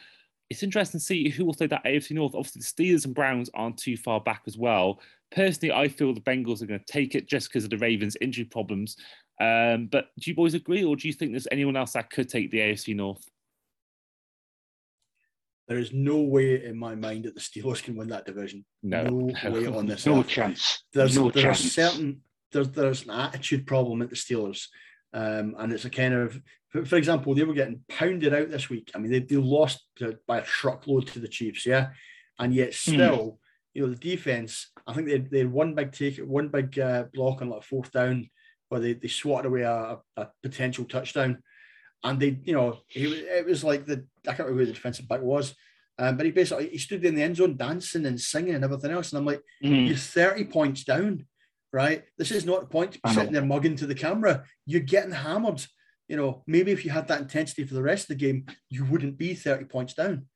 it's 0.51 0.63
interesting 0.63 0.99
to 0.99 1.05
see 1.05 1.29
who 1.29 1.45
will 1.45 1.55
take 1.55 1.71
that 1.71 1.85
AFC 1.85 2.13
North. 2.13 2.35
Obviously, 2.35 2.61
the 2.61 2.95
Steelers 2.95 3.05
and 3.05 3.15
Browns 3.15 3.51
aren't 3.55 3.77
too 3.77 3.97
far 3.97 4.21
back 4.21 4.43
as 4.47 4.57
well. 4.57 5.01
Personally, 5.31 5.73
I 5.73 5.89
feel 5.89 6.15
the 6.15 6.21
Bengals 6.21 6.63
are 6.63 6.67
going 6.67 6.81
to 6.81 6.93
take 6.93 7.15
it 7.15 7.29
just 7.29 7.49
because 7.49 7.65
of 7.65 7.71
the 7.71 7.79
Ravens' 7.79 8.17
injury 8.21 8.45
problems. 8.45 8.97
Um, 9.41 9.89
but 9.93 10.07
do 10.19 10.31
you 10.31 10.35
boys 10.35 10.55
agree, 10.55 10.85
or 10.85 10.97
do 10.97 11.07
you 11.07 11.15
think 11.15 11.33
there's 11.33 11.47
anyone 11.51 11.77
else 11.77 11.93
that 11.93 12.11
could 12.11 12.29
take 12.29 12.51
the 12.51 12.59
AFC 12.59 12.97
North? 12.97 13.25
There 15.69 15.79
is 15.79 15.93
no 15.93 16.17
way 16.17 16.65
in 16.65 16.79
my 16.79 16.95
mind 16.95 17.25
that 17.25 17.35
the 17.35 17.41
Steelers 17.43 17.83
can 17.83 17.95
win 17.95 18.09
that 18.09 18.25
division. 18.25 18.65
No, 18.83 19.03
no 19.05 19.51
way 19.51 19.67
on 19.67 19.87
this. 19.87 20.07
no 20.07 20.21
earth. 20.21 20.29
chance. 20.29 20.83
There's 20.95 21.17
no 21.17 21.31
there's 21.31 21.45
chance. 21.45 21.73
certain 21.73 22.23
there's 22.53 22.69
there's 22.71 23.05
an 23.05 23.11
attitude 23.11 23.67
problem 23.67 24.03
at 24.03 24.11
the 24.11 24.17
Steelers, 24.17 24.67
um, 25.13 25.55
and 25.59 25.73
it's 25.73 25.85
a 25.85 25.91
kind 25.91 26.15
of 26.15 26.41
for, 26.71 26.97
example 26.97 27.35
they 27.35 27.45
were 27.45 27.55
getting 27.55 27.81
pounded 27.89 28.35
out 28.35 28.51
this 28.51 28.69
week. 28.71 28.91
I 28.95 28.99
mean 28.99 29.11
they, 29.11 29.21
they 29.21 29.37
lost 29.37 29.85
by 30.27 30.39
a 30.39 30.45
truckload 30.45 31.07
to 31.09 31.19
the 31.19 31.29
Chiefs, 31.29 31.67
yeah, 31.67 31.89
and 32.39 32.55
yet 32.55 32.69
Hmm. 32.75 32.93
still 32.95 33.41
you 33.75 33.83
know 33.83 33.91
the 33.91 33.97
defense. 33.97 34.71
I 34.87 34.95
think 34.95 35.07
they 35.09 35.19
they 35.19 35.39
had 35.41 35.53
one 35.53 35.75
big 35.75 35.93
take 35.93 36.19
one 36.19 36.49
big 36.49 36.79
uh, 36.79 37.05
block 37.13 37.43
on 37.43 37.51
like 37.51 37.63
fourth 37.63 37.93
down 37.93 38.29
where 38.69 38.81
they, 38.81 38.93
they 38.95 39.09
swatted 39.09 39.47
away 39.47 39.63
a, 39.63 39.99
a 40.17 40.29
potential 40.43 40.85
touchdown, 40.85 41.43
and 42.05 42.21
they 42.21 42.39
you 42.45 42.55
know 42.55 42.79
it, 42.95 43.09
was- 43.09 43.19
it 43.21 43.47
was 43.47 43.65
like 43.65 43.87
the 43.87 44.05
I 44.27 44.33
can't 44.33 44.41
remember 44.41 44.61
who 44.61 44.67
the 44.67 44.73
defensive 44.73 45.09
back 45.09 45.23
was. 45.23 45.55
Um, 46.01 46.17
but 46.17 46.27
he 46.27 46.31
basically 46.33 46.69
he 46.69 46.79
stood 46.79 47.05
in 47.05 47.17
the 47.17 47.23
end 47.25 47.35
zone 47.37 47.57
dancing 47.57 48.07
and 48.07 48.21
singing 48.21 48.55
and 48.55 48.63
everything 48.63 48.93
else, 48.93 49.11
and 49.13 49.19
I'm 49.19 49.25
like, 49.27 49.43
Mm. 49.65 49.89
you're 49.89 49.97
30 49.97 50.45
points 50.45 50.85
down, 50.85 51.27
right? 51.73 52.05
This 52.17 52.31
is 52.31 52.45
not 52.45 52.61
the 52.61 52.67
point 52.67 52.93
to 52.93 53.01
be 53.03 53.11
sitting 53.11 53.33
there 53.33 53.45
mugging 53.45 53.77
to 53.77 53.87
the 53.87 53.95
camera. 53.95 54.45
You're 54.67 54.81
getting 54.81 55.13
hammered. 55.13 55.65
You 56.09 56.17
know, 56.17 56.43
maybe 56.47 56.73
if 56.73 56.85
you 56.85 56.91
had 56.91 57.09
that 57.09 57.21
intensity 57.21 57.65
for 57.65 57.75
the 57.75 57.83
rest 57.83 58.05
of 58.05 58.19
the 58.19 58.27
game, 58.27 58.47
you 58.71 58.85
wouldn't 58.85 59.19
be 59.19 59.35
30 59.35 59.67
points 59.67 59.95
down. 59.95 60.27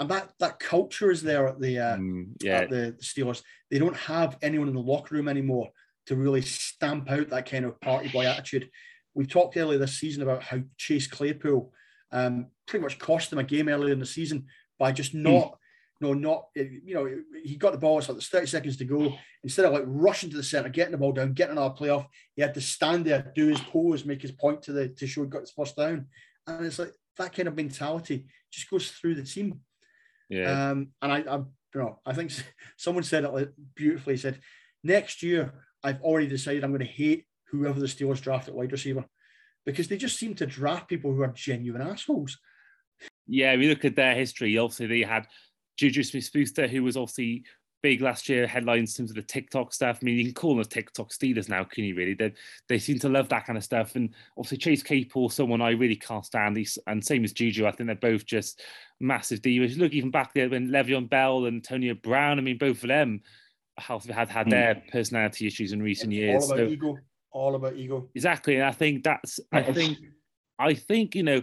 And 0.00 0.08
that 0.10 0.32
that 0.40 0.58
culture 0.58 1.10
is 1.10 1.22
there 1.22 1.46
at 1.46 1.60
the 1.60 1.78
uh, 1.78 1.96
Mm, 1.96 2.32
yeah, 2.42 2.60
at 2.60 2.70
the 2.70 2.96
Steelers. 3.02 3.42
They 3.70 3.78
don't 3.78 3.96
have 3.96 4.38
anyone 4.40 4.66
in 4.66 4.74
the 4.74 4.80
locker 4.80 5.14
room 5.14 5.28
anymore 5.28 5.70
to 6.06 6.16
really 6.16 6.40
stamp 6.40 7.10
out 7.10 7.28
that 7.28 7.48
kind 7.48 7.64
of 7.66 7.80
party 7.80 8.08
boy 8.08 8.26
attitude. 8.26 8.70
We 9.14 9.26
talked 9.26 9.56
earlier 9.56 9.78
this 9.78 9.98
season 9.98 10.22
about 10.22 10.42
how 10.42 10.60
Chase 10.78 11.06
Claypool 11.06 11.72
um, 12.12 12.46
pretty 12.66 12.82
much 12.82 12.98
cost 12.98 13.30
them 13.30 13.38
a 13.38 13.44
game 13.44 13.68
earlier 13.68 13.92
in 13.92 14.00
the 14.00 14.06
season 14.06 14.46
by 14.78 14.92
just 14.92 15.14
not, 15.14 15.58
no, 16.00 16.14
not, 16.14 16.46
you 16.54 16.94
know, 16.94 17.08
he 17.44 17.56
got 17.56 17.72
the 17.72 17.78
ball, 17.78 17.98
it's 17.98 18.08
like 18.08 18.16
there's 18.16 18.28
30 18.28 18.46
seconds 18.46 18.76
to 18.78 18.84
go. 18.84 19.12
Instead 19.44 19.66
of 19.66 19.72
like 19.72 19.84
rushing 19.86 20.30
to 20.30 20.36
the 20.36 20.42
center, 20.42 20.70
getting 20.70 20.92
the 20.92 20.98
ball 20.98 21.12
down, 21.12 21.34
getting 21.34 21.52
another 21.52 21.74
playoff, 21.74 22.06
he 22.34 22.42
had 22.42 22.54
to 22.54 22.60
stand 22.60 23.04
there, 23.04 23.30
do 23.34 23.48
his 23.48 23.60
pose, 23.60 24.04
make 24.04 24.22
his 24.22 24.32
point 24.32 24.62
to 24.62 24.72
the 24.72 24.88
to 24.88 25.06
show 25.06 25.22
he 25.22 25.28
got 25.28 25.42
his 25.42 25.52
first 25.52 25.76
down. 25.76 26.06
And 26.46 26.64
it's 26.64 26.78
like 26.78 26.92
that 27.18 27.34
kind 27.34 27.48
of 27.48 27.56
mentality 27.56 28.26
just 28.50 28.70
goes 28.70 28.90
through 28.90 29.16
the 29.16 29.22
team. 29.22 29.60
yeah. 30.30 30.70
Um, 30.70 30.88
and 31.02 31.12
I, 31.12 31.18
I, 31.18 31.36
you 31.36 31.80
know, 31.80 32.00
I 32.06 32.14
think 32.14 32.32
someone 32.78 33.04
said 33.04 33.24
it 33.24 33.32
like 33.32 33.50
beautifully. 33.74 34.16
Said 34.16 34.40
next 34.82 35.22
year, 35.22 35.52
I've 35.82 36.00
already 36.00 36.28
decided 36.28 36.64
I'm 36.64 36.70
going 36.70 36.80
to 36.80 36.86
hate 36.86 37.26
whoever 37.50 37.78
the 37.78 37.86
Steelers 37.86 38.20
draft 38.20 38.48
at 38.48 38.54
wide 38.54 38.72
receiver 38.72 39.04
because 39.66 39.88
they 39.88 39.96
just 39.96 40.18
seem 40.18 40.34
to 40.36 40.46
draft 40.46 40.88
people 40.88 41.12
who 41.12 41.22
are 41.22 41.28
genuine 41.28 41.82
assholes. 41.82 42.38
Yeah, 43.26 43.54
we 43.56 43.68
look 43.68 43.84
at 43.84 43.96
their 43.96 44.14
history. 44.14 44.58
Obviously, 44.58 44.86
they 44.86 45.02
had 45.02 45.26
Juju 45.80 46.02
Smith-Schuster, 46.02 46.68
who 46.68 46.82
was 46.82 46.96
obviously 46.98 47.42
big 47.82 48.02
last 48.02 48.28
year, 48.28 48.46
headlines 48.46 48.90
in 48.98 49.02
terms 49.02 49.10
of 49.10 49.16
the 49.16 49.22
TikTok 49.22 49.72
stuff. 49.72 50.00
I 50.00 50.04
mean, 50.04 50.18
you 50.18 50.24
can 50.24 50.34
call 50.34 50.54
them 50.54 50.62
TikTok 50.64 51.08
Steelers 51.10 51.48
now, 51.48 51.64
can 51.64 51.84
you 51.84 51.94
really? 51.94 52.12
They, 52.12 52.34
they 52.68 52.78
seem 52.78 52.98
to 52.98 53.08
love 53.08 53.30
that 53.30 53.46
kind 53.46 53.56
of 53.56 53.64
stuff. 53.64 53.96
And 53.96 54.10
obviously, 54.36 54.58
Chase 54.58 54.82
Claypool, 54.82 55.30
someone 55.30 55.62
I 55.62 55.70
really 55.70 55.96
can't 55.96 56.26
stand. 56.26 56.58
He's, 56.58 56.78
and 56.86 57.02
same 57.02 57.24
as 57.24 57.32
Juju, 57.32 57.66
I 57.66 57.70
think 57.70 57.86
they're 57.86 57.96
both 57.96 58.26
just 58.26 58.60
massive 59.00 59.40
divas. 59.40 59.78
Look, 59.78 59.92
even 59.92 60.10
back 60.10 60.34
there 60.34 60.50
when 60.50 60.68
Le'Veon 60.68 61.08
Bell 61.08 61.46
and 61.46 61.56
Antonio 61.56 61.94
Brown, 61.94 62.38
I 62.38 62.42
mean, 62.42 62.58
both 62.58 62.82
of 62.82 62.88
them 62.88 63.22
have 63.78 64.04
had, 64.04 64.28
had 64.28 64.46
Hmm. 64.48 64.50
their 64.50 64.82
personality 64.92 65.46
issues 65.46 65.72
in 65.72 65.80
recent 65.80 66.12
years. 66.12 66.44
all 66.44 66.52
about 66.52 66.66
So- 66.66 66.72
ego. 66.72 66.98
All 67.32 67.54
about 67.54 67.76
ego. 67.76 68.10
Exactly, 68.14 68.56
and 68.56 68.64
I 68.64 68.72
think 68.72 69.04
that's. 69.04 69.40
I 69.52 69.62
think. 69.62 69.96
I 70.58 70.74
think 70.74 71.14
you 71.14 71.22
know. 71.22 71.42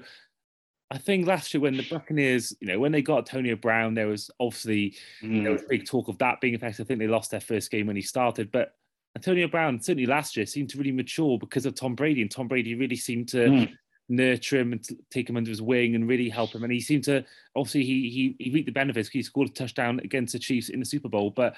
I 0.90 0.98
think 0.98 1.28
last 1.28 1.54
year 1.54 1.62
when 1.62 1.76
the 1.76 1.86
Buccaneers, 1.90 2.56
you 2.62 2.68
know, 2.68 2.80
when 2.80 2.92
they 2.94 3.02
got 3.02 3.18
Antonio 3.20 3.56
Brown, 3.58 3.94
there 3.94 4.08
was 4.08 4.32
obviously 4.40 4.96
there 5.22 5.30
Mm. 5.32 5.52
was 5.52 5.64
big 5.70 5.86
talk 5.86 6.08
of 6.08 6.18
that 6.20 6.40
being 6.40 6.54
effective. 6.54 6.86
I 6.86 6.88
think 6.88 7.00
they 7.00 7.08
lost 7.08 7.32
their 7.32 7.42
first 7.42 7.70
game 7.72 7.88
when 7.88 7.96
he 7.98 8.02
started, 8.02 8.52
but 8.52 8.76
Antonio 9.16 9.48
Brown 9.48 9.82
certainly 9.82 10.06
last 10.06 10.38
year 10.38 10.46
seemed 10.46 10.70
to 10.70 10.78
really 10.78 10.92
mature 10.92 11.38
because 11.38 11.66
of 11.66 11.76
Tom 11.76 11.96
Brady, 11.96 12.22
and 12.22 12.32
Tom 12.32 12.48
Brady 12.48 12.76
really 12.76 12.96
seemed 12.96 13.28
to 13.30 13.38
Mm. 13.50 13.78
nurture 14.10 14.60
him 14.60 14.72
and 14.72 14.88
take 15.10 15.30
him 15.30 15.36
under 15.36 15.50
his 15.50 15.62
wing 15.62 15.96
and 15.96 16.08
really 16.08 16.30
help 16.30 16.56
him. 16.56 16.64
And 16.64 16.72
he 16.72 16.80
seemed 16.80 17.04
to 17.06 17.26
obviously 17.56 17.84
he 17.84 18.10
he, 18.10 18.36
he 18.40 18.52
reaped 18.52 18.68
the 18.68 18.72
benefits. 18.72 19.10
He 19.10 19.22
scored 19.22 19.50
a 19.50 19.52
touchdown 19.52 20.00
against 20.00 20.32
the 20.34 20.40
Chiefs 20.40 20.70
in 20.70 20.80
the 20.80 20.86
Super 20.86 21.10
Bowl, 21.10 21.32
but 21.32 21.58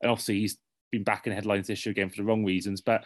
and 0.00 0.10
obviously 0.10 0.40
he's 0.40 0.56
been 0.90 1.02
back 1.04 1.26
in 1.26 1.32
headlines 1.34 1.66
this 1.66 1.84
year 1.84 1.90
again 1.90 2.08
for 2.08 2.16
the 2.16 2.24
wrong 2.24 2.44
reasons. 2.44 2.80
But 2.80 3.04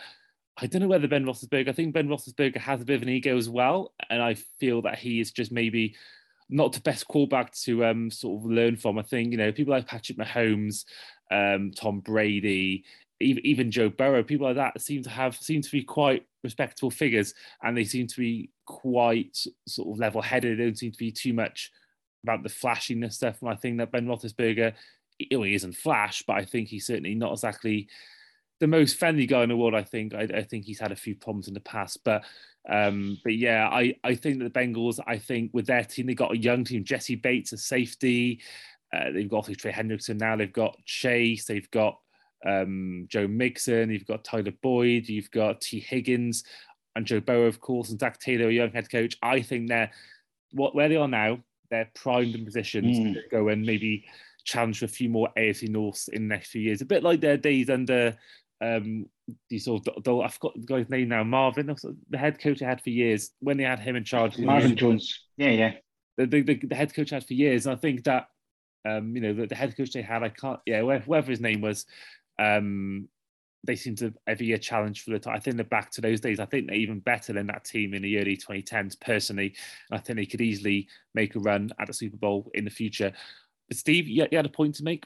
I 0.56 0.66
don't 0.66 0.82
know 0.82 0.88
whether 0.88 1.08
Ben 1.08 1.24
Roethlisberger. 1.24 1.68
I 1.68 1.72
think 1.72 1.94
Ben 1.94 2.08
Roethlisberger 2.08 2.58
has 2.58 2.80
a 2.80 2.84
bit 2.84 2.96
of 2.96 3.02
an 3.02 3.08
ego 3.08 3.36
as 3.36 3.48
well, 3.48 3.92
and 4.08 4.22
I 4.22 4.34
feel 4.34 4.82
that 4.82 4.98
he 4.98 5.20
is 5.20 5.32
just 5.32 5.50
maybe 5.50 5.96
not 6.48 6.72
the 6.72 6.80
best 6.80 7.08
quarterback 7.08 7.52
to 7.54 7.84
um 7.84 8.10
sort 8.10 8.40
of 8.40 8.50
learn 8.50 8.76
from. 8.76 8.98
I 8.98 9.02
think 9.02 9.32
you 9.32 9.38
know 9.38 9.52
people 9.52 9.72
like 9.72 9.88
Patrick 9.88 10.18
Mahomes, 10.18 10.84
um, 11.30 11.72
Tom 11.72 12.00
Brady, 12.00 12.84
even 13.20 13.44
even 13.44 13.70
Joe 13.70 13.88
Burrow, 13.88 14.22
people 14.22 14.46
like 14.46 14.56
that 14.56 14.80
seem 14.80 15.02
to 15.02 15.10
have 15.10 15.36
seem 15.36 15.62
to 15.62 15.70
be 15.72 15.82
quite 15.82 16.26
respectable 16.44 16.90
figures, 16.90 17.34
and 17.62 17.76
they 17.76 17.84
seem 17.84 18.06
to 18.06 18.20
be 18.20 18.50
quite 18.66 19.36
sort 19.66 19.88
of 19.88 19.98
level-headed. 19.98 20.58
They 20.58 20.64
don't 20.64 20.78
seem 20.78 20.92
to 20.92 20.98
be 20.98 21.10
too 21.10 21.32
much 21.32 21.72
about 22.22 22.42
the 22.42 22.48
flashiness 22.48 23.16
stuff. 23.16 23.40
And 23.42 23.50
I 23.50 23.54
think 23.54 23.78
that 23.78 23.92
Ben 23.92 24.06
Roethlisberger, 24.06 24.72
you 25.18 25.38
know, 25.38 25.42
he 25.42 25.54
isn't 25.54 25.76
flash, 25.76 26.22
but 26.26 26.36
I 26.36 26.44
think 26.44 26.68
he's 26.68 26.86
certainly 26.86 27.14
not 27.14 27.32
exactly 27.32 27.88
the 28.64 28.68
most 28.78 28.96
friendly 28.98 29.26
guy 29.26 29.42
in 29.42 29.50
the 29.50 29.56
world. 29.56 29.74
I 29.74 29.82
think. 29.82 30.14
I, 30.14 30.22
I 30.22 30.42
think 30.42 30.64
he's 30.64 30.80
had 30.80 30.90
a 30.90 30.96
few 30.96 31.14
problems 31.14 31.48
in 31.48 31.54
the 31.54 31.60
past, 31.60 31.98
but 32.02 32.24
um, 32.66 33.18
but 33.22 33.34
yeah, 33.34 33.68
I 33.70 33.94
I 34.02 34.14
think 34.14 34.38
that 34.38 34.50
the 34.50 34.58
Bengals. 34.58 34.98
I 35.06 35.18
think 35.18 35.50
with 35.52 35.66
their 35.66 35.84
team, 35.84 36.06
they 36.06 36.14
got 36.14 36.32
a 36.32 36.38
young 36.38 36.64
team. 36.64 36.82
Jessie 36.82 37.14
Bates, 37.16 37.52
a 37.52 37.58
safety. 37.58 38.40
Uh, 38.90 39.10
they've 39.12 39.28
got 39.28 39.38
obviously 39.38 39.56
Trey 39.56 39.72
Hendrickson 39.72 40.18
now. 40.18 40.34
They've 40.34 40.50
got 40.50 40.82
Chase. 40.86 41.44
They've 41.44 41.70
got 41.70 41.98
um, 42.46 43.06
Joe 43.10 43.28
Mixon. 43.28 43.90
You've 43.90 44.06
got 44.06 44.24
Tyler 44.24 44.52
Boyd. 44.62 45.08
You've 45.08 45.30
got 45.30 45.60
Tee 45.60 45.80
Higgins 45.80 46.44
and 46.96 47.04
Joe 47.04 47.20
Burrow, 47.20 47.46
of 47.46 47.60
course, 47.60 47.90
and 47.90 48.00
Zac 48.00 48.18
Taylor, 48.18 48.48
a 48.48 48.52
young 48.52 48.70
head 48.72 48.90
coach. 48.90 49.16
I 49.22 49.42
think 49.42 49.68
they're 49.68 49.90
what 50.52 50.74
where 50.74 50.88
they 50.88 50.96
are 50.96 51.08
now. 51.08 51.40
They're 51.70 51.90
primed 51.94 52.34
in 52.34 52.44
positions 52.46 52.98
Mm. 52.98 53.14
to 53.14 53.22
go 53.30 53.48
and 53.48 53.66
maybe 53.66 54.04
challenge 54.44 54.78
for 54.78 54.84
a 54.86 54.88
few 54.88 55.08
more 55.08 55.28
AFC 55.36 55.68
Norths 55.68 56.08
in 56.08 56.28
the 56.28 56.34
next 56.34 56.50
few 56.50 56.60
years. 56.62 56.80
A 56.80 56.86
bit 56.86 57.02
like 57.02 57.20
their 57.20 57.36
days 57.36 57.68
under 57.70 58.16
um, 58.60 59.06
the 59.50 59.58
sort 59.58 59.86
of 59.88 60.20
I 60.20 60.28
forgot 60.28 60.54
the 60.54 60.66
guy's 60.66 60.88
name 60.88 61.08
now, 61.08 61.24
Marvin, 61.24 61.74
the 62.10 62.18
head 62.18 62.40
coach 62.40 62.60
they 62.60 62.66
had 62.66 62.82
for 62.82 62.90
years 62.90 63.30
when 63.40 63.56
they 63.56 63.64
had 63.64 63.80
him 63.80 63.96
in 63.96 64.04
charge. 64.04 64.38
Marvin 64.38 64.76
Jones. 64.76 65.20
Yeah, 65.36 65.50
yeah. 65.50 65.72
the, 66.16 66.26
the, 66.26 66.42
the, 66.42 66.54
the 66.54 66.74
head 66.74 66.94
coach 66.94 67.10
had 67.10 67.26
for 67.26 67.34
years. 67.34 67.66
And 67.66 67.76
I 67.76 67.78
think 67.78 68.04
that, 68.04 68.28
um, 68.88 69.14
you 69.14 69.22
know, 69.22 69.34
the, 69.34 69.46
the 69.46 69.54
head 69.54 69.76
coach 69.76 69.92
they 69.92 70.02
had, 70.02 70.22
I 70.22 70.28
can't, 70.28 70.60
yeah, 70.66 70.80
whoever, 70.80 71.30
his 71.30 71.40
name 71.40 71.60
was, 71.60 71.86
um, 72.38 73.08
they 73.66 73.76
seem 73.76 73.96
to 73.96 74.12
every 74.26 74.46
year 74.46 74.58
challenge 74.58 75.02
for 75.02 75.10
the 75.10 75.18
top. 75.18 75.34
I 75.34 75.38
think 75.38 75.56
they're 75.56 75.64
back 75.64 75.90
to 75.92 76.02
those 76.02 76.20
days. 76.20 76.38
I 76.38 76.44
think 76.44 76.66
they're 76.66 76.76
even 76.76 77.00
better 77.00 77.32
than 77.32 77.46
that 77.46 77.64
team 77.64 77.94
in 77.94 78.02
the 78.02 78.18
early 78.18 78.36
2010s, 78.36 79.00
personally. 79.00 79.54
I 79.90 79.98
think 79.98 80.18
they 80.18 80.26
could 80.26 80.42
easily 80.42 80.88
make 81.14 81.34
a 81.34 81.40
run 81.40 81.70
at 81.78 81.86
the 81.86 81.94
Super 81.94 82.18
Bowl 82.18 82.50
in 82.54 82.64
the 82.64 82.70
future. 82.70 83.12
But 83.68 83.78
Steve, 83.78 84.06
you, 84.06 84.26
you 84.30 84.36
had 84.36 84.46
a 84.46 84.50
point 84.50 84.74
to 84.76 84.84
make? 84.84 85.04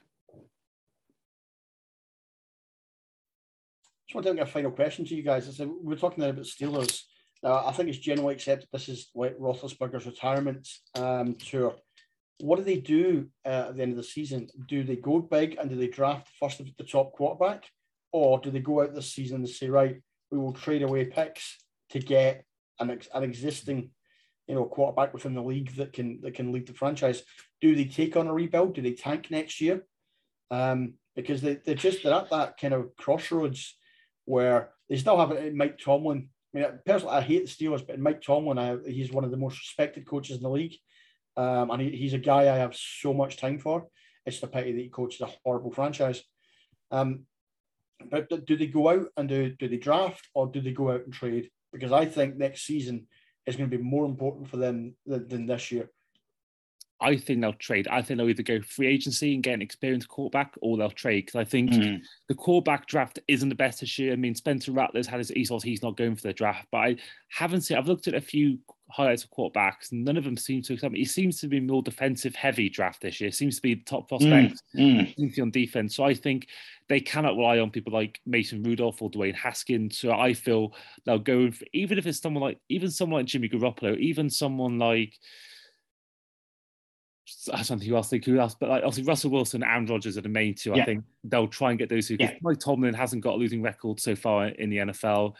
Just 4.08 4.14
want 4.14 4.26
to 4.26 4.32
make 4.32 4.42
a 4.42 4.46
final 4.46 4.70
question 4.70 5.04
to 5.04 5.14
you 5.14 5.22
guys. 5.22 5.46
I 5.46 5.52
said 5.52 5.68
we're 5.68 5.94
talking 5.94 6.22
there 6.22 6.30
about 6.30 6.46
Steelers. 6.46 7.02
Now, 7.42 7.66
I 7.66 7.72
think 7.72 7.90
it's 7.90 7.98
generally 7.98 8.32
accepted 8.32 8.66
this 8.72 8.88
is 8.88 9.10
like 9.14 9.36
Roethlisberger's 9.36 10.06
retirement 10.06 10.66
um, 10.94 11.34
tour. 11.34 11.74
What 12.38 12.56
do 12.56 12.64
they 12.64 12.78
do 12.78 13.28
uh, 13.44 13.66
at 13.68 13.76
the 13.76 13.82
end 13.82 13.92
of 13.92 13.98
the 13.98 14.02
season? 14.02 14.48
Do 14.66 14.82
they 14.82 14.96
go 14.96 15.18
big 15.18 15.58
and 15.60 15.68
do 15.68 15.76
they 15.76 15.88
draft 15.88 16.30
first 16.40 16.58
of 16.58 16.74
the 16.78 16.84
top 16.84 17.12
quarterback, 17.12 17.64
or 18.10 18.38
do 18.38 18.50
they 18.50 18.60
go 18.60 18.80
out 18.80 18.94
this 18.94 19.12
season 19.12 19.38
and 19.38 19.48
say, 19.48 19.68
right, 19.68 20.00
we 20.30 20.38
will 20.38 20.54
trade 20.54 20.82
away 20.82 21.04
picks 21.04 21.58
to 21.90 21.98
get 21.98 22.46
an, 22.80 22.90
ex- 22.90 23.08
an 23.12 23.24
existing, 23.24 23.90
you 24.46 24.54
know, 24.54 24.64
quarterback 24.64 25.12
within 25.12 25.34
the 25.34 25.42
league 25.42 25.76
that 25.76 25.92
can 25.92 26.22
that 26.22 26.32
can 26.32 26.50
lead 26.50 26.66
the 26.66 26.72
franchise? 26.72 27.22
Do 27.60 27.74
they 27.74 27.84
take 27.84 28.16
on 28.16 28.26
a 28.26 28.32
rebuild? 28.32 28.74
Do 28.74 28.80
they 28.80 28.94
tank 28.94 29.30
next 29.30 29.60
year? 29.60 29.84
Um, 30.50 30.94
because 31.14 31.42
they, 31.42 31.56
they're 31.56 31.74
just 31.74 32.02
they're 32.02 32.14
at 32.14 32.30
that 32.30 32.58
kind 32.58 32.72
of 32.72 32.96
crossroads 32.96 33.74
where 34.28 34.70
they 34.88 34.96
still 34.96 35.18
have 35.18 35.30
it 35.32 35.44
in 35.44 35.56
Mike 35.56 35.78
Tomlin. 35.78 36.28
I 36.54 36.58
mean, 36.58 36.66
personally, 36.84 37.14
I 37.14 37.20
hate 37.20 37.46
the 37.46 37.66
Steelers, 37.66 37.86
but 37.86 37.98
Mike 37.98 38.22
Tomlin, 38.22 38.58
I, 38.58 38.76
he's 38.86 39.12
one 39.12 39.24
of 39.24 39.30
the 39.30 39.36
most 39.36 39.58
respected 39.58 40.06
coaches 40.06 40.36
in 40.36 40.42
the 40.42 40.50
league. 40.50 40.74
Um, 41.36 41.70
and 41.70 41.82
he, 41.82 41.90
he's 41.90 42.14
a 42.14 42.18
guy 42.18 42.42
I 42.42 42.58
have 42.58 42.76
so 42.76 43.14
much 43.14 43.36
time 43.36 43.58
for. 43.58 43.86
It's 44.26 44.40
the 44.40 44.46
pity 44.46 44.72
that 44.72 44.80
he 44.80 44.88
coaches 44.88 45.20
a 45.20 45.30
horrible 45.44 45.70
franchise. 45.70 46.22
Um, 46.90 47.24
but 48.10 48.28
do 48.46 48.56
they 48.56 48.66
go 48.66 48.88
out 48.88 49.06
and 49.16 49.28
do 49.28 49.50
do 49.50 49.68
they 49.68 49.76
draft 49.76 50.28
or 50.34 50.46
do 50.46 50.60
they 50.60 50.72
go 50.72 50.90
out 50.90 51.04
and 51.04 51.12
trade? 51.12 51.50
Because 51.72 51.92
I 51.92 52.06
think 52.06 52.36
next 52.36 52.64
season 52.64 53.08
is 53.46 53.56
going 53.56 53.68
to 53.70 53.76
be 53.76 53.82
more 53.82 54.04
important 54.04 54.48
for 54.48 54.56
them 54.56 54.94
than, 55.06 55.28
than 55.28 55.46
this 55.46 55.72
year. 55.72 55.90
I 57.00 57.16
think 57.16 57.40
they'll 57.40 57.52
trade. 57.52 57.86
I 57.88 58.02
think 58.02 58.18
they'll 58.18 58.28
either 58.28 58.42
go 58.42 58.60
free 58.60 58.88
agency 58.88 59.34
and 59.34 59.42
get 59.42 59.54
an 59.54 59.62
experienced 59.62 60.08
quarterback, 60.08 60.54
or 60.60 60.76
they'll 60.76 60.90
trade. 60.90 61.26
Because 61.26 61.40
I 61.40 61.44
think 61.44 61.70
mm. 61.70 62.00
the 62.28 62.34
quarterback 62.34 62.86
draft 62.86 63.20
isn't 63.28 63.48
the 63.48 63.54
best 63.54 63.80
this 63.80 63.98
year. 63.98 64.12
I 64.12 64.16
mean, 64.16 64.34
Spencer 64.34 64.72
Rattler's 64.72 65.06
had 65.06 65.18
his 65.18 65.32
ethos; 65.32 65.62
he's 65.62 65.82
not 65.82 65.96
going 65.96 66.16
for 66.16 66.22
the 66.22 66.32
draft. 66.32 66.66
But 66.72 66.78
I 66.78 66.96
haven't 67.30 67.62
seen. 67.62 67.76
I've 67.76 67.86
looked 67.86 68.08
at 68.08 68.14
a 68.14 68.20
few 68.20 68.58
highlights 68.90 69.22
of 69.22 69.30
quarterbacks, 69.30 69.92
and 69.92 70.04
none 70.04 70.16
of 70.16 70.24
them 70.24 70.36
seem 70.36 70.62
to. 70.62 70.76
He 70.92 71.04
seems 71.04 71.40
to 71.40 71.46
be 71.46 71.60
more 71.60 71.82
defensive 71.82 72.34
heavy 72.34 72.68
draft 72.68 73.02
this 73.02 73.20
year. 73.20 73.30
Seems 73.30 73.56
to 73.56 73.62
be 73.62 73.74
the 73.74 73.84
top 73.84 74.08
prospect 74.08 74.60
mm. 74.76 75.14
Mm. 75.16 75.42
on 75.42 75.50
defense. 75.52 75.94
So 75.94 76.04
I 76.04 76.14
think 76.14 76.48
they 76.88 77.00
cannot 77.00 77.36
rely 77.36 77.60
on 77.60 77.70
people 77.70 77.92
like 77.92 78.20
Mason 78.26 78.62
Rudolph 78.62 79.00
or 79.00 79.10
Dwayne 79.10 79.36
Haskins. 79.36 79.98
So 79.98 80.12
I 80.12 80.34
feel 80.34 80.74
they'll 81.04 81.18
go 81.20 81.50
for, 81.52 81.64
even 81.72 81.96
if 81.96 82.06
it's 82.06 82.20
someone 82.20 82.42
like 82.42 82.58
even 82.68 82.90
someone 82.90 83.20
like 83.20 83.26
Jimmy 83.26 83.48
Garoppolo, 83.48 83.96
even 83.98 84.30
someone 84.30 84.78
like 84.80 85.16
I 87.50 87.56
don't 87.56 87.78
think 87.78 87.84
who 87.84 87.96
else 87.96 88.10
think 88.10 88.24
who 88.24 88.38
else, 88.38 88.54
but 88.58 88.68
like 88.68 88.82
obviously 88.82 89.04
Russell 89.04 89.30
Wilson 89.30 89.62
and 89.62 89.88
Rodgers 89.88 90.16
are 90.16 90.22
the 90.22 90.28
main 90.28 90.54
two. 90.54 90.72
Yeah. 90.74 90.82
I 90.82 90.84
think 90.84 91.04
they'll 91.24 91.48
try 91.48 91.70
and 91.70 91.78
get 91.78 91.88
those 91.88 92.08
two. 92.08 92.16
Because 92.16 92.32
yeah. 92.32 92.38
Mike 92.42 92.60
Tomlin 92.60 92.94
hasn't 92.94 93.22
got 93.22 93.34
a 93.34 93.36
losing 93.36 93.62
record 93.62 94.00
so 94.00 94.14
far 94.16 94.46
in 94.46 94.70
the 94.70 94.78
NFL. 94.78 95.34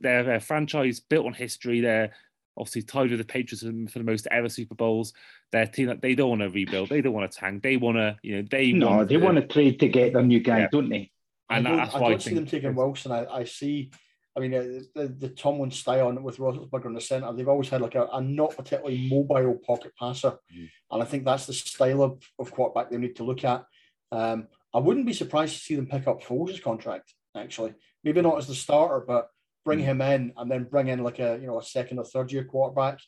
They're 0.00 0.34
a 0.34 0.40
franchise 0.40 1.00
built 1.00 1.26
on 1.26 1.32
history. 1.32 1.80
They're 1.80 2.12
obviously 2.56 2.82
tied 2.82 3.10
with 3.10 3.18
the 3.18 3.24
Patriots 3.24 3.62
for 3.62 3.98
the 3.98 4.04
most 4.04 4.26
ever 4.30 4.48
Super 4.48 4.74
Bowls. 4.74 5.12
Their 5.52 5.66
team 5.66 5.86
that 5.86 6.02
they 6.02 6.14
don't 6.14 6.28
want 6.28 6.42
to 6.42 6.50
rebuild. 6.50 6.88
They 6.88 7.00
don't 7.00 7.12
want 7.12 7.30
to 7.30 7.38
tank. 7.38 7.62
They 7.62 7.76
want 7.76 7.96
to, 7.96 8.16
you 8.22 8.36
know, 8.36 8.48
they 8.50 8.72
no, 8.72 8.90
want 8.90 9.08
they 9.08 9.16
to, 9.16 9.24
want 9.24 9.36
to 9.36 9.46
trade 9.46 9.80
to 9.80 9.88
get 9.88 10.12
their 10.12 10.22
new 10.22 10.40
guy, 10.40 10.60
yeah. 10.60 10.68
don't 10.70 10.88
they? 10.88 11.10
And 11.50 11.68
I 11.68 11.70
don't, 11.70 11.94
I 11.94 12.08
don't 12.10 12.22
see 12.22 12.34
them 12.34 12.46
taking 12.46 12.74
Wilson. 12.74 13.12
I, 13.12 13.26
I 13.26 13.44
see 13.44 13.90
I 14.36 14.40
mean, 14.40 14.54
uh, 14.54 14.80
the, 14.94 15.08
the 15.08 15.28
Tomlin 15.28 15.70
style 15.70 16.12
with 16.12 16.38
Roethlisberger 16.38 16.86
in 16.86 16.94
the 16.94 17.00
centre, 17.00 17.32
they've 17.32 17.48
always 17.48 17.68
had 17.68 17.80
like 17.80 17.94
a, 17.94 18.06
a 18.12 18.20
not 18.20 18.56
particularly 18.56 19.08
mobile 19.08 19.58
pocket 19.64 19.92
passer. 19.98 20.32
Mm. 20.56 20.68
And 20.90 21.02
I 21.02 21.06
think 21.06 21.24
that's 21.24 21.46
the 21.46 21.52
style 21.52 22.02
of, 22.02 22.22
of 22.38 22.50
quarterback 22.50 22.90
they 22.90 22.98
need 22.98 23.16
to 23.16 23.24
look 23.24 23.44
at. 23.44 23.64
Um, 24.10 24.48
I 24.74 24.78
wouldn't 24.78 25.06
be 25.06 25.12
surprised 25.12 25.54
to 25.54 25.60
see 25.60 25.76
them 25.76 25.86
pick 25.86 26.08
up 26.08 26.22
Foles' 26.22 26.60
contract, 26.60 27.14
actually. 27.36 27.74
Maybe 28.02 28.22
not 28.22 28.38
as 28.38 28.48
the 28.48 28.54
starter, 28.54 29.04
but 29.06 29.28
bring 29.64 29.78
mm. 29.78 29.84
him 29.84 30.00
in 30.00 30.32
and 30.36 30.50
then 30.50 30.64
bring 30.64 30.88
in 30.88 31.04
like 31.04 31.20
a, 31.20 31.38
you 31.40 31.46
know, 31.46 31.58
a 31.60 31.64
second 31.64 31.98
or 31.98 32.04
third 32.04 32.32
year 32.32 32.44
quarterback. 32.44 32.98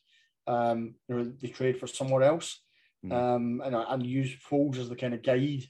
Um, 0.47 0.95
you 1.09 1.17
know, 1.17 1.33
they 1.41 1.49
trade 1.49 1.79
for 1.79 1.89
somewhere 1.89 2.23
else. 2.23 2.61
Mm. 3.05 3.13
Um, 3.13 3.63
and, 3.65 3.75
and 3.75 4.07
use 4.07 4.37
Foles 4.49 4.79
as 4.79 4.89
the 4.89 4.97
kind 4.97 5.15
of 5.15 5.23
guide 5.23 5.65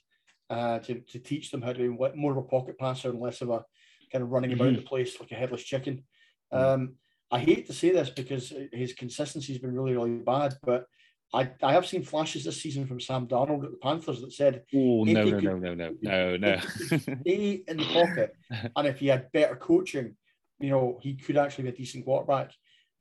uh, 0.51 0.79
to, 0.81 1.01
to 1.01 1.19
teach 1.19 1.51
them 1.51 1.63
how 1.63 1.73
to 1.73 1.79
be 1.79 1.89
more 1.89 2.33
of 2.33 2.39
a 2.39 2.43
pocket 2.43 2.79
passer 2.79 3.11
and 3.11 3.21
less 3.21 3.41
of 3.41 3.51
a 3.51 3.65
kind 4.13 4.23
of 4.23 4.31
running 4.31 4.51
mm-hmm. 4.51 4.61
about 4.61 4.77
the 4.77 4.83
place 4.83 5.19
like 5.21 5.31
a 5.33 5.35
headless 5.35 5.63
chicken. 5.63 6.05
Mm. 6.53 6.59
Um, 6.59 6.95
I 7.31 7.41
hate 7.41 7.67
to 7.67 7.73
say 7.73 7.91
this 7.91 8.11
because 8.11 8.53
his 8.73 8.93
consistency 8.93 9.53
has 9.53 9.61
been 9.61 9.75
really, 9.75 9.95
really 9.95 10.19
bad, 10.19 10.55
but 10.63 10.87
I, 11.35 11.51
I 11.63 11.73
have 11.73 11.87
seen 11.87 12.05
flashes 12.05 12.45
this 12.45 12.63
season 12.63 12.87
from 12.87 13.01
Sam 13.01 13.27
Darnold 13.27 13.65
at 13.65 13.73
the 13.73 13.79
Panthers 13.83 14.21
that 14.21 14.33
said, 14.33 14.63
"Oh 14.75 15.05
no, 15.05 15.25
no, 15.25 15.41
no, 15.41 15.59
no, 15.59 15.75
no, 15.75 15.95
no, 16.01 16.37
no, 16.37 16.57
stay 16.59 17.63
in 17.69 17.77
the 17.77 17.91
pocket, 17.93 18.37
and 18.77 18.87
if 18.87 19.01
he 19.01 19.09
had 19.09 19.33
better 19.33 19.57
coaching, 19.57 20.17
you 20.61 20.71
know, 20.71 20.99
he 21.03 21.15
could 21.15 21.37
actually 21.37 21.65
be 21.65 21.71
a 21.71 21.77
decent 21.77 22.05
quarterback." 22.05 22.53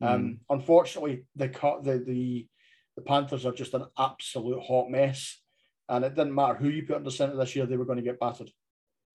Um, 0.01 0.09
mm. 0.09 0.13
Um, 0.13 0.39
unfortunately, 0.49 1.25
the 1.35 1.47
the 1.83 2.03
the 2.05 2.47
the 2.95 3.01
Panthers 3.03 3.45
are 3.45 3.53
just 3.53 3.75
an 3.75 3.85
absolute 3.97 4.63
hot 4.63 4.89
mess, 4.89 5.39
and 5.87 6.03
it 6.03 6.15
didn't 6.15 6.33
matter 6.33 6.55
who 6.55 6.69
you 6.69 6.83
put 6.83 6.97
in 6.97 7.03
the 7.03 7.11
center 7.11 7.35
this 7.35 7.55
year; 7.55 7.67
they 7.67 7.77
were 7.77 7.85
going 7.85 7.97
to 7.97 8.03
get 8.03 8.19
battered. 8.19 8.49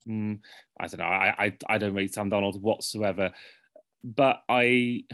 Mm, 0.09 0.41
I 0.79 0.87
don't 0.87 1.01
know. 1.01 1.05
I, 1.05 1.35
I 1.39 1.57
I 1.69 1.79
don't 1.79 1.95
rate 1.95 2.15
Sam 2.15 2.31
Darnold 2.31 2.61
whatsoever, 2.61 3.33
but 4.03 4.43
I 4.49 5.05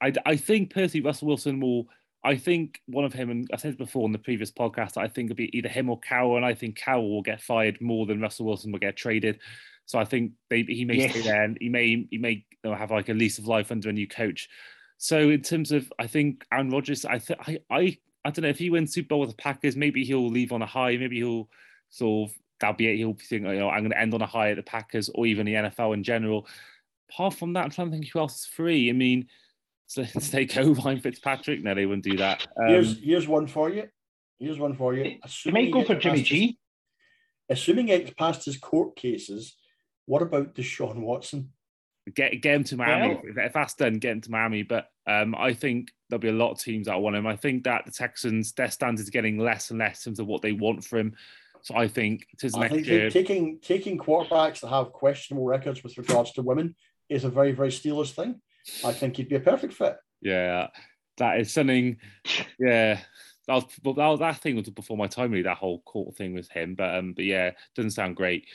I, 0.00 0.12
I 0.24 0.36
think 0.36 0.72
Percy 0.72 1.00
Russell 1.00 1.28
Wilson 1.28 1.60
will. 1.60 1.88
I 2.24 2.36
think 2.36 2.80
one 2.86 3.04
of 3.04 3.12
him, 3.12 3.30
and 3.30 3.48
I 3.52 3.56
said 3.56 3.78
before 3.78 4.04
in 4.04 4.10
the 4.10 4.18
previous 4.18 4.50
podcast, 4.50 4.96
I 4.96 5.06
think 5.06 5.30
it'll 5.30 5.36
be 5.36 5.56
either 5.56 5.68
him 5.68 5.88
or 5.88 6.00
Carroll, 6.00 6.36
and 6.36 6.44
I 6.44 6.54
think 6.54 6.76
Carroll 6.76 7.08
will 7.08 7.22
get 7.22 7.40
fired 7.40 7.80
more 7.80 8.04
than 8.04 8.20
Russell 8.20 8.46
Wilson 8.46 8.72
will 8.72 8.80
get 8.80 8.96
traded. 8.96 9.38
So 9.84 10.00
I 10.00 10.04
think 10.04 10.32
they, 10.50 10.62
he 10.62 10.84
may 10.84 11.08
stay 11.08 11.20
there, 11.20 11.44
and 11.44 11.56
he 11.60 11.68
may 11.68 12.06
he 12.10 12.18
may 12.18 12.44
have 12.64 12.90
like 12.90 13.08
a 13.08 13.14
lease 13.14 13.38
of 13.38 13.46
life 13.46 13.70
under 13.70 13.88
a 13.90 13.92
new 13.92 14.08
coach. 14.08 14.48
So 14.98 15.30
in 15.30 15.42
terms 15.42 15.70
of, 15.70 15.92
I 15.98 16.08
think 16.08 16.44
Aaron 16.50 16.70
Rodgers, 16.70 17.04
I 17.04 17.20
think 17.20 17.38
I 17.46 17.58
I 17.70 17.96
I 18.24 18.30
don't 18.30 18.42
know 18.42 18.48
if 18.48 18.58
he 18.58 18.70
wins 18.70 18.92
Super 18.92 19.08
Bowl 19.08 19.20
with 19.20 19.30
the 19.30 19.36
Packers, 19.36 19.76
maybe 19.76 20.04
he'll 20.04 20.28
leave 20.28 20.52
on 20.52 20.62
a 20.62 20.66
high, 20.66 20.96
maybe 20.96 21.18
he'll 21.18 21.48
sort 21.90 22.30
of 22.30 22.36
that'll 22.60 22.76
be 22.76 22.88
it. 22.88 22.96
He'll 22.96 23.14
think, 23.14 23.44
you 23.44 23.54
know, 23.54 23.68
I'm 23.68 23.80
going 23.80 23.90
to 23.90 24.00
end 24.00 24.14
on 24.14 24.22
a 24.22 24.26
high 24.26 24.50
at 24.50 24.56
the 24.56 24.62
Packers 24.62 25.08
or 25.14 25.26
even 25.26 25.46
the 25.46 25.54
NFL 25.54 25.94
in 25.94 26.02
general. 26.02 26.46
Apart 27.10 27.34
from 27.34 27.52
that, 27.52 27.64
I'm 27.64 27.70
trying 27.70 27.90
to 27.90 27.92
think 27.96 28.08
who 28.10 28.18
else 28.18 28.40
is 28.40 28.46
free. 28.46 28.90
I 28.90 28.92
mean, 28.92 29.28
so 29.86 30.02
let's 30.02 30.30
take 30.30 30.54
Ryan 30.56 31.00
Fitzpatrick. 31.00 31.62
No, 31.62 31.74
they 31.74 31.86
wouldn't 31.86 32.04
do 32.04 32.16
that. 32.16 32.46
Um, 32.60 32.68
here's 32.68 33.00
here's 33.00 33.28
one 33.28 33.46
for 33.46 33.70
you. 33.70 33.88
Here's 34.38 34.58
one 34.58 34.74
for 34.74 34.94
you. 34.94 35.18
Assuming 35.22 35.66
you 35.66 35.66
may 35.66 35.70
go 35.70 35.84
for 35.86 35.94
Jimmy 35.94 36.22
G. 36.22 36.58
His, 37.48 37.58
assuming 37.58 37.88
it's 37.88 38.10
past 38.10 38.44
his 38.44 38.56
court 38.56 38.96
cases, 38.96 39.56
what 40.06 40.22
about 40.22 40.54
Deshaun 40.54 40.96
Watson? 40.96 41.52
Get 42.14 42.40
get 42.42 42.54
him 42.54 42.64
to 42.64 42.76
Miami. 42.76 43.14
Well, 43.14 43.22
if, 43.24 43.38
if, 43.38 43.52
that's 43.52 43.74
done, 43.74 43.94
get 43.94 44.12
him 44.12 44.20
to 44.22 44.30
Miami. 44.30 44.62
But 44.62 44.88
um, 45.06 45.34
I 45.36 45.54
think 45.54 45.92
there'll 46.08 46.20
be 46.20 46.28
a 46.28 46.32
lot 46.32 46.52
of 46.52 46.58
teams 46.58 46.86
that 46.86 47.00
want 47.00 47.16
him. 47.16 47.26
I 47.26 47.36
think 47.36 47.64
that 47.64 47.84
the 47.84 47.92
Texans, 47.92 48.52
their 48.52 48.70
standards 48.70 49.08
are 49.08 49.12
getting 49.12 49.38
less 49.38 49.70
and 49.70 49.78
less 49.78 50.06
in 50.06 50.10
terms 50.10 50.20
of 50.20 50.26
what 50.26 50.42
they 50.42 50.52
want 50.52 50.84
from 50.84 50.98
him. 50.98 51.16
So 51.66 51.74
I 51.74 51.88
think 51.88 52.28
it 52.32 52.44
is 52.44 52.54
I 52.54 52.68
think 52.68 52.86
year. 52.86 53.10
taking 53.10 53.58
taking 53.58 53.98
quarterbacks 53.98 54.60
that 54.60 54.68
have 54.68 54.92
questionable 54.92 55.46
records 55.46 55.82
with 55.82 55.98
regards 55.98 56.30
to 56.34 56.42
women 56.42 56.76
is 57.08 57.24
a 57.24 57.28
very 57.28 57.50
very 57.50 57.70
Steelers 57.70 58.12
thing. 58.12 58.40
I 58.84 58.92
think 58.92 59.16
he'd 59.16 59.28
be 59.28 59.34
a 59.34 59.40
perfect 59.40 59.74
fit. 59.74 59.96
Yeah, 60.22 60.68
that 61.18 61.40
is 61.40 61.52
something. 61.52 61.96
Yeah, 62.60 63.00
that 63.48 63.54
was, 63.54 63.64
that, 63.82 63.96
was, 63.96 64.20
that 64.20 64.38
thing 64.38 64.54
was 64.54 64.70
before 64.70 64.96
my 64.96 65.08
time 65.08 65.32
really. 65.32 65.42
That 65.42 65.56
whole 65.56 65.80
court 65.80 66.16
thing 66.16 66.34
with 66.34 66.48
him, 66.50 66.76
but 66.76 66.94
um, 66.94 67.14
but 67.14 67.24
yeah, 67.24 67.50
doesn't 67.74 67.90
sound 67.90 68.14
great. 68.14 68.46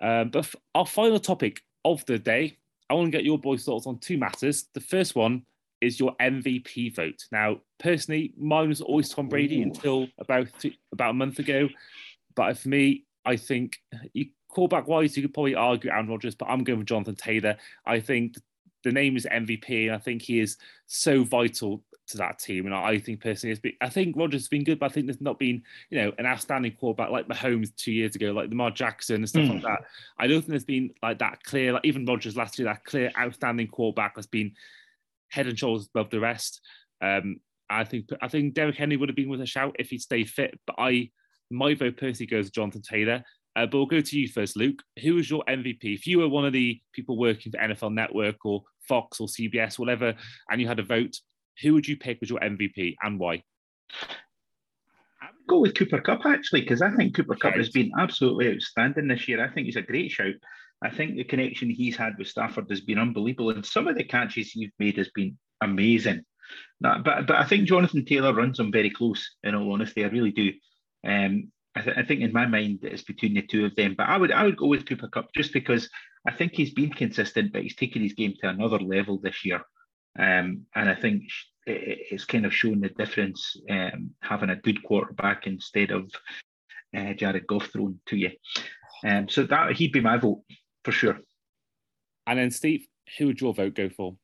Um, 0.00 0.30
but 0.30 0.38
f- 0.38 0.56
our 0.74 0.86
final 0.86 1.20
topic 1.20 1.60
of 1.84 2.02
the 2.06 2.18
day, 2.18 2.56
I 2.88 2.94
want 2.94 3.12
to 3.12 3.18
get 3.18 3.26
your 3.26 3.38
boys' 3.38 3.64
thoughts 3.64 3.86
on 3.86 3.98
two 3.98 4.16
matters. 4.16 4.68
The 4.72 4.80
first 4.80 5.14
one 5.14 5.42
is 5.82 6.00
your 6.00 6.16
MVP 6.18 6.96
vote. 6.96 7.26
Now, 7.30 7.58
personally, 7.78 8.32
mine 8.38 8.70
was 8.70 8.80
always 8.80 9.10
Tom 9.10 9.28
Brady 9.28 9.60
Ooh. 9.60 9.64
until 9.64 10.08
about 10.18 10.48
about 10.92 11.10
a 11.10 11.14
month 11.14 11.38
ago. 11.38 11.68
But 12.34 12.58
for 12.58 12.68
me, 12.68 13.04
I 13.24 13.36
think 13.36 13.76
you 14.12 14.26
callback 14.54 14.86
wise, 14.86 15.16
you 15.16 15.22
could 15.22 15.34
probably 15.34 15.54
argue 15.54 15.90
Aaron 15.90 16.08
Rodgers, 16.08 16.34
but 16.34 16.46
I'm 16.46 16.64
going 16.64 16.78
with 16.78 16.88
Jonathan 16.88 17.16
Taylor. 17.16 17.56
I 17.86 18.00
think 18.00 18.36
the 18.82 18.92
name 18.92 19.16
is 19.16 19.26
MVP, 19.30 19.86
and 19.86 19.94
I 19.94 19.98
think 19.98 20.22
he 20.22 20.40
is 20.40 20.56
so 20.86 21.24
vital 21.24 21.82
to 22.06 22.18
that 22.18 22.38
team. 22.38 22.66
And 22.66 22.74
I 22.74 22.98
think 22.98 23.20
personally, 23.20 23.56
been, 23.56 23.72
I 23.80 23.88
think 23.88 24.16
Rodgers 24.16 24.42
has 24.42 24.48
been 24.48 24.64
good, 24.64 24.78
but 24.78 24.86
I 24.86 24.88
think 24.90 25.06
there's 25.06 25.20
not 25.20 25.38
been, 25.38 25.62
you 25.90 25.98
know, 25.98 26.12
an 26.18 26.26
outstanding 26.26 26.72
quarterback 26.72 27.10
like 27.10 27.26
Mahomes 27.28 27.74
two 27.76 27.92
years 27.92 28.14
ago, 28.14 28.32
like 28.32 28.50
Lamar 28.50 28.70
Jackson 28.70 29.16
and 29.16 29.28
stuff 29.28 29.44
mm. 29.44 29.54
like 29.54 29.62
that. 29.62 29.84
I 30.18 30.26
don't 30.26 30.40
think 30.40 30.50
there's 30.50 30.64
been 30.64 30.90
like 31.02 31.18
that 31.18 31.42
clear, 31.44 31.72
like 31.72 31.84
even 31.84 32.04
Rodgers 32.04 32.36
last 32.36 32.58
year, 32.58 32.66
that 32.66 32.84
clear 32.84 33.10
outstanding 33.18 33.68
quarterback 33.68 34.16
has 34.16 34.26
been 34.26 34.52
head 35.28 35.46
and 35.46 35.58
shoulders 35.58 35.88
above 35.92 36.10
the 36.10 36.20
rest. 36.20 36.60
Um, 37.00 37.40
I 37.70 37.84
think 37.84 38.10
I 38.20 38.28
think 38.28 38.54
Derrick 38.54 38.76
Henry 38.76 38.96
would 38.96 39.08
have 39.08 39.16
been 39.16 39.30
with 39.30 39.40
a 39.40 39.46
shout 39.46 39.76
if 39.78 39.90
he'd 39.90 40.02
stayed 40.02 40.28
fit, 40.28 40.60
but 40.66 40.76
I 40.78 41.10
my 41.54 41.74
vote 41.74 41.96
personally 41.96 42.26
goes 42.26 42.46
to 42.46 42.52
Jonathan 42.52 42.82
Taylor. 42.82 43.22
Uh, 43.56 43.66
but 43.66 43.78
we'll 43.78 43.86
go 43.86 44.00
to 44.00 44.18
you 44.18 44.28
first, 44.28 44.56
Luke. 44.56 44.82
Who 45.02 45.14
was 45.14 45.30
your 45.30 45.44
MVP? 45.48 45.84
If 45.84 46.06
you 46.06 46.18
were 46.18 46.28
one 46.28 46.44
of 46.44 46.52
the 46.52 46.80
people 46.92 47.16
working 47.16 47.52
for 47.52 47.58
NFL 47.58 47.94
Network 47.94 48.44
or 48.44 48.62
Fox 48.88 49.20
or 49.20 49.28
CBS, 49.28 49.78
whatever, 49.78 50.14
and 50.50 50.60
you 50.60 50.66
had 50.66 50.80
a 50.80 50.84
vote, 50.84 51.16
who 51.62 51.72
would 51.74 51.86
you 51.86 51.96
pick 51.96 52.18
as 52.20 52.30
your 52.30 52.40
MVP 52.40 52.96
and 53.02 53.18
why? 53.18 53.44
I 55.22 55.26
would 55.26 55.46
go 55.48 55.60
with 55.60 55.76
Cooper 55.76 56.00
Kupp 56.00 56.26
actually, 56.26 56.62
because 56.62 56.82
I 56.82 56.90
think 56.90 57.14
Cooper 57.14 57.36
Kupp 57.36 57.54
has 57.54 57.70
been 57.70 57.92
absolutely 57.98 58.52
outstanding 58.52 59.06
this 59.06 59.28
year. 59.28 59.44
I 59.44 59.48
think 59.48 59.66
he's 59.66 59.76
a 59.76 59.82
great 59.82 60.10
shout. 60.10 60.34
I 60.82 60.90
think 60.90 61.14
the 61.14 61.24
connection 61.24 61.70
he's 61.70 61.96
had 61.96 62.18
with 62.18 62.28
Stafford 62.28 62.66
has 62.70 62.80
been 62.80 62.98
unbelievable, 62.98 63.50
and 63.50 63.64
some 63.64 63.86
of 63.86 63.96
the 63.96 64.04
catches 64.04 64.50
he's 64.50 64.70
made 64.78 64.98
has 64.98 65.10
been 65.14 65.38
amazing. 65.62 66.24
but 66.80 67.04
but 67.04 67.30
I 67.30 67.44
think 67.44 67.68
Jonathan 67.68 68.04
Taylor 68.04 68.34
runs 68.34 68.58
him 68.58 68.72
very 68.72 68.90
close. 68.90 69.36
In 69.44 69.54
all 69.54 69.72
honesty, 69.72 70.04
I 70.04 70.08
really 70.08 70.32
do. 70.32 70.52
Um, 71.04 71.50
I, 71.76 71.80
th- 71.80 71.96
I, 71.96 72.02
think 72.02 72.20
in 72.20 72.32
my 72.32 72.46
mind 72.46 72.80
it's 72.82 73.02
between 73.02 73.34
the 73.34 73.42
two 73.42 73.64
of 73.64 73.74
them, 73.74 73.94
but 73.96 74.08
I 74.08 74.16
would 74.16 74.32
I 74.32 74.44
would 74.44 74.56
go 74.56 74.66
with 74.66 74.86
Cooper 74.86 75.08
Kupp 75.08 75.34
just 75.34 75.52
because 75.52 75.88
I 76.26 76.32
think 76.32 76.52
he's 76.54 76.72
been 76.72 76.90
consistent, 76.90 77.52
but 77.52 77.62
he's 77.62 77.76
taken 77.76 78.02
his 78.02 78.14
game 78.14 78.34
to 78.40 78.48
another 78.48 78.78
level 78.78 79.18
this 79.18 79.44
year, 79.44 79.62
um, 80.18 80.62
and 80.74 80.88
I 80.88 80.94
think 80.94 81.24
it, 81.66 81.98
it's 82.10 82.24
kind 82.24 82.46
of 82.46 82.54
shown 82.54 82.80
the 82.80 82.90
difference 82.90 83.56
um, 83.70 84.10
having 84.22 84.50
a 84.50 84.56
good 84.56 84.82
quarterback 84.84 85.46
instead 85.46 85.90
of 85.90 86.10
uh, 86.96 87.12
Jared 87.14 87.46
Goff 87.46 87.66
thrown 87.66 87.98
to 88.06 88.16
you. 88.16 88.30
Um, 89.04 89.28
so 89.28 89.42
that 89.44 89.72
he'd 89.72 89.92
be 89.92 90.00
my 90.00 90.16
vote 90.16 90.42
for 90.84 90.92
sure. 90.92 91.18
And 92.26 92.38
then 92.38 92.50
Steve, 92.50 92.86
who 93.18 93.26
would 93.26 93.40
your 93.40 93.52
vote 93.52 93.74
go 93.74 93.90
for? 93.90 94.16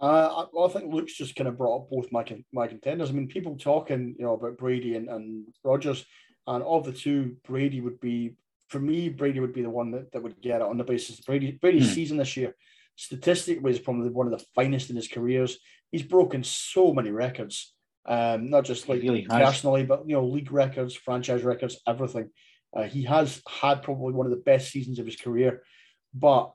Uh, 0.00 0.44
I, 0.54 0.64
I, 0.64 0.68
think 0.68 0.92
Luke's 0.92 1.14
just 1.14 1.36
kind 1.36 1.48
of 1.48 1.56
brought 1.56 1.82
up 1.82 1.90
both 1.90 2.10
my 2.10 2.24
my 2.52 2.66
contenders. 2.66 3.10
I 3.10 3.12
mean, 3.12 3.28
people 3.28 3.56
talking, 3.56 4.16
you 4.18 4.24
know, 4.24 4.34
about 4.34 4.58
Brady 4.58 4.96
and, 4.96 5.08
and 5.08 5.46
Rodgers, 5.62 6.04
and 6.46 6.62
of 6.64 6.84
the 6.84 6.92
two, 6.92 7.36
Brady 7.46 7.80
would 7.80 8.00
be 8.00 8.34
for 8.68 8.80
me, 8.80 9.08
Brady 9.08 9.40
would 9.40 9.52
be 9.52 9.62
the 9.62 9.70
one 9.70 9.92
that, 9.92 10.10
that 10.12 10.22
would 10.22 10.40
get 10.40 10.60
it 10.60 10.66
on 10.66 10.78
the 10.78 10.84
basis 10.84 11.18
of 11.18 11.26
Brady 11.26 11.52
Brady's 11.52 11.88
Hmm. 11.88 11.94
season 11.94 12.16
this 12.16 12.36
year. 12.36 12.56
Statistically, 12.96 13.70
is 13.72 13.78
probably 13.78 14.08
one 14.10 14.26
of 14.26 14.38
the 14.38 14.44
finest 14.54 14.90
in 14.90 14.96
his 14.96 15.08
careers. 15.08 15.58
He's 15.90 16.02
broken 16.02 16.44
so 16.44 16.92
many 16.92 17.10
records, 17.10 17.74
um, 18.06 18.50
not 18.50 18.64
just 18.64 18.88
like 18.88 19.02
really 19.02 19.26
has. 19.30 19.42
personally, 19.48 19.84
but 19.84 20.08
you 20.08 20.14
know, 20.14 20.26
league 20.26 20.52
records, 20.52 20.94
franchise 20.94 21.42
records, 21.42 21.80
everything. 21.86 22.30
Uh, 22.76 22.84
he 22.84 23.04
has 23.04 23.42
had 23.48 23.82
probably 23.82 24.12
one 24.12 24.26
of 24.26 24.30
the 24.30 24.44
best 24.44 24.70
seasons 24.70 24.98
of 24.98 25.06
his 25.06 25.16
career, 25.16 25.62
but 26.12 26.52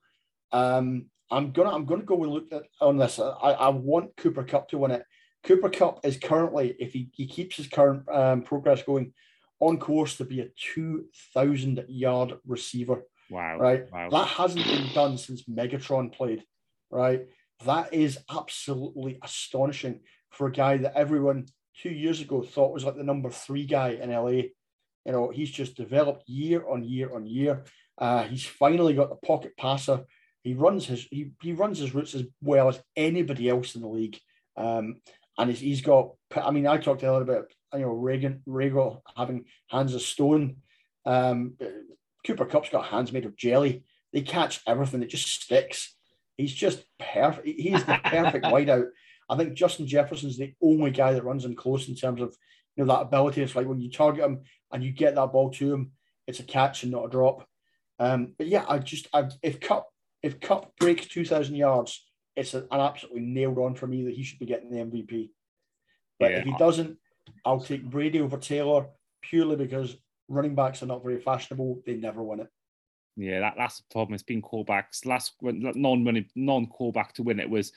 um, 0.51 1.05
I'm 1.31 1.51
gonna 1.51 1.71
I'm 1.73 1.85
gonna 1.85 2.03
go 2.03 2.23
and 2.23 2.31
look 2.33 2.51
at 2.51 2.63
on 2.81 2.97
this. 2.97 3.19
I, 3.19 3.51
I 3.51 3.69
want 3.69 4.15
Cooper 4.17 4.43
Kupp 4.43 4.69
to 4.69 4.77
win 4.77 4.91
it. 4.91 5.03
Cooper 5.43 5.69
Kupp 5.69 6.05
is 6.05 6.17
currently, 6.17 6.75
if 6.79 6.91
he, 6.91 7.09
he 7.13 7.25
keeps 7.25 7.55
his 7.55 7.67
current 7.67 8.03
um, 8.09 8.41
progress 8.41 8.83
going, 8.83 9.13
on 9.61 9.77
course 9.77 10.17
to 10.17 10.25
be 10.25 10.41
a 10.41 10.49
2,000 10.73 11.85
yard 11.87 12.33
receiver. 12.45 13.03
Wow. 13.29 13.57
Right, 13.57 13.83
Wow. 13.91 14.09
that 14.09 14.27
hasn't 14.27 14.65
been 14.65 14.87
done 14.93 15.17
since 15.17 15.43
Megatron 15.43 16.11
played. 16.11 16.43
Right, 16.91 17.27
that 17.65 17.93
is 17.93 18.17
absolutely 18.29 19.19
astonishing 19.23 19.99
for 20.31 20.47
a 20.47 20.51
guy 20.51 20.77
that 20.77 20.95
everyone 20.97 21.45
two 21.81 21.89
years 21.91 22.19
ago 22.21 22.41
thought 22.41 22.73
was 22.73 22.83
like 22.83 22.95
the 22.97 23.03
number 23.03 23.29
three 23.29 23.65
guy 23.65 23.89
in 23.89 24.11
LA. 24.11 24.29
You 25.05 25.13
know, 25.13 25.29
he's 25.29 25.51
just 25.51 25.75
developed 25.77 26.27
year 26.27 26.67
on 26.67 26.83
year 26.83 27.13
on 27.15 27.25
year. 27.25 27.63
Uh, 27.97 28.23
he's 28.23 28.45
finally 28.45 28.93
got 28.93 29.09
the 29.09 29.15
pocket 29.27 29.55
passer. 29.57 30.05
He 30.43 30.53
runs 30.53 30.85
his 30.85 31.07
he, 31.11 31.31
he 31.41 31.53
runs 31.53 31.79
his 31.79 31.93
routes 31.93 32.15
as 32.15 32.23
well 32.41 32.69
as 32.69 32.81
anybody 32.95 33.49
else 33.49 33.75
in 33.75 33.81
the 33.81 33.87
league. 33.87 34.19
Um, 34.55 35.01
and 35.37 35.49
he's, 35.49 35.59
he's 35.59 35.81
got. 35.81 36.11
I 36.35 36.51
mean, 36.51 36.67
I 36.67 36.77
talked 36.77 37.03
earlier 37.03 37.21
about 37.21 37.51
you 37.73 37.79
know 37.79 37.89
Reagan 37.89 38.41
Reagor 38.47 39.01
having 39.15 39.45
hands 39.67 39.93
of 39.93 40.01
stone. 40.01 40.57
Um, 41.05 41.55
Cooper 42.25 42.45
Kupp's 42.45 42.69
got 42.69 42.85
hands 42.85 43.11
made 43.11 43.25
of 43.25 43.35
jelly. 43.35 43.83
They 44.13 44.21
catch 44.21 44.61
everything. 44.67 45.03
It 45.03 45.09
just 45.09 45.27
sticks. 45.27 45.95
He's 46.37 46.53
just 46.53 46.83
perfect. 46.99 47.47
He's 47.47 47.83
the 47.83 47.99
perfect 48.03 48.45
wideout. 48.45 48.87
I 49.29 49.37
think 49.37 49.53
Justin 49.53 49.87
Jefferson's 49.87 50.37
the 50.37 50.53
only 50.61 50.91
guy 50.91 51.13
that 51.13 51.23
runs 51.23 51.45
him 51.45 51.55
close 51.55 51.87
in 51.87 51.95
terms 51.95 52.21
of 52.21 52.35
you 52.75 52.85
know 52.85 52.93
that 52.93 53.01
ability. 53.01 53.41
It's 53.41 53.55
like 53.55 53.67
when 53.67 53.81
you 53.81 53.91
target 53.91 54.25
him 54.25 54.41
and 54.71 54.83
you 54.83 54.91
get 54.91 55.15
that 55.15 55.31
ball 55.31 55.51
to 55.51 55.73
him, 55.73 55.91
it's 56.27 56.39
a 56.39 56.43
catch 56.43 56.83
and 56.83 56.91
not 56.91 57.05
a 57.05 57.09
drop. 57.09 57.47
Um, 57.99 58.35
but 58.37 58.47
yeah, 58.47 58.65
I 58.67 58.79
just 58.79 59.07
I, 59.13 59.29
if 59.43 59.59
Cup 59.59 59.87
if 60.23 60.39
Kupp 60.39 60.77
breaks 60.77 61.07
two 61.07 61.25
thousand 61.25 61.55
yards, 61.55 62.05
it's 62.35 62.53
an 62.53 62.67
absolutely 62.71 63.21
nailed 63.21 63.57
on 63.57 63.75
for 63.75 63.87
me 63.87 64.03
that 64.03 64.15
he 64.15 64.23
should 64.23 64.39
be 64.39 64.45
getting 64.45 64.69
the 64.69 64.77
MVP. 64.77 65.29
But 66.19 66.31
if 66.33 66.43
he 66.45 66.53
doesn't, 66.57 66.97
I'll 67.45 67.61
take 67.61 67.83
Brady 67.83 68.19
over 68.19 68.37
Taylor 68.37 68.87
purely 69.21 69.55
because 69.55 69.95
running 70.27 70.55
backs 70.55 70.83
are 70.83 70.87
not 70.87 71.03
very 71.03 71.19
fashionable. 71.19 71.81
They 71.85 71.95
never 71.95 72.21
win 72.21 72.41
it. 72.41 72.47
Yeah, 73.15 73.39
that, 73.41 73.55
that's 73.57 73.77
the 73.79 73.83
problem. 73.91 74.13
It's 74.13 74.23
been 74.23 74.41
callbacks. 74.41 75.05
Last 75.05 75.33
non-running, 75.41 76.25
non-callback 76.35 77.13
to 77.13 77.23
win 77.23 77.39
it 77.39 77.49
was 77.49 77.73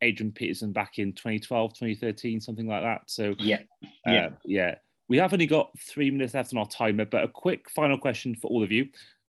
Adrian 0.00 0.32
Peterson 0.32 0.72
back 0.72 0.98
in 0.98 1.12
2012, 1.12 1.74
2013, 1.74 2.40
something 2.40 2.66
like 2.66 2.82
that. 2.82 3.02
So 3.06 3.34
Yeah. 3.38 3.60
Uh, 4.06 4.12
Yeah. 4.12 4.28
yeah. 4.44 4.74
We 5.08 5.18
have 5.18 5.32
only 5.32 5.46
got 5.46 5.70
three 5.78 6.10
minutes 6.10 6.34
left 6.34 6.52
on 6.52 6.58
our 6.58 6.66
timer, 6.66 7.04
but 7.04 7.24
a 7.24 7.28
quick 7.28 7.70
final 7.70 7.98
question 7.98 8.34
for 8.34 8.48
all 8.48 8.62
of 8.62 8.72
you. 8.72 8.88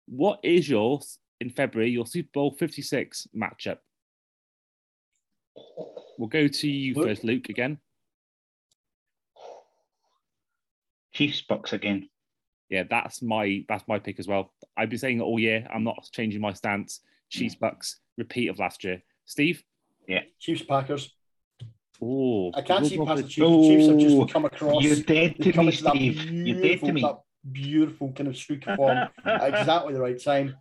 What 0.08 0.40
is 0.44 0.70
your, 0.70 1.02
in 1.46 1.52
February, 1.52 1.92
your 1.92 2.08
Super 2.08 2.30
Bowl 2.34 2.52
56 2.52 3.28
matchup? 3.38 3.78
We'll 6.18 6.28
go 6.28 6.48
to 6.48 6.68
you 6.68 6.96
Luke? 6.96 7.08
first, 7.08 7.24
Luke, 7.24 7.50
again. 7.50 7.78
Chiefs 11.14 11.42
Bucks 11.48 11.72
again. 11.72 12.10
Yeah, 12.70 12.84
that's 12.90 13.22
my 13.22 13.64
that's 13.70 13.88
my 13.88 14.00
pick 14.00 14.20
as 14.20 14.28
well. 14.28 14.52
I've 14.76 14.90
been 14.90 14.98
saying 15.00 15.20
it 15.20 15.24
all 15.24 15.40
year. 15.40 15.66
I'm 15.74 15.84
not 15.84 16.10
changing 16.12 16.42
my 16.42 16.52
stance. 16.52 17.02
Chiefs 17.30 17.56
Bucks, 17.56 18.00
repeat 18.18 18.48
of 18.50 18.60
last 18.60 18.84
year. 18.84 19.02
Steve? 19.26 19.64
Yeah. 20.08 20.22
Chiefs 20.40 20.64
Packers. 20.64 21.14
Oh, 22.02 22.52
I 22.54 22.62
can't 22.62 22.86
see 22.86 22.98
past 22.98 23.22
the 23.22 23.30
Chiefs. 23.30 23.48
Oh, 23.48 23.62
Chiefs 23.70 23.88
have 23.88 24.00
just 24.00 24.34
come 24.34 24.46
across. 24.46 24.84
You're 24.84 24.96
dead 24.98 25.38
to 25.42 25.64
me, 25.64 25.72
Steve. 25.72 26.24
You're 26.32 26.62
dead 26.62 26.80
to 26.80 26.86
beautiful- 26.86 26.92
me. 26.94 27.02
that 27.02 27.20
Beautiful 27.52 28.12
kind 28.14 28.28
of 28.28 28.36
streak 28.36 28.66
of 28.66 28.76
form 28.76 28.98
at 28.98 29.12
exactly 29.54 29.94
the 29.94 30.02
right 30.02 30.20
time. 30.22 30.56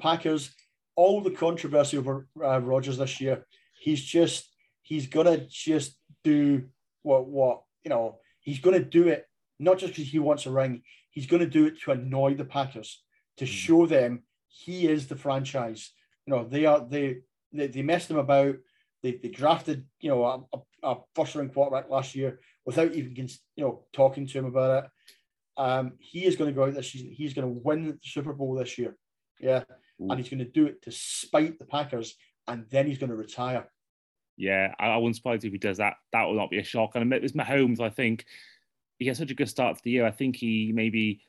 Packers, 0.00 0.54
all 0.94 1.20
the 1.20 1.30
controversy 1.30 1.98
over 1.98 2.26
uh, 2.42 2.60
Rodgers 2.60 2.98
this 2.98 3.20
year, 3.20 3.46
he's 3.78 4.02
just 4.02 4.48
he's 4.82 5.06
gonna 5.06 5.38
just 5.48 5.98
do 6.24 6.64
what 7.02 7.26
what 7.26 7.62
you 7.84 7.90
know 7.90 8.18
he's 8.40 8.60
gonna 8.60 8.82
do 8.82 9.08
it 9.08 9.26
not 9.58 9.78
just 9.78 9.94
because 9.94 10.10
he 10.10 10.18
wants 10.18 10.46
a 10.46 10.50
ring. 10.50 10.82
He's 11.10 11.26
gonna 11.26 11.46
do 11.46 11.66
it 11.66 11.80
to 11.82 11.92
annoy 11.92 12.34
the 12.34 12.44
Packers 12.44 13.02
to 13.38 13.46
show 13.46 13.86
them 13.86 14.22
he 14.48 14.88
is 14.88 15.06
the 15.06 15.16
franchise. 15.16 15.92
You 16.26 16.34
know 16.34 16.44
they 16.44 16.66
are 16.66 16.86
they 16.86 17.18
they, 17.52 17.68
they 17.68 17.82
messed 17.82 18.10
him 18.10 18.18
about. 18.18 18.56
They, 19.02 19.12
they 19.22 19.28
drafted 19.28 19.86
you 20.00 20.10
know 20.10 20.24
a, 20.24 20.56
a, 20.56 20.94
a 20.94 20.96
first 21.14 21.34
round 21.34 21.52
quarterback 21.52 21.90
last 21.90 22.14
year 22.14 22.40
without 22.64 22.92
even 22.92 23.14
you 23.16 23.64
know 23.64 23.84
talking 23.92 24.26
to 24.26 24.38
him 24.38 24.46
about 24.46 24.84
it. 24.84 24.90
Um, 25.58 25.92
he 25.98 26.24
is 26.24 26.36
going 26.36 26.50
to 26.50 26.54
go 26.54 26.64
out 26.64 26.74
this 26.74 26.92
season. 26.92 27.10
He's 27.10 27.32
going 27.32 27.46
to 27.46 27.60
win 27.62 27.86
the 27.86 27.98
Super 28.02 28.34
Bowl 28.34 28.54
this 28.54 28.76
year. 28.76 28.96
Yeah, 29.40 29.64
Ooh. 30.00 30.10
and 30.10 30.18
he's 30.20 30.28
going 30.28 30.38
to 30.38 30.44
do 30.44 30.66
it 30.66 30.82
to 30.82 30.90
spite 30.92 31.58
the 31.58 31.64
Packers, 31.64 32.16
and 32.48 32.64
then 32.70 32.86
he's 32.86 32.98
going 32.98 33.10
to 33.10 33.16
retire. 33.16 33.68
Yeah, 34.36 34.74
I, 34.78 34.88
I 34.88 34.96
wouldn't 34.98 35.16
surprise 35.16 35.44
if 35.44 35.52
he 35.52 35.58
does 35.58 35.78
that. 35.78 35.94
That 36.12 36.24
will 36.24 36.34
not 36.34 36.50
be 36.50 36.58
a 36.58 36.64
shock. 36.64 36.92
And 36.94 37.12
it's 37.12 37.32
Mahomes, 37.32 37.80
I 37.80 37.88
think 37.88 38.26
he 38.98 39.06
had 39.06 39.16
such 39.16 39.30
a 39.30 39.34
good 39.34 39.48
start 39.48 39.76
to 39.76 39.82
the 39.82 39.90
year. 39.90 40.06
I 40.06 40.10
think 40.10 40.36
he 40.36 40.72
maybe 40.74 41.20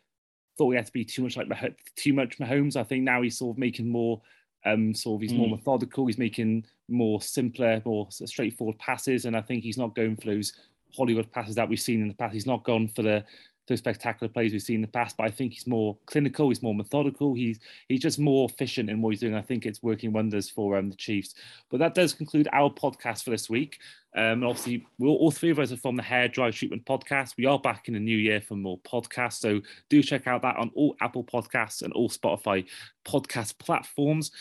thought 0.57 0.71
he 0.71 0.75
had 0.75 0.85
to 0.87 0.91
be 0.91 1.05
too 1.05 1.21
much 1.23 1.37
like 1.37 1.47
Mah- 1.47 1.69
too 1.95 2.13
much 2.13 2.37
Mahomes. 2.39 2.75
I 2.75 2.83
think 2.83 3.03
now 3.03 3.21
he's 3.21 3.37
sort 3.37 3.55
of 3.55 3.59
making 3.59 3.89
more 3.89 4.21
um 4.65 4.93
sort 4.93 5.15
of 5.17 5.21
he's 5.21 5.33
more 5.37 5.47
Mm. 5.47 5.51
methodical. 5.51 6.07
He's 6.07 6.17
making 6.17 6.65
more 6.89 7.21
simpler, 7.21 7.81
more 7.85 8.07
straightforward 8.09 8.79
passes, 8.79 9.25
and 9.25 9.37
I 9.37 9.41
think 9.41 9.63
he's 9.63 9.77
not 9.77 9.95
going 9.95 10.15
for 10.17 10.25
those 10.25 10.53
Hollywood 10.95 11.31
passes 11.31 11.55
that 11.55 11.69
we've 11.69 11.79
seen 11.79 12.01
in 12.01 12.07
the 12.07 12.13
past. 12.15 12.33
He's 12.33 12.45
not 12.47 12.63
gone 12.63 12.87
for 12.89 13.03
the 13.03 13.23
those 13.67 13.79
spectacular 13.79 14.31
plays 14.31 14.53
we've 14.53 14.61
seen 14.61 14.77
in 14.77 14.81
the 14.81 14.87
past, 14.87 15.17
but 15.17 15.25
I 15.25 15.29
think 15.29 15.53
he's 15.53 15.67
more 15.67 15.97
clinical. 16.05 16.49
He's 16.49 16.63
more 16.63 16.73
methodical. 16.73 17.33
He's 17.33 17.59
he's 17.87 18.01
just 18.01 18.19
more 18.19 18.49
efficient 18.49 18.89
in 18.89 19.01
what 19.01 19.11
he's 19.11 19.19
doing. 19.19 19.35
I 19.35 19.41
think 19.41 19.65
it's 19.65 19.83
working 19.83 20.13
wonders 20.13 20.49
for 20.49 20.77
um, 20.77 20.89
the 20.89 20.95
Chiefs. 20.95 21.35
But 21.69 21.79
that 21.79 21.93
does 21.93 22.13
conclude 22.13 22.47
our 22.53 22.69
podcast 22.69 23.23
for 23.23 23.29
this 23.29 23.49
week. 23.49 23.79
Um, 24.15 24.23
and 24.23 24.45
obviously, 24.45 24.87
we're, 24.97 25.09
all 25.09 25.31
three 25.31 25.51
of 25.51 25.59
us 25.59 25.71
are 25.71 25.77
from 25.77 25.95
the 25.95 26.03
Hairdryer 26.03 26.53
Treatment 26.53 26.85
Podcast. 26.85 27.35
We 27.37 27.45
are 27.45 27.59
back 27.59 27.87
in 27.87 27.93
the 27.93 27.99
new 27.99 28.17
year 28.17 28.41
for 28.41 28.55
more 28.55 28.79
podcasts. 28.79 29.39
So 29.39 29.61
do 29.89 30.01
check 30.01 30.27
out 30.27 30.41
that 30.41 30.57
on 30.57 30.71
all 30.73 30.95
Apple 31.01 31.23
Podcasts 31.23 31.81
and 31.81 31.93
all 31.93 32.09
Spotify 32.09 32.65
podcast 33.05 33.57
platforms. 33.59 34.31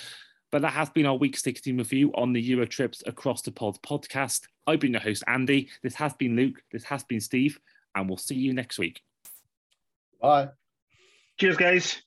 But 0.52 0.62
that 0.62 0.72
has 0.72 0.88
been 0.90 1.06
our 1.06 1.16
week 1.16 1.36
16 1.36 1.76
review 1.76 2.12
on 2.14 2.32
the 2.32 2.40
Euro 2.40 2.66
trips 2.66 3.02
across 3.06 3.42
the 3.42 3.50
pod 3.50 3.76
podcast. 3.82 4.46
I've 4.66 4.80
been 4.80 4.92
your 4.92 5.02
host, 5.02 5.24
Andy. 5.26 5.68
This 5.82 5.94
has 5.96 6.14
been 6.14 6.36
Luke. 6.36 6.62
This 6.72 6.84
has 6.84 7.04
been 7.04 7.20
Steve. 7.20 7.58
And 7.94 8.08
we'll 8.08 8.16
see 8.16 8.36
you 8.36 8.54
next 8.54 8.78
week. 8.78 9.05
Bye. 10.20 10.48
Cheers, 11.38 11.56
guys. 11.56 12.02